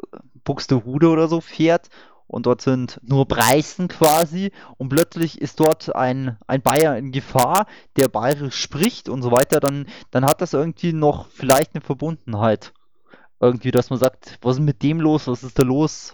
Buxtehude 0.43 1.09
oder 1.09 1.27
so 1.27 1.41
fährt 1.41 1.89
und 2.31 2.45
dort 2.45 2.61
sind 2.61 2.99
nur 3.03 3.27
Preisen 3.27 3.89
quasi 3.89 4.51
und 4.77 4.87
plötzlich 4.87 5.41
ist 5.41 5.59
dort 5.59 5.93
ein, 5.93 6.37
ein 6.47 6.61
Bayer 6.61 6.97
in 6.97 7.11
Gefahr, 7.11 7.67
der 7.97 8.07
bayerisch 8.07 8.55
spricht 8.55 9.09
und 9.09 9.21
so 9.21 9.31
weiter, 9.31 9.59
dann, 9.59 9.85
dann 10.11 10.23
hat 10.23 10.41
das 10.41 10.53
irgendwie 10.53 10.93
noch 10.93 11.27
vielleicht 11.27 11.75
eine 11.75 11.81
Verbundenheit. 11.83 12.71
Irgendwie, 13.41 13.71
dass 13.71 13.89
man 13.89 13.99
sagt, 13.99 14.37
was 14.41 14.57
ist 14.57 14.63
mit 14.63 14.81
dem 14.81 15.01
los, 15.01 15.27
was 15.27 15.43
ist 15.43 15.59
da 15.59 15.63
los? 15.63 16.13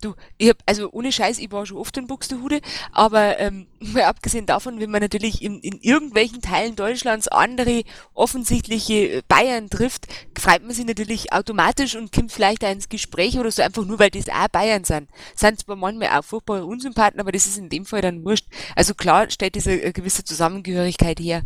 Du, 0.00 0.14
ich 0.36 0.50
hab, 0.50 0.58
also 0.66 0.90
ohne 0.92 1.12
Scheiß, 1.12 1.38
ich 1.38 1.50
war 1.50 1.64
schon 1.64 1.78
oft 1.78 1.96
in 1.96 2.06
Buxtehude, 2.06 2.60
aber 2.92 3.38
ähm, 3.38 3.66
mal 3.80 4.02
abgesehen 4.04 4.44
davon, 4.44 4.80
wenn 4.80 4.90
man 4.90 5.00
natürlich 5.00 5.40
in, 5.40 5.60
in 5.60 5.78
irgendwelchen 5.80 6.42
Teilen 6.42 6.76
Deutschlands 6.76 7.28
andere 7.28 7.84
offensichtliche 8.12 9.22
Bayern 9.28 9.70
trifft, 9.70 10.06
freut 10.38 10.62
man 10.62 10.72
sich 10.72 10.84
natürlich 10.84 11.32
automatisch 11.32 11.96
und 11.96 12.12
kommt 12.12 12.32
vielleicht 12.32 12.64
auch 12.64 12.70
ins 12.70 12.88
Gespräch 12.88 13.38
oder 13.38 13.50
so, 13.50 13.62
einfach 13.62 13.84
nur, 13.84 13.98
weil 13.98 14.10
das 14.10 14.28
auch 14.28 14.48
Bayern 14.48 14.84
sind. 14.84 15.08
Sind 15.34 15.60
zwar 15.60 15.76
manchmal 15.76 16.08
auch 16.18 16.24
furchtbare 16.24 16.66
Unsympathen, 16.66 17.20
aber 17.20 17.32
das 17.32 17.46
ist 17.46 17.58
in 17.58 17.70
dem 17.70 17.86
Fall 17.86 18.02
dann 18.02 18.24
wurscht. 18.24 18.46
Also 18.76 18.94
klar 18.94 19.30
stellt 19.30 19.54
diese 19.54 19.72
äh, 19.72 19.92
gewisse 19.92 20.24
Zusammengehörigkeit 20.24 21.18
her. 21.18 21.44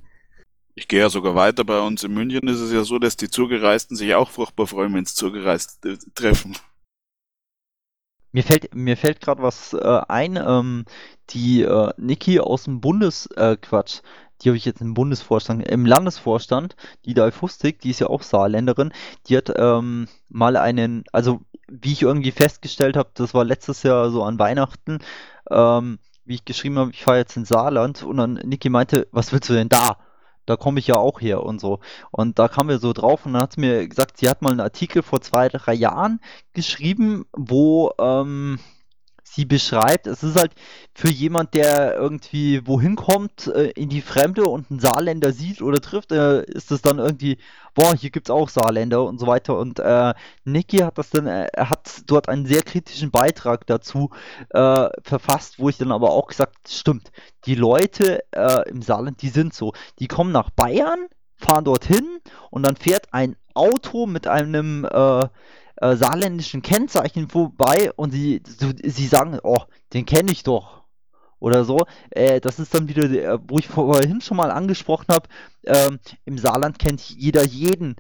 Ich 0.75 0.87
gehe 0.87 1.01
ja 1.01 1.11
sogar 1.11 1.35
weiter. 1.35 1.65
Bei 1.65 1.81
uns 1.81 2.05
in 2.05 2.15
München 2.15 2.47
ist 2.47 2.61
es 2.61 2.73
ja 2.73 2.85
so, 2.85 3.01
dass 3.01 3.17
die 3.17 3.29
Zugereisten 3.29 3.97
sich 3.97 4.15
auch 4.15 4.31
furchtbar 4.31 4.69
freuen, 4.69 4.95
wenn 4.95 5.05
sie 5.05 5.15
zugereist 5.15 5.85
äh, 5.85 5.97
treffen. 6.15 6.57
Mir 8.33 8.43
fällt, 8.43 8.75
mir 8.75 8.97
fällt 8.97 9.21
gerade 9.21 9.43
was 9.43 9.73
äh, 9.73 10.01
ein. 10.09 10.37
Ähm, 10.37 10.85
die 11.31 11.63
äh, 11.63 11.93
Niki 11.97 12.41
aus 12.41 12.65
dem 12.65 12.81
Bundes, 12.81 13.27
äh, 13.37 13.57
Quatsch, 13.57 14.01
die 14.41 14.49
habe 14.49 14.57
ich 14.57 14.65
jetzt 14.65 14.81
im 14.81 14.95
Bundesvorstand, 14.95 15.67
im 15.69 15.85
Landesvorstand, 15.87 16.77
die 17.05 17.15
Dalfustik, 17.15 17.81
die 17.81 17.91
ist 17.91 18.01
ja 18.01 18.07
auch 18.09 18.23
Saarländerin, 18.23 18.93
die 19.27 19.37
hat 19.37 19.53
ähm, 19.57 20.09
mal 20.29 20.57
einen, 20.57 21.05
also 21.13 21.41
wie 21.69 21.93
ich 21.93 22.03
irgendwie 22.03 22.31
festgestellt 22.31 22.97
habe, 22.97 23.11
das 23.15 23.35
war 23.35 23.45
letztes 23.45 23.83
Jahr 23.83 24.11
so 24.11 24.23
an 24.23 24.39
Weihnachten, 24.39 25.01
ähm, 25.51 25.99
wie 26.25 26.37
ich 26.37 26.45
geschrieben 26.45 26.79
habe, 26.79 26.91
ich 26.93 27.03
fahre 27.03 27.19
jetzt 27.19 27.37
ins 27.37 27.49
Saarland 27.49 28.03
und 28.03 28.17
dann 28.17 28.35
Niki 28.35 28.69
meinte, 28.71 29.09
was 29.11 29.33
willst 29.33 29.49
du 29.51 29.55
denn 29.55 29.69
da? 29.69 29.99
Da 30.49 30.57
komme 30.57 30.81
ich 30.81 30.87
ja 30.87 30.97
auch 30.97 31.21
her 31.21 31.43
und 31.43 31.61
so. 31.61 31.81
Und 32.11 32.39
da 32.39 32.49
kamen 32.49 32.71
wir 32.71 32.79
so 32.79 32.93
drauf 32.93 33.27
und 33.27 33.35
dann 33.35 33.43
hat 33.43 33.53
sie 33.55 33.61
mir 33.61 33.87
gesagt, 33.87 34.17
sie 34.17 34.29
hat 34.29 34.43
mal 34.43 34.51
einen 34.51 34.61
Artikel 34.61 35.03
vor 35.03 35.21
zwei, 35.21 35.49
drei 35.49 35.75
Jahren 35.75 36.21
geschrieben, 36.55 37.27
wo 37.33 37.93
ähm, 37.99 38.59
sie 39.23 39.45
beschreibt, 39.45 40.07
es 40.07 40.23
ist 40.23 40.37
halt 40.37 40.53
für 40.95 41.11
jemand, 41.11 41.55
der 41.55 41.95
irgendwie 41.95 42.67
wohin 42.67 42.97
kommt, 42.97 43.47
äh, 43.49 43.71
in 43.77 43.89
die 43.89 44.01
Fremde 44.01 44.45
und 44.45 44.71
einen 44.71 44.81
Saarländer 44.81 45.33
sieht 45.33 45.63
oder 45.63 45.81
trifft, 45.81 46.13
äh, 46.13 46.45
ist 46.45 46.71
es 46.73 46.83
dann 46.83 46.99
irgendwie, 46.99 47.39
boah, 47.79 47.95
hier 47.95 48.11
gibt's 48.11 48.31
auch 48.31 48.49
Saarländer 48.49 49.05
und 49.05 49.21
so 49.21 49.27
weiter. 49.27 49.57
Und 49.57 49.79
äh, 49.79 50.13
Niki 50.45 50.79
hat 50.79 50.99
das 50.99 51.11
dann, 51.11 51.27
äh, 51.27 51.47
er 51.53 51.71
hat 51.71 52.03
dort 52.07 52.29
einen 52.29 52.45
sehr 52.45 52.63
kritischen 52.63 53.13
Beitrag 53.13 53.67
dazu 53.67 54.11
äh, 54.51 54.89
verfasst, 55.03 55.61
wo 55.61 55.69
ich 55.69 55.79
dann 55.79 55.93
aber 55.93 56.11
auch 56.11 56.27
gesagt, 56.27 56.57
stimmt, 56.69 57.13
die 57.47 57.55
Leute 57.55 58.25
äh, 58.33 58.69
im 58.69 58.83
Saarland, 58.83 59.23
die 59.23 59.29
sind 59.29 59.55
so, 59.55 59.73
die 60.01 60.09
kommen 60.09 60.33
nach 60.33 60.51
Bayern, 60.51 61.07
fahren 61.37 61.65
dorthin 61.65 62.19
und 62.51 62.67
dann 62.67 62.75
fährt 62.75 63.15
ein 63.15 63.37
Auto 63.55 64.07
mit 64.07 64.27
einem 64.27 64.85
äh, 64.85 65.29
saarländischen 65.81 66.63
Kennzeichen 66.63 67.29
vorbei 67.29 67.93
und 67.95 68.11
sie, 68.11 68.43
so, 68.45 68.73
sie 68.83 69.07
sagen, 69.07 69.39
oh, 69.45 69.63
den 69.93 70.05
kenne 70.05 70.33
ich 70.33 70.43
doch. 70.43 70.83
Oder 71.41 71.65
so. 71.65 71.87
Äh, 72.11 72.41
das 72.41 72.59
ist 72.59 72.75
dann 72.75 72.89
wieder, 72.89 73.09
der, 73.09 73.41
wo 73.49 73.59
ich 73.59 73.69
vorhin 73.69 74.21
schon 74.21 74.37
mal 74.37 74.51
angesprochen 74.51 75.07
habe, 75.11 75.29
ähm, 75.65 75.99
im 76.25 76.39
Saarland 76.39 76.79
kennt 76.79 77.01
jeder 77.01 77.45
jeden 77.45 77.97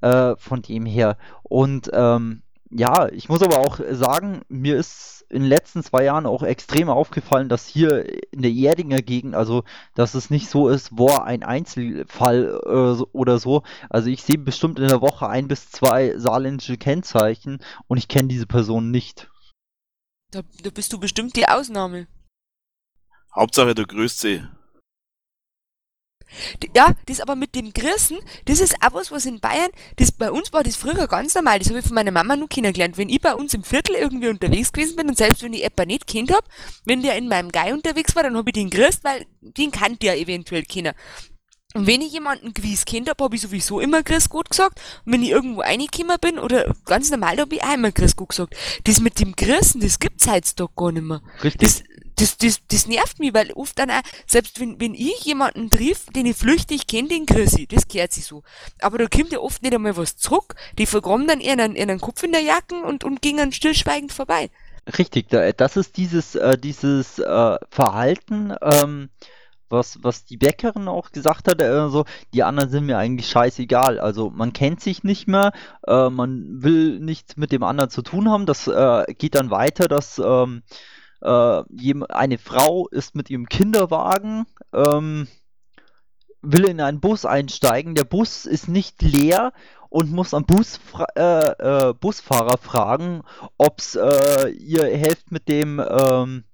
äh, 0.00 0.36
von 0.36 0.62
dem 0.62 0.86
her. 0.86 1.18
Und 1.42 1.90
ähm, 1.92 2.42
ja, 2.70 3.08
ich 3.08 3.28
muss 3.28 3.42
aber 3.42 3.58
auch 3.58 3.80
sagen, 3.90 4.42
mir 4.48 4.76
ist 4.76 5.18
in 5.30 5.42
den 5.42 5.48
letzten 5.48 5.82
zwei 5.82 6.04
Jahren 6.04 6.26
auch 6.26 6.42
extrem 6.42 6.88
aufgefallen, 6.88 7.48
dass 7.48 7.66
hier 7.66 8.32
in 8.32 8.42
der 8.42 8.50
Erdinger 8.50 9.02
Gegend, 9.02 9.34
also 9.34 9.64
dass 9.94 10.14
es 10.14 10.30
nicht 10.30 10.48
so 10.48 10.68
ist, 10.68 10.96
boah, 10.96 11.24
ein 11.24 11.42
Einzelfall 11.42 12.60
äh, 12.64 13.02
oder 13.12 13.38
so. 13.38 13.62
Also 13.90 14.08
ich 14.08 14.22
sehe 14.22 14.38
bestimmt 14.38 14.78
in 14.78 14.88
der 14.88 15.00
Woche 15.00 15.28
ein 15.28 15.48
bis 15.48 15.70
zwei 15.70 16.16
saarländische 16.18 16.78
Kennzeichen 16.78 17.58
und 17.86 17.98
ich 17.98 18.08
kenne 18.08 18.28
diese 18.28 18.46
Person 18.46 18.90
nicht. 18.90 19.30
Da, 20.30 20.42
da 20.62 20.70
bist 20.70 20.92
du 20.92 20.98
bestimmt 21.00 21.36
die 21.36 21.48
Ausnahme. 21.48 22.06
Hauptsache, 23.34 23.74
du 23.74 23.86
grüßt 23.86 24.20
sie. 24.20 24.42
Ja, 26.74 26.94
das 27.06 27.20
aber 27.20 27.36
mit 27.36 27.54
dem 27.54 27.72
Grissen, 27.72 28.18
das 28.44 28.60
ist 28.60 28.76
auch 28.82 28.92
was, 28.92 29.10
was 29.10 29.24
in 29.24 29.40
Bayern, 29.40 29.70
das 29.96 30.12
bei 30.12 30.30
uns 30.30 30.52
war 30.52 30.62
das 30.62 30.76
früher 30.76 31.06
ganz 31.06 31.34
normal, 31.34 31.58
das 31.58 31.68
habe 31.68 31.78
ich 31.78 31.86
von 31.86 31.94
meiner 31.94 32.10
Mama 32.10 32.36
nur 32.36 32.48
kennengelernt. 32.48 32.98
Wenn 32.98 33.08
ich 33.08 33.20
bei 33.20 33.34
uns 33.34 33.54
im 33.54 33.64
Viertel 33.64 33.94
irgendwie 33.94 34.28
unterwegs 34.28 34.72
gewesen 34.72 34.96
bin 34.96 35.08
und 35.08 35.16
selbst 35.16 35.42
wenn 35.42 35.54
ich 35.54 35.64
etwa 35.64 35.86
nicht 35.86 36.06
kennt 36.06 36.30
hab, 36.30 36.44
wenn 36.84 37.02
der 37.02 37.16
in 37.16 37.28
meinem 37.28 37.50
Guy 37.50 37.72
unterwegs 37.72 38.14
war, 38.14 38.22
dann 38.22 38.36
habe 38.36 38.50
ich 38.50 38.54
den 38.54 38.70
grüßt, 38.70 39.04
weil 39.04 39.24
den 39.40 39.70
kannte 39.70 40.06
ja 40.06 40.14
eventuell 40.14 40.64
keiner. 40.64 40.94
Und 41.74 41.86
wenn 41.86 42.00
ich 42.00 42.12
jemanden 42.12 42.54
gewiss 42.54 42.84
kennt 42.86 43.10
hab, 43.10 43.20
habe 43.20 43.36
ich 43.36 43.42
sowieso 43.42 43.80
immer 43.80 44.02
Grüß 44.02 44.30
Gott 44.30 44.50
gesagt. 44.50 44.80
Und 45.04 45.12
wenn 45.12 45.22
ich 45.22 45.30
irgendwo 45.30 45.60
reingekommen 45.60 46.16
bin 46.20 46.38
oder 46.38 46.74
ganz 46.86 47.10
normal, 47.10 47.38
habe 47.38 47.54
ich 47.54 47.62
auch 47.62 47.74
immer 47.74 47.92
Grüß 47.92 48.16
Gott 48.16 48.30
gesagt. 48.30 48.56
Das 48.84 49.00
mit 49.00 49.20
dem 49.20 49.36
Grüßen, 49.36 49.80
das 49.80 49.98
gibt's 49.98 50.26
heutzutage 50.26 50.72
gar 50.74 50.92
nicht 50.92 51.04
mehr. 51.04 51.20
Richtig. 51.42 51.60
Das, 51.60 51.82
das, 52.20 52.36
das, 52.36 52.60
das 52.68 52.86
nervt 52.86 53.18
mich, 53.18 53.34
weil 53.34 53.52
oft 53.52 53.78
dann 53.78 53.90
auch, 53.90 54.02
selbst 54.26 54.60
wenn, 54.60 54.80
wenn 54.80 54.94
ich 54.94 55.24
jemanden 55.24 55.70
triff, 55.70 56.06
den 56.14 56.26
ich 56.26 56.36
flüchtig 56.36 56.86
kenne, 56.86 57.08
den 57.08 57.26
grüße 57.26 57.62
ich, 57.62 57.68
das 57.68 57.88
gehört 57.88 58.12
sich 58.12 58.24
so. 58.24 58.42
Aber 58.80 58.98
da 58.98 59.06
kommt 59.06 59.32
ja 59.32 59.38
oft 59.38 59.62
nicht 59.62 59.74
einmal 59.74 59.96
was 59.96 60.16
zurück. 60.16 60.54
Die 60.78 60.86
vergraben 60.86 61.26
dann 61.26 61.40
ihren, 61.40 61.76
ihren 61.76 62.00
Kopf 62.00 62.22
in 62.22 62.32
der 62.32 62.42
Jacken 62.42 62.82
und, 62.82 63.04
und 63.04 63.22
gingen 63.22 63.52
stillschweigend 63.52 64.12
vorbei. 64.12 64.50
Richtig, 64.96 65.28
das 65.28 65.76
ist 65.76 65.96
dieses, 65.98 66.34
äh, 66.34 66.56
dieses 66.56 67.18
äh, 67.18 67.56
Verhalten, 67.68 68.54
ähm, 68.62 69.10
was, 69.68 70.02
was 70.02 70.24
die 70.24 70.38
Bäckerin 70.38 70.88
auch 70.88 71.12
gesagt 71.12 71.46
hat, 71.46 71.60
äh, 71.60 71.88
so, 71.90 72.06
die 72.32 72.42
anderen 72.42 72.70
sind 72.70 72.86
mir 72.86 72.96
eigentlich 72.96 73.28
scheißegal. 73.28 74.00
Also 74.00 74.30
man 74.30 74.54
kennt 74.54 74.80
sich 74.80 75.04
nicht 75.04 75.28
mehr, 75.28 75.52
äh, 75.86 76.08
man 76.08 76.62
will 76.62 77.00
nichts 77.00 77.36
mit 77.36 77.52
dem 77.52 77.62
anderen 77.62 77.90
zu 77.90 78.00
tun 78.00 78.30
haben. 78.30 78.46
Das 78.46 78.66
äh, 78.66 79.04
geht 79.12 79.34
dann 79.34 79.50
weiter, 79.50 79.88
dass 79.88 80.18
ähm, 80.18 80.62
äh, 80.68 80.97
eine 81.20 82.38
Frau 82.38 82.88
ist 82.88 83.14
mit 83.14 83.30
ihrem 83.30 83.48
Kinderwagen, 83.48 84.46
ähm, 84.72 85.28
will 86.42 86.68
in 86.68 86.80
einen 86.80 87.00
Bus 87.00 87.24
einsteigen. 87.24 87.94
Der 87.94 88.04
Bus 88.04 88.46
ist 88.46 88.68
nicht 88.68 89.02
leer 89.02 89.52
und 89.88 90.12
muss 90.12 90.34
am 90.34 90.44
äh, 91.16 91.20
äh, 91.20 91.94
Busfahrer 91.94 92.58
fragen, 92.58 93.22
ob 93.56 93.78
es 93.78 93.96
äh, 93.96 94.48
ihr 94.50 94.84
hilft 94.84 95.32
mit 95.32 95.48
dem 95.48 95.80
ähm, 95.80 96.44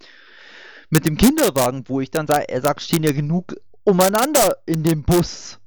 mit 0.90 1.06
dem 1.06 1.16
Kinderwagen, 1.16 1.84
wo 1.88 2.00
ich 2.00 2.10
dann 2.10 2.26
sage, 2.26 2.48
er 2.48 2.60
sagt, 2.60 2.80
stehen 2.80 3.02
ja 3.02 3.12
genug 3.12 3.56
umeinander 3.82 4.58
in 4.66 4.84
dem 4.84 5.02
Bus 5.02 5.58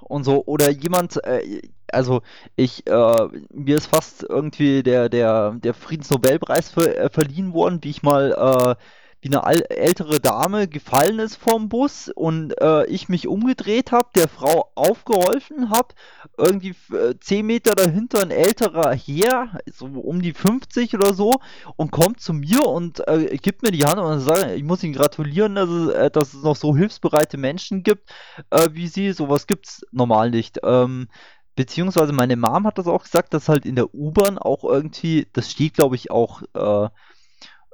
und 0.00 0.24
so 0.24 0.44
oder 0.44 0.70
jemand 0.70 1.22
äh, 1.24 1.62
also 1.92 2.22
ich, 2.56 2.86
äh, 2.86 3.28
mir 3.52 3.76
ist 3.76 3.86
fast 3.86 4.22
irgendwie 4.22 4.82
der, 4.82 5.08
der, 5.08 5.52
der 5.52 5.74
Friedensnobelpreis 5.74 6.70
ver 6.70 6.96
äh, 6.98 7.10
verliehen 7.10 7.52
worden, 7.52 7.80
wie 7.82 7.90
ich 7.90 8.02
mal 8.02 8.32
äh, 8.32 8.82
wie 9.20 9.36
eine 9.36 9.70
ältere 9.70 10.20
Dame 10.20 10.68
gefallen 10.68 11.18
ist 11.18 11.36
vom 11.36 11.68
Bus 11.68 12.10
und 12.14 12.52
äh, 12.60 12.86
ich 12.86 13.08
mich 13.08 13.26
umgedreht 13.26 13.90
habe, 13.90 14.10
der 14.14 14.28
Frau 14.28 14.70
aufgeholfen 14.74 15.70
habe, 15.70 15.94
irgendwie 16.36 16.74
äh, 16.94 17.14
10 17.18 17.46
Meter 17.46 17.74
dahinter 17.74 18.20
ein 18.20 18.30
älterer 18.30 18.94
Herr, 18.94 19.58
so 19.72 19.86
um 19.86 20.20
die 20.20 20.32
50 20.32 20.94
oder 20.94 21.14
so, 21.14 21.32
und 21.76 21.90
kommt 21.90 22.20
zu 22.20 22.34
mir 22.34 22.66
und 22.66 23.06
äh, 23.08 23.36
gibt 23.38 23.62
mir 23.62 23.72
die 23.72 23.84
Hand 23.84 23.98
und 23.98 24.20
sagt, 24.20 24.50
ich 24.52 24.62
muss 24.62 24.84
Ihnen 24.84 24.94
gratulieren, 24.94 25.54
dass 25.54 25.70
es, 25.70 25.88
äh, 25.88 26.10
dass 26.10 26.34
es 26.34 26.42
noch 26.42 26.56
so 26.56 26.76
hilfsbereite 26.76 27.38
Menschen 27.38 27.82
gibt, 27.82 28.10
äh, 28.50 28.68
wie 28.72 28.86
Sie. 28.86 29.12
Sowas 29.12 29.46
gibt 29.46 29.66
es 29.66 29.86
normal 29.92 30.30
nicht. 30.30 30.60
Ähm, 30.62 31.08
beziehungsweise 31.56 32.12
meine 32.12 32.36
Mom 32.36 32.66
hat 32.66 32.78
das 32.78 32.86
auch 32.86 33.02
gesagt, 33.02 33.34
dass 33.34 33.48
halt 33.48 33.66
in 33.66 33.74
der 33.74 33.92
U-Bahn 33.94 34.38
auch 34.38 34.62
irgendwie, 34.62 35.26
das 35.32 35.50
steht 35.50 35.74
glaube 35.74 35.96
ich 35.96 36.10
auch 36.10 36.42
äh, 36.54 36.88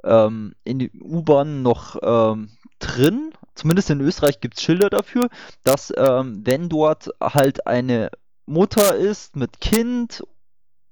ähm, 0.03 0.55
in 0.63 0.79
den 0.79 0.91
U-Bahnen 1.01 1.61
noch 1.61 1.97
ähm, 2.01 2.49
drin. 2.79 3.33
Zumindest 3.55 3.89
in 3.91 4.01
Österreich 4.01 4.39
gibt 4.39 4.57
es 4.57 4.63
Schilder 4.63 4.89
dafür, 4.89 5.29
dass 5.63 5.93
ähm, 5.95 6.41
wenn 6.43 6.69
dort 6.69 7.09
halt 7.21 7.67
eine 7.67 8.09
Mutter 8.45 8.95
ist 8.95 9.35
mit 9.35 9.61
Kind 9.61 10.23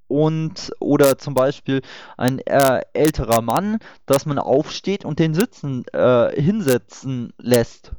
und 0.08 0.74
oder 0.80 1.18
zum 1.18 1.34
Beispiel 1.34 1.82
ein 2.18 2.40
äh, 2.40 2.82
älterer 2.94 3.42
Mann, 3.42 3.80
dass 4.06 4.26
man 4.26 4.40
aufsteht 4.40 5.06
und 5.06 5.20
den 5.20 5.34
sitzen 5.34 5.86
äh, 5.94 6.40
hinsetzen 6.40 7.34
lässt. 7.38 7.94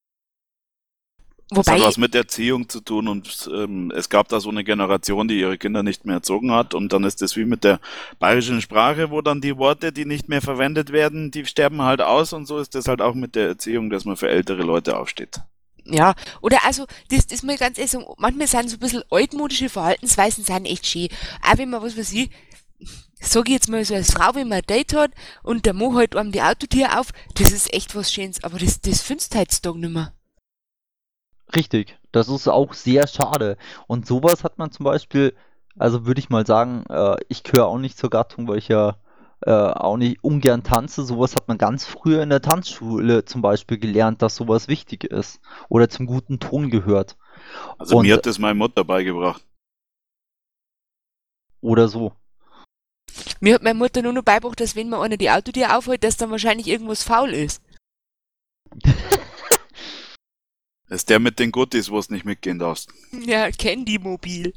Wobei, 1.54 1.72
das 1.72 1.80
hat 1.80 1.88
was 1.88 1.98
mit 1.98 2.14
Erziehung 2.14 2.68
zu 2.68 2.80
tun 2.80 3.08
und 3.08 3.50
ähm, 3.52 3.92
es 3.94 4.08
gab 4.08 4.28
da 4.28 4.40
so 4.40 4.48
eine 4.48 4.64
Generation, 4.64 5.28
die 5.28 5.38
ihre 5.38 5.58
Kinder 5.58 5.82
nicht 5.82 6.06
mehr 6.06 6.16
erzogen 6.16 6.50
hat 6.50 6.72
und 6.72 6.92
dann 6.92 7.04
ist 7.04 7.20
es 7.20 7.36
wie 7.36 7.44
mit 7.44 7.62
der 7.62 7.78
bayerischen 8.18 8.62
Sprache, 8.62 9.10
wo 9.10 9.20
dann 9.20 9.40
die 9.40 9.58
Worte, 9.58 9.92
die 9.92 10.06
nicht 10.06 10.28
mehr 10.28 10.40
verwendet 10.40 10.92
werden, 10.92 11.30
die 11.30 11.44
sterben 11.44 11.82
halt 11.82 12.00
aus 12.00 12.32
und 12.32 12.46
so 12.46 12.58
ist 12.58 12.74
das 12.74 12.88
halt 12.88 13.02
auch 13.02 13.14
mit 13.14 13.34
der 13.34 13.48
Erziehung, 13.48 13.90
dass 13.90 14.04
man 14.04 14.16
für 14.16 14.28
ältere 14.28 14.62
Leute 14.62 14.96
aufsteht. 14.96 15.40
Ja, 15.84 16.14
oder 16.40 16.64
also, 16.64 16.86
das, 17.10 17.26
das 17.26 17.42
mal 17.42 17.56
ganz 17.56 17.76
ehrlich 17.76 17.90
sagen, 17.90 18.06
manchmal 18.18 18.46
sind 18.46 18.70
so 18.70 18.76
ein 18.76 18.80
bisschen 18.80 19.02
altmodische 19.10 19.68
Verhaltensweisen 19.68 20.44
sind 20.44 20.66
echt 20.66 20.86
schön. 20.86 21.08
Auch 21.42 21.58
wenn 21.58 21.70
man, 21.70 21.82
was 21.82 21.98
weiß 21.98 22.12
ich, 22.12 22.30
sag 23.20 23.48
ich 23.48 23.54
jetzt 23.54 23.68
mal 23.68 23.84
so 23.84 23.94
als 23.94 24.12
Frau, 24.12 24.34
wenn 24.34 24.48
man 24.48 24.58
ein 24.58 24.66
Date 24.66 24.94
hat 24.94 25.10
und 25.42 25.66
der 25.66 25.74
Mann 25.74 25.94
halt 25.94 26.16
einem 26.16 26.32
die 26.32 26.42
Autotür 26.42 26.98
auf, 26.98 27.08
das 27.34 27.50
ist 27.52 27.72
echt 27.72 27.94
was 27.94 28.12
Schönes, 28.12 28.42
aber 28.44 28.58
das, 28.58 28.80
das 28.80 29.02
findest 29.02 29.34
du 29.34 29.38
heutzutage 29.38 29.78
nicht 29.78 29.92
mehr. 29.92 30.12
Richtig, 31.54 31.98
das 32.12 32.28
ist 32.28 32.48
auch 32.48 32.72
sehr 32.72 33.06
schade. 33.06 33.56
Und 33.86 34.06
sowas 34.06 34.44
hat 34.44 34.58
man 34.58 34.72
zum 34.72 34.84
Beispiel, 34.84 35.34
also 35.76 36.06
würde 36.06 36.20
ich 36.20 36.30
mal 36.30 36.46
sagen, 36.46 36.84
äh, 36.88 37.16
ich 37.28 37.42
gehöre 37.42 37.66
auch 37.66 37.78
nicht 37.78 37.98
zur 37.98 38.10
Gattung, 38.10 38.48
weil 38.48 38.58
ich 38.58 38.68
ja 38.68 38.96
äh, 39.42 39.50
auch 39.50 39.96
nicht 39.96 40.22
ungern 40.22 40.62
tanze. 40.62 41.04
Sowas 41.04 41.34
hat 41.34 41.48
man 41.48 41.58
ganz 41.58 41.84
früher 41.84 42.22
in 42.22 42.30
der 42.30 42.42
Tanzschule 42.42 43.24
zum 43.24 43.42
Beispiel 43.42 43.78
gelernt, 43.78 44.22
dass 44.22 44.36
sowas 44.36 44.68
wichtig 44.68 45.04
ist 45.04 45.40
oder 45.68 45.88
zum 45.88 46.06
guten 46.06 46.40
Ton 46.40 46.70
gehört. 46.70 47.16
Also 47.78 47.96
Und, 47.96 48.06
mir 48.06 48.14
hat 48.14 48.26
das 48.26 48.38
meine 48.38 48.54
Mutter 48.54 48.84
beigebracht. 48.84 49.44
Oder 51.60 51.88
so. 51.88 52.12
Mir 53.40 53.54
hat 53.54 53.62
meine 53.62 53.78
Mutter 53.78 54.00
nur 54.02 54.12
noch 54.12 54.22
beigebracht, 54.22 54.60
dass 54.60 54.74
wenn 54.74 54.88
man 54.88 55.00
einer 55.00 55.16
die 55.16 55.30
Autotür 55.30 55.76
aufhält, 55.76 56.02
dass 56.02 56.16
dann 56.16 56.30
wahrscheinlich 56.30 56.68
irgendwas 56.68 57.02
faul 57.02 57.30
ist. 57.30 57.62
Das 60.92 61.00
ist 61.00 61.08
der 61.08 61.20
mit 61.20 61.38
den 61.38 61.52
Guttis, 61.52 61.90
wo 61.90 61.98
es 61.98 62.10
nicht 62.10 62.26
mitgehen 62.26 62.58
darfst. 62.58 62.92
Ja, 63.12 63.50
Candy 63.50 63.98
Mobil. 63.98 64.52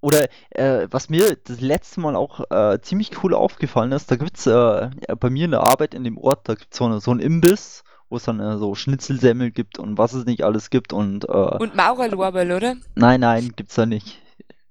Oder 0.00 0.28
äh, 0.50 0.86
was 0.92 1.08
mir 1.08 1.34
das 1.34 1.60
letzte 1.60 1.98
Mal 1.98 2.14
auch 2.14 2.48
äh, 2.52 2.80
ziemlich 2.82 3.24
cool 3.24 3.34
aufgefallen 3.34 3.90
ist, 3.90 4.12
da 4.12 4.14
gibt 4.14 4.38
es 4.38 4.46
äh, 4.46 4.90
bei 5.18 5.28
mir 5.28 5.46
in 5.46 5.50
der 5.50 5.62
Arbeit 5.62 5.94
in 5.94 6.04
dem 6.04 6.18
Ort, 6.18 6.48
da 6.48 6.54
gibt 6.54 6.72
es 6.72 6.78
so, 6.78 7.00
so 7.00 7.10
einen 7.10 7.18
Imbiss, 7.18 7.82
wo 8.10 8.16
es 8.16 8.22
dann 8.22 8.38
äh, 8.38 8.58
so 8.58 8.76
Schnitzelsemmel 8.76 9.50
gibt 9.50 9.80
und 9.80 9.98
was 9.98 10.12
es 10.12 10.24
nicht 10.24 10.44
alles 10.44 10.70
gibt 10.70 10.92
und 10.92 11.24
äh, 11.24 11.32
Und 11.32 11.74
Maurerlorbeer, 11.74 12.56
oder? 12.56 12.76
Nein, 12.94 13.22
nein, 13.22 13.54
gibt's 13.56 13.74
da 13.74 13.86
nicht. 13.86 14.22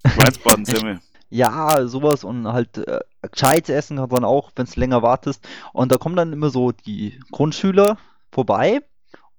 Weißbadensemmel. 0.04 1.02
ja, 1.30 1.86
sowas 1.88 2.24
und 2.24 2.48
halt 2.48 2.78
äh, 2.78 3.02
gescheites 3.30 3.76
Essen 3.76 3.98
kannst 3.98 4.14
dann 4.14 4.24
auch, 4.24 4.52
wenn 4.56 4.64
es 4.64 4.78
länger 4.78 5.02
wartest. 5.02 5.46
Und 5.74 5.92
da 5.92 5.98
kommen 5.98 6.16
dann 6.16 6.32
immer 6.32 6.52
so 6.52 6.72
die 6.72 7.20
Grundschüler, 7.32 7.98
vorbei 8.36 8.82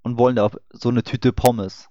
und 0.03 0.19
wollen 0.19 0.37
da 0.37 0.51
so 0.73 0.89
eine 0.89 1.03
Tüte 1.03 1.33
Pommes. 1.33 1.89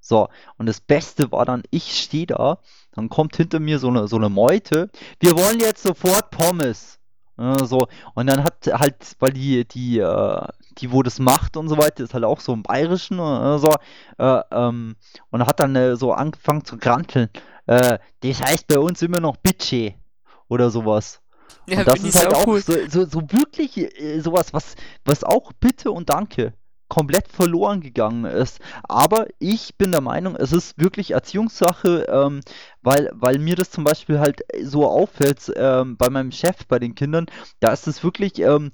So, 0.00 0.28
und 0.58 0.66
das 0.66 0.80
Beste 0.80 1.32
war 1.32 1.44
dann, 1.44 1.62
ich 1.70 1.96
stehe 1.98 2.26
da, 2.26 2.58
dann 2.92 3.08
kommt 3.08 3.36
hinter 3.36 3.60
mir 3.60 3.78
so 3.78 3.88
eine, 3.88 4.08
so 4.08 4.16
eine 4.16 4.28
Meute, 4.28 4.90
wir 5.20 5.36
wollen 5.36 5.60
jetzt 5.60 5.82
sofort 5.82 6.30
Pommes. 6.30 6.98
So, 7.36 7.88
und 8.14 8.26
dann 8.28 8.44
hat 8.44 8.66
halt, 8.66 9.16
weil 9.18 9.32
die, 9.32 9.66
die, 9.66 9.98
äh, 9.98 10.46
die, 10.78 10.92
wo 10.92 11.02
das 11.02 11.18
macht 11.18 11.56
und 11.56 11.68
so 11.68 11.78
weiter, 11.78 12.04
ist 12.04 12.14
halt 12.14 12.24
auch 12.24 12.40
so 12.40 12.52
im 12.52 12.62
Bayerischen 12.62 13.18
oder 13.18 13.58
so, 13.58 13.74
äh, 14.18 14.40
ähm, 14.52 14.96
und 15.30 15.46
hat 15.46 15.58
dann 15.58 15.74
äh, 15.74 15.96
so 15.96 16.12
angefangen 16.12 16.64
zu 16.64 16.76
granteln. 16.76 17.30
Äh, 17.66 17.98
das 18.20 18.42
heißt 18.42 18.66
bei 18.66 18.78
uns 18.78 19.00
immer 19.02 19.20
noch 19.20 19.36
Budget 19.38 19.94
oder 20.48 20.70
sowas. 20.70 21.21
Ja, 21.66 21.80
und 21.80 21.88
das 21.88 22.02
ist 22.02 22.18
halt 22.18 22.34
auch, 22.34 22.46
cool. 22.46 22.60
so, 22.60 22.74
so, 22.88 23.04
so, 23.06 23.22
wirklich 23.30 23.78
äh, 23.78 24.20
sowas, 24.20 24.52
was, 24.52 24.74
was 25.04 25.22
auch 25.24 25.52
Bitte 25.52 25.90
und 25.90 26.10
Danke 26.10 26.54
komplett 26.92 27.26
verloren 27.28 27.80
gegangen 27.80 28.26
ist. 28.26 28.60
Aber 28.82 29.26
ich 29.38 29.78
bin 29.78 29.92
der 29.92 30.02
Meinung, 30.02 30.36
es 30.36 30.52
ist 30.52 30.78
wirklich 30.78 31.12
Erziehungssache, 31.12 32.04
ähm, 32.06 32.42
weil, 32.82 33.10
weil 33.14 33.38
mir 33.38 33.56
das 33.56 33.70
zum 33.70 33.82
Beispiel 33.82 34.18
halt 34.18 34.42
so 34.62 34.86
auffällt 34.86 35.50
ähm, 35.56 35.96
bei 35.96 36.10
meinem 36.10 36.32
Chef, 36.32 36.66
bei 36.68 36.78
den 36.78 36.94
Kindern, 36.94 37.26
da 37.60 37.72
ist 37.72 37.86
es 37.86 38.04
wirklich 38.04 38.40
ähm, 38.40 38.72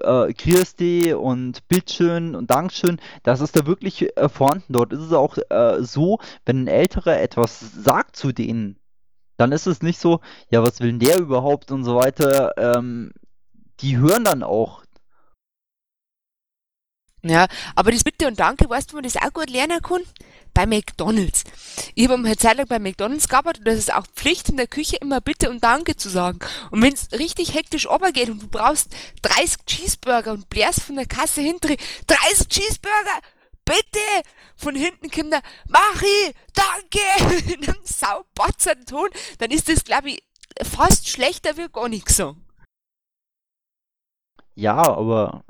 äh, 0.00 0.32
Kirsti 0.32 1.12
und 1.12 1.68
Bitteschön 1.68 2.34
und 2.34 2.50
Dankeschön, 2.50 3.00
das 3.22 3.42
ist 3.42 3.54
da 3.54 3.66
wirklich 3.66 4.16
äh, 4.16 4.30
vorhanden. 4.30 4.72
Dort 4.72 4.94
ist 4.94 5.00
es 5.00 5.12
auch 5.12 5.36
äh, 5.50 5.82
so, 5.82 6.20
wenn 6.46 6.64
ein 6.64 6.68
Älterer 6.68 7.20
etwas 7.20 7.60
sagt 7.60 8.16
zu 8.16 8.32
denen, 8.32 8.77
dann 9.38 9.52
ist 9.52 9.66
es 9.66 9.82
nicht 9.82 9.98
so, 10.00 10.20
ja, 10.50 10.62
was 10.62 10.80
will 10.80 10.90
denn 10.90 10.98
der 10.98 11.18
überhaupt 11.18 11.70
und 11.70 11.84
so 11.84 11.96
weiter. 11.96 12.52
Ähm, 12.58 13.12
die 13.80 13.96
hören 13.96 14.24
dann 14.24 14.42
auch. 14.42 14.82
Ja, 17.22 17.46
aber 17.74 17.92
das 17.92 18.04
Bitte 18.04 18.26
und 18.26 18.38
Danke, 18.38 18.68
weißt 18.68 18.90
du, 18.90 18.92
wo 18.92 18.96
man 18.96 19.04
das 19.04 19.16
auch 19.16 19.32
gut 19.32 19.50
lernen 19.50 19.80
kann? 19.80 20.02
Bei 20.54 20.66
McDonalds. 20.66 21.44
Ich 21.94 22.08
habe 22.08 22.26
halt 22.26 22.40
zeitlang 22.40 22.66
bei 22.66 22.78
McDonalds 22.80 23.28
gearbeitet 23.28 23.60
und 23.60 23.68
das 23.68 23.78
ist 23.78 23.94
auch 23.94 24.06
Pflicht 24.14 24.48
in 24.48 24.56
der 24.56 24.66
Küche 24.66 24.96
immer 24.96 25.20
Bitte 25.20 25.50
und 25.50 25.62
Danke 25.62 25.96
zu 25.96 26.08
sagen. 26.08 26.40
Und 26.70 26.82
wenn 26.82 26.94
es 26.94 27.12
richtig 27.12 27.54
hektisch 27.54 27.86
geht 28.12 28.30
und 28.30 28.42
du 28.42 28.48
brauchst 28.48 28.94
30 29.22 29.66
Cheeseburger 29.66 30.32
und 30.32 30.48
blärst 30.48 30.82
von 30.82 30.96
der 30.96 31.06
Kasse 31.06 31.42
hinter 31.42 31.68
30 32.06 32.48
Cheeseburger, 32.48 33.20
bitte! 33.68 34.28
Von 34.56 34.74
hinten 34.74 35.10
kommt 35.10 35.32
der, 35.32 35.42
Machi, 35.68 36.34
danke! 36.54 37.52
In 37.54 37.68
einem 37.68 37.84
saubatzerten 37.84 38.86
Ton, 38.86 39.08
dann 39.38 39.50
ist 39.50 39.68
das, 39.68 39.84
glaube 39.84 40.10
ich, 40.10 40.22
fast 40.62 41.08
schlechter 41.08 41.56
wie 41.56 41.68
gar 41.68 41.88
nichts 41.88 42.16
sagen. 42.16 42.44
Ja, 44.54 44.76
aber 44.76 45.44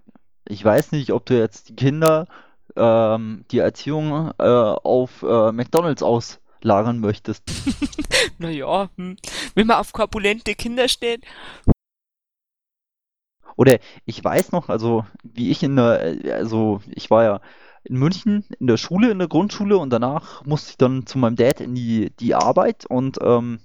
ich 0.47 0.63
weiß 0.63 0.93
nicht, 0.93 1.13
ob 1.13 1.25
du 1.27 1.39
jetzt 1.39 1.71
die 1.71 1.77
Kinder, 1.77 2.27
ähm, 2.77 3.45
die 3.51 3.59
Erziehung 3.59 4.33
äh, 4.39 4.45
auf 4.45 5.23
äh, 5.23 5.53
McDonalds 5.53 6.03
auslagern 6.03 6.99
möchtest. 6.99 7.45
naja, 8.39 8.91
hm. 8.97 9.17
wenn 9.55 9.67
man 9.67 9.79
auf 9.79 9.93
korpulente 9.93 10.55
Kinder 10.55 10.89
steht. 10.89 11.25
Oder 13.57 13.79
ich 14.05 14.23
weiß 14.23 14.53
noch, 14.53 14.69
also 14.69 15.07
wie 15.23 15.51
ich 15.51 15.63
in 15.63 15.77
der, 15.77 16.25
äh, 16.25 16.33
also 16.33 16.83
ich 16.87 17.11
war 17.11 17.25
ja 17.25 17.41
in 17.85 17.97
München 17.97 18.45
in 18.59 18.67
der 18.67 18.77
Schule, 18.77 19.11
in 19.11 19.19
der 19.19 19.29
Grundschule 19.29 19.79
und 19.79 19.91
danach 19.91 20.45
musste 20.45 20.71
ich 20.71 20.77
dann 20.77 21.07
zu 21.07 21.19
meinem 21.19 21.37
Dad 21.37 21.61
in 21.61 21.75
die, 21.75 22.11
die 22.19 22.35
Arbeit 22.35 22.87
und 22.87 23.19
ähm, 23.23 23.61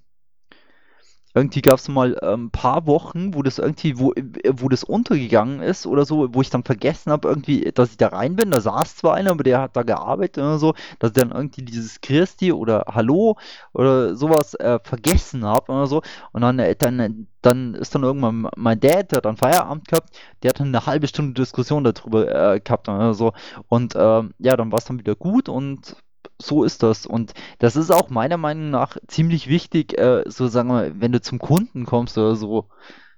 irgendwie 1.35 1.61
gab 1.61 1.79
es 1.79 1.87
mal 1.87 2.17
ein 2.19 2.33
ähm, 2.33 2.51
paar 2.51 2.85
Wochen, 2.85 3.33
wo 3.33 3.41
das 3.41 3.57
irgendwie, 3.57 3.97
wo, 3.97 4.13
äh, 4.13 4.23
wo 4.51 4.69
das 4.69 4.83
untergegangen 4.83 5.61
ist 5.61 5.87
oder 5.87 6.05
so, 6.05 6.33
wo 6.33 6.41
ich 6.41 6.49
dann 6.49 6.63
vergessen 6.63 7.11
habe, 7.11 7.27
irgendwie, 7.27 7.71
dass 7.73 7.91
ich 7.91 7.97
da 7.97 8.09
rein 8.09 8.35
bin. 8.35 8.51
Da 8.51 8.61
saß 8.61 8.97
zwar 8.97 9.15
einer, 9.15 9.31
aber 9.31 9.43
der 9.43 9.61
hat 9.61 9.75
da 9.75 9.83
gearbeitet 9.83 10.43
oder 10.43 10.59
so, 10.59 10.73
dass 10.99 11.09
ich 11.11 11.15
dann 11.15 11.31
irgendwie 11.31 11.63
dieses 11.63 12.01
Christi 12.01 12.51
oder 12.53 12.85
Hallo 12.87 13.37
oder 13.73 14.15
sowas 14.15 14.53
äh, 14.55 14.79
vergessen 14.83 15.43
habe 15.45 15.71
oder 15.71 15.87
so. 15.87 16.01
Und 16.31 16.41
dann, 16.41 16.59
äh, 16.59 16.75
dann, 16.75 17.27
dann 17.41 17.73
ist 17.75 17.95
dann 17.95 18.03
irgendwann 18.03 18.49
mein 18.55 18.79
Dad, 18.79 19.11
der 19.11 19.17
hat 19.17 19.25
dann 19.25 19.37
Feierabend 19.37 19.87
gehabt, 19.87 20.15
der 20.43 20.49
hat 20.49 20.59
dann 20.59 20.67
eine 20.67 20.85
halbe 20.85 21.07
Stunde 21.07 21.33
Diskussion 21.33 21.83
darüber 21.83 22.53
äh, 22.53 22.59
gehabt 22.59 22.87
oder 22.89 23.13
so. 23.15 23.33
Und 23.69 23.95
ähm, 23.95 24.33
ja, 24.39 24.55
dann 24.55 24.71
war 24.71 24.79
es 24.79 24.85
dann 24.85 24.99
wieder 24.99 25.15
gut 25.15 25.49
und 25.49 25.95
so 26.45 26.63
ist 26.63 26.83
das. 26.83 27.05
Und 27.05 27.33
das 27.59 27.75
ist 27.75 27.91
auch 27.91 28.09
meiner 28.09 28.37
Meinung 28.37 28.69
nach 28.69 28.97
ziemlich 29.07 29.47
wichtig, 29.47 29.97
äh, 29.97 30.23
so 30.27 30.47
sagen 30.47 30.69
wir, 30.69 30.99
wenn 30.99 31.11
du 31.11 31.21
zum 31.21 31.39
Kunden 31.39 31.85
kommst 31.85 32.17
oder 32.17 32.35
so, 32.35 32.67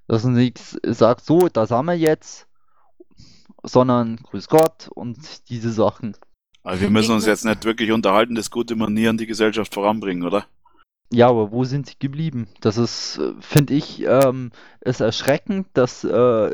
dass 0.07 0.23
du 0.23 0.29
nichts 0.29 0.77
sagst, 0.83 1.25
so, 1.25 1.49
da 1.49 1.65
sind 1.65 1.85
wir 1.85 1.97
jetzt, 1.97 2.47
sondern 3.63 4.17
Grüß 4.17 4.47
Gott 4.47 4.89
und 4.93 5.17
diese 5.49 5.71
Sachen. 5.71 6.15
Aber 6.63 6.81
wir 6.81 6.89
müssen 6.89 7.13
uns 7.13 7.25
jetzt 7.25 7.45
nicht 7.45 7.63
wirklich 7.63 7.91
unterhalten, 7.91 8.35
dass 8.35 8.49
gute 8.49 8.75
Manieren 8.75 9.17
die 9.17 9.27
Gesellschaft 9.27 9.73
voranbringen, 9.73 10.23
oder? 10.23 10.45
Ja, 11.11 11.29
aber 11.29 11.51
wo 11.51 11.63
sind 11.63 11.87
sie 11.87 11.99
geblieben? 11.99 12.47
Das 12.61 12.77
ist, 12.77 13.21
finde 13.39 13.75
ich, 13.75 14.03
ähm, 14.03 14.51
ist 14.81 15.01
erschreckend, 15.01 15.67
dass 15.73 16.03
äh, 16.03 16.51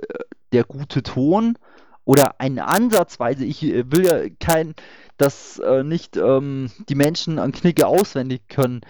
der 0.51 0.63
gute 0.65 1.03
Ton 1.03 1.57
oder 2.03 2.39
eine 2.39 2.67
Ansatzweise, 2.67 3.45
ich 3.45 3.63
äh, 3.63 3.89
will 3.89 4.05
ja 4.05 4.29
kein, 4.39 4.75
dass 5.17 5.59
äh, 5.59 5.83
nicht 5.83 6.17
ähm, 6.17 6.71
die 6.89 6.95
Menschen 6.95 7.39
an 7.39 7.51
Knicke 7.51 7.87
auswendig 7.87 8.47
können. 8.47 8.81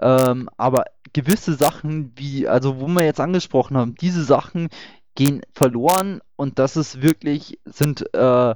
Ähm, 0.00 0.50
aber 0.56 0.84
gewisse 1.12 1.54
Sachen, 1.54 2.12
wie, 2.16 2.48
also 2.48 2.80
wo 2.80 2.86
wir 2.86 3.04
jetzt 3.04 3.20
angesprochen 3.20 3.76
haben, 3.76 3.94
diese 3.94 4.24
Sachen 4.24 4.68
gehen 5.14 5.42
verloren 5.54 6.20
und 6.36 6.58
das 6.58 6.76
ist 6.76 7.00
wirklich, 7.02 7.58
sind 7.64 8.14
äh, 8.14 8.54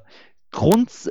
Grundsätze. 0.50 1.10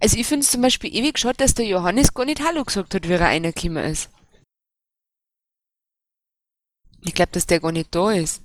Also 0.00 0.16
ich 0.16 0.26
finde 0.26 0.44
es 0.44 0.50
zum 0.50 0.62
Beispiel 0.62 0.94
ewig 0.94 1.18
schade, 1.18 1.36
dass 1.38 1.54
der 1.54 1.66
Johannes 1.66 2.14
gar 2.14 2.24
nicht 2.24 2.42
Hallo 2.42 2.64
gesagt 2.64 2.94
hat, 2.94 3.08
wie 3.08 3.12
er 3.12 3.20
reingekommen 3.20 3.84
ist. 3.84 4.10
Ich 7.02 7.14
glaube, 7.14 7.32
dass 7.32 7.46
der 7.46 7.60
gar 7.60 7.72
nicht 7.72 7.94
da 7.94 8.10
ist. 8.12 8.42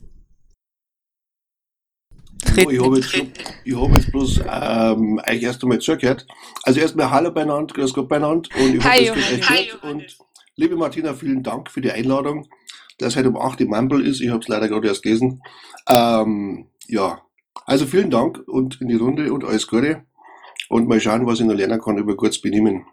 Ja, 2.44 2.70
ich 2.70 2.80
habe 2.82 2.98
jetzt, 2.98 3.14
hab 3.14 3.95
jetzt 3.95 4.12
bloß 4.12 4.41
ähm, 4.49 5.20
euch 5.28 5.44
erst 5.44 5.64
einmal 5.64 5.80
zugehört. 5.80 6.26
Also 6.64 6.80
erstmal 6.80 7.10
Hallo 7.10 7.32
beieinander, 7.32 7.74
grüß 7.74 7.94
Gott 7.94 8.10
beieinander 8.10 8.49
und 8.57 8.76
ich 8.76 8.84
hoffe, 8.84 9.20
es 9.20 9.30
geht 9.30 9.52
euch 9.52 9.72
gut. 9.72 9.84
Und 9.84 10.18
liebe 10.56 10.76
Martina, 10.76 11.14
vielen 11.14 11.44
Dank 11.44 11.70
für 11.70 11.82
die 11.82 11.91
Einladung, 11.91 12.48
dass 12.98 13.16
heute 13.16 13.30
um 13.30 13.38
8 13.38 13.62
im 13.62 13.70
Mampel 13.70 14.06
ist. 14.06 14.22
Ich 14.22 14.30
habe 14.30 14.40
es 14.40 14.48
leider 14.48 14.68
gerade 14.68 14.88
erst 14.88 15.03
gelesen. 15.03 15.41
Ähm, 15.88 16.68
ja, 16.88 17.22
also 17.66 17.86
vielen 17.86 18.12
Dank 18.12 18.44
und 18.48 18.80
in 18.82 18.88
die 18.88 18.95
Runde 18.95 19.34
und 19.34 19.44
alles 19.44 19.68
Gute. 19.68 20.06
Und 20.70 20.88
mal 20.88 20.99
schauen, 20.99 21.26
was 21.26 21.40
ich 21.40 21.45
noch 21.45 21.56
lernen 21.56 21.80
kann 21.80 21.98
über 21.98 22.16
kurz 22.16 22.40
benehmen. 22.40 22.86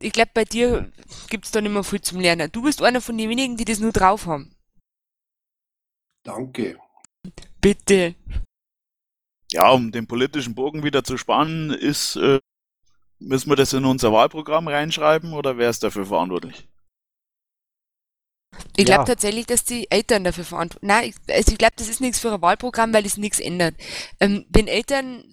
Ich 0.00 0.12
glaube, 0.12 0.30
bei 0.34 0.44
dir 0.44 0.90
gibt 1.30 1.46
es 1.46 1.50
da 1.50 1.60
nicht 1.60 1.72
mehr 1.72 1.84
viel 1.84 2.00
zum 2.00 2.20
Lernen. 2.20 2.50
Du 2.52 2.62
bist 2.62 2.82
einer 2.82 3.00
von 3.00 3.16
den 3.16 3.30
wenigen, 3.30 3.56
die 3.56 3.64
das 3.64 3.80
nur 3.80 3.92
drauf 3.92 4.26
haben. 4.26 4.54
Danke. 6.24 6.78
Bitte. 7.60 8.14
Ja, 9.52 9.70
um 9.70 9.92
den 9.92 10.06
politischen 10.06 10.54
Bogen 10.54 10.82
wieder 10.82 11.04
zu 11.04 11.16
spannen, 11.16 11.70
ist, 11.70 12.16
äh, 12.16 12.40
müssen 13.18 13.50
wir 13.50 13.56
das 13.56 13.72
in 13.72 13.84
unser 13.84 14.12
Wahlprogramm 14.12 14.68
reinschreiben 14.68 15.32
oder 15.32 15.56
wer 15.58 15.70
ist 15.70 15.82
dafür 15.82 16.06
verantwortlich? 16.06 16.68
Ich 18.76 18.84
glaube 18.84 19.02
ja. 19.02 19.04
tatsächlich, 19.04 19.46
dass 19.46 19.64
die 19.64 19.90
Eltern 19.90 20.24
dafür 20.24 20.44
verantwortlich 20.44 20.88
Nein, 20.88 21.08
ich, 21.08 21.34
also 21.34 21.52
ich 21.52 21.58
glaube, 21.58 21.74
das 21.76 21.88
ist 21.88 22.00
nichts 22.00 22.20
für 22.20 22.32
ein 22.32 22.42
Wahlprogramm, 22.42 22.92
weil 22.92 23.06
es 23.06 23.16
nichts 23.16 23.40
ändert. 23.40 23.74
Ähm, 24.20 24.46
wenn 24.48 24.66
Eltern 24.66 25.24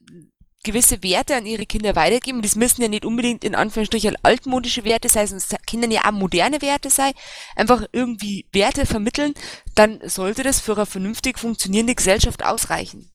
gewisse 0.63 1.01
Werte 1.03 1.35
an 1.35 1.45
ihre 1.45 1.65
Kinder 1.65 1.95
weitergeben, 1.95 2.41
das 2.41 2.55
müssen 2.55 2.81
ja 2.81 2.87
nicht 2.87 3.05
unbedingt 3.05 3.43
in 3.43 3.55
Anführungsstrichen 3.55 4.15
altmodische 4.23 4.83
Werte 4.83 5.09
sein, 5.09 5.25
es 5.25 5.55
können 5.69 5.91
ja 5.91 6.01
auch 6.05 6.11
moderne 6.11 6.61
Werte 6.61 6.89
sein, 6.89 7.13
einfach 7.55 7.83
irgendwie 7.91 8.45
Werte 8.51 8.85
vermitteln, 8.85 9.33
dann 9.75 9.99
sollte 10.03 10.43
das 10.43 10.59
für 10.59 10.75
eine 10.75 10.85
vernünftig 10.85 11.39
funktionierende 11.39 11.95
Gesellschaft 11.95 12.45
ausreichen. 12.45 13.11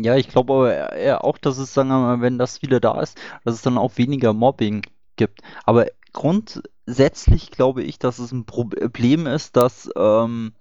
Ja, 0.00 0.16
ich 0.16 0.28
glaube 0.28 0.52
aber 0.52 1.24
auch, 1.24 1.38
dass 1.38 1.58
es, 1.58 1.74
sagen 1.74 1.88
wir 1.88 1.98
mal, 1.98 2.20
wenn 2.20 2.38
das 2.38 2.62
wieder 2.62 2.78
da 2.78 3.00
ist, 3.00 3.18
dass 3.44 3.54
es 3.54 3.62
dann 3.62 3.78
auch 3.78 3.96
weniger 3.96 4.32
Mobbing 4.32 4.82
gibt. 5.16 5.40
Aber 5.64 5.86
grundsätzlich 6.12 7.50
glaube 7.50 7.82
ich, 7.82 7.98
dass 7.98 8.20
es 8.20 8.30
ein 8.30 8.46
Problem 8.46 9.26
ist, 9.26 9.56
dass, 9.56 9.90
ähm, 9.96 10.52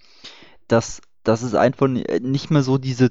dass, 0.68 1.02
dass 1.28 1.42
es 1.42 1.54
einfach 1.56 1.88
nicht 1.88 2.52
mehr 2.52 2.64
so 2.64 2.78
diese, 2.78 3.10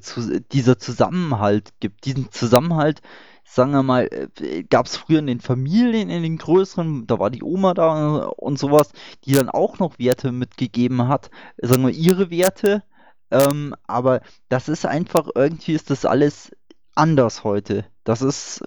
dieser 0.52 0.78
Zusammenhalt 0.78 1.70
gibt. 1.80 2.05
Diesen 2.05 2.30
Zusammenhalt, 2.30 3.02
sagen 3.44 3.72
wir 3.72 3.82
mal, 3.82 4.09
äh, 4.40 4.62
gab 4.64 4.86
es 4.86 4.97
früher 4.97 5.18
in 5.18 5.26
den 5.26 5.40
Familien, 5.40 6.10
in 6.10 6.22
den 6.22 6.38
größeren, 6.38 7.06
da 7.06 7.18
war 7.18 7.30
die 7.30 7.43
Oma 7.43 7.74
da 7.74 8.24
und 8.24 8.59
sowas, 8.59 8.90
die 9.24 9.32
dann 9.32 9.51
auch 9.51 9.78
noch 9.78 9.98
Werte 9.98 10.32
mitgegeben 10.32 11.09
hat, 11.09 11.30
sagen 11.60 11.84
wir 11.84 11.93
ihre 11.93 12.30
Werte 12.30 12.82
ähm, 13.30 13.74
aber 13.86 14.20
das 14.48 14.68
ist 14.68 14.86
einfach, 14.86 15.28
irgendwie 15.34 15.72
ist 15.72 15.90
das 15.90 16.05
alles 16.05 16.52
anders 16.94 17.44
heute. 17.44 17.86
Das 18.05 18.22
ist, 18.22 18.64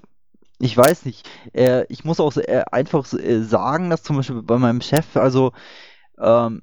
ich 0.59 0.75
weiß 0.75 1.05
nicht, 1.05 1.27
äh, 1.53 1.85
ich 1.89 2.03
muss 2.03 2.19
auch 2.19 2.35
äh, 2.37 2.63
einfach 2.71 3.11
äh, 3.13 3.41
sagen, 3.41 3.89
dass 3.89 4.03
zum 4.03 4.17
Beispiel 4.17 4.41
bei 4.43 4.57
meinem 4.57 4.81
Chef, 4.81 5.15
also 5.15 5.53
ähm, 6.19 6.61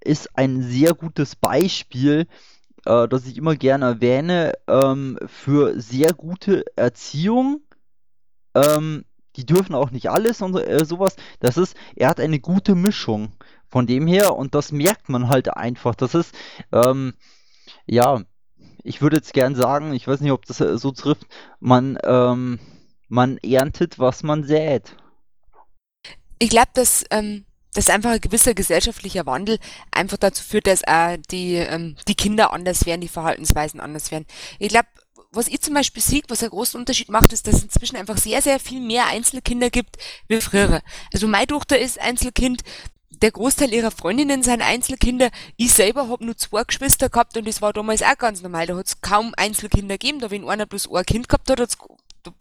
ist 0.00 0.36
ein 0.36 0.62
sehr 0.62 0.94
gutes 0.94 1.36
Beispiel, 1.36 2.26
äh, 2.86 3.08
das 3.08 3.26
ich 3.26 3.36
immer 3.36 3.56
gerne 3.56 3.86
erwähne, 3.86 4.54
ähm, 4.66 5.18
für 5.26 5.80
sehr 5.80 6.12
gute 6.12 6.64
Erziehung. 6.76 7.62
Ähm, 8.54 9.04
die 9.36 9.46
dürfen 9.46 9.74
auch 9.74 9.90
nicht 9.90 10.10
alles 10.10 10.42
und 10.42 10.56
äh, 10.56 10.84
sowas. 10.84 11.16
Das 11.38 11.56
ist, 11.56 11.76
er 11.94 12.08
hat 12.08 12.20
eine 12.20 12.40
gute 12.40 12.74
Mischung. 12.74 13.32
Von 13.68 13.86
dem 13.86 14.08
her, 14.08 14.34
und 14.34 14.56
das 14.56 14.72
merkt 14.72 15.08
man 15.08 15.28
halt 15.28 15.56
einfach. 15.56 15.94
Das 15.94 16.14
ist, 16.14 16.34
ähm, 16.72 17.14
ja, 17.86 18.22
ich 18.82 19.00
würde 19.00 19.16
jetzt 19.16 19.32
gern 19.32 19.54
sagen, 19.54 19.92
ich 19.92 20.08
weiß 20.08 20.20
nicht, 20.20 20.32
ob 20.32 20.44
das 20.46 20.60
äh, 20.60 20.76
so 20.76 20.90
trifft, 20.90 21.26
man, 21.60 21.96
ähm, 22.02 22.58
man 23.08 23.38
erntet, 23.38 23.98
was 23.98 24.24
man 24.24 24.42
sät. 24.42 24.96
Ich 26.40 26.50
glaube, 26.50 26.70
dass, 26.74 27.04
ähm, 27.10 27.44
dass 27.74 27.88
einfach 27.88 28.10
ein 28.10 28.20
gewisser 28.20 28.54
gesellschaftlicher 28.54 29.26
Wandel 29.26 29.58
einfach 29.90 30.16
dazu 30.16 30.42
führt, 30.42 30.66
dass 30.66 30.86
auch 30.86 31.16
die, 31.30 31.54
ähm, 31.54 31.96
die 32.08 32.14
Kinder 32.14 32.52
anders 32.52 32.86
werden, 32.86 33.00
die 33.00 33.08
Verhaltensweisen 33.08 33.80
anders 33.80 34.10
werden. 34.10 34.26
Ich 34.58 34.68
glaube, 34.68 34.88
was 35.32 35.48
ich 35.48 35.60
zum 35.60 35.74
Beispiel 35.74 36.02
sehe, 36.02 36.22
was 36.28 36.42
einen 36.42 36.50
großen 36.50 36.78
Unterschied 36.80 37.08
macht, 37.08 37.32
ist, 37.32 37.46
dass 37.46 37.56
es 37.56 37.62
inzwischen 37.62 37.96
einfach 37.96 38.16
sehr, 38.16 38.42
sehr 38.42 38.58
viel 38.58 38.80
mehr 38.80 39.06
Einzelkinder 39.06 39.70
gibt 39.70 39.96
wie 40.26 40.40
früher. 40.40 40.82
Also 41.12 41.28
meine 41.28 41.46
Tochter 41.46 41.78
ist 41.78 42.00
Einzelkind, 42.00 42.62
der 43.22 43.30
Großteil 43.30 43.72
ihrer 43.72 43.90
Freundinnen 43.90 44.42
sind 44.42 44.62
Einzelkinder. 44.62 45.30
Ich 45.56 45.74
selber 45.74 46.08
habe 46.08 46.24
nur 46.24 46.36
zwei 46.36 46.64
Geschwister 46.64 47.10
gehabt 47.10 47.36
und 47.36 47.46
das 47.46 47.60
war 47.60 47.72
damals 47.72 48.02
auch 48.02 48.16
ganz 48.16 48.42
normal. 48.42 48.66
Da 48.66 48.76
hat 48.76 48.86
es 48.86 49.00
kaum 49.02 49.34
Einzelkinder 49.36 49.98
gegeben. 49.98 50.20
Da 50.20 50.30
wenn 50.30 50.48
einer 50.48 50.66
bloß 50.66 50.90
ein 50.92 51.04
Kind 51.04 51.28
gehabt 51.28 51.50
hat, 51.50 51.76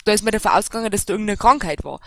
da 0.05 0.11
ist 0.11 0.23
man 0.23 0.31
davon 0.31 0.51
ausgegangen, 0.51 0.91
dass 0.91 1.05
da 1.05 1.13
irgendeine 1.13 1.37
Krankheit 1.37 1.83
war. 1.83 1.99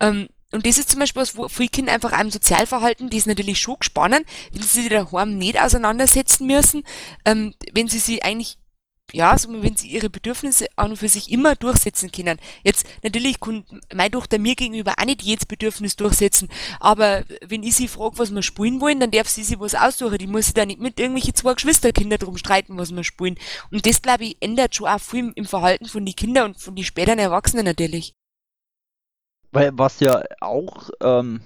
Ähm, 0.00 0.28
und 0.52 0.66
das 0.66 0.78
ist 0.78 0.90
zum 0.90 1.00
Beispiel 1.00 1.22
was, 1.22 1.36
wo 1.36 1.48
viele 1.48 1.68
Kinder 1.68 1.92
einfach 1.92 2.12
einem 2.12 2.30
Sozialverhalten, 2.30 3.10
die 3.10 3.16
ist 3.16 3.26
natürlich 3.26 3.58
schon 3.58 3.76
gespannt, 3.78 4.24
wenn 4.52 4.62
sie 4.62 4.82
sich 4.82 4.88
daheim 4.88 5.38
nicht 5.38 5.60
auseinandersetzen 5.60 6.46
müssen, 6.46 6.84
ähm, 7.24 7.54
wenn 7.72 7.88
sie 7.88 7.98
sich 7.98 8.24
eigentlich 8.24 8.58
ja, 9.12 9.38
so 9.38 9.48
wenn 9.62 9.76
sie 9.76 9.88
ihre 9.88 10.10
Bedürfnisse 10.10 10.66
an 10.76 10.90
und 10.90 10.96
für 10.96 11.08
sich 11.08 11.30
immer 11.30 11.54
durchsetzen 11.54 12.10
können. 12.10 12.38
Jetzt, 12.64 12.86
natürlich 13.02 13.38
kann 13.40 13.64
meine 13.94 14.10
Tochter 14.10 14.38
mir 14.38 14.56
gegenüber 14.56 14.94
auch 14.98 15.04
nicht 15.04 15.22
jedes 15.22 15.46
Bedürfnis 15.46 15.96
durchsetzen, 15.96 16.48
aber 16.80 17.24
wenn 17.46 17.62
ich 17.62 17.76
sie 17.76 17.88
frage, 17.88 18.18
was 18.18 18.34
wir 18.34 18.42
spielen 18.42 18.80
wollen, 18.80 19.00
dann 19.00 19.12
darf 19.12 19.28
sie 19.28 19.44
sich 19.44 19.60
was 19.60 19.74
aussuchen. 19.74 20.18
Die 20.18 20.26
muss 20.26 20.46
sich 20.46 20.54
da 20.54 20.66
nicht 20.66 20.80
mit 20.80 20.98
irgendwelchen 20.98 21.34
zwei 21.34 21.54
Geschwisterkinder 21.54 22.18
drum 22.18 22.36
streiten, 22.36 22.76
was 22.78 22.94
wir 22.94 23.04
spielen. 23.04 23.38
Und 23.70 23.86
das, 23.86 24.02
glaube 24.02 24.24
ich, 24.24 24.36
ändert 24.40 24.74
schon 24.74 24.88
auch 24.88 25.00
viel 25.00 25.32
im 25.36 25.44
Verhalten 25.44 25.86
von 25.86 26.04
den 26.04 26.16
Kindern 26.16 26.50
und 26.50 26.60
von 26.60 26.74
den 26.74 26.84
späteren 26.84 27.18
Erwachsenen 27.18 27.64
natürlich. 27.64 28.14
Weil 29.52 29.70
was 29.74 30.00
ja 30.00 30.22
auch 30.40 30.90
ähm, 31.00 31.40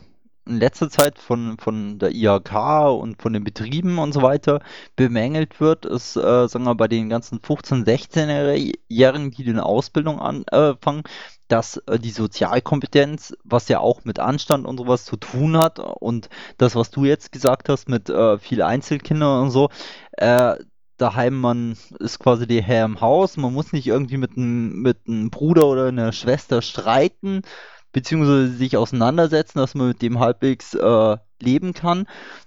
in 0.47 0.59
letzter 0.59 0.91
Zeit 0.91 1.19
von, 1.19 1.59
von 1.59 1.99
der 1.99 2.11
IHK 2.13 2.53
und 2.91 3.21
von 3.23 3.33
den 3.33 3.45
Betrieben 3.45 3.99
und 3.99 4.13
so 4.13 4.23
weiter 4.23 4.61
bemängelt 4.97 5.61
wird, 5.61 5.87
ist, 5.87 6.17
äh, 6.17 6.49
sagen 6.49 6.65
wir, 6.65 6.75
bei 6.75 6.89
den 6.89 7.09
ganzen 7.09 7.41
15-, 7.41 7.85
16-Jährigen, 7.85 9.31
die 9.31 9.49
eine 9.49 9.65
Ausbildung 9.65 10.19
anfangen, 10.21 11.05
dass 11.49 11.77
äh, 11.87 11.99
die 11.99 12.11
Sozialkompetenz, 12.11 13.35
was 13.45 13.69
ja 13.69 13.81
auch 13.81 14.05
mit 14.05 14.19
Anstand 14.19 14.67
und 14.67 14.79
sowas 14.79 15.05
zu 15.05 15.17
tun 15.17 15.57
hat, 15.57 15.79
und 15.79 16.29
das, 16.59 16.75
was 16.75 16.91
du 16.91 17.05
jetzt 17.05 17.33
gesagt 17.33 17.69
hast 17.69 17.89
mit 17.89 18.09
äh, 18.09 18.39
viel 18.39 18.63
Einzelkindern 18.63 19.45
und 19.45 19.51
so, 19.51 19.69
äh, 20.13 20.57
daheim, 20.97 21.41
man 21.41 21.77
ist 21.99 22.19
quasi 22.19 22.47
der 22.47 22.63
Herr 22.63 22.85
im 22.85 23.01
Haus, 23.01 23.37
man 23.37 23.55
muss 23.55 23.73
nicht 23.73 23.87
irgendwie 23.87 24.19
mit 24.19 24.37
einem 24.37 24.83
mit 24.83 24.99
einem 25.07 25.31
Bruder 25.31 25.67
oder 25.67 25.87
einer 25.87 26.13
Schwester 26.13 26.61
streiten, 26.61 27.43
beziehungsweise 27.93 28.53
sich 28.53 28.77
auseinandersetzen, 28.77 29.59
dass 29.59 29.75
man 29.75 29.89
mit 29.89 30.03
dem 30.03 30.19
halbwegs 30.19 30.75
äh, 30.75 31.17
leben 31.41 31.75
kann, 31.75 32.07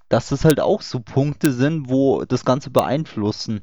dass 0.10 0.30
das 0.30 0.46
halt 0.46 0.60
auch 0.60 0.82
so 0.82 1.00
Punkte 1.00 1.52
sind, 1.52 1.90
wo 1.90 2.24
das 2.26 2.46
Ganze 2.46 2.70
beeinflussen. 2.70 3.62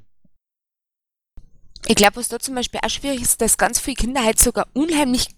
Ich 1.86 1.94
glaube, 1.94 2.16
was 2.16 2.28
da 2.28 2.38
zum 2.38 2.54
Beispiel 2.54 2.80
auch 2.82 2.90
schwierig 2.90 3.22
ist, 3.22 3.40
dass 3.40 3.56
ganz 3.56 3.80
viele 3.80 3.96
Kinder 3.96 4.22
halt 4.22 4.38
sogar 4.38 4.66
unheimlich 4.74 5.28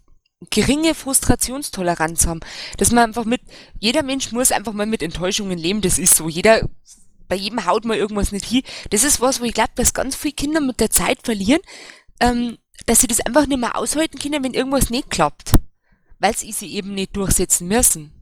geringe 0.50 0.94
Frustrationstoleranz 0.94 2.26
haben. 2.26 2.40
Dass 2.78 2.90
man 2.90 3.04
einfach 3.04 3.24
mit, 3.24 3.42
jeder 3.78 4.02
Mensch 4.02 4.32
muss 4.32 4.52
einfach 4.52 4.72
mal 4.72 4.86
mit 4.86 5.02
Enttäuschungen 5.02 5.58
leben, 5.58 5.80
das 5.80 5.98
ist 5.98 6.16
so. 6.16 6.28
Jeder, 6.28 6.68
bei 7.28 7.36
jedem 7.36 7.64
haut 7.66 7.84
mal 7.84 7.96
irgendwas 7.96 8.32
nicht 8.32 8.46
hin. 8.46 8.62
Das 8.90 9.04
ist 9.04 9.20
was, 9.20 9.40
wo 9.40 9.44
ich 9.44 9.54
glaube, 9.54 9.70
dass 9.76 9.94
ganz 9.94 10.16
viele 10.16 10.34
Kinder 10.34 10.60
mit 10.60 10.80
der 10.80 10.90
Zeit 10.90 11.20
verlieren, 11.22 11.60
ähm, 12.20 12.58
dass 12.86 13.00
sie 13.00 13.06
das 13.06 13.20
einfach 13.20 13.46
nicht 13.46 13.60
mehr 13.60 13.76
aushalten 13.76 14.18
können, 14.18 14.42
wenn 14.42 14.54
irgendwas 14.54 14.90
nicht 14.90 15.10
klappt. 15.10 15.54
Weil 16.22 16.36
sie 16.36 16.52
sie 16.52 16.72
eben 16.72 16.94
nicht 16.94 17.16
durchsetzen 17.16 17.66
müssen. 17.66 18.12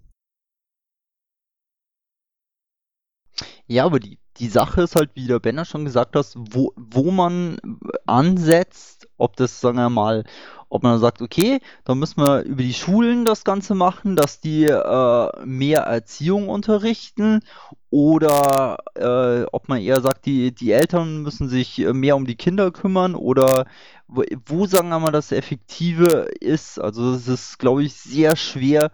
Ja, 3.67 3.85
aber 3.85 4.01
die, 4.01 4.19
die 4.39 4.49
Sache 4.49 4.83
ist 4.83 4.97
halt, 4.97 5.11
wie 5.15 5.27
der 5.27 5.39
Benner 5.39 5.67
schon 5.67 5.85
gesagt 5.85 6.17
hat, 6.17 6.33
wo, 6.35 6.73
wo 6.77 7.11
man 7.11 7.59
ansetzt, 8.07 9.07
ob 9.19 9.37
das, 9.37 9.61
sagen 9.61 9.77
wir 9.77 9.91
mal, 9.91 10.25
ob 10.71 10.83
man 10.83 10.99
sagt, 10.99 11.21
okay, 11.21 11.61
dann 11.85 11.99
müssen 11.99 12.23
wir 12.23 12.43
über 12.43 12.63
die 12.63 12.73
Schulen 12.73 13.25
das 13.25 13.45
Ganze 13.45 13.75
machen, 13.75 14.17
dass 14.17 14.41
die 14.41 14.65
äh, 14.65 15.45
mehr 15.45 15.81
Erziehung 15.81 16.49
unterrichten 16.49 17.41
oder 17.91 18.79
äh, 18.95 19.45
ob 19.53 19.69
man 19.69 19.81
eher 19.83 20.01
sagt, 20.01 20.25
die, 20.27 20.55
die 20.55 20.73
Eltern 20.73 21.23
müssen 21.23 21.49
sich 21.49 21.79
mehr 21.79 22.17
um 22.17 22.25
die 22.25 22.37
Kinder 22.37 22.71
kümmern 22.71 23.15
oder 23.15 23.67
wo, 24.07 24.23
wo 24.47 24.67
sagen 24.67 24.89
wir 24.89 25.01
mal, 25.01 25.13
das 25.13 25.33
Effektive 25.33 26.29
ist. 26.41 26.81
Also 26.81 27.13
das 27.13 27.29
ist, 27.29 27.59
glaube 27.59 27.83
ich, 27.83 27.95
sehr 27.95 28.37
schwer 28.37 28.91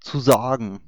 zu 0.00 0.18
sagen 0.18 0.80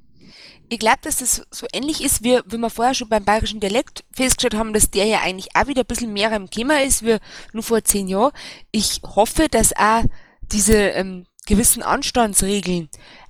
ich 0.73 0.79
glaube, 0.79 0.99
dass 1.03 1.17
das 1.17 1.45
so 1.51 1.67
ähnlich 1.71 2.03
ist, 2.03 2.23
wie, 2.23 2.39
wie 2.47 2.57
wir 2.57 2.69
vorher 2.69 2.95
schon 2.95 3.09
beim 3.09 3.23
bayerischen 3.23 3.59
Dialekt 3.59 4.03
festgestellt 4.11 4.55
haben, 4.55 4.73
dass 4.73 4.89
der 4.89 5.05
ja 5.05 5.19
eigentlich 5.21 5.55
auch 5.55 5.67
wieder 5.67 5.81
ein 5.83 5.87
bisschen 5.87 6.13
mehr 6.13 6.31
im 6.31 6.49
Thema 6.49 6.81
ist 6.81 7.05
wie 7.05 7.17
nur 7.51 7.61
vor 7.61 7.83
zehn 7.83 8.07
Jahren. 8.07 8.31
Ich 8.71 9.01
hoffe, 9.03 9.47
dass 9.49 9.75
auch 9.75 10.03
diese 10.51 10.75
ähm, 10.75 11.25
gewissen 11.45 11.83
Anstandsregeln 11.83 12.89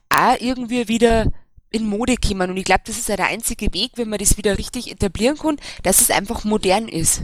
auch 0.10 0.40
irgendwie 0.40 0.88
wieder 0.88 1.32
in 1.72 1.88
Mode 1.88 2.16
kommen. 2.18 2.52
Und 2.52 2.58
ich 2.58 2.66
glaube, 2.66 2.84
das 2.86 2.98
ist 2.98 3.10
ja 3.10 3.16
der 3.16 3.28
einzige 3.28 3.74
Weg, 3.74 3.94
wenn 3.96 4.10
man 4.10 4.20
das 4.20 4.38
wieder 4.38 4.58
richtig 4.58 4.92
etablieren 4.92 5.38
kann, 5.38 5.58
dass 5.82 6.02
es 6.02 6.12
einfach 6.12 6.44
modern 6.44 6.88
ist. 6.88 7.24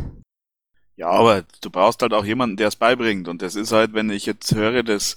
Ja, 0.99 1.11
aber 1.11 1.45
du 1.61 1.69
brauchst 1.69 2.01
halt 2.01 2.13
auch 2.13 2.25
jemanden, 2.25 2.57
der 2.57 2.67
es 2.67 2.75
beibringt. 2.75 3.29
Und 3.29 3.41
das 3.41 3.55
ist 3.55 3.71
halt, 3.71 3.93
wenn 3.93 4.09
ich 4.09 4.25
jetzt 4.25 4.53
höre, 4.53 4.83
dass 4.83 5.15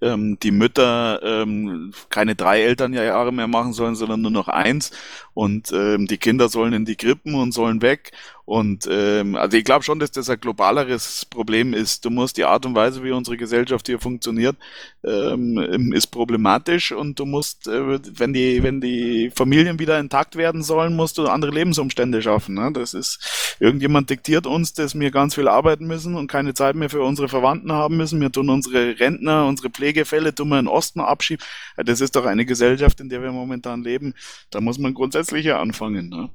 ähm, 0.00 0.38
die 0.40 0.52
Mütter 0.52 1.20
ähm, 1.24 1.92
keine 2.08 2.36
drei 2.36 2.62
Elternjahre 2.62 3.32
mehr 3.32 3.48
machen 3.48 3.72
sollen, 3.72 3.96
sondern 3.96 4.22
nur 4.22 4.30
noch 4.30 4.46
eins. 4.46 4.92
Und 5.32 5.72
ähm, 5.72 6.06
die 6.06 6.18
Kinder 6.18 6.48
sollen 6.48 6.72
in 6.72 6.84
die 6.84 6.94
Krippen 6.94 7.34
und 7.34 7.50
sollen 7.50 7.82
weg. 7.82 8.12
Und 8.46 8.86
ähm, 8.90 9.36
also 9.36 9.56
ich 9.56 9.64
glaube 9.64 9.84
schon, 9.84 9.98
dass 9.98 10.10
das 10.10 10.28
ein 10.28 10.38
globaleres 10.38 11.24
Problem 11.24 11.72
ist. 11.72 12.04
Du 12.04 12.10
musst 12.10 12.36
die 12.36 12.44
Art 12.44 12.66
und 12.66 12.74
Weise, 12.74 13.02
wie 13.02 13.10
unsere 13.10 13.38
Gesellschaft 13.38 13.86
hier 13.86 13.98
funktioniert, 13.98 14.56
ähm, 15.02 15.92
ist 15.94 16.08
problematisch 16.08 16.92
und 16.92 17.18
du 17.18 17.24
musst, 17.24 17.66
äh, 17.68 17.98
wenn 18.18 18.34
die, 18.34 18.62
wenn 18.62 18.82
die 18.82 19.30
Familien 19.34 19.78
wieder 19.78 19.98
intakt 19.98 20.36
werden 20.36 20.62
sollen, 20.62 20.94
musst 20.94 21.16
du 21.16 21.26
andere 21.26 21.52
Lebensumstände 21.52 22.20
schaffen. 22.20 22.54
Ne? 22.56 22.70
Das 22.74 22.92
ist, 22.92 23.56
irgendjemand 23.60 24.10
diktiert 24.10 24.46
uns, 24.46 24.74
dass 24.74 24.98
wir 24.98 25.10
ganz 25.10 25.34
viel 25.34 25.48
arbeiten 25.48 25.86
müssen 25.86 26.14
und 26.14 26.26
keine 26.26 26.52
Zeit 26.52 26.74
mehr 26.76 26.90
für 26.90 27.02
unsere 27.02 27.28
Verwandten 27.28 27.72
haben 27.72 27.96
müssen. 27.96 28.20
Wir 28.20 28.30
tun 28.30 28.50
unsere 28.50 29.00
Rentner, 29.00 29.46
unsere 29.46 29.70
Pflegefälle 29.70 30.34
tun 30.34 30.50
wir 30.50 30.58
in 30.58 30.68
Osten 30.68 31.00
abschieben. 31.00 31.44
Das 31.76 32.02
ist 32.02 32.14
doch 32.14 32.26
eine 32.26 32.44
Gesellschaft, 32.44 33.00
in 33.00 33.08
der 33.08 33.22
wir 33.22 33.32
momentan 33.32 33.82
leben. 33.82 34.12
Da 34.50 34.60
muss 34.60 34.78
man 34.78 34.92
grundsätzlich 34.92 35.46
ja 35.46 35.60
anfangen. 35.60 36.10
Ne? 36.10 36.28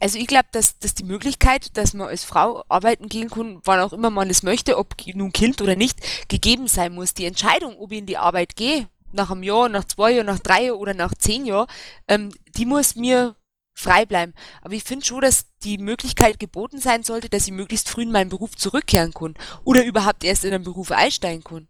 Also 0.00 0.18
ich 0.18 0.28
glaube, 0.28 0.46
dass, 0.52 0.78
dass 0.78 0.94
die 0.94 1.04
Möglichkeit, 1.04 1.76
dass 1.76 1.92
man 1.92 2.08
als 2.08 2.22
Frau 2.22 2.64
arbeiten 2.68 3.08
gehen 3.08 3.30
kann, 3.30 3.60
wann 3.64 3.80
auch 3.80 3.92
immer 3.92 4.10
man 4.10 4.30
es 4.30 4.44
möchte, 4.44 4.78
ob 4.78 4.94
nun 5.14 5.32
Kind 5.32 5.60
oder 5.60 5.74
nicht, 5.74 6.28
gegeben 6.28 6.68
sein 6.68 6.94
muss. 6.94 7.14
Die 7.14 7.24
Entscheidung, 7.24 7.76
ob 7.78 7.90
ich 7.90 7.98
in 7.98 8.06
die 8.06 8.16
Arbeit 8.16 8.54
gehe, 8.54 8.88
nach 9.12 9.30
einem 9.30 9.42
Jahr, 9.42 9.68
nach 9.68 9.84
zwei 9.84 10.12
Jahren, 10.12 10.26
nach 10.26 10.38
drei 10.38 10.66
Jahren 10.66 10.78
oder 10.78 10.94
nach 10.94 11.14
zehn 11.14 11.46
Jahren, 11.46 11.66
ähm, 12.06 12.30
die 12.56 12.66
muss 12.66 12.94
mir 12.94 13.34
frei 13.74 14.06
bleiben. 14.06 14.34
Aber 14.62 14.74
ich 14.74 14.84
finde 14.84 15.04
schon, 15.04 15.20
dass 15.20 15.46
die 15.62 15.78
Möglichkeit 15.78 16.38
geboten 16.38 16.78
sein 16.78 17.02
sollte, 17.04 17.28
dass 17.28 17.46
ich 17.46 17.52
möglichst 17.52 17.88
früh 17.88 18.02
in 18.02 18.12
meinen 18.12 18.30
Beruf 18.30 18.56
zurückkehren 18.56 19.14
kann 19.14 19.34
oder 19.64 19.84
überhaupt 19.84 20.24
erst 20.24 20.44
in 20.44 20.52
einen 20.52 20.64
Beruf 20.64 20.90
einsteigen 20.90 21.44
kann. 21.44 21.68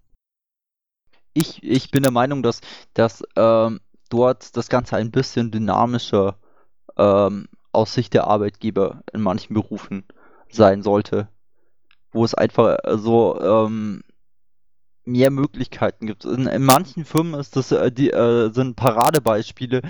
Ich, 1.35 1.62
ich 1.62 1.91
bin 1.91 2.03
der 2.03 2.12
Meinung, 2.12 2.43
dass, 2.43 2.61
dass 2.95 3.23
ähm, 3.37 3.81
dort 4.09 4.57
das 4.57 4.69
Ganze 4.69 4.97
ein 4.97 5.11
bisschen 5.11 5.51
dynamischer 5.51 6.39
ähm, 6.97 7.49
aus 7.79 7.95
Sicht 7.95 8.13
der 8.13 8.27
Arbeitgeber 8.27 9.03
in 9.13 9.21
manchen 9.21 9.55
Berufen 9.55 10.05
sein 10.51 10.83
sollte. 10.83 11.29
Wo 12.11 12.25
es 12.25 12.35
einfach 12.35 12.77
so 12.97 13.41
ähm, 13.41 14.03
mehr 15.05 15.31
Möglichkeiten 15.31 16.07
gibt. 16.07 16.25
In, 16.25 16.47
in, 16.47 16.65
manchen 16.65 17.05
Firmen 17.05 17.39
ist 17.39 17.57
das, 17.57 17.73
äh, 17.73 17.91
die, 17.91 18.11
äh, 18.11 18.51
sind 18.53 18.77
Paradebeispiele, 18.77 19.83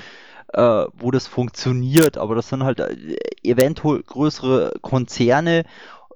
äh, 0.52 0.84
wo 0.94 1.10
das 1.10 1.26
funktioniert, 1.26 2.18
aber 2.18 2.34
das 2.34 2.48
sind 2.48 2.64
halt 2.64 2.80
äh, 2.80 3.16
eventuell 3.42 4.02
größere 4.02 4.74
Konzerne 4.80 5.64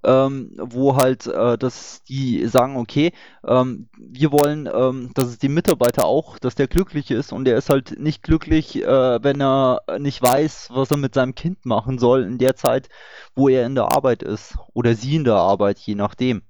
ähm, 0.04 0.52
wo 0.58 0.96
halt 0.96 1.26
äh, 1.26 1.56
dass 1.58 2.02
die 2.04 2.46
sagen, 2.46 2.76
okay, 2.76 3.12
ähm, 3.46 3.88
wir 3.98 4.32
wollen, 4.32 4.68
ähm, 4.72 5.10
dass 5.14 5.26
es 5.28 5.38
dem 5.38 5.54
Mitarbeiter 5.54 6.04
auch, 6.04 6.38
dass 6.38 6.54
der 6.54 6.68
glücklich 6.68 7.10
ist 7.10 7.32
und 7.32 7.44
der 7.44 7.56
ist 7.56 7.70
halt 7.70 7.98
nicht 7.98 8.22
glücklich, 8.22 8.82
äh, 8.82 9.22
wenn 9.22 9.40
er 9.40 9.82
nicht 9.98 10.22
weiß, 10.22 10.68
was 10.72 10.90
er 10.90 10.96
mit 10.96 11.14
seinem 11.14 11.34
Kind 11.34 11.64
machen 11.64 11.98
soll 11.98 12.24
in 12.24 12.38
der 12.38 12.56
Zeit, 12.56 12.88
wo 13.34 13.48
er 13.48 13.66
in 13.66 13.74
der 13.74 13.92
Arbeit 13.92 14.22
ist 14.22 14.56
oder 14.74 14.94
sie 14.94 15.16
in 15.16 15.24
der 15.24 15.36
Arbeit, 15.36 15.78
je 15.78 15.94
nachdem. 15.94 16.42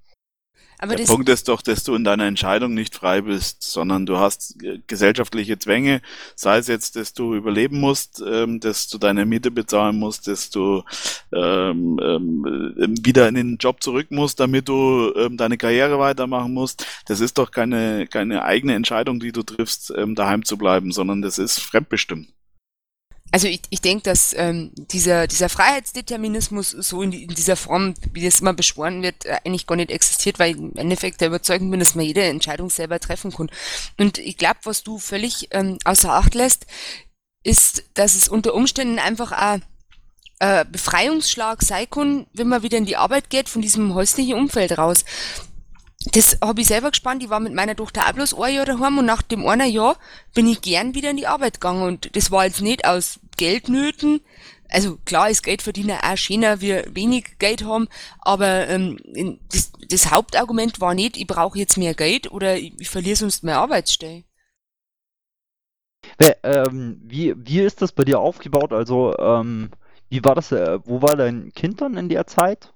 Aber 0.82 0.96
der 0.96 1.04
Punkt 1.04 1.28
ist 1.28 1.46
doch, 1.46 1.62
dass 1.62 1.84
du 1.84 1.94
in 1.94 2.02
deiner 2.02 2.24
Entscheidung 2.24 2.74
nicht 2.74 2.96
frei 2.96 3.20
bist, 3.20 3.62
sondern 3.62 4.04
du 4.04 4.18
hast 4.18 4.56
gesellschaftliche 4.88 5.56
Zwänge, 5.56 6.02
sei 6.34 6.58
es 6.58 6.66
jetzt, 6.66 6.96
dass 6.96 7.14
du 7.14 7.36
überleben 7.36 7.78
musst, 7.78 8.20
ähm, 8.26 8.58
dass 8.58 8.88
du 8.88 8.98
deine 8.98 9.24
Miete 9.24 9.52
bezahlen 9.52 9.96
musst, 10.00 10.26
dass 10.26 10.50
du 10.50 10.82
ähm, 11.32 12.00
ähm, 12.02 12.96
wieder 13.00 13.28
in 13.28 13.36
den 13.36 13.56
Job 13.58 13.80
zurück 13.80 14.10
musst, 14.10 14.40
damit 14.40 14.68
du 14.68 15.12
ähm, 15.14 15.36
deine 15.36 15.56
Karriere 15.56 16.00
weitermachen 16.00 16.52
musst. 16.52 16.84
Das 17.06 17.20
ist 17.20 17.38
doch 17.38 17.52
keine, 17.52 18.08
keine 18.08 18.42
eigene 18.42 18.74
Entscheidung, 18.74 19.20
die 19.20 19.30
du 19.30 19.44
triffst, 19.44 19.92
ähm, 19.96 20.16
daheim 20.16 20.44
zu 20.44 20.58
bleiben, 20.58 20.90
sondern 20.90 21.22
das 21.22 21.38
ist 21.38 21.60
fremdbestimmt. 21.60 22.26
Also 23.32 23.48
ich, 23.48 23.62
ich 23.70 23.80
denke, 23.80 24.04
dass 24.04 24.34
ähm, 24.36 24.72
dieser, 24.76 25.26
dieser 25.26 25.48
Freiheitsdeterminismus 25.48 26.70
so 26.70 27.00
in, 27.00 27.12
in 27.12 27.28
dieser 27.28 27.56
Form, 27.56 27.94
wie 28.12 28.22
das 28.24 28.40
immer 28.40 28.52
beschworen 28.52 29.02
wird, 29.02 29.24
äh, 29.24 29.38
eigentlich 29.44 29.66
gar 29.66 29.76
nicht 29.76 29.90
existiert, 29.90 30.38
weil 30.38 30.50
ich 30.50 30.58
im 30.58 30.76
Endeffekt 30.76 31.22
der 31.22 31.28
Überzeugung 31.28 31.70
bin, 31.70 31.80
dass 31.80 31.94
man 31.94 32.04
jede 32.04 32.22
Entscheidung 32.22 32.68
selber 32.68 33.00
treffen 33.00 33.32
kann. 33.32 33.50
Und 33.98 34.18
ich 34.18 34.36
glaube, 34.36 34.60
was 34.64 34.82
du 34.82 34.98
völlig 34.98 35.48
ähm, 35.52 35.78
außer 35.84 36.12
Acht 36.12 36.34
lässt, 36.34 36.66
ist, 37.42 37.84
dass 37.94 38.14
es 38.14 38.28
unter 38.28 38.52
Umständen 38.52 38.98
einfach 38.98 39.32
auch 39.32 39.58
äh, 40.40 40.66
Befreiungsschlag 40.70 41.62
sein 41.62 41.88
kann, 41.90 42.26
wenn 42.34 42.48
man 42.48 42.62
wieder 42.62 42.76
in 42.76 42.84
die 42.84 42.96
Arbeit 42.96 43.30
geht, 43.30 43.48
von 43.48 43.62
diesem 43.62 43.94
häuslichen 43.94 44.34
Umfeld 44.34 44.76
raus 44.76 45.06
das 46.12 46.38
habe 46.42 46.60
ich 46.60 46.66
selber 46.66 46.90
gespannt. 46.90 47.22
Ich 47.22 47.30
war 47.30 47.40
mit 47.40 47.54
meiner 47.54 47.76
Tochter 47.76 48.06
auch 48.06 48.12
bloß 48.12 48.34
ein 48.34 48.54
Jahr 48.54 48.66
daheim 48.66 48.98
und 48.98 49.06
nach 49.06 49.22
dem 49.22 49.46
einen 49.46 49.70
Jahr 49.70 49.96
bin 50.34 50.48
ich 50.48 50.60
gern 50.60 50.94
wieder 50.94 51.10
in 51.10 51.16
die 51.16 51.26
Arbeit 51.26 51.54
gegangen. 51.54 51.82
Und 51.82 52.14
das 52.16 52.30
war 52.30 52.44
jetzt 52.44 52.60
nicht 52.60 52.86
aus 52.86 53.20
Geldnöten. 53.36 54.20
Also 54.68 54.96
klar 55.04 55.28
ist 55.28 55.42
Geld 55.42 55.60
verdienen 55.60 55.98
auch 56.02 56.16
schöner, 56.16 56.60
wir 56.60 56.86
wenig 56.94 57.38
Geld 57.38 57.64
haben, 57.64 57.88
aber 58.20 58.68
ähm, 58.68 58.98
das, 59.50 59.70
das 59.86 60.10
Hauptargument 60.10 60.80
war 60.80 60.94
nicht, 60.94 61.18
ich 61.18 61.26
brauche 61.26 61.58
jetzt 61.58 61.76
mehr 61.76 61.92
Geld 61.92 62.32
oder 62.32 62.56
ich, 62.56 62.72
ich 62.80 62.88
verliere 62.88 63.16
sonst 63.16 63.44
mehr 63.44 63.58
Arbeitsstelle. 63.58 64.24
Ähm, 66.42 67.00
wie, 67.04 67.34
wie 67.36 67.60
ist 67.60 67.82
das 67.82 67.92
bei 67.92 68.04
dir 68.04 68.18
aufgebaut? 68.20 68.72
Also, 68.72 69.16
ähm, 69.18 69.70
wie 70.08 70.24
war 70.24 70.34
das, 70.34 70.52
äh, 70.52 70.78
wo 70.84 71.02
war 71.02 71.16
dein 71.16 71.52
Kind 71.52 71.80
dann 71.80 71.96
in 71.96 72.08
der 72.08 72.26
Zeit? 72.26 72.72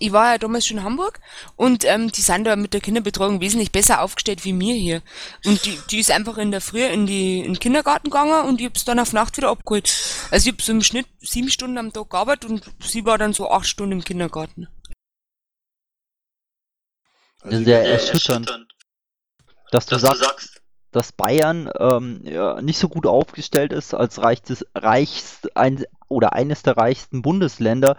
Ich 0.00 0.12
war 0.12 0.32
ja 0.32 0.38
damals 0.38 0.66
schon 0.66 0.78
in 0.78 0.84
Hamburg 0.84 1.20
und 1.54 1.84
ähm, 1.84 2.10
die 2.10 2.20
sind 2.20 2.44
da 2.44 2.56
mit 2.56 2.74
der 2.74 2.80
Kinderbetreuung 2.80 3.40
wesentlich 3.40 3.70
besser 3.70 4.02
aufgestellt 4.02 4.44
wie 4.44 4.52
mir 4.52 4.74
hier. 4.74 5.02
Und 5.44 5.64
die, 5.64 5.78
die 5.90 6.00
ist 6.00 6.10
einfach 6.10 6.38
in 6.38 6.50
der 6.50 6.60
Früh 6.60 6.84
in, 6.84 7.06
die, 7.06 7.40
in 7.40 7.54
den 7.54 7.60
Kindergarten 7.60 8.10
gegangen 8.10 8.48
und 8.48 8.60
ich 8.60 8.66
hab's 8.66 8.84
dann 8.84 8.98
auf 8.98 9.12
Nacht 9.12 9.36
wieder 9.36 9.50
abgeholt. 9.50 9.92
Also 10.30 10.48
ich 10.48 10.54
hab 10.54 10.62
so 10.62 10.72
im 10.72 10.82
Schnitt 10.82 11.06
sieben 11.20 11.50
Stunden 11.50 11.78
am 11.78 11.92
Tag 11.92 12.10
gearbeitet 12.10 12.50
und 12.50 12.64
sie 12.80 13.04
war 13.04 13.18
dann 13.18 13.32
so 13.32 13.50
acht 13.50 13.66
Stunden 13.66 13.92
im 13.92 14.04
Kindergarten. 14.04 14.68
Also 17.42 17.62
sehr 17.62 17.84
erschütternd, 17.84 18.66
dass 19.70 19.86
du 19.86 19.98
sagst, 19.98 20.62
dass 20.90 21.12
Bayern 21.12 21.70
ähm, 21.78 22.22
ja, 22.24 22.60
nicht 22.62 22.78
so 22.78 22.88
gut 22.88 23.06
aufgestellt 23.06 23.72
ist 23.72 23.94
als 23.94 24.20
reichstes, 24.20 24.66
reichst, 24.74 25.56
ein, 25.56 25.84
oder 26.08 26.32
eines 26.32 26.62
der 26.62 26.76
reichsten 26.76 27.22
Bundesländer 27.22 27.96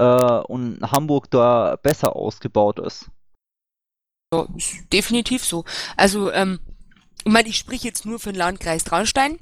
äh, 0.00 0.40
und 0.48 0.80
Hamburg 0.80 1.30
da 1.30 1.76
besser 1.76 2.16
ausgebaut 2.16 2.78
ist. 2.78 3.10
Ja, 4.32 4.46
definitiv 4.92 5.44
so. 5.44 5.64
Also, 5.96 6.32
ähm, 6.32 6.60
ich 7.24 7.32
meine, 7.32 7.48
ich 7.48 7.58
sprich 7.58 7.82
jetzt 7.82 8.06
nur 8.06 8.18
für 8.18 8.32
den 8.32 8.38
Landkreis 8.38 8.84
Traunstein. 8.84 9.38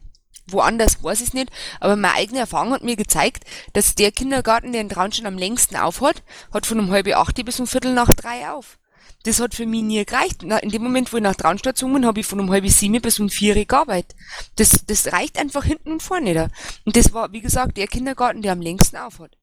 Woanders 0.51 1.05
weiß 1.05 1.21
ich 1.21 1.29
es 1.29 1.35
nicht, 1.35 1.51
aber 1.79 1.95
meine 1.95 2.15
eigene 2.15 2.41
Erfahrung 2.41 2.73
hat 2.73 2.83
mir 2.83 2.97
gezeigt, 2.97 3.45
dass 3.75 3.95
der 3.95 4.11
Kindergarten, 4.13 4.73
der 4.73 4.81
in 4.81 4.89
Traunstein 4.89 5.27
am 5.27 5.37
längsten 5.37 5.77
aufhat, 5.77 6.23
hat 6.55 6.65
von 6.65 6.81
um 6.81 6.91
halb 6.91 7.07
acht 7.15 7.45
bis 7.45 7.61
um 7.61 7.67
viertel 7.67 7.93
nach 7.93 8.09
drei 8.15 8.51
auf. 8.51 8.79
Das 9.25 9.41
hat 9.41 9.55
für 9.55 9.67
mich 9.67 9.83
nie 9.83 10.03
gereicht. 10.07 10.43
In 10.43 10.71
dem 10.71 10.83
Moment, 10.83 11.13
wo 11.13 11.19
ich 11.19 11.23
nach 11.23 11.35
Traunstein 11.35 11.75
gezogen 11.75 11.93
bin, 11.93 12.07
habe 12.07 12.21
ich 12.21 12.27
von 12.27 12.41
um 12.41 12.51
halb 12.51 12.67
sieben 12.67 13.03
bis 13.03 13.21
um 13.21 13.29
vier 13.29 13.63
gearbeitet. 13.67 14.17
Das, 14.57 14.87
das 14.87 15.13
reicht 15.13 15.39
einfach 15.39 15.65
hinten 15.65 15.93
und 15.93 16.03
vorne 16.03 16.33
nicht. 16.33 16.51
Und 16.87 16.97
das 16.97 17.13
war, 17.13 17.31
wie 17.33 17.43
gesagt, 17.43 17.77
der 17.77 17.87
Kindergarten, 17.87 18.41
der 18.41 18.53
am 18.53 18.63
längsten 18.63 18.97
aufhat. 18.97 19.38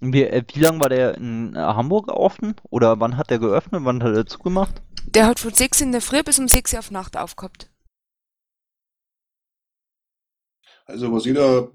Wie, 0.00 0.24
äh, 0.24 0.42
wie 0.52 0.60
lange 0.60 0.80
war 0.80 0.88
der 0.88 1.16
in 1.16 1.54
äh, 1.54 1.58
Hamburg 1.58 2.08
offen? 2.08 2.54
Oder 2.70 3.00
wann 3.00 3.16
hat 3.16 3.30
der 3.30 3.38
geöffnet? 3.38 3.82
Wann 3.84 4.02
hat 4.02 4.14
er 4.14 4.26
zugemacht? 4.26 4.82
Der 5.14 5.26
hat 5.26 5.40
von 5.40 5.54
6 5.54 5.80
in 5.80 5.92
der 5.92 6.00
Früh 6.00 6.22
bis 6.22 6.38
um 6.38 6.48
6 6.48 6.74
Uhr 6.74 6.78
auf 6.80 6.90
Nacht 6.90 7.16
aufgehabt. 7.16 7.70
Also 10.88 11.12
was 11.12 11.26
ich 11.26 11.34
da 11.34 11.66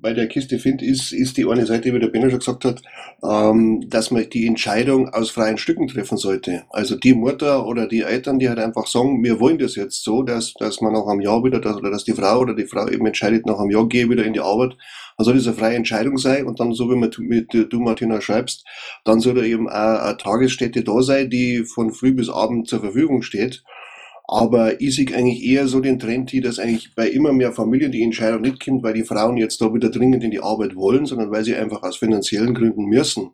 bei 0.00 0.12
der 0.12 0.28
Kiste 0.28 0.60
finde, 0.60 0.84
ist, 0.84 1.12
ist 1.12 1.36
die 1.36 1.44
eine 1.44 1.66
Seite, 1.66 1.92
wie 1.92 1.98
der 1.98 2.06
Benner 2.06 2.30
schon 2.30 2.38
gesagt 2.38 2.64
hat, 2.64 2.80
ähm, 3.20 3.84
dass 3.88 4.12
man 4.12 4.30
die 4.30 4.46
Entscheidung 4.46 5.08
aus 5.08 5.30
freien 5.30 5.58
Stücken 5.58 5.88
treffen 5.88 6.16
sollte. 6.16 6.62
Also 6.70 6.94
die 6.94 7.14
Mutter 7.14 7.66
oder 7.66 7.88
die 7.88 8.02
Eltern, 8.02 8.38
die 8.38 8.48
halt 8.48 8.60
einfach 8.60 8.86
sagen, 8.86 9.24
wir 9.24 9.40
wollen 9.40 9.58
das 9.58 9.74
jetzt 9.74 10.04
so, 10.04 10.22
dass, 10.22 10.54
dass 10.54 10.80
man 10.80 10.92
nach 10.92 11.06
einem 11.06 11.20
Jahr 11.20 11.42
wieder, 11.42 11.60
dass, 11.60 11.76
oder 11.78 11.90
dass 11.90 12.04
die 12.04 12.12
Frau 12.12 12.38
oder 12.38 12.54
die 12.54 12.66
Frau 12.66 12.86
eben 12.86 13.06
entscheidet, 13.06 13.44
nach 13.44 13.58
einem 13.58 13.70
Jahr 13.70 13.88
gehe 13.88 14.08
wieder 14.08 14.24
in 14.24 14.34
die 14.34 14.40
Arbeit, 14.40 14.76
soll 15.24 15.34
das 15.34 15.46
eine 15.46 15.56
freie 15.56 15.76
Entscheidung 15.76 16.18
sein 16.18 16.46
und 16.46 16.60
dann, 16.60 16.72
so 16.72 16.90
wie 16.90 16.96
man, 16.96 17.10
mit, 17.18 17.52
du 17.52 17.80
Martina 17.80 18.20
schreibst, 18.20 18.64
dann 19.04 19.20
soll 19.20 19.34
da 19.34 19.42
eben 19.42 19.68
eine, 19.68 20.02
eine 20.02 20.16
Tagesstätte 20.16 20.82
da 20.82 21.02
sein, 21.02 21.30
die 21.30 21.64
von 21.64 21.92
früh 21.92 22.12
bis 22.12 22.28
abend 22.28 22.68
zur 22.68 22.80
Verfügung 22.80 23.22
steht 23.22 23.62
aber 24.32 24.80
ich 24.80 24.94
sehe 24.94 25.12
eigentlich 25.12 25.44
eher 25.44 25.66
so 25.66 25.80
den 25.80 25.98
Trend 25.98 26.30
hier, 26.30 26.40
dass 26.40 26.60
eigentlich 26.60 26.94
bei 26.94 27.08
immer 27.08 27.32
mehr 27.32 27.50
Familien 27.50 27.90
die 27.90 28.04
Entscheidung 28.04 28.42
nicht 28.42 28.64
kommt, 28.64 28.84
weil 28.84 28.94
die 28.94 29.02
Frauen 29.02 29.36
jetzt 29.36 29.60
da 29.60 29.74
wieder 29.74 29.90
dringend 29.90 30.22
in 30.22 30.30
die 30.30 30.38
Arbeit 30.38 30.76
wollen, 30.76 31.04
sondern 31.04 31.32
weil 31.32 31.42
sie 31.42 31.56
einfach 31.56 31.82
aus 31.82 31.96
finanziellen 31.96 32.54
Gründen 32.54 32.84
müssen. 32.84 33.32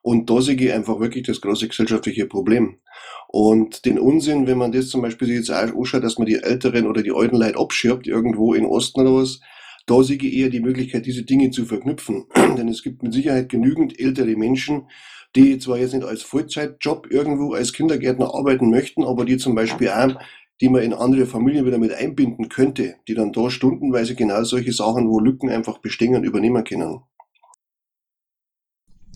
Und 0.00 0.30
da 0.30 0.40
sehe 0.40 0.54
ich 0.54 0.72
einfach 0.72 1.00
wirklich 1.00 1.26
das 1.26 1.40
große 1.40 1.66
gesellschaftliche 1.66 2.26
Problem. 2.26 2.78
Und 3.26 3.84
den 3.84 3.98
Unsinn, 3.98 4.46
wenn 4.46 4.58
man 4.58 4.70
das 4.70 4.90
zum 4.90 5.02
Beispiel 5.02 5.28
jetzt 5.28 5.50
anschaut, 5.50 6.04
dass 6.04 6.18
man 6.18 6.26
die 6.26 6.36
Älteren 6.36 6.86
oder 6.86 7.02
die 7.02 7.10
alten 7.12 7.36
Leute 7.36 7.58
abschirbt, 7.58 8.06
irgendwo 8.06 8.54
in 8.54 8.64
Osten 8.64 9.00
oder 9.00 9.14
was, 9.14 9.40
da 9.88 10.02
sehe 10.02 10.16
ich 10.16 10.36
eher 10.36 10.50
die 10.50 10.60
Möglichkeit, 10.60 11.06
diese 11.06 11.22
Dinge 11.22 11.50
zu 11.50 11.64
verknüpfen. 11.64 12.26
Denn 12.36 12.68
es 12.68 12.82
gibt 12.82 13.02
mit 13.02 13.12
Sicherheit 13.12 13.48
genügend 13.48 13.98
ältere 13.98 14.36
Menschen, 14.36 14.88
die 15.34 15.58
zwar 15.58 15.78
jetzt 15.78 15.94
nicht 15.94 16.06
als 16.06 16.22
Vollzeitjob 16.22 17.10
irgendwo 17.10 17.54
als 17.54 17.72
Kindergärtner 17.72 18.34
arbeiten 18.34 18.70
möchten, 18.70 19.04
aber 19.04 19.24
die 19.24 19.38
zum 19.38 19.54
Beispiel 19.54 19.88
auch, 19.88 20.20
die 20.60 20.68
man 20.68 20.82
in 20.82 20.92
andere 20.92 21.26
Familien 21.26 21.64
wieder 21.66 21.78
mit 21.78 21.92
einbinden 21.92 22.48
könnte, 22.48 22.96
die 23.06 23.14
dann 23.14 23.32
da 23.32 23.50
stundenweise 23.50 24.14
genau 24.14 24.42
solche 24.44 24.72
Sachen, 24.72 25.08
wo 25.08 25.20
Lücken 25.20 25.50
einfach 25.50 25.78
bestehen, 25.78 26.24
übernehmen 26.24 26.64
können. 26.64 27.00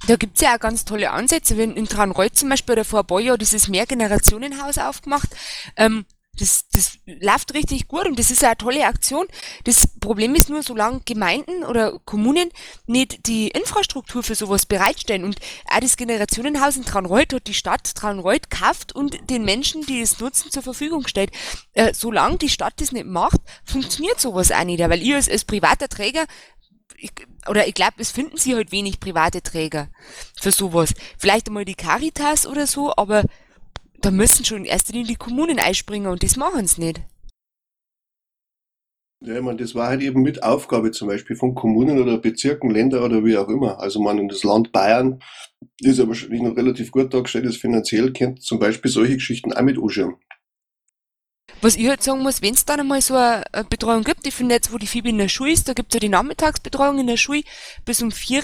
Da 0.06 0.16
gibt's 0.16 0.40
ja 0.40 0.56
auch 0.56 0.60
ganz 0.60 0.84
tolle 0.84 1.10
Ansätze. 1.10 1.56
Wenn 1.56 1.76
in 1.76 1.86
Traunreuth 1.86 2.34
zum 2.36 2.48
Beispiel 2.48 2.72
oder 2.72 2.84
vor 2.84 3.00
ein 3.00 3.06
paar 3.06 3.20
Jahren 3.20 3.38
dieses 3.38 3.68
Mehrgenerationenhaus 3.68 4.78
aufgemacht, 4.78 5.28
ähm, 5.76 6.04
das, 6.38 6.66
das 6.72 6.98
läuft 7.04 7.52
richtig 7.52 7.88
gut 7.88 8.06
und 8.06 8.18
das 8.18 8.30
ist 8.30 8.42
eine 8.42 8.56
tolle 8.56 8.86
Aktion. 8.86 9.26
Das 9.64 9.86
Problem 10.00 10.34
ist 10.34 10.48
nur, 10.48 10.62
solange 10.62 11.00
Gemeinden 11.04 11.62
oder 11.64 11.98
Kommunen 12.06 12.48
nicht 12.86 13.26
die 13.26 13.48
Infrastruktur 13.48 14.22
für 14.22 14.34
sowas 14.34 14.64
bereitstellen 14.64 15.24
und 15.24 15.36
auch 15.70 15.80
das 15.80 15.98
Generationenhaus 15.98 16.76
in 16.76 16.84
Traunreuth 16.84 17.34
hat 17.34 17.46
die 17.46 17.54
Stadt 17.54 17.94
Traunreuth 17.94 18.48
kauft 18.48 18.94
und 18.94 19.28
den 19.28 19.44
Menschen, 19.44 19.84
die 19.84 20.00
es 20.00 20.20
nutzen, 20.20 20.50
zur 20.50 20.62
Verfügung 20.62 21.06
stellt. 21.06 21.30
Äh, 21.74 21.92
solange 21.92 22.38
die 22.38 22.48
Stadt 22.48 22.80
das 22.80 22.92
nicht 22.92 23.06
macht, 23.06 23.40
funktioniert 23.64 24.18
sowas 24.18 24.52
auch 24.52 24.64
nicht. 24.64 24.80
Weil 24.80 25.02
ihr 25.02 25.16
als, 25.16 25.28
als 25.28 25.44
privater 25.44 25.88
Träger 25.88 26.24
ich, 26.96 27.12
oder 27.48 27.66
ich 27.66 27.74
glaube, 27.74 27.94
es 27.98 28.10
finden 28.10 28.36
sie 28.36 28.54
halt 28.54 28.72
wenig 28.72 29.00
private 29.00 29.42
Träger 29.42 29.88
für 30.40 30.52
sowas. 30.52 30.94
Vielleicht 31.18 31.48
einmal 31.48 31.64
die 31.64 31.74
Caritas 31.74 32.46
oder 32.46 32.66
so, 32.66 32.94
aber 32.96 33.24
da 34.02 34.10
müssen 34.10 34.44
schon 34.44 34.58
in 34.58 34.64
erster 34.64 34.92
Linie 34.92 35.08
die 35.08 35.16
Kommunen 35.16 35.58
einspringen 35.58 36.10
und 36.10 36.22
das 36.22 36.36
machen 36.36 36.66
sie 36.66 36.82
nicht. 36.84 37.00
Ja, 39.24 39.36
ich 39.36 39.42
meine, 39.42 39.58
das 39.58 39.76
war 39.76 39.86
halt 39.86 40.02
eben 40.02 40.22
mit 40.22 40.42
Aufgabe 40.42 40.90
zum 40.90 41.06
Beispiel 41.06 41.36
von 41.36 41.54
Kommunen 41.54 42.02
oder 42.02 42.18
Bezirken, 42.18 42.70
Ländern 42.70 43.04
oder 43.04 43.24
wie 43.24 43.36
auch 43.36 43.48
immer. 43.48 43.78
Also 43.78 44.00
man 44.00 44.18
in 44.18 44.28
das 44.28 44.42
Land 44.42 44.72
Bayern 44.72 45.22
ist 45.80 46.00
ja 46.00 46.08
wahrscheinlich 46.08 46.42
noch 46.42 46.56
relativ 46.56 46.90
gut 46.90 47.14
dargestellt, 47.14 47.46
das 47.46 47.56
finanziell 47.56 48.12
kennt 48.12 48.42
zum 48.42 48.58
Beispiel 48.58 48.90
solche 48.90 49.14
Geschichten 49.14 49.52
auch 49.52 49.62
mit 49.62 49.78
anschauen. 49.78 50.16
Was 51.60 51.76
ich 51.76 51.86
halt 51.86 52.02
sagen 52.02 52.22
muss, 52.22 52.42
wenn 52.42 52.54
es 52.54 52.64
dann 52.64 52.80
einmal 52.80 53.00
so 53.00 53.14
eine 53.14 53.44
Betreuung 53.70 54.02
gibt, 54.02 54.26
ich 54.26 54.34
finde 54.34 54.56
jetzt, 54.56 54.72
wo 54.72 54.78
die 54.78 54.88
Fibi 54.88 55.10
in 55.10 55.18
der 55.18 55.28
Schule 55.28 55.52
ist, 55.52 55.68
da 55.68 55.74
gibt 55.74 55.92
es 55.92 55.94
ja 55.94 56.00
die 56.00 56.08
Nachmittagsbetreuung 56.08 56.98
in 56.98 57.06
der 57.06 57.16
Schule 57.16 57.44
bis 57.84 58.02
um 58.02 58.10
vier. 58.10 58.42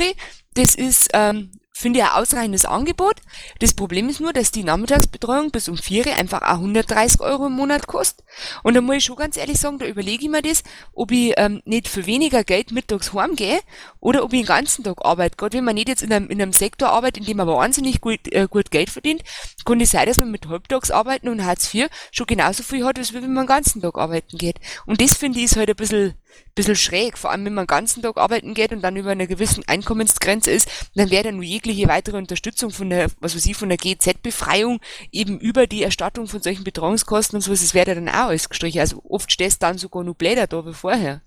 Das 0.54 0.76
ist 0.76 1.08
ähm, 1.12 1.50
finde 1.78 2.00
ich 2.00 2.04
ein 2.04 2.10
ausreichendes 2.10 2.64
Angebot. 2.64 3.16
Das 3.60 3.72
Problem 3.72 4.08
ist 4.08 4.20
nur, 4.20 4.32
dass 4.32 4.50
die 4.50 4.64
Nachmittagsbetreuung 4.64 5.52
bis 5.52 5.68
um 5.68 5.76
vier 5.76 6.06
einfach 6.16 6.42
auch 6.42 6.58
130 6.58 7.20
Euro 7.20 7.46
im 7.46 7.52
Monat 7.52 7.86
kostet. 7.86 8.24
Und 8.64 8.74
da 8.74 8.80
muss 8.80 8.96
ich 8.96 9.04
schon 9.04 9.16
ganz 9.16 9.36
ehrlich 9.36 9.60
sagen, 9.60 9.78
da 9.78 9.86
überlege 9.86 10.24
ich 10.24 10.30
mir 10.30 10.42
das, 10.42 10.64
ob 10.92 11.12
ich 11.12 11.34
ähm, 11.36 11.62
nicht 11.64 11.86
für 11.86 12.04
weniger 12.06 12.42
Geld 12.42 12.72
mittags 12.72 13.12
heimgehe 13.12 13.60
oder 14.00 14.24
ob 14.24 14.32
ich 14.32 14.40
den 14.40 14.46
ganzen 14.46 14.82
Tag 14.82 15.04
arbeite. 15.04 15.36
Gerade 15.36 15.58
wenn 15.58 15.64
man 15.64 15.76
nicht 15.76 15.88
jetzt 15.88 16.02
in 16.02 16.12
einem, 16.12 16.28
in 16.28 16.42
einem 16.42 16.52
Sektor 16.52 16.88
arbeitet, 16.88 17.18
in 17.18 17.26
dem 17.26 17.36
man 17.36 17.46
wahnsinnig 17.46 18.00
gut, 18.00 18.20
äh, 18.32 18.48
gut 18.50 18.72
Geld 18.72 18.90
verdient, 18.90 19.22
kann 19.64 19.80
es 19.80 19.92
sein, 19.92 20.06
dass 20.06 20.18
man 20.18 20.32
mit 20.32 20.48
Halbtagsarbeiten 20.48 21.28
und 21.28 21.44
Hartz 21.44 21.72
IV 21.72 21.88
schon 22.10 22.26
genauso 22.26 22.64
viel 22.64 22.84
hat, 22.84 22.98
als 22.98 23.14
wenn 23.14 23.32
man 23.32 23.46
den 23.46 23.54
ganzen 23.54 23.82
Tag 23.82 23.96
arbeiten 23.96 24.36
geht. 24.36 24.56
Und 24.86 25.00
das 25.00 25.14
finde 25.14 25.38
ich 25.38 25.44
ist 25.44 25.56
halt 25.56 25.70
ein 25.70 25.76
bisschen 25.76 26.14
bisschen 26.54 26.76
schräg, 26.76 27.16
vor 27.16 27.30
allem 27.30 27.44
wenn 27.44 27.54
man 27.54 27.64
den 27.64 27.68
ganzen 27.68 28.02
Tag 28.02 28.16
arbeiten 28.16 28.54
geht 28.54 28.72
und 28.72 28.82
dann 28.82 28.96
über 28.96 29.10
einer 29.10 29.26
gewissen 29.26 29.64
Einkommensgrenze 29.66 30.50
ist, 30.50 30.68
dann 30.94 31.10
wäre 31.10 31.24
dann 31.24 31.36
nur 31.36 31.44
jegliche 31.44 31.88
weitere 31.88 32.16
Unterstützung 32.16 32.70
von 32.70 32.90
der, 32.90 33.10
was 33.20 33.34
weiß 33.34 33.46
ich, 33.46 33.56
von 33.56 33.68
der 33.68 33.78
GZ-Befreiung 33.78 34.80
eben 35.12 35.38
über 35.38 35.66
die 35.66 35.82
Erstattung 35.82 36.26
von 36.26 36.42
solchen 36.42 36.64
Betreuungskosten 36.64 37.36
und 37.36 37.42
sowas, 37.42 37.60
das 37.60 37.74
wäre 37.74 37.94
dann 37.94 38.08
auch 38.08 38.28
alles 38.28 38.48
gestrichen. 38.48 38.80
Also 38.80 39.02
oft 39.08 39.30
stehst 39.30 39.62
du 39.62 39.66
dann 39.66 39.78
sogar 39.78 40.04
nur 40.04 40.14
bläder 40.14 40.46
da 40.46 40.66
wie 40.66 40.74
vorher. 40.74 41.22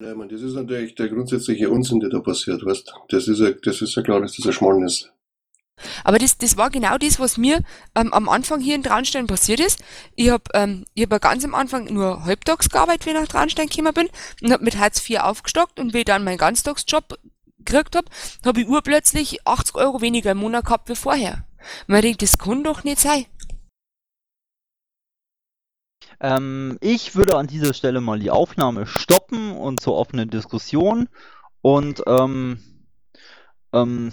Ja, 0.00 0.10
ich 0.10 0.16
meine, 0.16 0.32
das 0.32 0.42
ist 0.42 0.54
natürlich 0.54 0.94
der 0.96 1.08
grundsätzliche 1.08 1.70
Unsinn, 1.70 2.00
der 2.00 2.10
da 2.10 2.20
passiert, 2.20 2.64
weißt 2.64 2.92
Das 3.08 3.28
ist 3.28 3.38
ja, 3.38 3.52
das 3.52 3.80
ist 3.80 3.94
ja 3.94 4.02
klar, 4.02 4.20
dass 4.20 4.36
das 4.36 4.46
ein 4.46 4.52
Schmarrn 4.52 4.82
ist. 4.82 5.12
Aber 6.04 6.18
das, 6.18 6.38
das 6.38 6.56
war 6.56 6.70
genau 6.70 6.98
das, 6.98 7.18
was 7.18 7.36
mir 7.36 7.60
ähm, 7.94 8.12
am 8.12 8.28
Anfang 8.28 8.60
hier 8.60 8.74
in 8.74 8.82
Traunstein 8.82 9.26
passiert 9.26 9.60
ist. 9.60 9.80
Ich 10.14 10.30
habe 10.30 10.44
ähm, 10.54 10.84
hab 10.98 11.20
ganz 11.20 11.44
am 11.44 11.54
Anfang 11.54 11.92
nur 11.92 12.24
halbtags 12.24 12.68
gearbeitet, 12.68 13.06
wie 13.06 13.10
ich 13.10 13.16
nach 13.16 13.28
Traunstein 13.28 13.68
gekommen 13.68 13.94
bin 13.94 14.08
und 14.42 14.52
habe 14.52 14.64
mit 14.64 14.78
Hartz 14.78 15.08
IV 15.08 15.20
aufgestockt 15.20 15.80
und 15.80 15.92
wie 15.92 15.98
ich 15.98 16.04
dann 16.04 16.24
meinen 16.24 16.38
Ganztagsjob 16.38 17.18
gekriegt 17.58 17.96
habe, 17.96 18.08
habe 18.44 18.60
ich 18.60 18.68
urplötzlich 18.68 19.46
80 19.46 19.74
Euro 19.76 20.00
weniger 20.00 20.32
im 20.32 20.38
Monat 20.38 20.66
gehabt 20.66 20.88
wie 20.88 20.96
vorher. 20.96 21.46
Man 21.86 22.02
denkt, 22.02 22.22
das 22.22 22.38
kann 22.38 22.62
doch 22.62 22.84
nicht 22.84 23.00
sein. 23.00 23.26
Ähm, 26.20 26.78
ich 26.80 27.16
würde 27.16 27.36
an 27.36 27.46
dieser 27.46 27.74
Stelle 27.74 28.00
mal 28.00 28.18
die 28.18 28.30
Aufnahme 28.30 28.86
stoppen 28.86 29.52
und 29.52 29.80
zur 29.80 29.96
offenen 29.96 30.30
Diskussion 30.30 31.08
und 31.62 32.02
ähm, 32.06 32.62
ähm, 33.72 34.12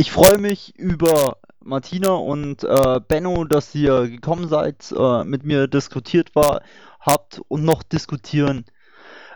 ich 0.00 0.12
freue 0.12 0.38
mich 0.38 0.74
über 0.78 1.36
Martina 1.60 2.12
und 2.12 2.64
äh, 2.64 3.00
Benno, 3.06 3.44
dass 3.44 3.74
ihr 3.74 4.08
gekommen 4.08 4.48
seid, 4.48 4.90
äh, 4.96 5.24
mit 5.24 5.44
mir 5.44 5.68
diskutiert 5.68 6.34
war, 6.34 6.62
habt 7.00 7.42
und 7.48 7.64
noch 7.64 7.82
diskutieren 7.82 8.64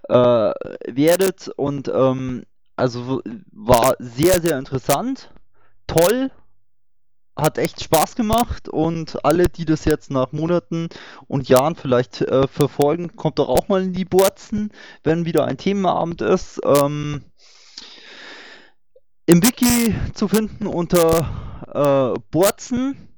äh, 0.08 0.14
werdet. 0.14 1.48
Und 1.48 1.88
ähm, 1.88 2.44
also 2.76 3.20
war 3.52 3.96
sehr, 3.98 4.40
sehr 4.40 4.58
interessant, 4.58 5.30
toll, 5.86 6.30
hat 7.36 7.58
echt 7.58 7.82
Spaß 7.82 8.16
gemacht 8.16 8.66
und 8.66 9.22
alle, 9.22 9.50
die 9.50 9.66
das 9.66 9.84
jetzt 9.84 10.10
nach 10.10 10.32
Monaten 10.32 10.88
und 11.26 11.50
Jahren 11.50 11.74
vielleicht 11.74 12.22
äh, 12.22 12.48
verfolgen, 12.48 13.16
kommt 13.16 13.38
doch 13.38 13.50
auch 13.50 13.68
mal 13.68 13.82
in 13.82 13.92
die 13.92 14.06
Burzen, 14.06 14.72
wenn 15.02 15.26
wieder 15.26 15.44
ein 15.44 15.58
Themenabend 15.58 16.22
ist. 16.22 16.58
Ähm, 16.64 17.22
im 19.26 19.42
Wiki 19.42 19.94
zu 20.14 20.28
finden 20.28 20.66
unter 20.66 21.54
äh, 21.74 22.18
Borzen. 22.30 23.08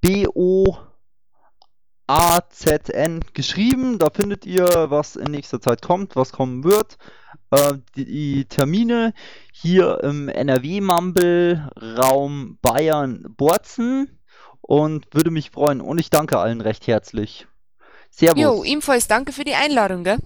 B-O-A-Z-N 0.00 0.84
geschrieben. 3.34 3.98
Da 3.98 4.10
findet 4.10 4.46
ihr, 4.46 4.66
was 4.90 5.16
in 5.16 5.32
nächster 5.32 5.60
Zeit 5.60 5.82
kommt, 5.82 6.14
was 6.14 6.30
kommen 6.32 6.62
wird. 6.62 6.98
Äh, 7.50 7.74
die, 7.96 8.04
die, 8.04 8.44
Termine 8.44 9.12
hier 9.52 10.04
im 10.04 10.28
NRW-Mumble, 10.28 11.70
Raum 11.76 12.58
Bayern, 12.62 13.24
Borzen. 13.36 14.20
Und 14.60 15.06
würde 15.14 15.30
mich 15.30 15.50
freuen. 15.50 15.80
Und 15.80 15.98
ich 15.98 16.10
danke 16.10 16.38
allen 16.38 16.60
recht 16.60 16.86
herzlich. 16.86 17.48
Servus. 18.10 18.42
Jo, 18.42 18.62
ebenfalls 18.64 19.08
danke 19.08 19.32
für 19.32 19.44
die 19.44 19.54
Einladung, 19.54 20.04
gell? 20.04 20.18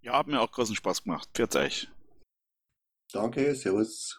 Ja, 0.00 0.14
hat 0.18 0.26
mir 0.26 0.40
auch 0.40 0.50
großen 0.50 0.74
Spaß 0.74 1.04
gemacht. 1.04 1.28
Pfiat 1.34 1.54
euch. 1.56 1.88
Danke, 3.12 3.54
servus. 3.54 4.18